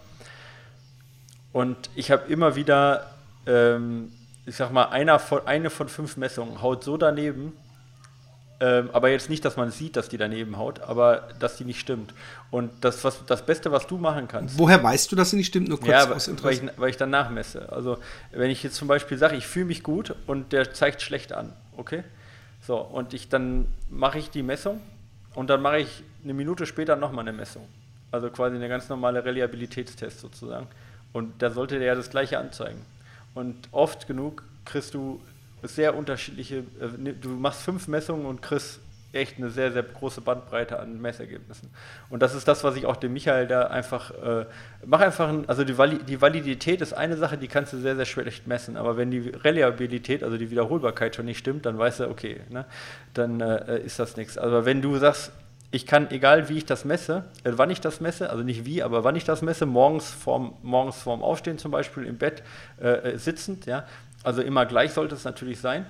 Und 1.52 1.90
ich 1.96 2.12
habe 2.12 2.30
immer 2.32 2.54
wieder, 2.54 3.10
ähm, 3.46 4.12
ich 4.46 4.54
sag 4.54 4.72
mal, 4.72 4.84
einer 4.84 5.18
von, 5.18 5.44
eine 5.46 5.70
von 5.70 5.88
fünf 5.88 6.16
Messungen 6.16 6.62
haut 6.62 6.84
so 6.84 6.96
daneben, 6.96 7.52
ähm, 8.62 8.90
aber 8.92 9.08
jetzt 9.08 9.30
nicht, 9.30 9.42
dass 9.44 9.56
man 9.56 9.70
sieht, 9.70 9.96
dass 9.96 10.10
die 10.10 10.18
daneben 10.18 10.58
haut, 10.58 10.80
aber 10.80 11.28
dass 11.38 11.56
die 11.56 11.64
nicht 11.64 11.80
stimmt. 11.80 12.12
Und 12.50 12.70
das, 12.82 13.02
was, 13.04 13.24
das 13.24 13.44
Beste, 13.46 13.72
was 13.72 13.86
du 13.86 13.96
machen 13.96 14.28
kannst, 14.28 14.58
Woher 14.58 14.82
weißt 14.82 15.10
du, 15.10 15.16
dass 15.16 15.30
sie 15.30 15.36
nicht 15.36 15.46
stimmt? 15.46 15.68
Nur 15.68 15.78
kurz 15.78 15.90
ja, 15.90 16.10
aus 16.10 16.28
weil 16.28 16.34
Interesse. 16.34 16.64
ich, 16.66 16.70
weil 16.78 16.90
ich 16.90 16.96
dann 16.98 17.08
nachmesse. 17.08 17.72
Also, 17.72 17.98
wenn 18.32 18.50
ich 18.50 18.62
jetzt 18.62 18.76
zum 18.76 18.86
Beispiel 18.86 19.16
sage, 19.16 19.36
ich 19.36 19.46
fühle 19.46 19.64
mich 19.64 19.82
gut 19.82 20.14
und 20.26 20.52
der 20.52 20.74
zeigt 20.74 21.00
schlecht 21.00 21.32
an, 21.32 21.54
okay? 21.78 22.04
So, 22.66 22.76
und 22.76 23.14
ich 23.14 23.30
dann 23.30 23.66
mache 23.88 24.18
ich 24.18 24.28
die 24.28 24.42
Messung 24.42 24.80
und 25.34 25.48
dann 25.48 25.62
mache 25.62 25.78
ich 25.78 26.04
eine 26.22 26.34
Minute 26.34 26.66
später 26.66 26.96
nochmal 26.96 27.26
eine 27.26 27.36
Messung. 27.36 27.66
Also 28.12 28.28
quasi 28.28 28.56
eine 28.56 28.68
ganz 28.68 28.90
normale 28.90 29.24
Reliabilitätstest 29.24 30.20
sozusagen. 30.20 30.66
Und 31.12 31.40
da 31.40 31.50
sollte 31.50 31.78
der 31.78 31.88
ja 31.88 31.94
das 31.94 32.10
gleiche 32.10 32.38
anzeigen. 32.38 32.84
Und 33.34 33.56
oft 33.72 34.06
genug 34.06 34.42
kriegst 34.64 34.94
du 34.94 35.20
sehr 35.62 35.96
unterschiedliche, 35.96 36.58
äh, 36.58 36.98
ne, 36.98 37.14
du 37.14 37.30
machst 37.30 37.62
fünf 37.62 37.88
Messungen 37.88 38.26
und 38.26 38.42
kriegst 38.42 38.80
echt 39.12 39.38
eine 39.38 39.50
sehr, 39.50 39.72
sehr 39.72 39.82
große 39.82 40.20
Bandbreite 40.20 40.78
an 40.78 41.00
Messergebnissen. 41.00 41.70
Und 42.10 42.22
das 42.22 42.34
ist 42.34 42.46
das, 42.46 42.62
was 42.62 42.76
ich 42.76 42.86
auch 42.86 42.96
dem 42.96 43.12
Michael 43.12 43.46
da 43.46 43.66
einfach, 43.66 44.10
äh, 44.10 44.46
mach 44.86 45.00
einfach, 45.00 45.28
ein, 45.28 45.48
also 45.48 45.64
die, 45.64 45.76
Vali 45.76 45.98
die 45.98 46.20
Validität 46.20 46.80
ist 46.80 46.92
eine 46.92 47.16
Sache, 47.16 47.36
die 47.36 47.48
kannst 47.48 47.72
du 47.72 47.78
sehr, 47.78 47.96
sehr 47.96 48.04
schlecht 48.04 48.46
messen, 48.46 48.76
aber 48.76 48.96
wenn 48.96 49.10
die 49.10 49.30
Reliabilität, 49.30 50.22
also 50.22 50.36
die 50.36 50.50
Wiederholbarkeit 50.50 51.16
schon 51.16 51.26
nicht 51.26 51.38
stimmt, 51.38 51.66
dann 51.66 51.78
weißt 51.78 52.00
du, 52.00 52.08
okay, 52.08 52.40
ne, 52.50 52.66
dann 53.14 53.40
äh, 53.40 53.80
ist 53.80 53.98
das 53.98 54.16
nichts. 54.16 54.38
Aber 54.38 54.64
wenn 54.64 54.80
du 54.80 54.96
sagst, 54.98 55.32
ich 55.72 55.86
kann, 55.86 56.10
egal 56.10 56.48
wie 56.48 56.58
ich 56.58 56.66
das 56.66 56.84
messe, 56.84 57.24
äh, 57.44 57.52
wann 57.54 57.70
ich 57.70 57.80
das 57.80 58.00
messe, 58.00 58.30
also 58.30 58.42
nicht 58.42 58.64
wie, 58.64 58.82
aber 58.82 59.04
wann 59.04 59.16
ich 59.16 59.24
das 59.24 59.42
messe, 59.42 59.66
morgens 59.66 60.10
vorm, 60.10 60.54
morgens 60.62 61.02
vorm 61.02 61.22
Aufstehen 61.22 61.58
zum 61.58 61.70
Beispiel 61.70 62.04
im 62.04 62.18
Bett 62.18 62.42
äh, 62.78 63.16
sitzend, 63.18 63.66
ja, 63.66 63.84
also 64.22 64.42
immer 64.42 64.66
gleich 64.66 64.92
sollte 64.92 65.14
es 65.14 65.24
natürlich 65.24 65.60
sein. 65.60 65.86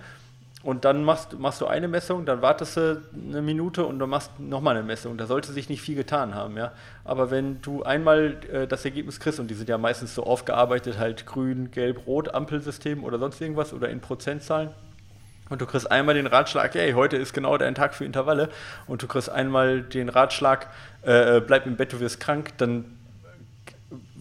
Und 0.62 0.84
dann 0.84 1.04
machst, 1.04 1.38
machst 1.38 1.62
du 1.62 1.66
eine 1.66 1.88
Messung, 1.88 2.26
dann 2.26 2.42
wartest 2.42 2.76
du 2.76 3.02
eine 3.14 3.40
Minute 3.40 3.86
und 3.86 3.98
dann 3.98 4.10
machst 4.10 4.38
nochmal 4.38 4.76
eine 4.76 4.84
Messung. 4.84 5.16
Da 5.16 5.26
sollte 5.26 5.52
sich 5.52 5.70
nicht 5.70 5.80
viel 5.80 5.94
getan 5.94 6.34
haben, 6.34 6.58
ja. 6.58 6.72
Aber 7.02 7.30
wenn 7.30 7.62
du 7.62 7.82
einmal 7.82 8.36
äh, 8.52 8.66
das 8.66 8.84
Ergebnis 8.84 9.20
kriegst, 9.20 9.40
und 9.40 9.48
die 9.48 9.54
sind 9.54 9.70
ja 9.70 9.78
meistens 9.78 10.14
so 10.14 10.24
aufgearbeitet, 10.24 10.98
halt 10.98 11.24
grün, 11.24 11.70
gelb, 11.70 12.06
rot, 12.06 12.34
Ampelsystem 12.34 13.04
oder 13.04 13.18
sonst 13.18 13.40
irgendwas 13.40 13.72
oder 13.72 13.88
in 13.88 14.00
Prozentzahlen, 14.00 14.68
und 15.48 15.60
du 15.62 15.66
kriegst 15.66 15.90
einmal 15.90 16.14
den 16.14 16.26
Ratschlag, 16.26 16.74
hey, 16.74 16.92
heute 16.92 17.16
ist 17.16 17.32
genau 17.32 17.56
dein 17.56 17.74
Tag 17.74 17.94
für 17.94 18.04
Intervalle, 18.04 18.50
und 18.86 19.02
du 19.02 19.06
kriegst 19.06 19.30
einmal 19.30 19.80
den 19.80 20.10
Ratschlag, 20.10 20.68
äh, 21.02 21.40
bleib 21.40 21.66
im 21.66 21.76
Bett, 21.76 21.94
du 21.94 22.00
wirst 22.00 22.20
krank, 22.20 22.50
dann 22.58 22.84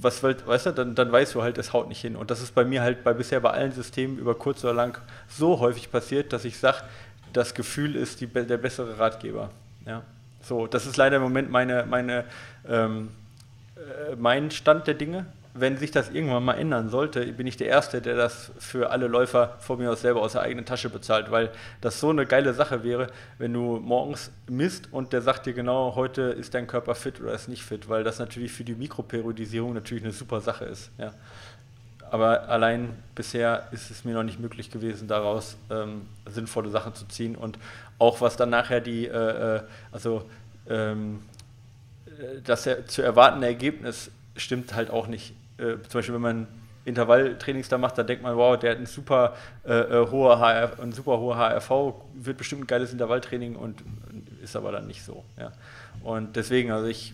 was 0.01 0.23
weißt 0.23 0.67
du, 0.67 0.71
dann, 0.71 0.95
dann 0.95 1.11
weißt 1.11 1.35
du 1.35 1.41
halt, 1.41 1.57
es 1.57 1.73
haut 1.73 1.89
nicht 1.89 2.01
hin. 2.01 2.15
Und 2.15 2.31
das 2.31 2.41
ist 2.41 2.55
bei 2.55 2.63
mir 2.63 2.81
halt 2.81 3.03
bei 3.03 3.13
bisher 3.13 3.39
bei 3.39 3.51
allen 3.51 3.71
Systemen 3.71 4.17
über 4.17 4.35
kurz 4.35 4.63
oder 4.63 4.73
lang 4.73 4.97
so 5.27 5.59
häufig 5.59 5.91
passiert, 5.91 6.31
dass 6.33 6.45
ich 6.45 6.57
sage, 6.57 6.77
das 7.33 7.53
Gefühl 7.53 7.95
ist 7.95 8.21
die, 8.21 8.27
der 8.27 8.57
bessere 8.57 8.97
Ratgeber. 8.97 9.49
Ja. 9.85 10.03
So, 10.41 10.67
das 10.67 10.85
ist 10.85 10.97
leider 10.97 11.17
im 11.17 11.21
Moment 11.21 11.51
meine, 11.51 11.85
meine, 11.85 12.23
ähm, 12.67 13.09
äh, 13.75 14.15
mein 14.15 14.51
Stand 14.51 14.87
der 14.87 14.93
Dinge. 14.93 15.25
Wenn 15.53 15.77
sich 15.77 15.91
das 15.91 16.09
irgendwann 16.11 16.43
mal 16.43 16.53
ändern 16.53 16.89
sollte, 16.89 17.25
bin 17.33 17.47
ich 17.47 17.57
der 17.57 17.67
Erste, 17.67 18.01
der 18.01 18.15
das 18.15 18.51
für 18.59 18.91
alle 18.91 19.07
Läufer 19.07 19.55
von 19.59 19.79
mir 19.79 19.91
aus 19.91 20.01
selber 20.01 20.21
aus 20.21 20.33
der 20.33 20.41
eigenen 20.41 20.65
Tasche 20.65 20.89
bezahlt, 20.89 21.31
weil 21.31 21.49
das 21.81 21.99
so 21.99 22.09
eine 22.09 22.25
geile 22.25 22.53
Sache 22.53 22.83
wäre, 22.83 23.07
wenn 23.39 23.53
du 23.53 23.79
morgens 23.79 24.31
misst 24.47 24.93
und 24.93 25.11
der 25.11 25.21
sagt 25.21 25.47
dir 25.47 25.53
genau, 25.53 25.95
heute 25.95 26.21
ist 26.21 26.53
dein 26.53 26.67
Körper 26.67 26.93
fit 26.93 27.19
oder 27.19 27.33
ist 27.33 27.49
nicht 27.49 27.63
fit, 27.63 27.89
weil 27.89 28.03
das 28.03 28.19
natürlich 28.19 28.51
für 28.51 28.63
die 28.63 28.75
Mikroperiodisierung 28.75 29.73
natürlich 29.73 30.03
eine 30.03 30.13
super 30.13 30.39
Sache 30.39 30.65
ist. 30.65 30.91
Ja. 30.97 31.13
Aber 32.11 32.47
allein 32.47 32.89
bisher 33.15 33.67
ist 33.71 33.91
es 33.91 34.03
mir 34.03 34.13
noch 34.13 34.23
nicht 34.23 34.39
möglich 34.39 34.71
gewesen, 34.71 35.07
daraus 35.07 35.57
ähm, 35.69 36.07
sinnvolle 36.27 36.69
Sachen 36.69 36.93
zu 36.93 37.07
ziehen 37.07 37.35
und 37.35 37.57
auch 37.97 38.21
was 38.21 38.35
dann 38.35 38.49
nachher 38.49 38.81
die, 38.81 39.05
äh, 39.07 39.57
äh 39.57 39.61
also 39.91 40.25
ähm, 40.67 41.21
äh, 42.05 42.41
das 42.43 42.67
zu 42.87 43.01
erwartende 43.01 43.47
Ergebnis 43.47 44.11
stimmt 44.35 44.73
halt 44.73 44.89
auch 44.89 45.07
nicht. 45.07 45.33
Äh, 45.59 45.81
zum 45.83 45.99
Beispiel, 45.99 46.15
wenn 46.15 46.21
man 46.21 46.47
Intervalltrainings 46.85 47.69
da 47.69 47.77
macht, 47.77 47.97
da 47.97 48.03
denkt 48.03 48.23
man, 48.23 48.35
wow, 48.35 48.57
der 48.57 48.71
hat 48.71 48.77
ein 48.79 48.85
super, 48.85 49.35
äh, 49.65 49.73
äh 49.73 50.07
hohe 50.09 50.39
HR, 50.39 50.79
ein 50.81 50.91
super 50.91 51.19
hoher 51.19 51.37
HRV, 51.37 51.93
wird 52.15 52.37
bestimmt 52.37 52.63
ein 52.63 52.67
geiles 52.67 52.91
Intervalltraining 52.91 53.55
und 53.55 53.83
ist 54.41 54.55
aber 54.55 54.71
dann 54.71 54.87
nicht 54.87 55.03
so. 55.03 55.23
Ja. 55.37 55.51
Und 56.03 56.35
deswegen, 56.35 56.71
also 56.71 56.87
ich, 56.87 57.13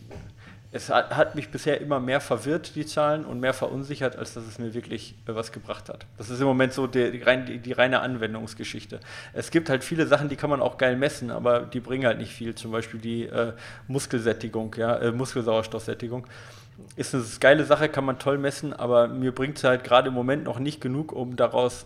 es 0.71 0.89
hat, 0.89 1.35
mich 1.35 1.49
bisher 1.49 1.79
immer 1.79 1.99
mehr 1.99 2.19
verwirrt, 2.19 2.75
die 2.75 2.85
Zahlen, 2.85 3.25
und 3.25 3.39
mehr 3.39 3.53
verunsichert, 3.53 4.17
als 4.17 4.33
dass 4.33 4.45
es 4.45 4.59
mir 4.59 4.73
wirklich 4.73 5.15
äh, 5.25 5.33
was 5.33 5.51
gebracht 5.51 5.89
hat. 5.89 6.05
Das 6.17 6.29
ist 6.29 6.39
im 6.39 6.47
Moment 6.47 6.73
so 6.73 6.85
die, 6.85 7.11
die, 7.11 7.59
die, 7.59 7.71
reine 7.71 8.01
Anwendungsgeschichte. 8.01 8.99
Es 9.33 9.51
gibt 9.51 9.69
halt 9.69 9.83
viele 9.83 10.05
Sachen, 10.05 10.29
die 10.29 10.35
kann 10.35 10.49
man 10.49 10.61
auch 10.61 10.77
geil 10.77 10.95
messen, 10.95 11.31
aber 11.31 11.61
die 11.61 11.79
bringen 11.79 12.05
halt 12.05 12.17
nicht 12.17 12.33
viel. 12.33 12.55
Zum 12.55 12.71
Beispiel 12.71 12.99
die 12.99 13.23
äh, 13.23 13.53
Muskelsättigung, 13.87 14.75
ja, 14.77 14.97
äh, 14.97 15.11
Muskelsauerstoffsättigung 15.11 16.27
ist 16.95 17.13
eine 17.13 17.23
geile 17.39 17.65
Sache, 17.65 17.89
kann 17.89 18.05
man 18.05 18.19
toll 18.19 18.37
messen, 18.37 18.73
aber 18.73 19.07
mir 19.07 19.33
bringt 19.33 19.57
es 19.57 19.63
halt 19.63 19.83
gerade 19.83 20.09
im 20.09 20.13
Moment 20.13 20.43
noch 20.43 20.59
nicht 20.59 20.81
genug, 20.81 21.11
um 21.11 21.35
daraus 21.35 21.85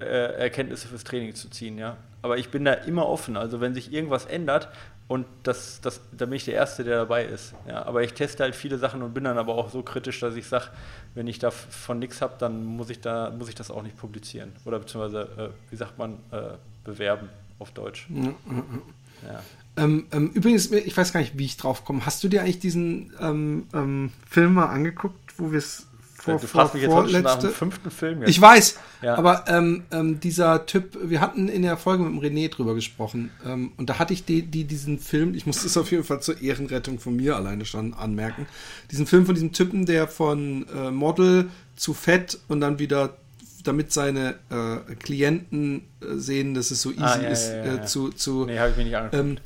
äh, 0.00 0.04
Erkenntnisse 0.04 0.88
fürs 0.88 1.04
Training 1.04 1.34
zu 1.34 1.48
ziehen, 1.48 1.78
ja. 1.78 1.96
Aber 2.22 2.38
ich 2.38 2.50
bin 2.50 2.64
da 2.64 2.72
immer 2.72 3.06
offen. 3.06 3.36
Also 3.36 3.60
wenn 3.60 3.74
sich 3.74 3.92
irgendwas 3.92 4.24
ändert 4.24 4.68
und 5.08 5.26
das, 5.42 5.80
das, 5.82 6.00
da 6.12 6.24
bin 6.24 6.34
ich 6.34 6.46
der 6.46 6.54
Erste, 6.54 6.82
der 6.82 6.96
dabei 6.96 7.26
ist. 7.26 7.54
Ja. 7.68 7.84
Aber 7.84 8.02
ich 8.02 8.14
teste 8.14 8.42
halt 8.42 8.54
viele 8.54 8.78
Sachen 8.78 9.02
und 9.02 9.12
bin 9.12 9.24
dann 9.24 9.36
aber 9.36 9.54
auch 9.54 9.68
so 9.68 9.82
kritisch, 9.82 10.20
dass 10.20 10.34
ich 10.34 10.46
sage, 10.46 10.68
wenn 11.14 11.26
ich 11.26 11.38
davon 11.38 11.98
nichts 11.98 12.22
habe, 12.22 12.34
dann 12.38 12.64
muss 12.64 12.88
ich 12.88 13.00
da 13.00 13.30
muss 13.30 13.48
ich 13.50 13.54
das 13.54 13.70
auch 13.70 13.82
nicht 13.82 13.98
publizieren. 13.98 14.52
Oder 14.64 14.78
beziehungsweise, 14.78 15.52
äh, 15.52 15.70
wie 15.70 15.76
sagt 15.76 15.98
man, 15.98 16.14
äh, 16.30 16.52
bewerben 16.84 17.28
auf 17.58 17.72
Deutsch. 17.72 18.08
Ja. 18.10 19.40
Ähm, 19.76 20.06
ähm, 20.12 20.30
übrigens, 20.34 20.70
ich 20.70 20.96
weiß 20.96 21.12
gar 21.12 21.20
nicht, 21.20 21.36
wie 21.36 21.44
ich 21.44 21.56
drauf 21.56 21.84
komme. 21.84 22.06
Hast 22.06 22.22
du 22.22 22.28
dir 22.28 22.42
eigentlich 22.42 22.60
diesen 22.60 23.12
ähm, 23.20 23.66
ähm 23.74 24.12
Film 24.28 24.54
mal 24.54 24.66
angeguckt, 24.66 25.34
wo 25.36 25.50
wir 25.50 25.58
es 25.58 25.86
vor, 26.24 26.38
du 26.38 26.46
fragst 26.46 26.74
mich 26.74 26.84
jetzt 26.84 26.92
vorletzte. 26.92 27.22
nach 27.22 27.38
dem 27.38 27.50
fünften 27.50 27.90
Film. 27.90 28.20
Jetzt. 28.20 28.30
Ich 28.30 28.40
weiß, 28.40 28.78
ja. 29.02 29.16
aber 29.16 29.44
ähm, 29.46 29.82
ähm, 29.90 30.20
dieser 30.20 30.64
Typ, 30.64 30.96
wir 31.02 31.20
hatten 31.20 31.48
in 31.48 31.62
der 31.62 31.76
Folge 31.76 32.02
mit 32.02 32.12
dem 32.12 32.20
René 32.20 32.50
drüber 32.50 32.74
gesprochen 32.74 33.30
und 33.76 33.90
da 33.90 33.98
hatte 33.98 34.14
ich 34.14 34.24
die, 34.24 34.42
die, 34.42 34.64
diesen 34.64 34.98
Film, 34.98 35.34
ich 35.34 35.44
muss 35.44 35.62
das 35.62 35.76
auf 35.76 35.90
jeden 35.90 36.04
Fall 36.04 36.22
zur 36.22 36.40
Ehrenrettung 36.40 36.98
von 36.98 37.14
mir 37.14 37.36
alleine 37.36 37.66
schon 37.66 37.92
anmerken, 37.92 38.46
diesen 38.90 39.06
Film 39.06 39.26
von 39.26 39.34
diesem 39.34 39.52
Typen, 39.52 39.84
der 39.84 40.08
von 40.08 40.66
äh, 40.74 40.90
Model 40.90 41.50
zu 41.76 41.92
fett 41.92 42.38
und 42.48 42.60
dann 42.62 42.78
wieder 42.78 43.18
damit 43.64 43.92
seine 43.92 44.36
äh, 44.50 44.94
Klienten 44.94 45.82
äh, 46.00 46.16
sehen, 46.16 46.54
dass 46.54 46.70
es 46.70 46.80
so 46.80 46.90
easy 46.90 47.02
ah, 47.02 47.20
ja, 47.22 47.28
ist, 47.28 47.48
ja, 47.48 47.74
äh, 47.74 47.86
zu, 47.86 48.10
zu. 48.10 48.44
Nee, 48.44 48.58
habe 48.58 48.70
ich 48.70 48.76
mir 48.76 48.84
nicht 48.84 48.96
angeguckt. 48.96 49.40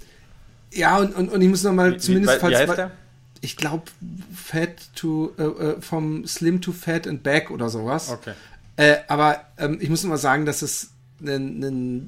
Ja, 0.73 0.99
und, 0.99 1.14
und, 1.14 1.31
und 1.31 1.41
ich 1.41 1.49
muss 1.49 1.62
nochmal 1.62 1.99
zumindest. 1.99 2.43
Wie, 2.43 2.49
wie 2.49 2.57
heißt 2.57 2.79
der? 2.79 2.91
Ich 3.41 3.57
glaube, 3.57 3.85
Fat 4.35 4.95
to, 4.97 5.33
äh, 5.39 5.43
äh, 5.43 5.81
vom 5.81 6.27
Slim 6.27 6.61
to 6.61 6.73
Fat 6.73 7.07
and 7.07 7.23
Back 7.23 7.51
oder 7.51 7.69
sowas. 7.69 8.11
Okay. 8.11 8.33
Äh, 8.77 8.97
aber 9.07 9.45
ähm, 9.59 9.79
ich 9.81 9.89
muss 9.89 10.03
nochmal 10.03 10.19
sagen, 10.19 10.45
dass 10.45 10.62
es 10.62 10.91
nen, 11.21 11.59
nen, 11.59 12.07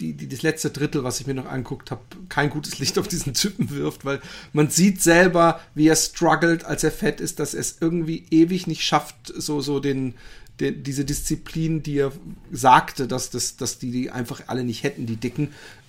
die, 0.00 0.12
die, 0.12 0.28
das 0.28 0.42
letzte 0.42 0.70
Drittel, 0.70 1.04
was 1.04 1.20
ich 1.20 1.26
mir 1.26 1.34
noch 1.34 1.46
anguckt 1.46 1.90
habe, 1.90 2.02
kein 2.28 2.50
gutes 2.50 2.78
Licht 2.78 2.98
auf 2.98 3.08
diesen 3.08 3.34
Typen 3.34 3.70
wirft, 3.70 4.04
weil 4.04 4.20
man 4.52 4.70
sieht 4.70 5.02
selber, 5.02 5.60
wie 5.74 5.88
er 5.88 5.96
struggelt, 5.96 6.64
als 6.64 6.84
er 6.84 6.92
fett 6.92 7.20
ist, 7.20 7.40
dass 7.40 7.54
er 7.54 7.60
es 7.60 7.76
irgendwie 7.80 8.24
ewig 8.30 8.66
nicht 8.66 8.82
schafft, 8.82 9.16
so, 9.36 9.60
so 9.60 9.80
den, 9.80 10.14
den, 10.60 10.82
diese 10.82 11.04
Disziplin, 11.04 11.82
die 11.82 11.98
er 11.98 12.12
sagte, 12.52 13.08
dass, 13.08 13.30
das, 13.30 13.56
dass 13.56 13.78
die, 13.78 13.90
die 13.90 14.10
einfach 14.10 14.42
alle 14.46 14.64
nicht 14.64 14.82
hätten, 14.82 15.06
die 15.06 15.16
Dicken, 15.16 15.48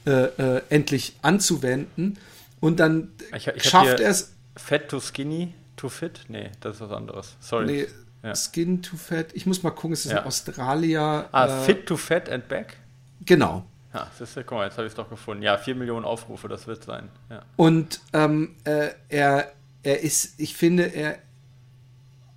äh, 0.10 0.58
äh, 0.58 0.62
endlich 0.70 1.16
anzuwenden. 1.22 2.18
Und 2.60 2.80
dann 2.80 3.12
ich, 3.36 3.48
ich 3.48 3.64
schafft 3.64 4.00
er 4.00 4.10
es. 4.10 4.34
Fat 4.56 4.90
to 4.90 5.00
skinny 5.00 5.54
to 5.78 5.90
fit? 5.90 6.26
Nee, 6.28 6.52
das 6.60 6.76
ist 6.76 6.82
was 6.82 6.92
anderes. 6.92 7.36
Sorry. 7.40 7.66
Nee, 7.66 7.88
ja. 8.24 8.36
Skin 8.36 8.82
to 8.82 8.98
fat. 8.98 9.28
Ich 9.34 9.46
muss 9.46 9.64
mal 9.64 9.72
gucken, 9.72 9.94
es 9.94 10.06
ist 10.06 10.12
ja. 10.12 10.20
in 10.20 10.26
Australien. 10.26 11.26
Ah, 11.32 11.46
äh, 11.46 11.66
fit 11.66 11.86
to 11.86 11.96
fat 11.96 12.30
and 12.30 12.48
back? 12.48 12.78
Genau. 13.26 13.66
Ja, 13.94 14.08
das 14.20 14.36
ist, 14.36 14.46
guck 14.46 14.58
mal, 14.58 14.66
jetzt 14.66 14.78
habe 14.78 14.86
ich 14.86 14.92
es 14.92 14.96
doch 14.96 15.10
gefunden. 15.10 15.42
Ja, 15.42 15.58
4 15.58 15.76
Millionen 15.76 16.06
Aufrufe, 16.06 16.48
das 16.48 16.68
wird 16.68 16.84
sein. 16.84 17.10
Ja. 17.30 17.42
Und 17.56 18.02
ähm, 18.14 18.56
äh, 18.64 18.90
er, 19.10 19.52
er 19.82 20.02
ist, 20.02 20.40
ich 20.40 20.56
finde, 20.56 20.84
er, 20.84 21.18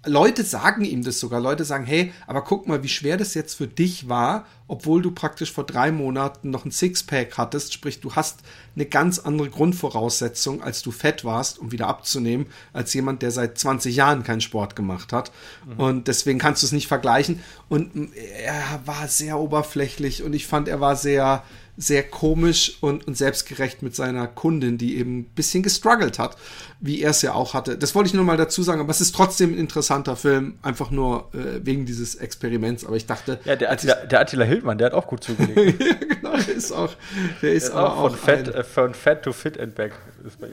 Leute 0.05 0.43
sagen 0.43 0.85
ihm 0.85 1.05
das 1.05 1.21
sogar. 1.21 1.41
Leute 1.41 1.65
sagen, 1.65 1.87
hey, 1.87 2.13
aber 2.27 2.43
guck 2.43 2.67
mal, 2.67 2.83
wie 2.83 2.89
schwer 2.89 3.17
das 3.17 3.35
jetzt 3.35 3.55
für 3.55 3.69
dich 3.69 4.09
war, 4.09 4.47
obwohl 4.67 5.01
du 5.01 5.13
praktisch 5.13 5.53
vor 5.53 5.65
drei 5.65 5.93
Monaten 5.93 6.51
noch 6.51 6.65
ein 6.65 6.73
Sixpack 6.73 7.39
hattest. 7.39 7.73
Sprich, 7.73 8.01
du 8.01 8.15
hast 8.15 8.41
eine 8.75 8.87
ganz 8.87 9.21
andere 9.21 9.49
Grundvoraussetzung, 9.49 10.61
als 10.61 10.83
du 10.83 10.91
fett 10.91 11.25
warst, 11.25 11.61
um 11.61 11.71
wieder 11.71 11.87
abzunehmen, 11.87 12.47
als 12.73 12.93
jemand, 12.95 13.23
der 13.23 13.31
seit 13.31 13.59
20 13.59 13.95
Jahren 13.95 14.25
keinen 14.25 14.41
Sport 14.41 14.75
gemacht 14.75 15.13
hat. 15.13 15.31
Mhm. 15.67 15.79
Und 15.79 16.09
deswegen 16.09 16.41
kannst 16.41 16.63
du 16.63 16.67
es 16.67 16.73
nicht 16.73 16.89
vergleichen. 16.89 17.41
Und 17.69 18.13
er 18.17 18.81
war 18.85 19.07
sehr 19.07 19.39
oberflächlich 19.39 20.25
und 20.25 20.33
ich 20.33 20.49
fand, 20.49 20.67
er 20.67 20.81
war 20.81 20.97
sehr, 20.97 21.45
sehr 21.77 22.03
komisch 22.03 22.79
und, 22.81 23.07
und 23.07 23.17
selbstgerecht 23.17 23.83
mit 23.83 23.95
seiner 23.95 24.27
Kundin, 24.27 24.79
die 24.79 24.97
eben 24.97 25.21
ein 25.21 25.25
bisschen 25.25 25.63
gestruggelt 25.63 26.19
hat, 26.19 26.37
wie 26.83 27.01
er 27.01 27.11
es 27.11 27.23
ja 27.23 27.33
auch 27.33 27.55
hatte. 27.55 27.79
Das 27.79 27.95
wollte 27.95 28.09
ich 28.09 28.15
nur 28.15 28.25
mal 28.25 28.37
dazu 28.37 28.65
sagen, 28.65 28.81
aber 28.81 28.91
es 28.91 29.01
ist 29.01 29.15
trotzdem 29.15 29.53
ein 29.53 29.59
interessanter 29.59 30.17
Film, 30.17 30.59
einfach 30.63 30.91
nur 30.91 31.31
äh, 31.33 31.65
wegen 31.65 31.87
dieses 31.87 32.17
Experiments. 32.17 32.85
Aber 32.85 32.97
ich 32.97 33.07
dachte. 33.07 33.39
Ja, 33.45 33.55
der 33.55 33.71
Attila, 33.71 33.95
der 33.95 34.21
Attila 34.21 34.45
Hildmann, 34.45 34.79
der 34.79 34.87
hat 34.87 34.95
auch 34.95 35.07
gut 35.07 35.23
zugelegt. 35.23 35.81
ja, 35.81 35.95
genau, 35.95 36.37
der 36.37 36.55
ist 36.55 36.73
auch. 36.73 36.93
Der 37.41 37.53
ist 37.53 37.69
der 37.69 37.77
auch, 37.77 37.99
auch, 37.99 38.17
von, 38.17 38.19
fat, 38.19 38.49
äh, 38.49 38.65
von 38.65 38.95
Fat 38.95 39.23
to 39.23 39.33
Fit 39.33 39.61
and 39.61 39.77
Back. 39.77 39.93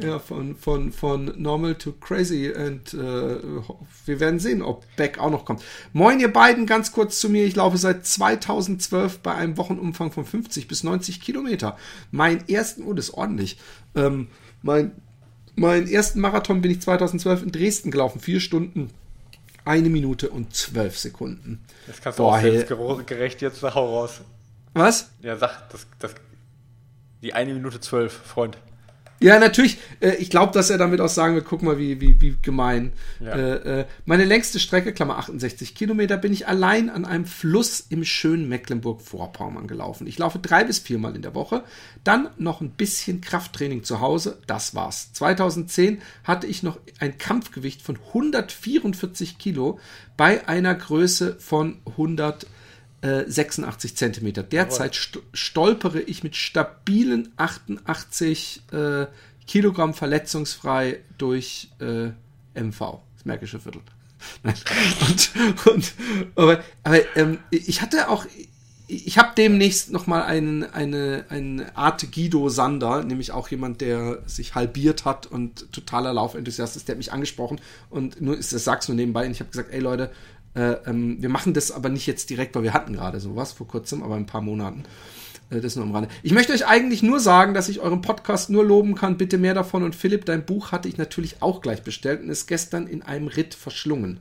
Ja, 0.03 0.19
von, 0.19 0.55
von, 0.55 0.91
von 0.91 1.33
Normal 1.35 1.73
to 1.75 1.93
Crazy. 1.93 2.51
Und 2.55 2.93
äh, 2.93 3.37
wir 4.05 4.19
werden 4.19 4.39
sehen, 4.39 4.61
ob 4.61 4.85
Back 4.97 5.17
auch 5.17 5.31
noch 5.31 5.45
kommt. 5.45 5.63
Moin, 5.93 6.19
ihr 6.19 6.31
beiden, 6.31 6.67
ganz 6.67 6.91
kurz 6.91 7.19
zu 7.19 7.29
mir. 7.29 7.43
Ich 7.45 7.55
laufe 7.55 7.79
seit 7.79 8.05
2012 8.05 9.19
bei 9.19 9.33
einem 9.33 9.57
Wochenumfang 9.57 10.11
von 10.11 10.25
50 10.25 10.67
bis 10.67 10.83
90 10.83 11.21
Kilometer. 11.21 11.75
Mein 12.11 12.47
ersten, 12.47 12.83
oh, 12.83 12.93
das 12.93 13.09
ist 13.09 13.13
ordentlich. 13.15 13.57
Ähm, 13.95 14.27
mein, 14.61 14.91
meinen 15.59 15.87
ersten 15.87 16.19
Marathon 16.19 16.61
bin 16.61 16.71
ich 16.71 16.81
2012 16.81 17.43
in 17.43 17.51
Dresden 17.51 17.91
gelaufen. 17.91 18.19
Vier 18.19 18.39
Stunden, 18.39 18.89
eine 19.65 19.89
Minute 19.89 20.29
und 20.29 20.55
zwölf 20.55 20.97
Sekunden. 20.97 21.63
Das 21.87 22.01
kannst 22.01 22.19
du 22.19 22.23
Boah, 22.23 22.37
auch 22.37 22.41
selbstgerecht 22.41 23.41
jetzt 23.41 23.61
Hau 23.61 23.99
raus. 23.99 24.21
Was? 24.73 25.09
Ja, 25.21 25.37
sag, 25.37 25.69
das, 25.69 25.87
das, 25.99 26.15
die 27.21 27.33
eine 27.33 27.53
Minute 27.53 27.79
zwölf, 27.79 28.13
Freund. 28.13 28.57
Ja, 29.21 29.37
natürlich. 29.37 29.77
Äh, 29.99 30.15
ich 30.15 30.29
glaube, 30.29 30.53
dass 30.53 30.69
er 30.69 30.77
damit 30.77 31.01
auch 31.01 31.09
sagen 31.09 31.35
wird, 31.35 31.45
guck 31.45 31.61
mal, 31.61 31.77
wie, 31.77 31.99
wie, 31.99 32.21
wie 32.21 32.37
gemein. 32.41 32.93
Ja. 33.19 33.33
Äh, 33.33 33.81
äh, 33.81 33.85
meine 34.05 34.23
längste 34.23 34.59
Strecke, 34.59 34.93
Klammer 34.93 35.17
68 35.17 35.75
Kilometer, 35.75 36.17
bin 36.17 36.31
ich 36.31 36.47
allein 36.47 36.89
an 36.89 37.05
einem 37.05 37.25
Fluss 37.25 37.85
im 37.89 38.05
schönen 38.05 38.47
Mecklenburg-Vorpommern 38.47 39.67
gelaufen. 39.67 40.07
Ich 40.07 40.17
laufe 40.17 40.39
drei 40.39 40.63
bis 40.63 40.79
viermal 40.79 41.15
in 41.15 41.21
der 41.21 41.35
Woche. 41.35 41.63
Dann 42.03 42.29
noch 42.37 42.61
ein 42.61 42.71
bisschen 42.71 43.19
Krafttraining 43.19 43.83
zu 43.83 43.99
Hause. 43.99 44.37
Das 44.47 44.73
war's. 44.73 45.11
2010 45.13 46.01
hatte 46.23 46.47
ich 46.47 46.63
noch 46.63 46.79
ein 46.99 47.17
Kampfgewicht 47.17 47.81
von 47.81 47.97
144 47.97 49.37
Kilo 49.37 49.79
bei 50.15 50.47
einer 50.47 50.75
Größe 50.75 51.35
von 51.39 51.79
100 51.85 52.45
86 53.01 53.95
Zentimeter. 53.95 54.43
Derzeit 54.43 54.95
st 54.95 55.19
stolpere 55.33 56.01
ich 56.01 56.23
mit 56.23 56.35
stabilen 56.35 57.31
88 57.37 58.61
äh, 58.71 59.05
Kilogramm 59.47 59.93
verletzungsfrei 59.93 60.99
durch 61.17 61.69
äh, 61.79 62.09
MV, 62.61 62.99
das 63.15 63.25
Märkische 63.25 63.59
Viertel. 63.59 63.81
und, 64.43 65.31
und, 65.65 65.93
aber, 66.35 66.63
aber 66.83 67.17
ähm, 67.17 67.39
ich 67.51 67.81
hatte 67.81 68.09
auch, 68.09 68.25
ich 68.87 69.17
habe 69.17 69.29
demnächst 69.37 69.91
noch 69.91 70.07
mal 70.07 70.23
einen, 70.23 70.63
eine, 70.63 71.25
eine 71.29 71.77
Art 71.77 72.11
Guido 72.11 72.49
Sander, 72.49 73.03
nämlich 73.03 73.31
auch 73.31 73.47
jemand, 73.49 73.81
der 73.81 74.23
sich 74.25 74.55
halbiert 74.55 75.05
hat 75.05 75.25
und 75.25 75.71
totaler 75.71 76.11
Laufenthusiast 76.11 76.75
ist, 76.75 76.87
der 76.87 76.93
hat 76.93 76.97
mich 76.97 77.13
angesprochen. 77.13 77.61
Und 77.89 78.19
nur, 78.19 78.35
das 78.35 78.49
sag's 78.49 78.87
nur 78.87 78.95
nebenbei. 78.95 79.25
Und 79.25 79.31
ich 79.31 79.39
habe 79.39 79.51
gesagt, 79.51 79.71
ey 79.71 79.79
Leute, 79.79 80.11
äh, 80.59 80.89
ähm, 80.89 81.17
wir 81.21 81.29
machen 81.29 81.53
das 81.53 81.71
aber 81.71 81.89
nicht 81.89 82.05
jetzt 82.05 82.29
direkt, 82.29 82.55
weil 82.55 82.63
wir 82.63 82.73
hatten 82.73 82.93
gerade 82.93 83.19
sowas 83.19 83.53
vor 83.53 83.67
kurzem, 83.67 84.03
aber 84.03 84.15
ein 84.15 84.25
paar 84.25 84.41
Monaten. 84.41 84.83
Äh, 85.49 85.61
das 85.61 85.75
nur 85.75 85.85
am 85.85 85.93
Rande. 85.95 86.09
Ich 86.21 86.33
möchte 86.33 86.53
euch 86.53 86.67
eigentlich 86.67 87.01
nur 87.01 87.19
sagen, 87.19 87.53
dass 87.53 87.69
ich 87.69 87.79
euren 87.79 88.01
Podcast 88.01 88.49
nur 88.49 88.65
loben 88.65 88.95
kann. 88.95 89.17
Bitte 89.17 89.37
mehr 89.37 89.53
davon. 89.53 89.83
Und 89.83 89.95
Philipp, 89.95 90.25
dein 90.25 90.45
Buch 90.45 90.71
hatte 90.71 90.89
ich 90.89 90.97
natürlich 90.97 91.41
auch 91.41 91.61
gleich 91.61 91.83
bestellt 91.83 92.21
und 92.21 92.29
ist 92.29 92.47
gestern 92.47 92.87
in 92.87 93.01
einem 93.03 93.27
Ritt 93.27 93.53
verschlungen. 93.53 94.19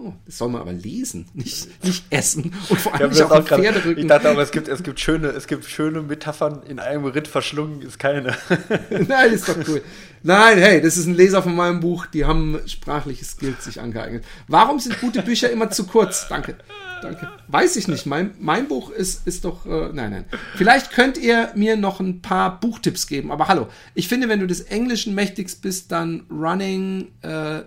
Oh, 0.00 0.12
das 0.26 0.38
soll 0.38 0.48
man 0.48 0.60
aber 0.60 0.72
lesen, 0.72 1.26
nicht, 1.34 1.68
nicht 1.84 2.04
essen. 2.10 2.52
Und 2.68 2.80
vor 2.80 2.94
allem 2.94 3.10
nicht 3.10 3.22
auf 3.22 3.32
dem 3.32 3.46
Pferderücken. 3.46 4.02
Ich 4.02 4.06
dachte 4.06 4.28
aber, 4.28 4.42
es 4.42 4.52
gibt, 4.52 4.68
es, 4.68 4.82
gibt 4.82 5.00
schöne, 5.00 5.28
es 5.28 5.46
gibt 5.46 5.64
schöne 5.64 6.02
Metaphern. 6.02 6.62
In 6.68 6.78
einem 6.78 7.04
Ritt 7.06 7.26
verschlungen 7.26 7.82
ist 7.82 7.98
keine. 7.98 8.36
Nein, 8.90 9.32
ist 9.32 9.48
doch 9.48 9.56
cool. 9.66 9.82
Nein, 10.22 10.58
hey, 10.58 10.80
das 10.80 10.96
ist 10.96 11.06
ein 11.06 11.14
Leser 11.14 11.42
von 11.42 11.56
meinem 11.56 11.80
Buch. 11.80 12.06
Die 12.06 12.24
haben 12.24 12.60
sprachliche 12.66 13.24
Skills 13.24 13.64
sich 13.64 13.80
angeeignet. 13.80 14.24
Warum 14.46 14.78
sind 14.78 15.00
gute 15.00 15.22
Bücher 15.22 15.50
immer 15.50 15.70
zu 15.70 15.86
kurz? 15.86 16.28
Danke. 16.28 16.56
Danke. 17.02 17.28
Weiß 17.48 17.76
ich 17.76 17.88
nicht. 17.88 18.06
Mein, 18.06 18.34
mein 18.38 18.68
Buch 18.68 18.90
ist, 18.90 19.26
ist 19.26 19.44
doch. 19.44 19.66
Äh, 19.66 19.90
nein, 19.92 20.10
nein. 20.10 20.24
Vielleicht 20.56 20.92
könnt 20.92 21.18
ihr 21.18 21.50
mir 21.54 21.76
noch 21.76 22.00
ein 22.00 22.22
paar 22.22 22.60
Buchtipps 22.60 23.06
geben. 23.06 23.30
Aber 23.30 23.48
hallo, 23.48 23.68
ich 23.94 24.08
finde, 24.08 24.28
wenn 24.28 24.40
du 24.40 24.46
des 24.46 24.62
Englischen 24.62 25.14
mächtigst 25.14 25.62
bist, 25.62 25.92
dann 25.92 26.24
Running 26.30 27.08
äh, 27.22 27.62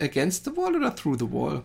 Against 0.00 0.44
the 0.44 0.56
Wall 0.56 0.76
oder 0.76 0.94
Through 0.94 1.18
the 1.18 1.32
Wall? 1.32 1.62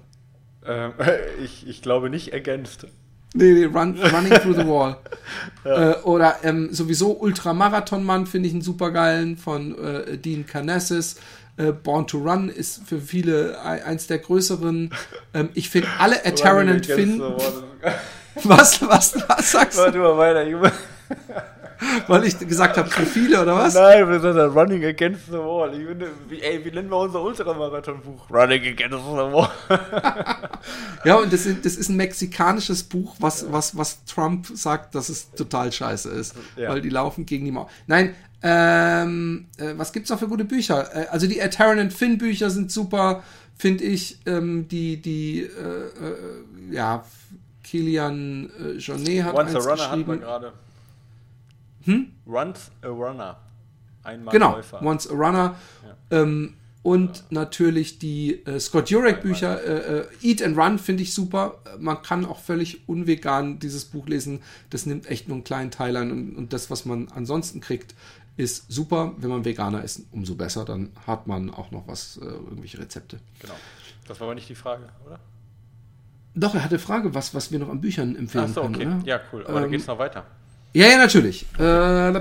Ähm, 0.65 0.93
ich, 1.43 1.67
ich 1.67 1.81
glaube 1.81 2.09
nicht 2.09 2.33
Against. 2.33 2.87
Nee, 3.35 3.51
nee, 3.53 3.65
run, 3.65 3.99
Running 3.99 4.33
Through 4.33 4.55
the 4.55 4.67
Wall. 4.67 4.97
ja. 5.65 5.91
äh, 5.91 5.95
oder 6.03 6.37
ähm, 6.43 6.69
sowieso 6.71 7.11
Ultramarathon-Mann 7.11 8.27
finde 8.27 8.47
ich 8.47 8.53
einen 8.53 8.61
supergeilen 8.61 9.37
von 9.37 9.77
äh, 9.77 10.17
Dean 10.17 10.45
Carnassus. 10.45 11.15
Äh, 11.57 11.71
Born 11.71 12.07
to 12.07 12.17
Run 12.19 12.49
ist 12.49 12.87
für 12.87 12.99
viele 12.99 13.59
eins 13.61 14.07
der 14.07 14.19
größeren. 14.19 14.91
Ähm, 15.33 15.49
ich 15.53 15.69
finde 15.69 15.87
alle 15.99 16.25
Ataran 16.25 16.69
und 16.69 16.85
Finn. 16.85 17.21
was, 18.43 18.81
was, 18.81 19.15
was 19.27 19.51
sagst 19.51 19.77
du? 19.77 19.83
Warte 19.83 19.97
mal 19.97 20.17
weiter, 20.17 20.47
Junge. 20.47 20.71
Weil 22.07 22.25
ich 22.25 22.37
gesagt 22.39 22.77
habe, 22.77 22.89
zu 22.89 23.05
viele 23.05 23.41
oder 23.41 23.55
was? 23.55 23.73
Nein, 23.73 24.09
wir 24.09 24.19
sind 24.19 24.37
Running 24.37 24.85
Against 24.85 25.27
the 25.27 25.33
Wall. 25.33 25.71
Finde, 25.73 26.11
wie, 26.27 26.41
ey, 26.41 26.63
wie 26.63 26.71
nennen 26.71 26.89
wir 26.89 26.97
unser 26.97 27.21
Ultramarathon-Buch? 27.21 28.29
Running 28.29 28.61
Against 28.61 28.97
the 28.97 29.33
Wall. 29.33 29.49
ja, 31.05 31.15
und 31.15 31.31
das, 31.31 31.47
das, 31.61 31.75
ist 31.75 31.89
ein 31.89 31.97
mexikanisches 31.97 32.83
Buch, 32.83 33.15
was, 33.19 33.51
was, 33.51 33.77
was 33.77 34.03
Trump 34.05 34.47
sagt, 34.53 34.95
dass 34.95 35.09
es 35.09 35.31
total 35.31 35.71
scheiße 35.71 36.09
ist. 36.09 36.35
Ja. 36.55 36.69
Weil 36.69 36.81
die 36.81 36.89
laufen 36.89 37.25
gegen 37.25 37.45
die 37.45 37.51
Mauer. 37.51 37.69
Nein, 37.87 38.15
ähm, 38.41 39.47
äh, 39.57 39.73
was 39.77 39.93
gibt's 39.93 40.09
noch 40.09 40.19
für 40.19 40.27
gute 40.27 40.43
Bücher? 40.43 40.89
Äh, 40.93 41.07
also 41.07 41.27
die 41.27 41.37
Taron 41.37 41.79
and 41.79 41.93
Finn 41.93 42.17
Bücher 42.17 42.49
sind 42.49 42.71
super, 42.71 43.23
finde 43.57 43.85
ich. 43.85 44.19
Ähm, 44.25 44.67
die, 44.67 45.01
die, 45.01 45.43
äh, 45.43 45.47
äh, 45.47 46.73
ja, 46.73 47.05
Kilian 47.63 48.51
äh, 48.59 48.71
Jornet 48.73 49.23
hat 49.23 49.33
Once 49.33 49.55
eins 49.55 49.65
a 49.65 49.69
Runner 49.69 49.87
geschrieben. 49.87 50.11
Hat 50.11 50.21
gerade. 50.21 50.53
Hm? 51.83 52.13
Once 52.25 52.71
a 52.81 52.87
Runner. 52.87 53.37
Einmal 54.03 54.31
genau, 54.31 54.55
Läufer. 54.55 54.81
Once 54.81 55.09
a 55.09 55.13
Runner. 55.13 55.55
Ja. 55.85 56.21
Ähm, 56.21 56.55
und 56.83 57.17
ja. 57.17 57.23
natürlich 57.29 57.97
die 57.97 58.45
äh, 58.45 58.59
Scott 58.59 58.89
Jurek 58.89 59.21
Bücher. 59.21 59.63
Äh, 59.63 59.99
äh, 59.99 60.07
Eat 60.21 60.43
and 60.43 60.57
Run 60.57 60.77
finde 60.77 61.03
ich 61.03 61.13
super. 61.13 61.59
Man 61.79 62.01
kann 62.01 62.25
auch 62.25 62.39
völlig 62.39 62.87
unvegan 62.89 63.57
dieses 63.59 63.85
Buch 63.85 64.07
lesen. 64.07 64.41
Das 64.69 64.85
nimmt 64.85 65.09
echt 65.09 65.29
nur 65.29 65.35
einen 65.35 65.45
kleinen 65.45 65.71
Teil 65.71 65.95
an. 65.95 66.11
Und, 66.11 66.35
und 66.35 66.53
das, 66.53 66.69
was 66.69 66.83
man 66.83 67.07
ansonsten 67.15 67.61
kriegt, 67.61 67.95
ist 68.35 68.69
super. 68.69 69.13
Wenn 69.17 69.29
man 69.29 69.45
Veganer 69.45 69.81
ist, 69.83 70.01
umso 70.11 70.35
besser. 70.35 70.65
Dann 70.65 70.91
hat 71.07 71.25
man 71.25 71.49
auch 71.49 71.71
noch 71.71 71.87
was, 71.87 72.17
äh, 72.17 72.25
irgendwelche 72.25 72.79
Rezepte. 72.79 73.19
Genau. 73.39 73.55
Das 74.05 74.19
war 74.19 74.27
aber 74.27 74.35
nicht 74.35 74.49
die 74.49 74.55
Frage, 74.55 74.89
oder? 75.05 75.19
Doch, 76.35 76.53
er 76.53 76.65
hatte 76.65 76.79
Frage, 76.79 77.13
was, 77.13 77.33
was 77.33 77.51
wir 77.51 77.59
noch 77.59 77.69
an 77.69 77.79
Büchern 77.79 78.15
empfehlen 78.17 78.45
Ach 78.49 78.53
so, 78.53 78.63
okay. 78.63 78.79
können. 78.79 79.01
Oder? 79.01 79.07
Ja, 79.07 79.21
cool. 79.31 79.45
Aber 79.45 79.55
ähm, 79.55 79.61
dann 79.61 79.71
geht 79.71 79.81
es 79.81 79.87
noch 79.87 79.99
weiter. 79.99 80.25
Ja, 80.75 80.87
ja, 80.87 80.97
natürlich. 80.97 81.45
Äh, 81.59 82.11
nee, 82.11 82.19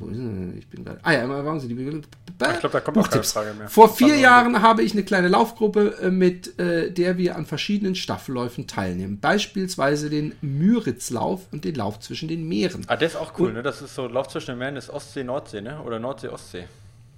wo 0.00 0.08
ist 0.08 0.18
denn? 0.18 0.56
Ich 0.58 0.66
bin 0.66 0.84
gerade. 0.84 0.98
Ah 1.04 1.12
ja, 1.12 1.28
warum 1.28 1.60
sind 1.60 1.68
die 1.68 1.76
Ich 1.76 2.58
glaube, 2.58 2.72
da 2.72 2.80
kommt 2.80 2.98
auch 2.98 3.08
keine 3.08 3.22
Frage 3.22 3.54
mehr. 3.54 3.68
Vor 3.68 3.94
vier 3.94 4.16
Jahren 4.16 4.60
habe 4.60 4.82
ich 4.82 4.92
eine 4.92 5.04
kleine 5.04 5.28
Laufgruppe, 5.28 5.98
äh, 6.02 6.10
mit 6.10 6.58
äh, 6.58 6.90
der 6.90 7.16
wir 7.16 7.36
an 7.36 7.46
verschiedenen 7.46 7.94
Staffelläufen 7.94 8.66
teilnehmen. 8.66 9.20
Beispielsweise 9.20 10.10
den 10.10 10.34
Müritzlauf 10.40 11.42
und 11.52 11.64
den 11.64 11.76
Lauf 11.76 12.00
zwischen 12.00 12.28
den 12.28 12.48
Meeren. 12.48 12.82
Ah, 12.88 12.96
der 12.96 13.06
ist 13.06 13.16
auch 13.16 13.38
cool, 13.38 13.50
und, 13.50 13.54
ne? 13.54 13.62
Das 13.62 13.82
ist 13.82 13.94
so 13.94 14.08
Lauf 14.08 14.26
zwischen 14.28 14.50
den 14.50 14.58
Meeren, 14.58 14.74
ist 14.74 14.90
Ostsee, 14.90 15.22
Nordsee, 15.22 15.60
ne? 15.60 15.80
Oder 15.82 16.00
Nordsee, 16.00 16.26
Ostsee. 16.28 16.64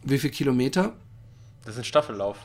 Wie 0.02 0.18
viele 0.18 0.34
Kilometer? 0.34 0.92
Das 1.64 1.76
ist 1.76 1.80
ein 1.80 1.84
Staffellauf. 1.84 2.36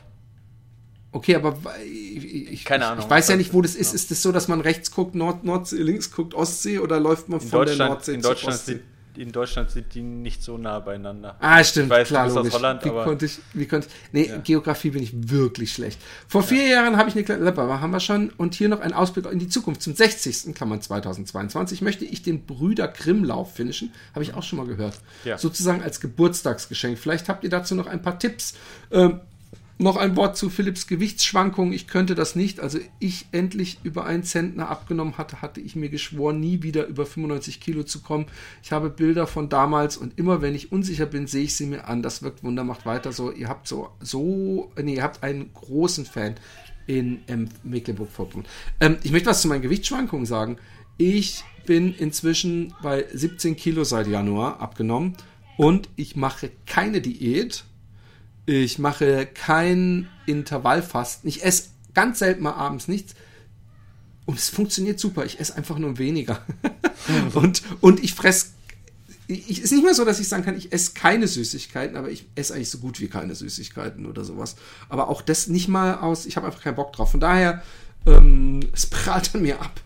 Okay, 1.10 1.36
aber 1.36 1.56
ich, 1.84 2.52
ich, 2.52 2.64
Keine 2.64 2.86
Ahnung. 2.86 3.04
Ich 3.04 3.10
weiß 3.10 3.28
ja 3.28 3.36
nicht, 3.36 3.54
wo 3.54 3.62
das 3.62 3.74
ist. 3.74 3.94
Ist 3.94 4.02
es 4.02 4.08
das 4.08 4.22
so, 4.22 4.32
dass 4.32 4.48
man 4.48 4.60
rechts 4.60 4.90
guckt, 4.90 5.14
Nord, 5.14 5.44
Nordsee, 5.44 5.76
links 5.78 6.10
guckt, 6.10 6.34
Ostsee 6.34 6.78
oder 6.78 7.00
läuft 7.00 7.28
man 7.28 7.40
von 7.40 7.66
der 7.66 7.76
Nordsee 7.76 8.14
in 8.14 8.22
Deutschland 8.22 8.56
Ostsee? 8.56 8.80
in 9.18 9.32
Deutschland 9.32 9.70
sind 9.70 9.92
die 9.94 10.02
nicht 10.02 10.42
so 10.42 10.56
nah 10.56 10.78
beieinander. 10.78 11.36
Ah, 11.40 11.62
stimmt, 11.64 11.86
ich 11.86 11.90
weiß, 11.90 12.08
klar, 12.08 12.28
logisch. 12.28 12.54
Aus 12.54 12.58
Holland, 12.58 12.84
wie 12.84 12.88
aber 12.90 13.04
konnte 13.04 13.26
ich, 13.26 13.38
wie 13.52 13.66
konnte 13.66 13.88
ich, 13.88 14.12
nee, 14.12 14.28
ja. 14.28 14.38
Geografie 14.38 14.90
bin 14.90 15.02
ich 15.02 15.30
wirklich 15.30 15.72
schlecht. 15.72 16.00
Vor 16.28 16.42
vier 16.42 16.64
ja. 16.64 16.82
Jahren 16.82 16.96
habe 16.96 17.08
ich 17.08 17.16
eine 17.16 17.24
kleine, 17.24 17.56
haben 17.56 17.90
wir 17.90 18.00
schon, 18.00 18.30
und 18.30 18.54
hier 18.54 18.68
noch 18.68 18.80
ein 18.80 18.92
Ausblick 18.92 19.26
in 19.26 19.38
die 19.38 19.48
Zukunft. 19.48 19.82
Zum 19.82 19.94
60. 19.94 20.54
Klammern 20.54 20.80
2022 20.80 21.82
möchte 21.82 22.04
ich 22.04 22.22
den 22.22 22.46
Brüder 22.46 22.88
Grimm-Lauf 22.88 23.54
finishen. 23.54 23.92
Habe 24.14 24.22
ich 24.22 24.34
auch 24.34 24.42
schon 24.42 24.58
mal 24.58 24.66
gehört. 24.66 25.00
Ja. 25.24 25.36
Sozusagen 25.36 25.82
als 25.82 26.00
Geburtstagsgeschenk. 26.00 26.98
Vielleicht 26.98 27.28
habt 27.28 27.44
ihr 27.44 27.50
dazu 27.50 27.74
noch 27.74 27.86
ein 27.86 28.02
paar 28.02 28.18
Tipps. 28.18 28.54
Ähm, 28.92 29.20
noch 29.78 29.96
ein 29.96 30.16
Wort 30.16 30.36
zu 30.36 30.50
Philips 30.50 30.88
Gewichtsschwankungen. 30.88 31.72
Ich 31.72 31.86
könnte 31.86 32.16
das 32.16 32.34
nicht. 32.34 32.60
Also 32.60 32.78
ich 32.98 33.26
endlich 33.30 33.78
über 33.84 34.04
einen 34.04 34.24
Zentner 34.24 34.68
abgenommen 34.68 35.18
hatte, 35.18 35.40
hatte 35.40 35.60
ich 35.60 35.76
mir 35.76 35.88
geschworen, 35.88 36.40
nie 36.40 36.62
wieder 36.62 36.86
über 36.86 37.06
95 37.06 37.60
Kilo 37.60 37.84
zu 37.84 38.00
kommen. 38.00 38.26
Ich 38.62 38.72
habe 38.72 38.90
Bilder 38.90 39.28
von 39.28 39.48
damals 39.48 39.96
und 39.96 40.18
immer 40.18 40.42
wenn 40.42 40.54
ich 40.54 40.72
unsicher 40.72 41.06
bin, 41.06 41.28
sehe 41.28 41.44
ich 41.44 41.54
sie 41.54 41.66
mir 41.66 41.86
an. 41.86 42.02
Das 42.02 42.22
wirkt 42.22 42.42
Wunder, 42.42 42.64
macht 42.64 42.86
weiter 42.86 43.12
so. 43.12 43.30
Ihr 43.30 43.48
habt 43.48 43.68
so, 43.68 43.90
so, 44.00 44.72
nee, 44.82 44.96
ihr 44.96 45.02
habt 45.04 45.22
einen 45.22 45.52
großen 45.54 46.04
Fan 46.04 46.34
in 46.88 47.20
ähm, 47.28 47.48
Mecklenburg-Vorpommern. 47.62 48.48
Ähm, 48.80 48.96
ich 49.04 49.12
möchte 49.12 49.30
was 49.30 49.42
zu 49.42 49.48
meinen 49.48 49.62
Gewichtsschwankungen 49.62 50.26
sagen. 50.26 50.56
Ich 50.96 51.44
bin 51.66 51.94
inzwischen 51.94 52.74
bei 52.82 53.04
17 53.12 53.54
Kilo 53.54 53.84
seit 53.84 54.08
Januar 54.08 54.60
abgenommen 54.60 55.14
und 55.56 55.88
ich 55.94 56.16
mache 56.16 56.50
keine 56.66 57.00
Diät 57.00 57.64
ich 58.48 58.78
mache 58.78 59.26
kein 59.26 60.08
Intervallfasten. 60.24 61.28
Ich 61.28 61.44
esse 61.44 61.64
ganz 61.92 62.20
selten 62.20 62.42
mal 62.42 62.54
abends 62.54 62.88
nichts. 62.88 63.14
Und 64.24 64.38
es 64.38 64.48
funktioniert 64.48 64.98
super. 64.98 65.26
Ich 65.26 65.38
esse 65.38 65.54
einfach 65.54 65.78
nur 65.78 65.98
weniger. 65.98 66.40
und, 67.34 67.62
und 67.80 68.02
ich 68.02 68.14
fresse. 68.14 68.48
Ich, 69.26 69.60
ist 69.60 69.72
nicht 69.72 69.84
mal 69.84 69.94
so, 69.94 70.06
dass 70.06 70.18
ich 70.18 70.28
sagen 70.28 70.44
kann, 70.44 70.56
ich 70.56 70.72
esse 70.72 70.92
keine 70.94 71.28
Süßigkeiten, 71.28 71.98
aber 71.98 72.10
ich 72.10 72.24
esse 72.34 72.54
eigentlich 72.54 72.70
so 72.70 72.78
gut 72.78 72.98
wie 73.00 73.08
keine 73.08 73.34
Süßigkeiten 73.34 74.06
oder 74.06 74.24
sowas. 74.24 74.56
Aber 74.88 75.08
auch 75.08 75.20
das 75.20 75.48
nicht 75.48 75.68
mal 75.68 75.96
aus, 75.96 76.24
ich 76.24 76.36
habe 76.36 76.46
einfach 76.46 76.62
keinen 76.62 76.76
Bock 76.76 76.94
drauf. 76.94 77.10
Von 77.10 77.20
daher 77.20 77.62
ähm, 78.06 78.60
es 78.72 78.86
prallt 78.86 79.34
an 79.34 79.42
mir 79.42 79.60
ab. 79.60 79.80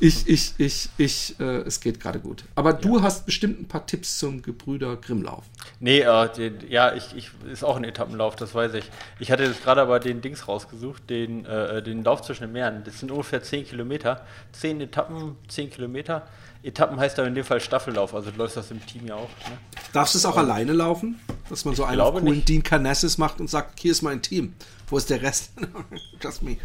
Ich, 0.00 0.28
ich, 0.28 0.52
ich, 0.58 0.90
ich, 0.98 1.40
äh, 1.40 1.60
es 1.62 1.80
geht 1.80 2.00
gerade 2.00 2.20
gut. 2.20 2.44
Aber 2.54 2.72
du 2.72 2.98
ja. 2.98 3.02
hast 3.02 3.24
bestimmt 3.24 3.60
ein 3.60 3.68
paar 3.68 3.86
Tipps 3.86 4.18
zum 4.18 4.42
Gebrüder 4.42 4.96
Grimmlauf. 4.96 5.44
Nee, 5.80 6.00
äh, 6.00 6.28
den, 6.32 6.58
ja, 6.68 6.94
ich, 6.94 7.16
ich, 7.16 7.30
ist 7.50 7.64
auch 7.64 7.76
ein 7.76 7.84
Etappenlauf, 7.84 8.36
das 8.36 8.54
weiß 8.54 8.74
ich. 8.74 8.90
Ich 9.18 9.30
hatte 9.30 9.44
jetzt 9.44 9.62
gerade 9.62 9.80
aber 9.80 10.00
den 10.00 10.20
Dings 10.20 10.48
rausgesucht, 10.48 11.08
den, 11.08 11.46
äh, 11.46 11.82
den 11.82 12.04
Lauf 12.04 12.22
zwischen 12.22 12.42
den 12.44 12.52
Meeren. 12.52 12.84
Das 12.84 13.00
sind 13.00 13.10
ungefähr 13.10 13.42
10 13.42 13.66
Kilometer. 13.66 14.26
10 14.52 14.80
Etappen, 14.80 15.36
10 15.48 15.70
Kilometer. 15.70 16.26
Etappen 16.62 16.98
heißt 16.98 17.18
aber 17.18 17.28
in 17.28 17.34
dem 17.34 17.44
Fall 17.44 17.60
Staffellauf, 17.60 18.14
also 18.14 18.30
du 18.30 18.36
läufst 18.36 18.56
das 18.56 18.70
im 18.70 18.84
Team 18.84 19.06
ja 19.06 19.14
auch. 19.14 19.28
Ne? 19.48 19.58
Darfst 19.92 20.14
du 20.14 20.18
es 20.18 20.26
auch 20.26 20.36
ähm, 20.36 20.40
alleine 20.40 20.72
laufen? 20.72 21.20
Dass 21.48 21.64
man 21.64 21.74
so 21.74 21.84
einen 21.84 22.00
coolen 22.00 22.24
nicht. 22.24 22.48
Dean 22.48 22.62
Carnassus 22.62 23.16
macht 23.16 23.40
und 23.40 23.48
sagt, 23.48 23.80
hier 23.80 23.92
ist 23.92 24.02
mein 24.02 24.20
Team. 24.22 24.54
Wo 24.88 24.98
ist 24.98 25.08
der 25.08 25.22
Rest? 25.22 25.52
Just 26.22 26.42
me. 26.42 26.58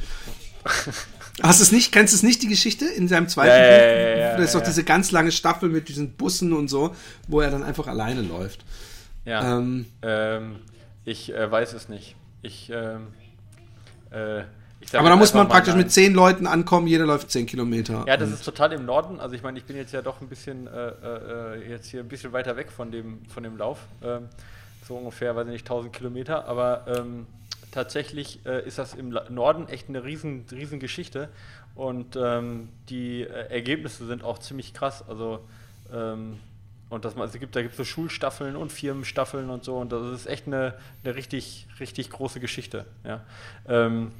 Hast 1.41 1.59
du 1.59 1.63
es 1.63 1.71
nicht? 1.71 1.91
Kennst 1.91 2.13
du 2.13 2.17
es 2.17 2.23
nicht, 2.23 2.43
die 2.43 2.47
Geschichte 2.47 2.85
in 2.85 3.07
seinem 3.07 3.27
zweiten 3.27 3.49
ja, 3.49 3.55
Buch? 3.55 3.83
Ja, 3.83 4.17
ja, 4.17 4.17
ja, 4.17 4.37
da 4.37 4.43
ist 4.43 4.53
doch 4.53 4.61
diese 4.61 4.83
ganz 4.83 5.11
lange 5.11 5.31
Staffel 5.31 5.69
mit 5.69 5.89
diesen 5.89 6.11
Bussen 6.11 6.53
und 6.53 6.67
so, 6.67 6.95
wo 7.27 7.41
er 7.41 7.49
dann 7.49 7.63
einfach 7.63 7.87
alleine 7.87 8.21
läuft. 8.21 8.63
Ja. 9.25 9.57
Ähm, 9.57 9.87
ähm, 10.03 10.57
ich 11.05 11.33
äh, 11.33 11.49
weiß 11.49 11.73
es 11.73 11.89
nicht. 11.89 12.15
Ich, 12.43 12.69
ähm, 12.71 13.07
äh, 14.11 14.43
aber 14.93 15.09
da 15.09 15.15
muss 15.15 15.33
man 15.33 15.47
praktisch 15.47 15.75
mit 15.75 15.91
zehn 15.91 16.13
Leuten 16.13 16.45
ankommen, 16.45 16.87
jeder 16.87 17.05
läuft 17.05 17.31
zehn 17.31 17.45
Kilometer. 17.45 18.03
Ja, 18.07 18.17
das 18.17 18.29
ist 18.31 18.43
total 18.43 18.73
im 18.73 18.85
Norden. 18.85 19.19
Also 19.19 19.33
ich 19.33 19.41
meine, 19.41 19.57
ich 19.57 19.63
bin 19.63 19.77
jetzt 19.77 19.93
ja 19.93 20.01
doch 20.01 20.21
ein 20.21 20.27
bisschen 20.27 20.67
äh, 20.67 20.89
äh, 20.89 21.69
jetzt 21.69 21.87
hier 21.87 22.01
ein 22.01 22.09
bisschen 22.09 22.33
weiter 22.33 22.57
weg 22.57 22.71
von 22.71 22.91
dem, 22.91 23.21
von 23.27 23.43
dem 23.43 23.57
Lauf. 23.57 23.79
Ähm, 24.03 24.27
so 24.87 24.95
ungefähr, 24.95 25.35
weiß 25.35 25.45
ich 25.47 25.53
nicht, 25.53 25.65
1000 25.65 25.93
Kilometer. 25.93 26.45
Aber 26.47 26.85
ähm, 26.87 27.27
tatsächlich 27.73 28.45
äh, 28.45 28.65
ist 28.65 28.77
das 28.77 28.93
im 28.93 29.09
Norden 29.29 29.67
echt 29.67 29.89
eine 29.89 30.03
riesen, 30.03 30.45
riesen 30.51 30.79
Geschichte 30.79 31.29
und 31.75 32.15
ähm, 32.15 32.69
die 32.89 33.23
äh, 33.23 33.49
Ergebnisse 33.49 34.05
sind 34.05 34.23
auch 34.23 34.39
ziemlich 34.39 34.73
krass. 34.73 35.03
Also 35.07 35.39
ähm, 35.91 36.39
und 36.89 37.05
das, 37.05 37.17
also 37.17 37.39
gibt, 37.39 37.55
da 37.55 37.61
gibt 37.63 37.71
es 37.71 37.77
so 37.77 37.83
Schulstaffeln 37.83 38.55
und 38.55 38.71
Firmenstaffeln 38.71 39.49
und 39.49 39.63
so 39.63 39.77
und 39.77 39.91
das 39.91 40.13
ist 40.13 40.27
echt 40.27 40.45
eine, 40.45 40.75
eine 41.03 41.15
richtig, 41.15 41.67
richtig 41.79 42.11
große 42.11 42.39
Geschichte. 42.39 42.85
Ja. 43.03 43.21
Ähm, 43.67 44.11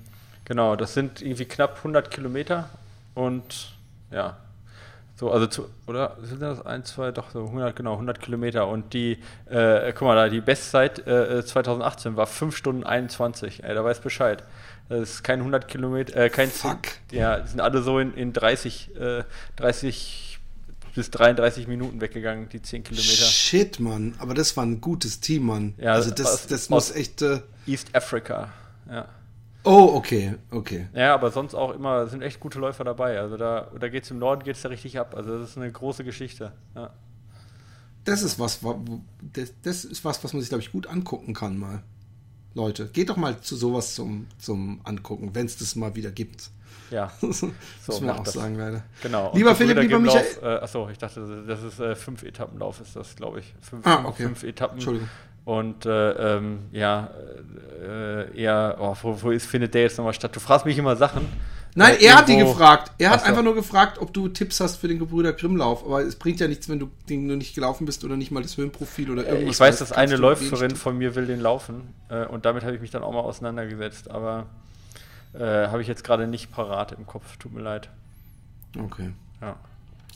genau, 0.46 0.76
das 0.76 0.96
sind 0.96 1.22
irgendwie 1.22 1.46
knapp 1.46 1.78
100 1.78 2.10
Kilometer 2.10 2.70
und 3.14 3.74
ja. 4.10 4.38
So, 5.16 5.32
also 5.32 5.46
zu, 5.46 5.70
oder 5.86 6.18
sind 6.24 6.42
das 6.42 6.66
1, 6.66 6.90
2, 6.94 7.12
doch 7.12 7.30
so 7.32 7.46
100, 7.46 7.76
genau, 7.76 7.94
100 7.94 8.20
Kilometer. 8.20 8.68
Und 8.68 8.94
die, 8.94 9.20
äh, 9.50 9.94
guck 9.94 10.08
mal 10.08 10.16
da, 10.16 10.30
die 10.30 10.42
Bestzeit 10.42 11.06
äh, 11.08 11.46
2018 11.46 12.16
war 12.16 12.26
5 12.26 12.56
Stunden 12.56 12.84
21. 12.84 13.64
Ey, 13.64 13.76
da 13.76 13.84
weiß 13.84 14.00
Bescheid. 14.00 14.44
Das 14.90 15.02
ist 15.02 15.24
kein 15.24 15.40
100 15.40 15.68
Kilometer, 15.68 16.16
äh, 16.16 16.30
kein 16.30 16.50
Fuck. 16.50 16.80
10, 17.10 17.20
ja, 17.20 17.46
sind 17.46 17.62
alle 17.62 17.84
so 17.84 18.00
in, 18.00 18.14
in 18.16 18.34
30, 18.34 18.96
äh, 19.00 19.24
30 19.56 20.40
bis 20.96 21.10
33 21.12 21.68
Minuten 21.68 22.02
weggegangen, 22.02 22.50
die 22.50 22.62
10 22.62 22.84
Kilometer. 22.84 23.26
Shit, 23.26 23.80
Mann. 23.80 24.16
Aber 24.20 24.34
das 24.34 24.58
war 24.58 24.66
ein 24.66 24.82
gutes 24.82 25.20
Team, 25.20 25.46
Mann. 25.46 25.74
Ja, 25.78 25.94
also 25.94 26.12
das, 26.12 26.48
das 26.48 26.70
muss 26.70 26.92
echt. 26.92 27.22
Äh, 27.22 27.42
East 27.66 27.96
Africa, 27.96 28.50
ja. 28.90 29.06
Oh, 29.64 29.92
okay, 29.96 30.36
okay. 30.52 30.88
Ja, 30.94 31.14
aber 31.14 31.32
sonst 31.32 31.54
auch 31.56 31.72
immer, 31.74 32.08
sind 32.08 32.22
echt 32.22 32.40
gute 32.40 32.60
Läufer 32.60 32.84
dabei. 32.84 33.20
Also 33.20 33.38
da, 33.38 33.72
da 33.80 33.88
geht 33.90 34.04
es 34.04 34.12
im 34.12 34.20
Norden 34.20 34.44
geht's 34.44 34.62
da 34.62 34.70
richtig 34.70 35.00
ab. 35.00 35.14
Also 35.16 35.38
das 35.40 35.50
ist 35.52 35.58
eine 35.58 35.72
große 35.72 36.04
Geschichte. 36.04 36.52
Ja. 36.76 36.92
Das 38.06 38.22
ist 38.22 38.38
was, 38.40 38.60
das, 39.34 39.54
das 39.62 39.86
ist 39.86 40.04
was, 40.04 40.24
was 40.24 40.34
man 40.34 40.42
sich, 40.42 40.50
glaube 40.50 40.62
ich, 40.64 40.72
gut 40.72 40.88
angucken 40.88 41.34
kann 41.34 41.58
mal. 41.58 41.84
Leute, 42.54 42.88
geht 42.88 43.10
doch 43.10 43.18
mal 43.18 43.40
zu 43.42 43.56
sowas 43.56 43.96
zum, 43.96 44.28
zum 44.38 44.82
Angucken, 44.84 45.34
wenn 45.34 45.46
es 45.46 45.58
das 45.58 45.76
mal 45.76 45.96
wieder 45.96 46.12
gibt. 46.12 46.52
Ja, 46.92 47.12
das 47.22 47.42
muss 47.88 48.02
man 48.02 48.12
auch 48.12 48.24
das. 48.24 48.34
sagen, 48.34 48.56
leider. 48.56 48.84
genau. 49.02 49.32
Lieber 49.34 49.52
Und 49.52 49.56
Philipp, 49.56 49.80
lieber 49.80 50.00
Michael- 50.00 50.26
Äh, 50.44 50.46
achso, 50.62 50.88
ich 50.90 50.98
dachte, 51.00 51.44
das 51.48 51.64
ist 51.64 51.80
äh, 51.80 51.96
fünf 51.96 52.22
Etappenlauf, 52.24 52.80
ist 52.82 52.96
das, 52.96 53.16
glaube 53.16 53.40
ich. 53.40 53.56
Fünf, 53.62 53.88
Ah, 53.88 54.04
okay. 54.06 54.24
fünf 54.24 54.44
Etappen. 54.44 54.76
Entschuldigung. 54.76 55.10
Und 55.46 55.86
äh, 55.86 56.38
ähm, 56.38 56.60
ja, 56.72 57.10
äh, 57.84 58.38
eher, 58.42 58.78
oh, 58.80 58.96
wo, 59.02 59.22
wo 59.22 59.32
ist, 59.32 59.46
findet 59.46 59.74
der 59.74 59.82
jetzt 59.82 59.98
nochmal 59.98 60.14
statt? 60.14 60.36
Du 60.36 60.40
fragst 60.40 60.66
mich 60.66 60.78
immer 60.78 60.96
Sachen. 60.96 61.28
Nein, 61.76 61.96
äh, 61.98 62.06
er 62.06 62.18
hat 62.18 62.28
die 62.28 62.38
gefragt. 62.38 62.92
Er 62.98 63.10
hat 63.10 63.22
so. 63.22 63.26
einfach 63.26 63.44
nur 63.44 63.56
gefragt, 63.56 63.98
ob 64.00 64.14
du 64.14 64.28
Tipps 64.30 64.60
hast 64.60 64.78
für 64.78 64.88
den 64.88 65.00
Gebrüder 65.00 65.34
Grimmlauf. 65.34 65.84
Aber 65.86 66.02
es 66.02 66.16
bringt 66.16 66.40
ja 66.40 66.48
nichts, 66.48 66.70
wenn 66.70 66.80
du 66.80 66.90
den 67.10 67.28
nur 67.28 67.36
nicht 67.36 67.56
gelaufen 67.56 67.86
bist 67.86 68.04
oder 68.06 68.16
nicht 68.16 68.32
mal 68.32 68.44
das 68.44 68.58
Höhenprofil 68.58 69.10
oder 69.12 69.24
irgendwas. 69.24 69.46
Äh, 69.46 69.50
Ich 69.50 69.60
weiß, 69.60 69.80
dass 69.80 69.92
eine 69.92 70.16
Läuferin 70.16 70.76
von 70.76 70.98
mir 70.98 71.16
will 71.16 71.26
den 71.26 71.40
laufen. 71.40 71.94
Äh, 72.10 72.26
und 72.26 72.46
damit 72.46 72.64
habe 72.64 72.76
ich 72.76 72.82
mich 72.82 72.92
dann 72.92 73.04
auch 73.04 73.12
mal 73.12 73.22
auseinandergesetzt. 73.22 74.10
Aber 74.12 74.46
äh, 75.34 75.40
habe 75.68 75.82
ich 75.82 75.88
jetzt 75.88 76.04
gerade 76.04 76.28
nicht 76.28 76.52
parat 76.52 76.92
im 76.94 77.06
Kopf. 77.06 77.38
Tut 77.38 77.54
mir 77.54 77.62
leid. 77.62 77.90
Okay. 78.80 79.12
Ja. 79.42 79.58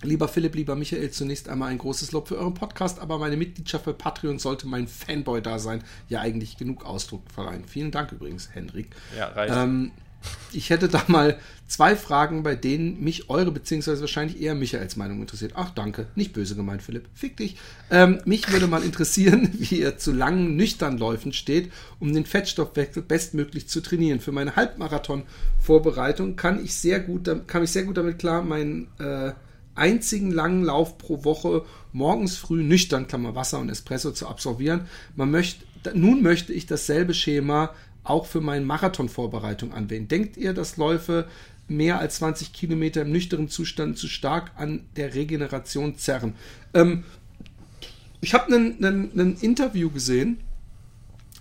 Lieber 0.03 0.27
Philipp, 0.27 0.53
lieber 0.53 0.75
Michael, 0.75 1.09
zunächst 1.09 1.49
einmal 1.49 1.69
ein 1.69 1.79
großes 1.79 2.11
Lob 2.11 2.27
für 2.27 2.37
euren 2.37 2.53
Podcast, 2.53 2.99
aber 2.99 3.17
meine 3.17 3.35
Mitgliedschaft 3.35 3.85
bei 3.85 3.93
Patreon 3.93 4.37
sollte 4.37 4.67
mein 4.67 4.87
Fanboy-Dasein 4.87 5.83
ja 6.07 6.21
eigentlich 6.21 6.57
genug 6.57 6.85
Ausdruck 6.85 7.23
verleihen. 7.33 7.65
Vielen 7.65 7.89
Dank 7.89 8.11
übrigens, 8.11 8.49
Henrik. 8.53 8.89
Ja, 9.17 9.29
reicht. 9.29 9.55
Ähm, 9.55 9.91
ich 10.51 10.69
hätte 10.69 10.87
da 10.87 11.03
mal 11.07 11.39
zwei 11.67 11.95
Fragen, 11.95 12.43
bei 12.43 12.55
denen 12.55 13.03
mich 13.03 13.29
eure, 13.29 13.51
beziehungsweise 13.51 14.01
wahrscheinlich 14.01 14.41
eher 14.41 14.55
Michaels 14.55 14.95
Meinung 14.95 15.21
interessiert. 15.21 15.53
Ach, 15.55 15.71
danke. 15.71 16.07
Nicht 16.15 16.33
böse 16.33 16.55
gemeint, 16.55 16.81
Philipp. 16.81 17.07
Fick 17.13 17.37
dich. 17.37 17.57
Ähm, 17.89 18.19
mich 18.25 18.51
würde 18.51 18.67
mal 18.67 18.83
interessieren, 18.83 19.49
wie 19.57 19.81
ihr 19.81 19.97
zu 19.97 20.11
langen 20.11 20.55
Nüchternläufen 20.55 21.33
steht, 21.33 21.71
um 21.99 22.13
den 22.13 22.25
Fettstoffwechsel 22.25 23.01
bestmöglich 23.03 23.67
zu 23.67 23.81
trainieren. 23.81 24.19
Für 24.19 24.31
meine 24.31 24.55
Halbmarathon-Vorbereitung 24.55 26.35
kann 26.35 26.63
ich 26.63 26.75
sehr 26.75 26.99
gut, 26.99 27.29
kam 27.47 27.63
ich 27.63 27.71
sehr 27.71 27.83
gut 27.83 27.97
damit 27.97 28.19
klar, 28.19 28.43
meinen 28.43 28.87
äh, 28.99 29.33
einzigen 29.77 30.31
langen 30.31 30.63
Lauf 30.63 30.97
pro 30.97 31.23
Woche 31.23 31.63
morgens 31.91 32.37
früh 32.37 32.63
nüchtern, 32.63 33.07
Klammer 33.07 33.35
Wasser 33.35 33.59
und 33.59 33.69
Espresso 33.69 34.11
zu 34.11 34.27
absolvieren. 34.27 34.81
Man 35.15 35.31
möchte, 35.31 35.65
nun 35.93 36.21
möchte 36.21 36.53
ich 36.53 36.65
dasselbe 36.65 37.13
Schema 37.13 37.71
auch 38.03 38.25
für 38.25 38.41
meine 38.41 38.65
Marathonvorbereitung 38.65 39.73
anwenden. 39.73 40.07
Denkt 40.07 40.37
ihr, 40.37 40.53
dass 40.53 40.77
Läufe 40.77 41.27
mehr 41.67 41.99
als 41.99 42.17
20 42.17 42.53
Kilometer 42.53 43.01
im 43.01 43.11
nüchternen 43.11 43.49
Zustand 43.49 43.97
zu 43.97 44.07
stark 44.07 44.51
an 44.55 44.85
der 44.95 45.13
Regeneration 45.13 45.97
zerren? 45.97 46.33
Ähm, 46.73 47.03
ich 48.21 48.33
habe 48.33 48.55
ein 48.55 49.37
Interview 49.41 49.89
gesehen 49.91 50.39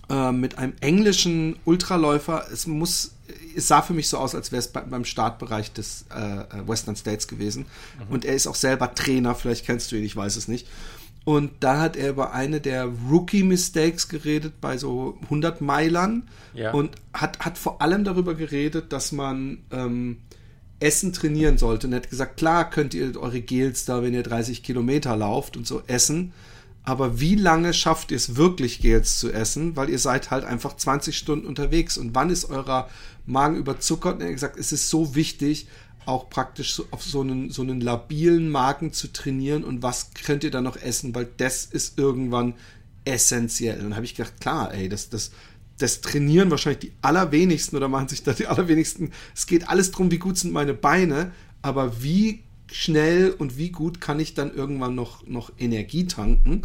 äh, 0.09 0.31
mit 0.31 0.57
einem 0.57 0.73
englischen 0.81 1.57
Ultraläufer. 1.65 2.45
Es 2.51 2.67
muss, 2.67 3.11
es 3.55 3.67
sah 3.67 3.81
für 3.81 3.93
mich 3.93 4.07
so 4.09 4.17
aus, 4.17 4.35
als 4.35 4.51
wäre 4.51 4.59
es 4.59 4.67
bei, 4.69 4.81
beim 4.81 5.05
Startbereich 5.05 5.73
des 5.73 6.05
äh, 6.09 6.67
Western 6.67 6.95
States 6.95 7.27
gewesen. 7.27 7.65
Und 8.09 8.25
er 8.25 8.35
ist 8.35 8.47
auch 8.47 8.55
selber 8.55 8.93
Trainer, 8.95 9.35
vielleicht 9.35 9.65
kennst 9.65 9.91
du 9.91 9.95
ihn, 9.95 10.03
ich 10.03 10.15
weiß 10.15 10.35
es 10.35 10.47
nicht. 10.47 10.67
Und 11.25 11.51
da 11.59 11.81
hat 11.81 11.97
er 11.97 12.11
über 12.11 12.31
eine 12.33 12.61
der 12.61 12.85
Rookie-Mistakes 13.09 14.07
geredet 14.07 14.61
bei 14.61 14.77
so 14.77 15.17
100 15.23 15.59
Meilern 15.59 16.23
Ja. 16.53 16.71
und 16.71 16.91
hat, 17.13 17.39
hat 17.39 17.57
vor 17.57 17.81
allem 17.81 18.05
darüber 18.05 18.33
geredet, 18.33 18.93
dass 18.93 19.11
man 19.11 19.57
ähm, 19.71 20.17
Essen 20.79 21.11
trainieren 21.11 21.57
sollte. 21.57 21.87
Und 21.87 21.93
er 21.93 21.97
hat 21.97 22.09
gesagt, 22.09 22.37
klar 22.37 22.69
könnt 22.69 22.93
ihr 22.93 23.19
eure 23.19 23.41
Gels 23.41 23.83
da, 23.83 24.01
wenn 24.03 24.13
ihr 24.13 24.23
30 24.23 24.63
Kilometer 24.63 25.17
lauft 25.17 25.57
und 25.57 25.67
so 25.67 25.81
essen, 25.87 26.31
aber 26.87 27.19
wie 27.19 27.35
lange 27.35 27.73
schafft 27.73 28.11
ihr 28.11 28.15
es 28.15 28.37
wirklich, 28.37 28.79
Gels 28.79 29.19
zu 29.19 29.29
essen? 29.29 29.75
Weil 29.75 29.89
ihr 29.89 29.99
seid 29.99 30.31
halt 30.31 30.45
einfach 30.45 30.77
20 30.77 31.17
Stunden 31.17 31.45
unterwegs. 31.45 31.97
Und 31.97 32.15
wann 32.15 32.29
ist 32.29 32.45
eurer 32.45 32.89
Magen 33.25 33.57
überzuckert? 33.57 34.15
Und 34.15 34.21
er 34.21 34.31
gesagt, 34.31 34.57
es 34.57 34.71
ist 34.71 34.87
so 34.87 35.13
wichtig, 35.13 35.67
auch 36.05 36.29
praktisch 36.29 36.81
auf 36.91 37.03
so 37.03 37.19
einen, 37.19 37.49
so 37.49 37.61
einen 37.61 37.81
labilen 37.81 38.49
Magen 38.49 38.93
zu 38.93 39.11
trainieren. 39.11 39.65
Und 39.65 39.83
was 39.83 40.11
könnt 40.13 40.45
ihr 40.45 40.49
dann 40.49 40.63
noch 40.63 40.77
essen? 40.77 41.13
Weil 41.13 41.27
das 41.35 41.65
ist 41.65 41.99
irgendwann 41.99 42.53
essentiell. 43.03 43.79
Und 43.79 43.89
dann 43.89 43.95
habe 43.97 44.05
ich 44.05 44.15
gedacht, 44.15 44.39
klar, 44.39 44.73
ey, 44.73 44.87
das, 44.87 45.09
das, 45.09 45.31
das 45.79 45.99
trainieren 45.99 46.51
wahrscheinlich 46.51 46.79
die 46.79 46.93
allerwenigsten 47.01 47.75
oder 47.75 47.89
machen 47.89 48.07
sich 48.07 48.23
da 48.23 48.31
die 48.31 48.47
allerwenigsten. 48.47 49.11
Es 49.35 49.45
geht 49.45 49.67
alles 49.67 49.91
drum, 49.91 50.09
wie 50.09 50.19
gut 50.19 50.37
sind 50.37 50.53
meine 50.53 50.73
Beine, 50.73 51.33
aber 51.61 52.01
wie 52.01 52.45
schnell 52.71 53.31
und 53.31 53.57
wie 53.57 53.69
gut 53.69 54.01
kann 54.01 54.19
ich 54.19 54.33
dann 54.33 54.53
irgendwann 54.53 54.95
noch, 54.95 55.25
noch 55.27 55.51
Energie 55.57 56.05
tanken? 56.05 56.63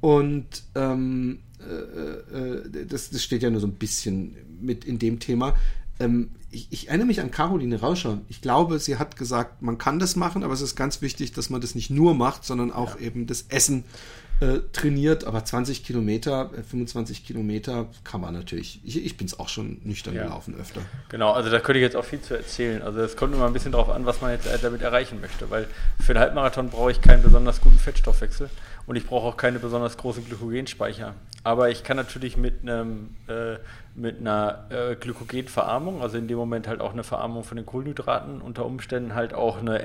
Und 0.00 0.62
ähm, 0.74 1.40
äh, 1.60 2.36
äh, 2.36 2.86
das, 2.86 3.10
das 3.10 3.22
steht 3.22 3.42
ja 3.42 3.50
nur 3.50 3.60
so 3.60 3.66
ein 3.66 3.74
bisschen 3.74 4.36
mit 4.60 4.84
in 4.84 4.98
dem 4.98 5.18
Thema. 5.18 5.54
Ähm, 5.98 6.30
ich, 6.50 6.68
ich 6.70 6.88
erinnere 6.88 7.06
mich 7.06 7.20
an 7.20 7.30
Caroline 7.30 7.80
Rauscher. 7.80 8.20
Ich 8.28 8.40
glaube, 8.40 8.78
sie 8.78 8.96
hat 8.96 9.16
gesagt, 9.16 9.62
man 9.62 9.78
kann 9.78 9.98
das 9.98 10.16
machen, 10.16 10.42
aber 10.42 10.54
es 10.54 10.62
ist 10.62 10.74
ganz 10.74 11.02
wichtig, 11.02 11.32
dass 11.32 11.50
man 11.50 11.60
das 11.60 11.74
nicht 11.74 11.90
nur 11.90 12.14
macht, 12.14 12.44
sondern 12.44 12.72
auch 12.72 12.98
eben 12.98 13.26
das 13.26 13.46
Essen 13.48 13.84
äh, 14.40 14.60
trainiert. 14.72 15.24
Aber 15.24 15.44
20 15.44 15.84
Kilometer, 15.84 16.50
äh, 16.56 16.62
25 16.62 17.24
Kilometer 17.26 17.86
kann 18.04 18.20
man 18.20 18.34
natürlich. 18.34 18.80
Ich, 18.84 19.04
ich 19.04 19.16
bin 19.16 19.26
es 19.26 19.38
auch 19.38 19.48
schon 19.48 19.80
nüchtern 19.84 20.14
Ja. 20.14 20.24
gelaufen 20.24 20.54
öfter. 20.58 20.80
Genau, 21.08 21.32
also 21.32 21.50
da 21.50 21.60
könnte 21.60 21.78
ich 21.78 21.82
jetzt 21.84 21.96
auch 21.96 22.04
viel 22.04 22.20
zu 22.20 22.34
erzählen. 22.34 22.82
Also 22.82 23.00
es 23.00 23.16
kommt 23.16 23.34
immer 23.34 23.46
ein 23.46 23.52
bisschen 23.52 23.72
darauf 23.72 23.90
an, 23.90 24.06
was 24.06 24.20
man 24.20 24.32
jetzt 24.32 24.46
äh, 24.46 24.58
damit 24.60 24.82
erreichen 24.82 25.20
möchte, 25.20 25.50
weil 25.50 25.66
für 26.00 26.12
einen 26.12 26.20
Halbmarathon 26.20 26.70
brauche 26.70 26.90
ich 26.90 27.00
keinen 27.00 27.22
besonders 27.22 27.60
guten 27.60 27.78
Fettstoffwechsel 27.78 28.50
und 28.86 28.96
ich 28.96 29.06
brauche 29.06 29.26
auch 29.28 29.36
keine 29.36 29.58
besonders 29.58 29.96
großen 29.96 30.24
Glykogenspeicher. 30.24 31.14
Aber 31.42 31.70
ich 31.70 31.84
kann 31.84 31.96
natürlich 31.96 32.36
mit 32.36 32.62
einem 32.62 33.10
äh, 33.28 33.56
mit 33.94 34.20
einer 34.20 34.66
äh, 34.70 34.94
Glykogenverarmung, 34.96 36.02
also 36.02 36.16
in 36.18 36.28
dem 36.28 36.36
Moment 36.38 36.68
halt 36.68 36.80
auch 36.80 36.92
eine 36.92 37.02
Verarmung 37.02 37.44
von 37.44 37.56
den 37.56 37.66
Kohlenhydraten, 37.66 38.40
unter 38.40 38.64
Umständen 38.66 39.14
halt 39.14 39.34
auch 39.34 39.58
eine 39.58 39.82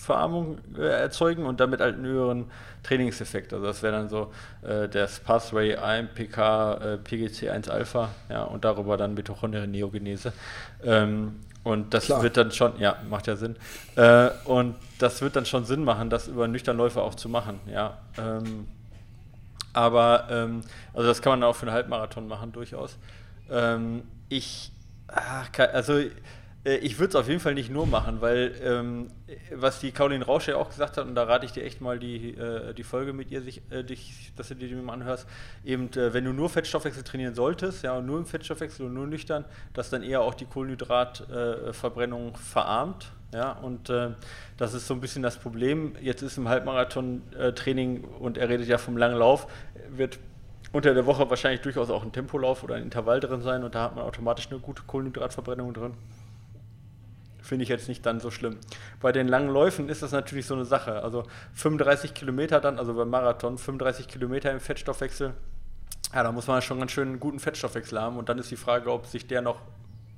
Energieverarmung 0.00 0.58
äh, 0.76 0.82
erzeugen 0.82 1.46
und 1.46 1.60
damit 1.60 1.80
halt 1.80 1.96
einen 1.96 2.06
höheren 2.06 2.50
Trainingseffekt. 2.82 3.52
Also 3.52 3.66
das 3.66 3.82
wäre 3.82 3.92
dann 3.92 4.08
so 4.08 4.32
äh, 4.62 4.88
das 4.88 5.20
Pathway 5.20 5.76
AMPK, 5.76 6.38
äh, 6.38 6.98
PGC1 7.04 7.70
Alpha, 7.70 8.10
ja, 8.28 8.42
und 8.44 8.64
darüber 8.64 8.96
dann 8.96 9.14
Mitochondrien-Neogenese. 9.14 10.32
Ähm, 10.84 11.40
und 11.62 11.92
das 11.92 12.06
Klar. 12.06 12.22
wird 12.22 12.36
dann 12.36 12.50
schon, 12.52 12.78
ja, 12.78 12.96
macht 13.08 13.26
ja 13.26 13.36
Sinn. 13.36 13.56
Äh, 13.96 14.30
und 14.44 14.76
das 14.98 15.20
wird 15.20 15.36
dann 15.36 15.44
schon 15.44 15.64
Sinn 15.64 15.84
machen, 15.84 16.08
das 16.08 16.28
über 16.28 16.48
Nüchternläufe 16.48 17.02
auch 17.02 17.14
zu 17.14 17.28
machen, 17.28 17.60
ja. 17.70 17.98
Ähm, 18.18 18.66
aber, 19.72 20.26
ähm, 20.30 20.62
also 20.94 21.06
das 21.06 21.22
kann 21.22 21.38
man 21.38 21.44
auch 21.44 21.54
für 21.54 21.66
einen 21.66 21.74
Halbmarathon 21.74 22.26
machen, 22.26 22.50
durchaus. 22.52 22.96
Ähm, 23.50 24.02
ich, 24.28 24.72
ach, 25.06 25.50
also 25.72 26.00
ich 26.62 26.98
würde 26.98 27.08
es 27.08 27.16
auf 27.16 27.26
jeden 27.26 27.40
Fall 27.40 27.54
nicht 27.54 27.70
nur 27.70 27.86
machen, 27.86 28.20
weil 28.20 28.52
ähm, 28.62 29.08
was 29.54 29.80
die 29.80 29.92
Caroline 29.92 30.24
Rausch 30.26 30.48
ja 30.48 30.56
auch 30.56 30.68
gesagt 30.68 30.98
hat, 30.98 31.06
und 31.06 31.14
da 31.14 31.22
rate 31.24 31.46
ich 31.46 31.52
dir 31.52 31.64
echt 31.64 31.80
mal 31.80 31.98
die, 31.98 32.34
äh, 32.34 32.74
die 32.74 32.82
Folge 32.82 33.14
mit 33.14 33.30
ihr, 33.30 33.40
sich, 33.40 33.62
äh, 33.70 33.82
dich, 33.82 34.32
dass 34.36 34.48
du 34.48 34.54
dir 34.54 34.68
die 34.68 34.74
mal 34.74 34.92
anhörst, 34.92 35.26
eben, 35.64 35.90
äh, 35.92 36.12
wenn 36.12 36.26
du 36.26 36.34
nur 36.34 36.50
Fettstoffwechsel 36.50 37.02
trainieren 37.02 37.34
solltest, 37.34 37.82
ja, 37.82 37.96
und 37.96 38.04
nur 38.04 38.18
im 38.18 38.26
Fettstoffwechsel 38.26 38.84
und 38.86 38.92
nur 38.92 39.06
nüchtern, 39.06 39.46
dass 39.72 39.88
dann 39.88 40.02
eher 40.02 40.20
auch 40.20 40.34
die 40.34 40.44
Kohlenhydratverbrennung 40.44 42.36
verarmt, 42.36 43.10
ja, 43.32 43.52
und 43.52 43.88
äh, 43.88 44.10
das 44.58 44.74
ist 44.74 44.86
so 44.86 44.92
ein 44.92 45.00
bisschen 45.00 45.22
das 45.22 45.38
Problem. 45.38 45.94
Jetzt 46.02 46.20
ist 46.20 46.36
im 46.36 46.48
Halbmarathon-Training, 46.48 48.04
und 48.04 48.36
er 48.36 48.50
redet 48.50 48.68
ja 48.68 48.76
vom 48.76 48.98
langen 48.98 49.16
Lauf, 49.16 49.46
wird 49.88 50.18
unter 50.72 50.92
der 50.92 51.06
Woche 51.06 51.30
wahrscheinlich 51.30 51.62
durchaus 51.62 51.88
auch 51.88 52.02
ein 52.02 52.12
Tempolauf 52.12 52.62
oder 52.62 52.74
ein 52.74 52.82
Intervall 52.82 53.20
drin 53.20 53.40
sein 53.40 53.64
und 53.64 53.74
da 53.74 53.84
hat 53.84 53.96
man 53.96 54.04
automatisch 54.04 54.48
eine 54.50 54.60
gute 54.60 54.82
Kohlenhydratverbrennung 54.82 55.72
drin. 55.72 55.94
Finde 57.50 57.64
ich 57.64 57.68
jetzt 57.68 57.88
nicht 57.88 58.06
dann 58.06 58.20
so 58.20 58.30
schlimm. 58.30 58.58
Bei 59.00 59.10
den 59.10 59.26
langen 59.26 59.48
Läufen 59.48 59.88
ist 59.88 60.04
das 60.04 60.12
natürlich 60.12 60.46
so 60.46 60.54
eine 60.54 60.64
Sache. 60.64 61.02
Also 61.02 61.24
35 61.54 62.14
Kilometer 62.14 62.60
dann, 62.60 62.78
also 62.78 62.94
beim 62.94 63.10
Marathon, 63.10 63.58
35 63.58 64.06
Kilometer 64.06 64.52
im 64.52 64.60
Fettstoffwechsel. 64.60 65.34
Ja, 66.14 66.22
da 66.22 66.30
muss 66.30 66.46
man 66.46 66.62
schon 66.62 66.78
ganz 66.78 66.92
schön 66.92 67.08
einen 67.08 67.18
guten 67.18 67.40
Fettstoffwechsel 67.40 68.00
haben 68.00 68.18
und 68.18 68.28
dann 68.28 68.38
ist 68.38 68.52
die 68.52 68.56
Frage, 68.56 68.92
ob 68.92 69.06
sich 69.06 69.26
der 69.26 69.42
noch, 69.42 69.62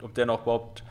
ob 0.03 0.13
der 0.13 0.27
noch 0.27 0.43
überhaupt 0.43 0.85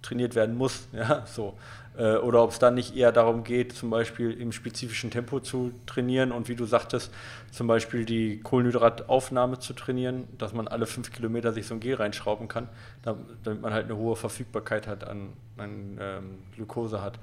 trainiert 0.00 0.34
werden 0.34 0.56
muss, 0.56 0.88
ja, 0.92 1.26
so. 1.26 1.58
Äh, 1.96 2.16
oder 2.16 2.42
ob 2.42 2.50
es 2.50 2.58
dann 2.58 2.74
nicht 2.74 2.96
eher 2.96 3.12
darum 3.12 3.44
geht, 3.44 3.72
zum 3.72 3.90
Beispiel 3.90 4.30
im 4.32 4.52
spezifischen 4.52 5.10
Tempo 5.10 5.40
zu 5.40 5.72
trainieren 5.86 6.32
und 6.32 6.48
wie 6.48 6.54
du 6.54 6.64
sagtest, 6.64 7.12
zum 7.50 7.66
Beispiel 7.66 8.04
die 8.04 8.40
Kohlenhydrataufnahme 8.40 9.58
zu 9.58 9.74
trainieren, 9.74 10.24
dass 10.38 10.54
man 10.54 10.68
alle 10.68 10.86
fünf 10.86 11.12
Kilometer 11.12 11.52
sich 11.52 11.66
so 11.66 11.74
ein 11.74 11.80
Gel 11.80 11.96
reinschrauben 11.96 12.48
kann, 12.48 12.68
damit 13.02 13.60
man 13.60 13.74
halt 13.74 13.84
eine 13.84 13.96
hohe 13.96 14.16
Verfügbarkeit 14.16 14.86
hat 14.86 15.06
an, 15.06 15.34
an 15.58 15.98
ähm, 16.00 16.38
Glucose 16.56 17.02
hat. 17.02 17.18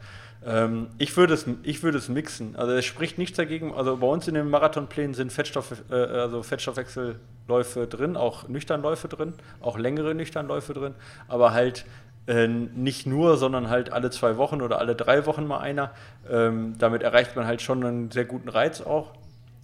Ähm, 0.46 0.88
ich 1.00 1.18
würde 1.18 1.34
es, 1.34 1.46
ich 1.64 1.82
würde 1.84 1.98
es 1.98 2.08
mixen. 2.08 2.56
Also 2.56 2.74
es 2.74 2.86
spricht 2.86 3.18
nichts 3.18 3.38
dagegen. 3.38 3.74
Also 3.74 3.98
bei 3.98 4.08
uns 4.08 4.28
in 4.28 4.36
den 4.36 4.50
Marathonplänen 4.50 5.14
sind 5.16 5.34
Fettstoff, 5.34 5.74
äh, 5.90 5.96
also 5.96 6.44
Fettstoffwechselläufe 6.44 7.88
drin, 7.88 8.16
auch 8.16 8.48
Nüchternläufe 8.48 9.08
drin, 9.08 9.34
auch 9.62 9.78
längere 9.78 10.14
Nüchternläufe 10.14 10.74
drin, 10.74 10.94
aber 11.28 11.54
halt 11.54 11.86
äh, 12.30 12.48
nicht 12.48 13.08
nur, 13.08 13.38
sondern 13.38 13.70
halt 13.70 13.92
alle 13.92 14.12
zwei 14.12 14.38
Wochen 14.38 14.62
oder 14.62 14.78
alle 14.78 14.96
drei 14.96 15.26
Wochen 15.26 15.48
mal 15.48 15.58
einer. 15.58 15.92
Ähm, 16.30 16.76
damit 16.78 17.02
erreicht 17.02 17.36
man 17.36 17.48
halt 17.48 17.60
schon 17.64 17.84
einen 17.84 18.12
sehr 18.12 18.26
guten 18.26 18.50
Reiz 18.50 18.82
auch, 18.82 19.14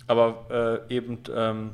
aber 0.07 0.81
äh, 0.89 0.95
eben 0.95 1.19
ähm, 1.31 1.71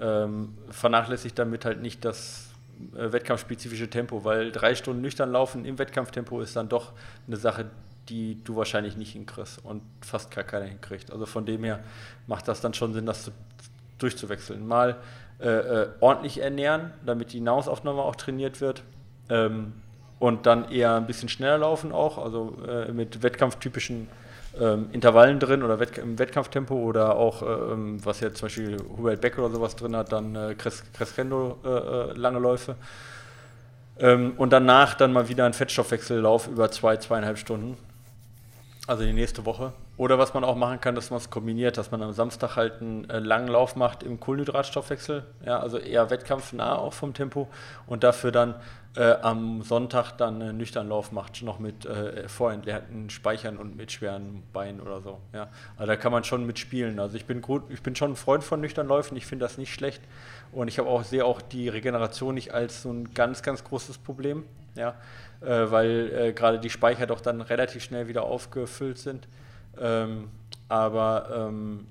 ähm, 0.00 0.58
vernachlässigt 0.68 1.38
damit 1.38 1.64
halt 1.64 1.80
nicht 1.80 2.04
das 2.04 2.50
äh, 2.96 3.12
wettkampfspezifische 3.12 3.88
Tempo, 3.88 4.24
weil 4.24 4.50
drei 4.50 4.74
Stunden 4.74 5.00
nüchtern 5.00 5.30
laufen 5.30 5.64
im 5.64 5.78
Wettkampftempo 5.78 6.40
ist 6.40 6.56
dann 6.56 6.68
doch 6.68 6.90
eine 7.28 7.36
Sache, 7.36 7.66
die 8.08 8.42
du 8.42 8.56
wahrscheinlich 8.56 8.96
nicht 8.96 9.12
hinkriegst 9.12 9.64
und 9.64 9.80
fast 10.00 10.32
gar 10.32 10.42
keiner 10.42 10.66
hinkriegt. 10.66 11.12
Also 11.12 11.24
von 11.24 11.46
dem 11.46 11.62
her 11.62 11.78
macht 12.26 12.48
das 12.48 12.60
dann 12.60 12.74
schon 12.74 12.94
Sinn, 12.94 13.06
das 13.06 13.22
zu, 13.22 13.30
durchzuwechseln. 13.98 14.66
Mal 14.66 14.96
äh, 15.38 15.48
äh, 15.48 15.88
ordentlich 16.00 16.40
ernähren, 16.42 16.90
damit 17.06 17.32
die 17.32 17.40
Nahrungsaufnahme 17.40 18.02
auch 18.02 18.16
trainiert 18.16 18.60
wird. 18.60 18.82
Und 20.22 20.46
dann 20.46 20.70
eher 20.70 20.94
ein 20.94 21.08
bisschen 21.08 21.28
schneller 21.28 21.58
laufen 21.58 21.90
auch, 21.90 22.16
also 22.16 22.56
äh, 22.68 22.92
mit 22.92 23.24
wettkampftypischen 23.24 24.06
ähm, 24.56 24.88
Intervallen 24.92 25.40
drin 25.40 25.64
oder 25.64 25.80
Wett 25.80 25.98
im 25.98 26.16
Wettkampftempo 26.16 26.76
oder 26.76 27.16
auch, 27.16 27.42
ähm, 27.42 27.98
was 28.04 28.20
jetzt 28.20 28.38
zum 28.38 28.46
Beispiel 28.46 28.76
Hubert 28.96 29.20
Beck 29.20 29.36
oder 29.36 29.50
sowas 29.50 29.74
drin 29.74 29.96
hat, 29.96 30.12
dann 30.12 30.36
äh, 30.36 30.54
Cres 30.54 30.84
Crescendo 30.92 31.58
äh, 31.64 31.68
äh, 31.68 32.12
lange 32.12 32.38
Läufe. 32.38 32.76
Ähm, 33.98 34.34
und 34.36 34.52
danach 34.52 34.94
dann 34.94 35.12
mal 35.12 35.28
wieder 35.28 35.44
ein 35.44 35.54
Fettstoffwechsellauf 35.54 36.46
über 36.46 36.70
zwei, 36.70 36.98
zweieinhalb 36.98 37.36
Stunden. 37.36 37.76
Also 38.86 39.02
die 39.02 39.12
nächste 39.12 39.44
Woche. 39.44 39.72
Oder 39.98 40.18
was 40.18 40.32
man 40.32 40.42
auch 40.42 40.56
machen 40.56 40.80
kann, 40.80 40.94
dass 40.94 41.10
man 41.10 41.18
es 41.18 41.28
kombiniert, 41.28 41.76
dass 41.76 41.90
man 41.90 42.02
am 42.02 42.12
Samstag 42.12 42.56
halt 42.56 42.80
einen 42.80 43.08
äh, 43.10 43.18
langen 43.18 43.48
Lauf 43.48 43.76
macht 43.76 44.02
im 44.02 44.18
Kohlenhydratstoffwechsel, 44.20 45.24
ja, 45.44 45.58
also 45.58 45.76
eher 45.76 46.08
wettkampfnah 46.08 46.76
auch 46.76 46.94
vom 46.94 47.12
Tempo 47.12 47.48
und 47.86 48.02
dafür 48.02 48.32
dann 48.32 48.54
äh, 48.96 49.12
am 49.22 49.62
Sonntag 49.62 50.12
dann 50.12 50.40
einen 50.42 50.58
nüchternen 50.58 50.90
Lauf 50.90 51.12
macht, 51.12 51.42
noch 51.42 51.58
mit 51.58 51.86
äh, 51.86 52.28
vorentleerten 52.28 53.10
Speichern 53.10 53.56
und 53.56 53.76
mit 53.76 53.92
schweren 53.92 54.42
Beinen 54.52 54.80
oder 54.80 55.00
so. 55.00 55.18
Ja. 55.32 55.48
Also 55.76 55.86
da 55.92 55.96
kann 55.96 56.12
man 56.12 56.24
schon 56.24 56.46
mitspielen. 56.46 56.98
Also 56.98 57.16
ich 57.16 57.24
bin 57.24 57.40
gut, 57.40 57.64
ich 57.70 57.82
bin 57.82 57.96
schon 57.96 58.12
ein 58.12 58.16
Freund 58.16 58.44
von 58.44 58.60
nüchternen 58.60 58.88
Läufen, 58.88 59.16
ich 59.16 59.26
finde 59.26 59.44
das 59.44 59.56
nicht 59.56 59.72
schlecht. 59.72 60.02
Und 60.52 60.68
ich 60.68 60.80
auch, 60.80 61.04
sehe 61.04 61.24
auch 61.24 61.40
die 61.40 61.68
Regeneration 61.68 62.34
nicht 62.34 62.52
als 62.52 62.82
so 62.82 62.90
ein 62.90 63.14
ganz, 63.14 63.42
ganz 63.42 63.64
großes 63.64 63.98
Problem. 63.98 64.44
Ja. 64.74 64.94
Äh, 65.40 65.70
weil 65.70 66.12
äh, 66.14 66.32
gerade 66.32 66.58
die 66.58 66.70
Speicher 66.70 67.06
doch 67.06 67.20
dann 67.20 67.40
relativ 67.40 67.82
schnell 67.82 68.08
wieder 68.08 68.24
aufgefüllt 68.24 68.98
sind. 68.98 69.26
Ähm, 69.78 70.28
aber 70.68 71.50
ähm, 71.50 71.86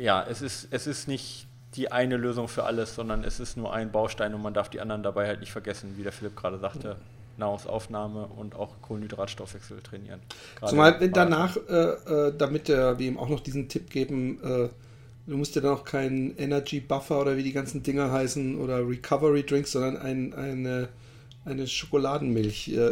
ja, 0.00 0.24
es 0.28 0.42
ist, 0.42 0.68
es 0.70 0.86
ist 0.86 1.08
nicht 1.08 1.46
die 1.74 1.92
eine 1.92 2.16
Lösung 2.16 2.48
für 2.48 2.64
alles, 2.64 2.94
sondern 2.94 3.22
es 3.22 3.38
ist 3.38 3.56
nur 3.56 3.72
ein 3.72 3.92
Baustein 3.92 4.34
und 4.34 4.42
man 4.42 4.54
darf 4.54 4.68
die 4.68 4.80
anderen 4.80 5.02
dabei 5.02 5.28
halt 5.28 5.40
nicht 5.40 5.52
vergessen, 5.52 5.94
wie 5.96 6.02
der 6.02 6.12
Philipp 6.12 6.36
gerade 6.36 6.58
sagte. 6.58 6.96
Nahrungsaufnahme 7.36 8.26
und 8.26 8.54
auch 8.54 8.82
Kohlenhydratstoffwechsel 8.82 9.80
trainieren. 9.80 10.20
Gerade 10.56 10.70
Zumal 10.70 11.00
wenn 11.00 11.12
danach, 11.12 11.56
äh, 11.56 11.72
äh, 11.72 12.34
damit 12.36 12.68
wir 12.68 12.98
ihm 13.00 13.18
auch 13.18 13.28
noch 13.28 13.40
diesen 13.40 13.68
Tipp 13.68 13.88
geben, 13.88 14.38
äh, 14.42 14.68
du 15.26 15.36
musst 15.36 15.54
ja 15.56 15.62
dann 15.62 15.72
auch 15.72 15.84
keinen 15.84 16.36
Energy 16.36 16.80
Buffer 16.80 17.20
oder 17.20 17.36
wie 17.36 17.42
die 17.42 17.52
ganzen 17.52 17.82
Dinger 17.82 18.12
heißen 18.12 18.60
oder 18.60 18.86
Recovery 18.86 19.44
Drinks, 19.44 19.72
sondern 19.72 19.96
ein, 19.96 20.34
eine, 20.34 20.88
eine 21.44 21.66
Schokoladenmilch. 21.66 22.68
Äh, 22.68 22.90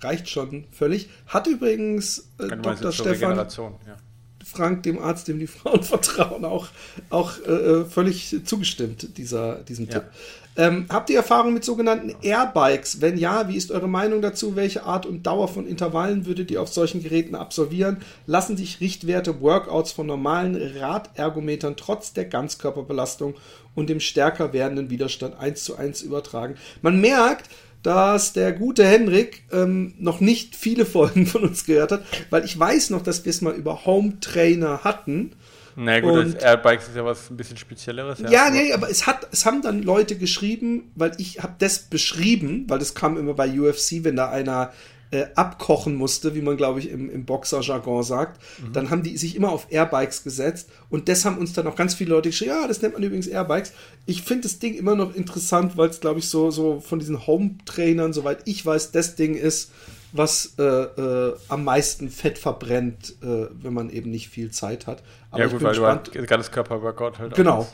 reicht 0.00 0.28
schon 0.28 0.64
völlig. 0.72 1.08
Hat 1.26 1.46
übrigens 1.46 2.30
äh, 2.38 2.48
Dr. 2.56 2.92
Stefan. 2.92 3.36
Ja 3.36 3.96
Frank, 4.50 4.82
dem 4.82 4.98
Arzt, 4.98 5.28
dem 5.28 5.38
die 5.38 5.46
Frauen 5.46 5.82
vertrauen, 5.84 6.44
auch, 6.44 6.68
auch 7.08 7.32
äh, 7.46 7.52
äh, 7.52 7.84
völlig 7.84 8.36
zugestimmt, 8.44 9.16
dieser, 9.16 9.56
diesem 9.56 9.86
ja. 9.86 9.94
Tipp. 9.94 10.04
Ähm, 10.56 10.86
habt 10.88 11.08
ihr 11.10 11.16
Erfahrung 11.16 11.54
mit 11.54 11.64
sogenannten 11.64 12.16
Airbikes? 12.22 13.00
Wenn 13.00 13.16
ja, 13.16 13.48
wie 13.48 13.56
ist 13.56 13.70
eure 13.70 13.88
Meinung 13.88 14.20
dazu? 14.20 14.56
Welche 14.56 14.82
Art 14.82 15.06
und 15.06 15.24
Dauer 15.24 15.46
von 15.46 15.66
Intervallen 15.66 16.26
würdet 16.26 16.50
ihr 16.50 16.60
auf 16.60 16.68
solchen 16.68 17.02
Geräten 17.02 17.36
absolvieren? 17.36 17.98
Lassen 18.26 18.56
sich 18.56 18.80
Richtwerte, 18.80 19.40
Workouts 19.40 19.92
von 19.92 20.08
normalen 20.08 20.56
Radergometern 20.56 21.76
trotz 21.76 22.12
der 22.12 22.24
Ganzkörperbelastung 22.24 23.34
und 23.76 23.88
dem 23.88 24.00
stärker 24.00 24.52
werdenden 24.52 24.90
Widerstand 24.90 25.38
eins 25.38 25.62
zu 25.62 25.76
eins 25.76 26.02
übertragen? 26.02 26.56
Man 26.82 27.00
merkt, 27.00 27.48
dass 27.82 28.32
der 28.32 28.52
gute 28.52 28.86
Henrik 28.86 29.44
ähm, 29.52 29.94
noch 29.98 30.20
nicht 30.20 30.56
viele 30.56 30.84
Folgen 30.86 31.26
von 31.26 31.42
uns 31.42 31.64
gehört 31.64 31.92
hat, 31.92 32.04
weil 32.30 32.44
ich 32.44 32.58
weiß 32.58 32.90
noch, 32.90 33.02
dass 33.02 33.24
wir 33.24 33.30
es 33.30 33.40
mal 33.40 33.54
über 33.54 33.84
Home 33.86 34.20
Trainer 34.20 34.84
hatten. 34.84 35.32
Na 35.76 35.84
naja, 35.84 36.00
gut, 36.00 36.12
und, 36.12 36.34
das 36.34 36.42
Airbikes 36.42 36.88
ist 36.88 36.96
ja 36.96 37.04
was 37.04 37.30
ein 37.30 37.36
bisschen 37.36 37.56
Spezielleres. 37.56 38.18
Ja, 38.20 38.30
ja 38.30 38.50
nee, 38.50 38.72
aber 38.72 38.90
es 38.90 39.06
hat, 39.06 39.28
es 39.32 39.46
haben 39.46 39.62
dann 39.62 39.82
Leute 39.82 40.16
geschrieben, 40.16 40.90
weil 40.94 41.12
ich 41.18 41.42
habe 41.42 41.54
das 41.58 41.78
beschrieben, 41.78 42.64
weil 42.68 42.78
das 42.78 42.94
kam 42.94 43.16
immer 43.16 43.34
bei 43.34 43.48
UFC, 43.48 44.02
wenn 44.02 44.16
da 44.16 44.30
einer 44.30 44.72
äh, 45.10 45.26
abkochen 45.34 45.96
musste, 45.96 46.34
wie 46.34 46.42
man 46.42 46.56
glaube 46.56 46.78
ich 46.78 46.90
im, 46.90 47.10
im 47.10 47.24
Boxer-Jargon 47.24 48.02
sagt, 48.02 48.40
mhm. 48.60 48.72
dann 48.72 48.90
haben 48.90 49.02
die 49.02 49.16
sich 49.16 49.36
immer 49.36 49.50
auf 49.50 49.66
Airbikes 49.70 50.22
gesetzt 50.22 50.70
und 50.88 51.08
das 51.08 51.24
haben 51.24 51.38
uns 51.38 51.52
dann 51.52 51.66
auch 51.66 51.76
ganz 51.76 51.94
viele 51.94 52.10
Leute 52.10 52.30
geschrieben, 52.30 52.52
ja, 52.52 52.68
das 52.68 52.82
nennt 52.82 52.94
man 52.94 53.02
übrigens 53.02 53.26
Airbikes. 53.26 53.72
Ich 54.06 54.22
finde 54.22 54.42
das 54.44 54.58
Ding 54.58 54.74
immer 54.74 54.94
noch 54.94 55.14
interessant, 55.14 55.76
weil 55.76 55.90
es 55.90 56.00
glaube 56.00 56.20
ich 56.20 56.28
so, 56.28 56.50
so 56.50 56.80
von 56.80 56.98
diesen 56.98 57.26
Home-Trainern, 57.26 58.12
soweit 58.12 58.40
ich 58.44 58.64
weiß, 58.64 58.92
das 58.92 59.16
Ding 59.16 59.34
ist, 59.34 59.72
was 60.12 60.54
äh, 60.58 60.62
äh, 60.62 61.36
am 61.48 61.64
meisten 61.64 62.08
Fett 62.08 62.38
verbrennt, 62.38 63.14
äh, 63.22 63.46
wenn 63.62 63.72
man 63.72 63.90
eben 63.90 64.10
nicht 64.10 64.28
viel 64.28 64.50
Zeit 64.50 64.86
hat. 64.86 65.02
Aber 65.30 65.40
ja 65.40 65.46
gut, 65.48 65.62
weil 65.62 65.70
gespannt. 65.70 66.10
du 66.12 66.18
halt 66.18 66.28
ganzes 66.28 66.50
Körperworkout 66.50 67.18
halt 67.18 67.34
Genau. 67.34 67.68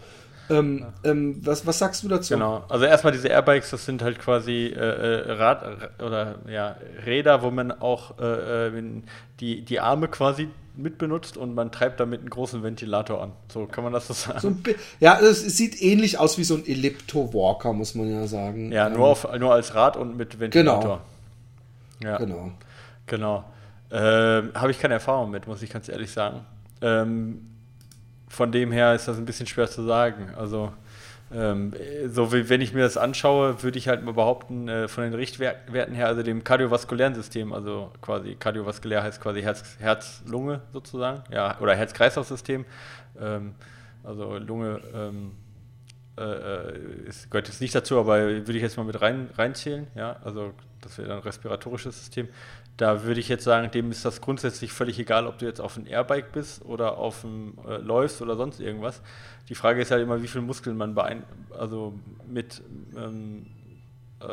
Ähm, 0.48 0.86
ähm, 1.04 1.40
was, 1.44 1.66
was 1.66 1.78
sagst 1.78 2.02
du 2.02 2.08
dazu? 2.08 2.34
Genau, 2.34 2.64
also 2.68 2.84
erstmal 2.84 3.12
diese 3.12 3.28
Airbikes, 3.28 3.70
das 3.70 3.84
sind 3.84 4.02
halt 4.02 4.18
quasi 4.18 4.66
äh, 4.66 4.78
äh 4.78 5.32
Rad 5.32 5.64
oder 6.00 6.36
ja, 6.48 6.76
Räder, 7.04 7.42
wo 7.42 7.50
man 7.50 7.72
auch 7.72 8.18
äh, 8.18 8.68
äh 8.68 9.02
die, 9.40 9.62
die 9.62 9.80
Arme 9.80 10.08
quasi 10.08 10.48
mitbenutzt 10.76 11.36
und 11.36 11.54
man 11.54 11.72
treibt 11.72 12.00
damit 12.00 12.20
einen 12.20 12.30
großen 12.30 12.62
Ventilator 12.62 13.22
an. 13.22 13.32
So 13.52 13.66
kann 13.66 13.84
man 13.84 13.92
das 13.92 14.06
so 14.06 14.14
sagen. 14.14 14.40
So 14.40 14.54
ja, 15.00 15.18
es, 15.18 15.40
sieht 15.56 15.80
ähnlich 15.82 16.18
aus 16.18 16.38
wie 16.38 16.44
so 16.44 16.54
ein 16.54 16.66
Ellipto-Walker, 16.66 17.72
muss 17.72 17.94
man 17.94 18.10
ja 18.10 18.26
sagen. 18.26 18.72
Ja, 18.72 18.88
nur, 18.88 18.98
ähm, 18.98 19.04
auf, 19.04 19.38
nur 19.38 19.52
als 19.52 19.74
Rad 19.74 19.96
und 19.96 20.16
mit 20.16 20.38
Ventilator. 20.38 21.02
Genau. 22.00 22.10
Ja. 22.10 22.18
Genau. 22.18 22.52
Genau. 23.06 23.44
Ähm, 23.90 24.50
Habe 24.54 24.70
ich 24.70 24.78
keine 24.78 24.94
Erfahrung 24.94 25.30
mit, 25.30 25.46
muss 25.46 25.62
ich 25.62 25.70
ganz 25.70 25.88
ehrlich 25.88 26.10
sagen. 26.10 26.44
Ähm, 26.82 27.55
von 28.28 28.52
dem 28.52 28.72
her 28.72 28.94
ist 28.94 29.08
das 29.08 29.18
ein 29.18 29.24
bisschen 29.24 29.46
schwer 29.46 29.68
zu 29.68 29.82
sagen. 29.82 30.30
Also, 30.36 30.72
ähm, 31.34 31.72
so 32.08 32.32
wie 32.32 32.48
wenn 32.48 32.60
ich 32.60 32.72
mir 32.72 32.82
das 32.82 32.96
anschaue, 32.96 33.62
würde 33.62 33.78
ich 33.78 33.88
halt 33.88 34.04
mal 34.04 34.14
behaupten, 34.14 34.68
äh, 34.68 34.88
von 34.88 35.04
den 35.04 35.14
Richtwerten 35.14 35.94
her, 35.94 36.06
also 36.06 36.22
dem 36.22 36.44
kardiovaskulären 36.44 37.14
System, 37.14 37.52
also 37.52 37.90
quasi 38.00 38.36
kardiovaskulär 38.36 39.02
heißt 39.02 39.20
quasi 39.20 39.42
Herz-Lunge 39.42 40.52
Herz 40.52 40.62
sozusagen, 40.72 41.24
ja, 41.32 41.58
oder 41.60 41.74
Herz-Kreislauf-System, 41.74 42.64
ähm, 43.20 43.54
also 44.04 44.38
Lunge 44.38 44.80
ähm, 44.94 45.32
äh, 46.18 46.22
äh, 46.22 47.08
ist, 47.08 47.30
gehört 47.30 47.48
jetzt 47.48 47.60
nicht 47.60 47.74
dazu, 47.74 47.98
aber 47.98 48.20
würde 48.20 48.54
ich 48.54 48.62
jetzt 48.62 48.76
mal 48.76 48.84
mit 48.84 49.00
rein, 49.02 49.28
reinzählen, 49.36 49.88
ja, 49.96 50.16
also 50.24 50.54
das 50.80 50.96
wäre 50.96 51.08
dann 51.08 51.18
respiratorisches 51.18 51.98
System. 51.98 52.28
Da 52.76 53.04
würde 53.04 53.20
ich 53.20 53.28
jetzt 53.28 53.44
sagen, 53.44 53.70
dem 53.70 53.90
ist 53.90 54.04
das 54.04 54.20
grundsätzlich 54.20 54.72
völlig 54.72 54.98
egal, 54.98 55.26
ob 55.26 55.38
du 55.38 55.46
jetzt 55.46 55.60
auf 55.60 55.76
einem 55.76 55.86
Airbike 55.86 56.32
bist 56.32 56.64
oder 56.64 56.98
auf 56.98 57.22
dem 57.22 57.54
äh, 57.66 57.78
läufst 57.78 58.20
oder 58.20 58.36
sonst 58.36 58.60
irgendwas. 58.60 59.00
Die 59.48 59.54
Frage 59.54 59.80
ist 59.80 59.90
halt 59.90 60.02
immer, 60.02 60.22
wie 60.22 60.28
viel 60.28 60.42
Muskeln 60.42 60.76
man 60.76 60.94
beein 60.94 61.22
also 61.56 61.94
mit 62.28 62.62
ähm, 62.96 63.46
äh, 64.20 64.26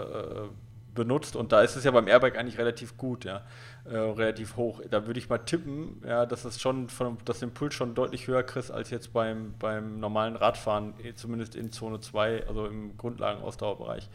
benutzt. 0.94 1.36
Und 1.36 1.52
da 1.52 1.62
ist 1.62 1.76
es 1.76 1.84
ja 1.84 1.92
beim 1.92 2.08
Airbike 2.08 2.38
eigentlich 2.38 2.58
relativ 2.58 2.98
gut, 2.98 3.26
ja, 3.26 3.42
äh, 3.86 3.98
relativ 3.98 4.58
hoch. 4.58 4.82
Da 4.90 5.08
würde 5.08 5.20
ich 5.20 5.30
mal 5.30 5.40
tippen, 5.40 6.02
ja, 6.06 6.26
dass 6.26 6.46
es 6.46 6.62
schon 6.62 6.90
von, 6.90 7.18
dass 7.26 7.40
den 7.40 7.52
Puls 7.52 7.74
schon 7.74 7.96
deutlich 7.96 8.28
höher 8.28 8.44
kriegst 8.44 8.72
als 8.72 8.90
jetzt 8.90 9.14
beim, 9.14 9.56
beim 9.60 10.00
normalen 10.00 10.36
Radfahren, 10.36 10.94
eh, 11.04 11.14
zumindest 11.14 11.56
in 11.56 11.72
Zone 11.72 12.00
2, 12.00 12.48
also 12.48 12.68
im 12.68 12.98
Grundlagenausdauerbereich. 12.98 14.10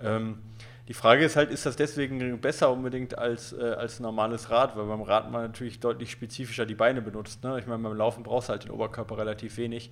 Ähm, 0.00 0.38
die 0.88 0.94
Frage 0.94 1.24
ist 1.24 1.36
halt, 1.36 1.50
ist 1.50 1.64
das 1.64 1.76
deswegen 1.76 2.40
besser 2.40 2.70
unbedingt 2.70 3.16
als, 3.16 3.52
äh, 3.52 3.62
als 3.62 4.00
normales 4.00 4.50
Rad? 4.50 4.76
Weil 4.76 4.84
beim 4.84 5.02
Rad 5.02 5.30
man 5.30 5.42
natürlich 5.42 5.80
deutlich 5.80 6.10
spezifischer 6.10 6.66
die 6.66 6.74
Beine 6.74 7.00
benutzt. 7.00 7.42
Ne? 7.42 7.58
Ich 7.58 7.66
meine, 7.66 7.82
beim 7.82 7.96
Laufen 7.96 8.22
brauchst 8.22 8.48
du 8.48 8.52
halt 8.52 8.64
den 8.64 8.70
Oberkörper 8.70 9.16
relativ 9.16 9.56
wenig. 9.56 9.90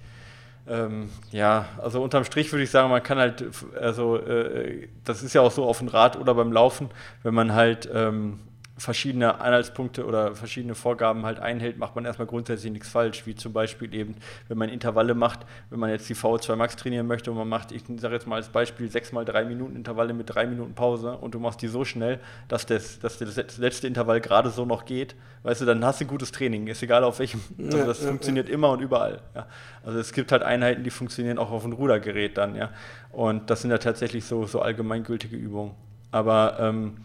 Ähm, 0.68 1.10
ja, 1.30 1.66
also 1.78 2.02
unterm 2.02 2.24
Strich 2.24 2.52
würde 2.52 2.62
ich 2.62 2.70
sagen, 2.70 2.90
man 2.90 3.02
kann 3.02 3.18
halt, 3.18 3.44
also 3.80 4.18
äh, 4.18 4.88
das 5.04 5.22
ist 5.22 5.32
ja 5.32 5.40
auch 5.40 5.50
so 5.50 5.64
auf 5.64 5.78
dem 5.78 5.88
Rad 5.88 6.16
oder 6.16 6.34
beim 6.34 6.52
Laufen, 6.52 6.90
wenn 7.22 7.34
man 7.34 7.54
halt 7.54 7.90
ähm, 7.92 8.38
verschiedene 8.82 9.40
Anhaltspunkte 9.40 10.04
oder 10.04 10.34
verschiedene 10.34 10.74
Vorgaben 10.74 11.24
halt 11.24 11.38
einhält, 11.38 11.78
macht 11.78 11.94
man 11.94 12.04
erstmal 12.04 12.26
grundsätzlich 12.26 12.72
nichts 12.72 12.88
falsch, 12.88 13.24
wie 13.26 13.36
zum 13.36 13.52
Beispiel 13.52 13.94
eben, 13.94 14.16
wenn 14.48 14.58
man 14.58 14.68
Intervalle 14.68 15.14
macht, 15.14 15.46
wenn 15.70 15.78
man 15.78 15.90
jetzt 15.90 16.08
die 16.08 16.16
VO2 16.16 16.56
Max 16.56 16.74
trainieren 16.74 17.06
möchte 17.06 17.30
und 17.30 17.36
man 17.36 17.48
macht, 17.48 17.70
ich 17.70 17.84
sage 17.98 18.14
jetzt 18.14 18.26
mal 18.26 18.36
als 18.36 18.48
Beispiel, 18.48 18.90
sechs 18.90 19.12
mal 19.12 19.24
drei 19.24 19.44
Minuten 19.44 19.76
Intervalle 19.76 20.12
mit 20.14 20.34
drei 20.34 20.46
Minuten 20.46 20.74
Pause 20.74 21.16
und 21.16 21.32
du 21.32 21.38
machst 21.38 21.62
die 21.62 21.68
so 21.68 21.84
schnell, 21.84 22.18
dass 22.48 22.66
das, 22.66 22.98
dass 22.98 23.18
das 23.18 23.58
letzte 23.58 23.86
Intervall 23.86 24.20
gerade 24.20 24.50
so 24.50 24.64
noch 24.64 24.84
geht, 24.84 25.14
weißt 25.44 25.60
du, 25.60 25.64
dann 25.64 25.84
hast 25.84 26.00
du 26.00 26.04
ein 26.04 26.08
gutes 26.08 26.32
Training, 26.32 26.66
ist 26.66 26.82
egal 26.82 27.04
auf 27.04 27.20
welchem, 27.20 27.40
also 27.64 27.84
das 27.84 28.02
ja, 28.02 28.08
funktioniert 28.08 28.48
ja. 28.48 28.54
immer 28.54 28.70
und 28.70 28.80
überall, 28.80 29.20
ja. 29.36 29.46
Also 29.84 30.00
es 30.00 30.12
gibt 30.12 30.32
halt 30.32 30.42
Einheiten, 30.42 30.82
die 30.82 30.90
funktionieren 30.90 31.38
auch 31.38 31.52
auf 31.52 31.62
einem 31.62 31.74
Rudergerät 31.74 32.36
dann, 32.36 32.56
ja, 32.56 32.70
und 33.12 33.48
das 33.48 33.62
sind 33.62 33.70
ja 33.70 33.78
tatsächlich 33.78 34.24
so, 34.24 34.44
so 34.46 34.60
allgemeingültige 34.60 35.36
Übungen, 35.36 35.76
aber 36.10 36.56
ähm, 36.58 36.96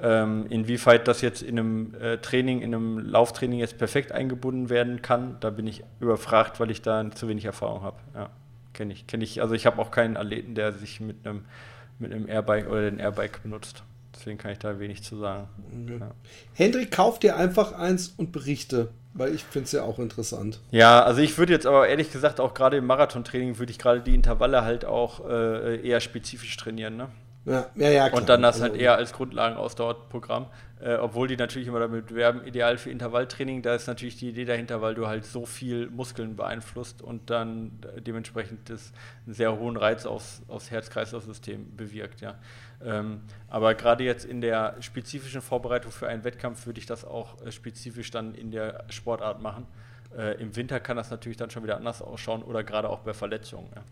ähm, 0.00 0.46
inwieweit 0.48 1.06
das 1.08 1.20
jetzt 1.20 1.42
in 1.42 1.58
einem 1.58 1.94
äh, 1.94 2.18
Training, 2.18 2.60
in 2.60 2.74
einem 2.74 2.98
Lauftraining 2.98 3.58
jetzt 3.58 3.78
perfekt 3.78 4.12
eingebunden 4.12 4.70
werden 4.70 5.02
kann, 5.02 5.36
da 5.40 5.50
bin 5.50 5.66
ich 5.66 5.84
überfragt, 6.00 6.60
weil 6.60 6.70
ich 6.70 6.82
da 6.82 7.10
zu 7.12 7.28
wenig 7.28 7.44
Erfahrung 7.44 7.82
habe. 7.82 7.96
Ja, 8.14 8.30
kenne 8.72 8.92
ich, 8.92 9.06
kenne 9.06 9.24
ich. 9.24 9.40
Also 9.40 9.54
ich 9.54 9.66
habe 9.66 9.80
auch 9.80 9.90
keinen 9.90 10.16
Athleten, 10.16 10.54
der 10.54 10.72
sich 10.72 11.00
mit 11.00 11.26
einem 11.26 11.44
mit 11.98 12.12
einem 12.12 12.28
Airbike 12.28 12.68
oder 12.68 12.90
den 12.90 12.98
Airbike 12.98 13.42
benutzt. 13.42 13.82
Deswegen 14.14 14.38
kann 14.38 14.52
ich 14.52 14.58
da 14.58 14.78
wenig 14.78 15.02
zu 15.02 15.16
sagen. 15.16 15.48
Okay. 15.84 15.98
Ja. 16.00 16.10
Hendrik, 16.52 16.90
kauf 16.90 17.18
dir 17.18 17.36
einfach 17.36 17.72
eins 17.72 18.14
und 18.16 18.32
berichte, 18.32 18.90
weil 19.12 19.34
ich 19.34 19.44
finde 19.44 19.66
es 19.66 19.72
ja 19.72 19.82
auch 19.82 19.98
interessant. 19.98 20.60
Ja, 20.70 21.02
also 21.02 21.20
ich 21.20 21.36
würde 21.36 21.52
jetzt 21.52 21.66
aber 21.66 21.88
ehrlich 21.88 22.12
gesagt 22.12 22.40
auch 22.40 22.54
gerade 22.54 22.76
im 22.76 22.86
Marathontraining 22.86 23.58
würde 23.58 23.72
ich 23.72 23.78
gerade 23.78 24.00
die 24.00 24.14
Intervalle 24.14 24.62
halt 24.62 24.84
auch 24.84 25.28
äh, 25.28 25.80
eher 25.86 26.00
spezifisch 26.00 26.56
trainieren. 26.56 26.96
Ne? 26.96 27.08
Ja, 27.46 27.66
ja, 27.74 27.90
ja, 27.90 28.08
klar. 28.08 28.20
Und 28.20 28.28
dann 28.28 28.42
das 28.42 28.60
halt 28.60 28.72
also, 28.72 28.82
eher 28.82 28.96
als 28.96 29.12
Grundlagenausdauerprogramm. 29.12 30.46
Äh, 30.80 30.96
obwohl 30.96 31.28
die 31.28 31.36
natürlich 31.36 31.68
immer 31.68 31.78
damit 31.78 32.14
werben, 32.14 32.44
ideal 32.46 32.76
für 32.76 32.90
Intervalltraining. 32.90 33.62
Da 33.62 33.74
ist 33.74 33.86
natürlich 33.86 34.16
die 34.16 34.28
Idee 34.28 34.44
dahinter, 34.44 34.82
weil 34.82 34.94
du 34.94 35.06
halt 35.06 35.24
so 35.24 35.46
viel 35.46 35.88
Muskeln 35.88 36.36
beeinflusst 36.36 37.00
und 37.00 37.30
dann 37.30 37.78
dementsprechend 37.98 38.68
das 38.68 38.92
einen 39.24 39.34
sehr 39.34 39.58
hohen 39.58 39.76
Reiz 39.76 40.04
aufs, 40.04 40.42
aufs 40.48 40.70
Herz-Kreislauf-System 40.70 41.74
bewirkt. 41.76 42.20
Ja. 42.20 42.34
Ähm, 42.84 43.22
aber 43.48 43.74
gerade 43.74 44.04
jetzt 44.04 44.26
in 44.26 44.42
der 44.42 44.76
spezifischen 44.80 45.40
Vorbereitung 45.40 45.90
für 45.90 46.08
einen 46.08 46.22
Wettkampf 46.24 46.66
würde 46.66 46.80
ich 46.80 46.86
das 46.86 47.04
auch 47.04 47.40
äh, 47.40 47.50
spezifisch 47.50 48.10
dann 48.10 48.34
in 48.34 48.50
der 48.50 48.84
Sportart 48.90 49.40
machen. 49.40 49.66
Äh, 50.16 50.40
Im 50.40 50.54
Winter 50.54 50.80
kann 50.80 50.98
das 50.98 51.10
natürlich 51.10 51.38
dann 51.38 51.48
schon 51.50 51.62
wieder 51.62 51.76
anders 51.76 52.02
ausschauen 52.02 52.42
oder 52.42 52.62
gerade 52.62 52.90
auch 52.90 53.00
bei 53.00 53.14
Verletzungen. 53.14 53.70
Ja. 53.74 53.82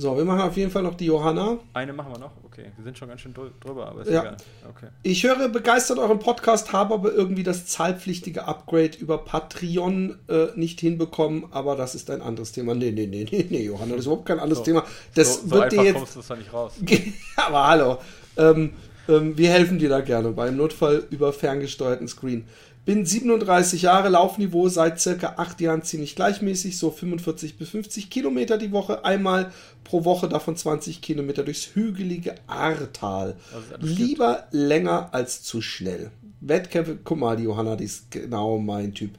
So, 0.00 0.16
wir 0.16 0.24
machen 0.24 0.40
auf 0.40 0.56
jeden 0.56 0.70
Fall 0.70 0.82
noch 0.82 0.94
die 0.94 1.04
Johanna. 1.04 1.58
Eine 1.74 1.92
machen 1.92 2.12
wir 2.14 2.18
noch? 2.18 2.30
Okay, 2.46 2.72
wir 2.74 2.84
sind 2.84 2.96
schon 2.96 3.08
ganz 3.08 3.20
schön 3.20 3.34
drüber, 3.34 3.86
aber 3.86 4.00
ist 4.00 4.10
ja. 4.10 4.22
egal. 4.22 4.36
Okay. 4.70 4.86
Ich 5.02 5.22
höre 5.24 5.50
begeistert 5.50 5.98
euren 5.98 6.18
Podcast, 6.18 6.72
habe 6.72 6.94
aber 6.94 7.12
irgendwie 7.12 7.42
das 7.42 7.66
zahlpflichtige 7.66 8.46
Upgrade 8.46 8.92
über 8.98 9.18
Patreon 9.18 10.18
äh, 10.30 10.46
nicht 10.54 10.80
hinbekommen, 10.80 11.44
aber 11.50 11.76
das 11.76 11.94
ist 11.94 12.08
ein 12.08 12.22
anderes 12.22 12.52
Thema. 12.52 12.74
Nee, 12.74 12.92
nee, 12.92 13.08
nee, 13.08 13.26
nee, 13.30 13.46
nee, 13.50 13.62
Johanna, 13.62 13.90
das 13.90 14.00
ist 14.00 14.06
überhaupt 14.06 14.24
kein 14.24 14.40
anderes 14.40 14.60
so, 14.60 14.64
Thema. 14.64 14.84
Das 15.14 15.42
so, 15.42 15.50
wird 15.50 15.70
so 15.70 15.76
dir 15.76 15.84
jetzt. 15.84 15.96
kommst 15.96 16.16
du 16.16 16.20
da 16.26 16.36
nicht 16.36 16.50
raus. 16.50 16.72
aber 17.36 17.66
hallo. 17.66 17.98
Ähm, 18.38 18.72
ähm, 19.06 19.36
wir 19.36 19.50
helfen 19.50 19.78
dir 19.78 19.90
da 19.90 20.00
gerne 20.00 20.30
beim 20.30 20.56
Notfall 20.56 21.04
über 21.10 21.34
ferngesteuerten 21.34 22.08
Screen. 22.08 22.46
Bin 22.86 23.04
37 23.04 23.82
Jahre, 23.82 24.08
Laufniveau 24.08 24.68
seit 24.68 25.00
circa 25.00 25.34
8 25.36 25.60
Jahren 25.60 25.82
ziemlich 25.82 26.16
gleichmäßig, 26.16 26.78
so 26.78 26.90
45 26.90 27.58
bis 27.58 27.68
50 27.68 28.08
Kilometer 28.08 28.56
die 28.56 28.72
Woche, 28.72 29.04
einmal 29.04 29.52
pro 29.84 30.04
Woche, 30.04 30.28
davon 30.28 30.56
20 30.56 31.02
Kilometer 31.02 31.42
durchs 31.42 31.74
hügelige 31.74 32.36
Ahrtal. 32.46 33.36
Lieber 33.80 34.48
länger 34.50 35.10
als 35.12 35.42
zu 35.42 35.60
schnell. 35.60 36.10
Wettkämpfe, 36.40 36.98
guck 37.04 37.18
mal, 37.18 37.36
die 37.36 37.44
Johanna, 37.44 37.76
die 37.76 37.84
ist 37.84 38.10
genau 38.10 38.58
mein 38.58 38.94
Typ 38.94 39.10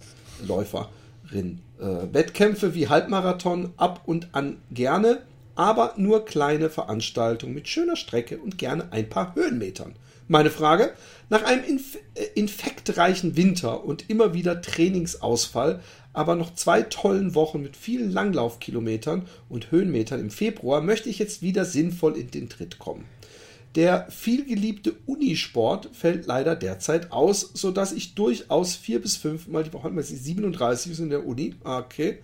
Läuferin. 0.47 1.59
Äh, 1.79 2.13
Wettkämpfe 2.13 2.73
wie 2.73 2.89
Halbmarathon 2.89 3.73
ab 3.77 4.01
und 4.07 4.29
an 4.31 4.57
gerne, 4.71 5.21
aber 5.53 5.93
nur 5.97 6.25
kleine 6.25 6.71
Veranstaltungen 6.71 7.53
mit 7.53 7.67
schöner 7.67 7.95
Strecke 7.95 8.39
und 8.39 8.57
gerne 8.57 8.91
ein 8.91 9.07
paar 9.07 9.35
Höhenmetern. 9.35 9.93
Meine 10.31 10.49
Frage, 10.49 10.93
nach 11.29 11.43
einem 11.43 11.65
inf 11.65 11.97
äh, 12.15 12.23
infektreichen 12.35 13.35
Winter 13.35 13.83
und 13.83 14.09
immer 14.09 14.33
wieder 14.33 14.61
Trainingsausfall, 14.61 15.81
aber 16.13 16.35
noch 16.35 16.55
zwei 16.55 16.83
tollen 16.83 17.35
Wochen 17.35 17.61
mit 17.61 17.75
vielen 17.75 18.13
Langlaufkilometern 18.13 19.27
und 19.49 19.71
Höhenmetern 19.71 20.21
im 20.21 20.29
Februar, 20.29 20.79
möchte 20.79 21.09
ich 21.09 21.19
jetzt 21.19 21.41
wieder 21.41 21.65
sinnvoll 21.65 22.15
in 22.15 22.31
den 22.31 22.47
Tritt 22.47 22.79
kommen. 22.79 23.03
Der 23.75 24.07
vielgeliebte 24.09 24.93
Unisport 25.05 25.89
fällt 25.91 26.27
leider 26.27 26.55
derzeit 26.55 27.11
aus, 27.11 27.51
sodass 27.53 27.91
ich 27.91 28.15
durchaus 28.15 28.77
vier 28.77 29.01
bis 29.01 29.17
fünf 29.17 29.47
Mal 29.47 29.65
die 29.65 29.73
Woche, 29.73 29.89
mal 29.89 30.01
37 30.01 30.93
ist 30.93 30.99
in 30.99 31.09
der 31.09 31.25
Uni, 31.25 31.55
ah, 31.65 31.79
okay, 31.79 32.19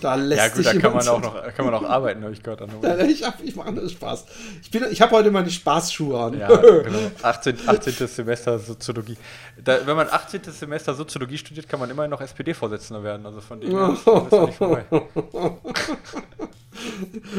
da 0.00 0.14
lässt 0.14 0.38
ja, 0.38 0.48
gut, 0.48 0.56
sich 0.56 0.66
da 0.66 0.78
kann 0.78 0.94
man, 0.94 1.08
auch 1.08 1.20
noch, 1.20 1.54
kann 1.54 1.64
man 1.64 1.74
auch 1.74 1.82
arbeiten, 1.84 2.22
habe 2.22 2.32
ich 2.32 2.42
gehört. 2.42 2.62
Da, 2.82 2.98
ich, 3.00 3.22
ich 3.42 3.56
mache 3.56 3.72
das 3.74 3.92
Spaß. 3.92 4.24
Ich, 4.62 4.74
ich 4.74 5.02
habe 5.02 5.12
heute 5.12 5.30
meine 5.30 5.50
Spaßschuhe 5.50 6.18
an. 6.18 6.38
Ja, 6.38 6.54
genau. 6.56 6.98
18, 7.22 7.58
18. 7.66 8.08
Semester 8.08 8.58
Soziologie. 8.58 9.16
Da, 9.62 9.86
wenn 9.86 9.96
man 9.96 10.08
18. 10.10 10.42
Semester 10.44 10.94
Soziologie 10.94 11.38
studiert, 11.38 11.68
kann 11.68 11.80
man 11.80 11.90
immerhin 11.90 12.10
noch 12.10 12.20
SPD-Vorsitzender 12.20 13.02
werden. 13.02 13.26
Also 13.26 13.40
von 13.40 13.60
dem 13.60 13.70
her 13.70 13.94
ist 13.94 14.06
das 14.06 14.46
nicht 14.46 14.56
vorbei. 14.56 14.84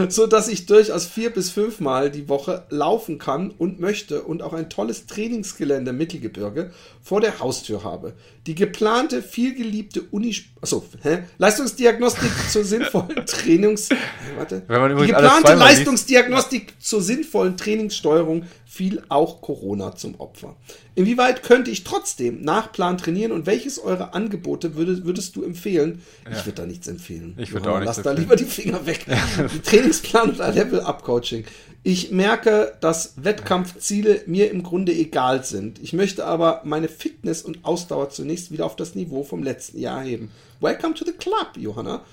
so 0.10 0.28
dass 0.28 0.48
ich 0.48 0.66
durchaus 0.66 1.06
vier 1.06 1.30
bis 1.30 1.49
fünfmal 1.49 2.10
die 2.10 2.30
Woche 2.30 2.64
laufen 2.70 3.18
kann 3.18 3.52
und 3.52 3.80
möchte 3.80 4.24
und 4.24 4.41
auch 4.41 4.53
ein 4.53 4.70
tolles 4.70 5.07
Trainingsgelände 5.07 5.94
Mittelgebirge 5.94 6.72
vor 7.02 7.22
der 7.22 7.40
Haustür 7.40 7.84
habe. 7.84 8.14
Die 8.48 8.56
geplante, 8.56 9.22
vielgeliebte 9.22 10.02
Uni, 10.12 10.36
achso, 10.62 10.84
hä? 11.02 11.24
Leistungsdiagnostik 11.38 12.25
zur 12.50 12.64
sinnvollen 12.64 13.26
Trainings, 13.26 13.90
warte, 14.38 14.64
die 14.68 15.08
geplante 15.08 15.54
Leistungsdiagnostik 15.54 16.74
zur 16.80 17.02
sinnvollen 17.02 17.58
Trainingssteuerung 17.58 18.46
fiel 18.66 19.02
auch 19.08 19.42
Corona 19.42 19.96
zum 19.96 20.20
Opfer. 20.20 20.56
Inwieweit 20.96 21.44
könnte 21.44 21.72
ich 21.72 21.84
trotzdem 21.84 22.42
nach 22.42 22.72
Plan 22.72 22.98
trainieren 22.98 23.32
und 23.32 23.46
welches 23.46 23.80
eure 23.80 24.14
Angebote 24.14 24.76
würdest, 24.76 25.06
würdest 25.06 25.36
du 25.36 25.44
empfehlen? 25.44 26.02
Ja. 26.26 26.38
Ich 26.38 26.46
würde 26.46 26.62
da 26.62 26.66
nichts 26.66 26.88
empfehlen. 26.88 27.36
Ich 27.38 27.54
würde 27.54 27.72
auch 27.72 27.80
nichts 27.80 27.98
Lass 27.98 28.04
da 28.04 28.12
lieber 28.12 28.36
die 28.36 28.44
Finger 28.44 28.86
weg. 28.86 29.06
die 29.54 29.60
Trainingsplan 29.60 30.30
und 30.32 30.42
ein 30.42 30.54
Level-Up-Coaching. 30.54 31.46
Ich 31.88 32.10
merke, 32.10 32.76
dass 32.82 33.14
Wettkampfziele 33.16 34.24
mir 34.26 34.49
im 34.49 34.64
Grunde 34.64 34.91
egal 34.91 35.45
sind. 35.45 35.78
Ich 35.84 35.94
möchte 35.94 36.26
aber 36.26 36.62
meine 36.64 36.88
Fitness 36.88 37.44
und 37.44 37.64
Ausdauer 37.64 38.10
zunächst 38.10 38.52
wieder 38.52 38.66
auf 38.66 38.76
das 38.76 38.95
Niveau 38.95 39.24
vom 39.24 39.44
letzten 39.44 39.78
Jahr 39.78 40.02
heben. 40.02 40.32
Welcome 40.62 40.95
to 40.95 41.06
the 41.06 41.12
club, 41.12 41.52
Johanna. 41.56 42.03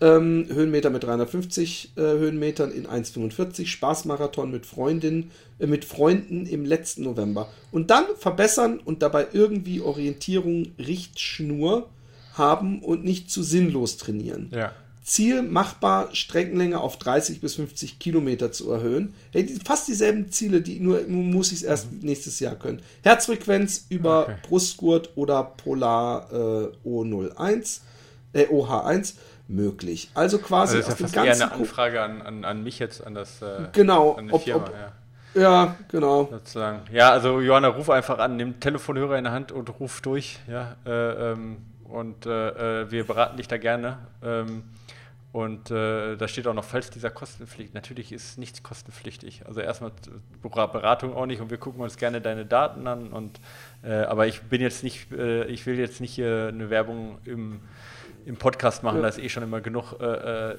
Ähm, 0.00 0.48
Höhenmeter 0.52 0.90
mit 0.90 1.04
350 1.04 1.92
äh, 1.94 2.00
Höhenmetern 2.00 2.72
in 2.72 2.88
1,45, 2.88 3.68
Spaßmarathon 3.68 4.50
mit 4.50 4.66
Freundinnen, 4.66 5.30
äh, 5.60 5.68
mit 5.68 5.84
Freunden 5.84 6.44
im 6.46 6.64
letzten 6.64 7.04
November. 7.04 7.48
Und 7.70 7.92
dann 7.92 8.06
verbessern 8.18 8.80
und 8.80 9.00
dabei 9.00 9.28
irgendwie 9.32 9.80
Orientierung, 9.80 10.72
Richtschnur 10.76 11.88
haben 12.34 12.82
und 12.82 13.04
nicht 13.04 13.30
zu 13.30 13.44
sinnlos 13.44 13.96
trainieren. 13.96 14.50
Ja. 14.52 14.72
Ziel 15.10 15.42
machbar, 15.42 16.14
Streckenlänge 16.14 16.78
auf 16.78 16.96
30 16.96 17.40
bis 17.40 17.56
50 17.56 17.98
Kilometer 17.98 18.52
zu 18.52 18.70
erhöhen. 18.70 19.12
Hey, 19.32 19.58
fast 19.64 19.88
dieselben 19.88 20.30
Ziele, 20.30 20.60
die 20.60 20.78
nur 20.78 21.00
muss 21.08 21.50
ich 21.50 21.58
es 21.58 21.62
erst 21.64 21.90
mhm. 21.90 21.98
nächstes 22.02 22.38
Jahr 22.38 22.54
können. 22.54 22.80
Herzfrequenz 23.02 23.86
über 23.88 24.22
okay. 24.22 24.36
Brustgurt 24.48 25.10
oder 25.16 25.42
Polar 25.42 26.32
äh, 26.32 26.88
O01, 26.88 27.80
äh, 28.34 28.46
OH1 28.46 29.14
möglich. 29.48 30.12
Also 30.14 30.38
quasi 30.38 30.76
also 30.76 30.88
das 30.88 31.00
ist 31.00 31.00
ja 31.00 31.22
fast 31.22 31.40
eher 31.40 31.46
eine 31.46 31.52
Anfrage 31.54 32.02
an, 32.02 32.22
an, 32.22 32.44
an 32.44 32.62
mich 32.62 32.78
jetzt, 32.78 33.04
an 33.04 33.14
das 33.14 33.42
äh, 33.42 33.66
genau, 33.72 34.12
an 34.12 34.28
die 34.28 34.32
ob, 34.32 34.44
Firma. 34.44 34.64
Ob, 34.64 34.72
ja. 35.34 35.42
ja. 35.42 35.76
genau. 35.90 36.28
Sozusagen. 36.30 36.82
Ja, 36.92 37.10
also 37.10 37.40
Johanna, 37.40 37.66
ruf 37.66 37.90
einfach 37.90 38.20
an, 38.20 38.36
nimm 38.36 38.60
Telefonhörer 38.60 39.18
in 39.18 39.24
der 39.24 39.32
Hand 39.32 39.50
und 39.50 39.80
ruf 39.80 40.02
durch. 40.02 40.38
Ja, 40.46 40.76
äh, 40.86 41.32
ähm, 41.32 41.56
und 41.82 42.26
äh, 42.26 42.82
äh 42.82 42.90
wir 42.92 43.04
beraten 43.04 43.38
dich 43.38 43.48
da 43.48 43.58
gerne. 43.58 43.98
Ähm, 44.22 44.62
und 45.32 45.70
äh, 45.70 46.16
da 46.16 46.26
steht 46.26 46.48
auch 46.48 46.54
noch, 46.54 46.64
falls 46.64 46.90
dieser 46.90 47.10
Kostenpflicht, 47.10 47.72
natürlich 47.72 48.10
ist 48.10 48.36
nichts 48.36 48.64
kostenpflichtig. 48.64 49.42
Also 49.46 49.60
erstmal 49.60 49.92
Beratung 50.42 51.14
auch 51.14 51.26
nicht 51.26 51.40
und 51.40 51.50
wir 51.50 51.58
gucken 51.58 51.80
uns 51.82 51.96
gerne 51.96 52.20
deine 52.20 52.44
Daten 52.44 52.88
an. 52.88 53.12
Und, 53.12 53.38
äh, 53.84 53.92
aber 53.92 54.26
ich 54.26 54.42
bin 54.42 54.60
jetzt 54.60 54.82
nicht, 54.82 55.12
äh, 55.12 55.44
ich 55.44 55.66
will 55.66 55.78
jetzt 55.78 56.00
nicht 56.00 56.12
hier 56.12 56.48
eine 56.48 56.68
Werbung 56.68 57.18
im, 57.24 57.60
im 58.26 58.36
Podcast 58.36 58.82
machen, 58.82 58.96
ja. 58.96 59.02
da 59.02 59.08
ist 59.08 59.18
eh 59.18 59.28
schon 59.28 59.44
immer 59.44 59.60
genug 59.60 59.94
äh, 60.00 60.50
äh, 60.50 60.58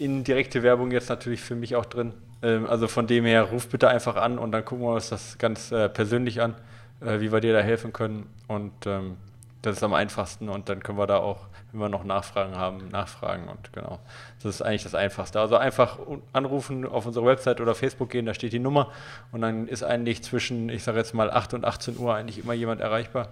indirekte 0.00 0.64
Werbung 0.64 0.90
jetzt 0.90 1.08
natürlich 1.08 1.40
für 1.40 1.54
mich 1.54 1.76
auch 1.76 1.86
drin. 1.86 2.12
Ähm, 2.42 2.66
also 2.66 2.88
von 2.88 3.06
dem 3.06 3.24
her, 3.24 3.44
ruf 3.44 3.68
bitte 3.68 3.88
einfach 3.88 4.16
an 4.16 4.40
und 4.40 4.50
dann 4.50 4.64
gucken 4.64 4.84
wir 4.84 4.94
uns 4.94 5.08
das 5.08 5.38
ganz 5.38 5.70
äh, 5.70 5.88
persönlich 5.88 6.40
an, 6.40 6.56
wie 7.02 7.32
wir 7.32 7.40
dir 7.40 7.54
da 7.54 7.60
helfen 7.60 7.94
können. 7.94 8.26
Und 8.46 8.74
ähm, 8.84 9.16
das 9.62 9.76
ist 9.76 9.82
am 9.82 9.94
einfachsten 9.94 10.50
und 10.50 10.68
dann 10.68 10.82
können 10.82 10.98
wir 10.98 11.06
da 11.06 11.16
auch, 11.16 11.46
wir 11.78 11.88
noch 11.88 12.04
Nachfragen 12.04 12.56
haben, 12.56 12.88
nachfragen 12.88 13.48
und 13.48 13.72
genau. 13.72 14.00
Das 14.42 14.54
ist 14.54 14.62
eigentlich 14.62 14.82
das 14.82 14.94
Einfachste. 14.94 15.40
Also 15.40 15.56
einfach 15.56 15.98
anrufen 16.32 16.86
auf 16.86 17.06
unsere 17.06 17.26
Website 17.26 17.60
oder 17.60 17.74
Facebook 17.74 18.10
gehen, 18.10 18.26
da 18.26 18.34
steht 18.34 18.52
die 18.52 18.58
Nummer 18.58 18.90
und 19.32 19.40
dann 19.42 19.68
ist 19.68 19.82
eigentlich 19.82 20.22
zwischen, 20.22 20.68
ich 20.68 20.82
sage 20.82 20.98
jetzt 20.98 21.14
mal 21.14 21.30
8 21.30 21.54
und 21.54 21.64
18 21.64 21.98
Uhr 21.98 22.14
eigentlich 22.14 22.38
immer 22.38 22.54
jemand 22.54 22.80
erreichbar 22.80 23.28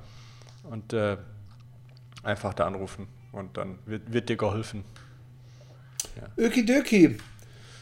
und 0.70 0.93
äh, 0.93 1.16
einfach 2.23 2.55
da 2.55 2.66
anrufen 2.66 3.09
und 3.32 3.56
dann 3.56 3.78
wird, 3.86 4.12
wird 4.12 4.28
dir 4.28 4.36
geholfen. 4.36 4.85
Ja. 6.16 6.44
Ökidoki. 6.44 7.19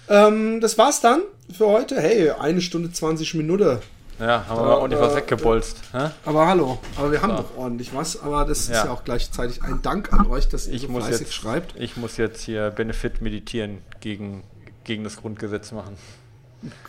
Ähm, 0.09 0.61
das 0.61 0.78
war's 0.78 1.01
dann 1.01 1.23
für 1.53 1.66
heute. 1.66 2.01
Hey, 2.01 2.31
eine 2.31 2.61
Stunde 2.61 2.91
20 2.91 3.35
Minuten. 3.35 3.78
Ja, 4.18 4.47
haben 4.48 4.60
wir 4.60 4.64
mal 4.64 4.74
ordentlich 4.76 5.01
was 5.01 5.14
weggebolzt. 5.14 5.82
Äh, 5.93 6.09
aber 6.24 6.47
hallo, 6.47 6.78
aber 6.97 7.12
wir 7.12 7.20
haben 7.20 7.30
ja. 7.30 7.36
doch 7.36 7.56
ordentlich 7.56 7.94
was. 7.94 8.22
Aber 8.22 8.44
das 8.44 8.68
ja. 8.68 8.78
ist 8.78 8.84
ja 8.86 8.90
auch 8.90 9.05
gleichzeitig 9.05 9.62
ein 9.62 9.82
Dank 9.82 10.12
an 10.12 10.26
euch, 10.26 10.48
dass 10.48 10.66
ihr 10.66 10.74
ich 10.74 10.82
so 10.82 10.88
muss 10.88 11.05
fleißig 11.05 11.26
jetzt, 11.26 11.34
schreibt. 11.34 11.74
Ich 11.78 11.97
muss 11.97 12.16
jetzt 12.16 12.40
hier 12.40 12.70
Benefit 12.70 13.20
meditieren 13.20 13.78
gegen, 14.01 14.43
gegen 14.84 15.05
das 15.05 15.16
Grundgesetz 15.16 15.72
machen. 15.72 15.97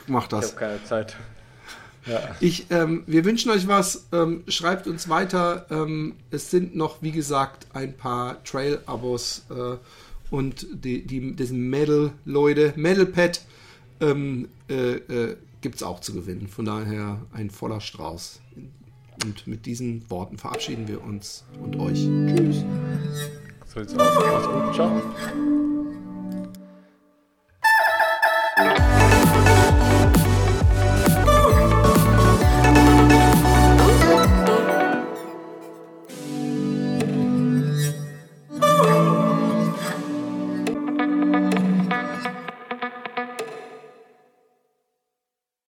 Mach 0.08 0.28
das. 0.28 0.46
Ich 0.46 0.52
habe 0.52 0.60
keine 0.60 0.84
Zeit. 0.86 1.18
Ja. 2.06 2.22
Ich, 2.40 2.68
ähm, 2.72 3.04
wir 3.08 3.26
wünschen 3.26 3.52
euch 3.52 3.68
was. 3.68 4.08
Ähm, 4.14 4.44
schreibt 4.48 4.88
uns 4.88 5.10
weiter. 5.10 5.66
Ähm, 5.70 6.16
es 6.32 6.50
sind 6.50 6.76
noch, 6.76 7.02
wie 7.02 7.12
gesagt, 7.12 7.68
ein 7.74 7.94
paar 7.96 8.42
Trail-Abos 8.46 9.46
äh, 9.50 9.76
und 10.34 10.66
die, 10.72 11.06
die, 11.06 11.36
diesen 11.36 11.70
Medal-Leute, 11.70 12.74
Medal-Pad 12.78 13.42
ähm, 14.00 14.48
äh, 14.70 14.96
äh, 14.96 15.38
gibt 15.68 15.76
es 15.76 15.84
auch 15.84 16.00
zu 16.00 16.14
gewinnen. 16.14 16.48
Von 16.48 16.64
daher 16.64 17.20
ein 17.34 17.50
voller 17.50 17.82
Strauß. 17.82 18.40
Und 19.26 19.48
mit 19.48 19.66
diesen 19.66 20.10
Worten 20.10 20.38
verabschieden 20.38 20.88
wir 20.88 21.04
uns 21.04 21.44
und 21.62 21.78
euch. 21.78 22.08
Tschüss. 22.34 22.64
So 23.66 23.82
jetzt 23.82 24.00
aus. 24.00 24.08
Mach's 24.16 24.48
gut. 24.48 24.76
Ciao. 28.56 29.07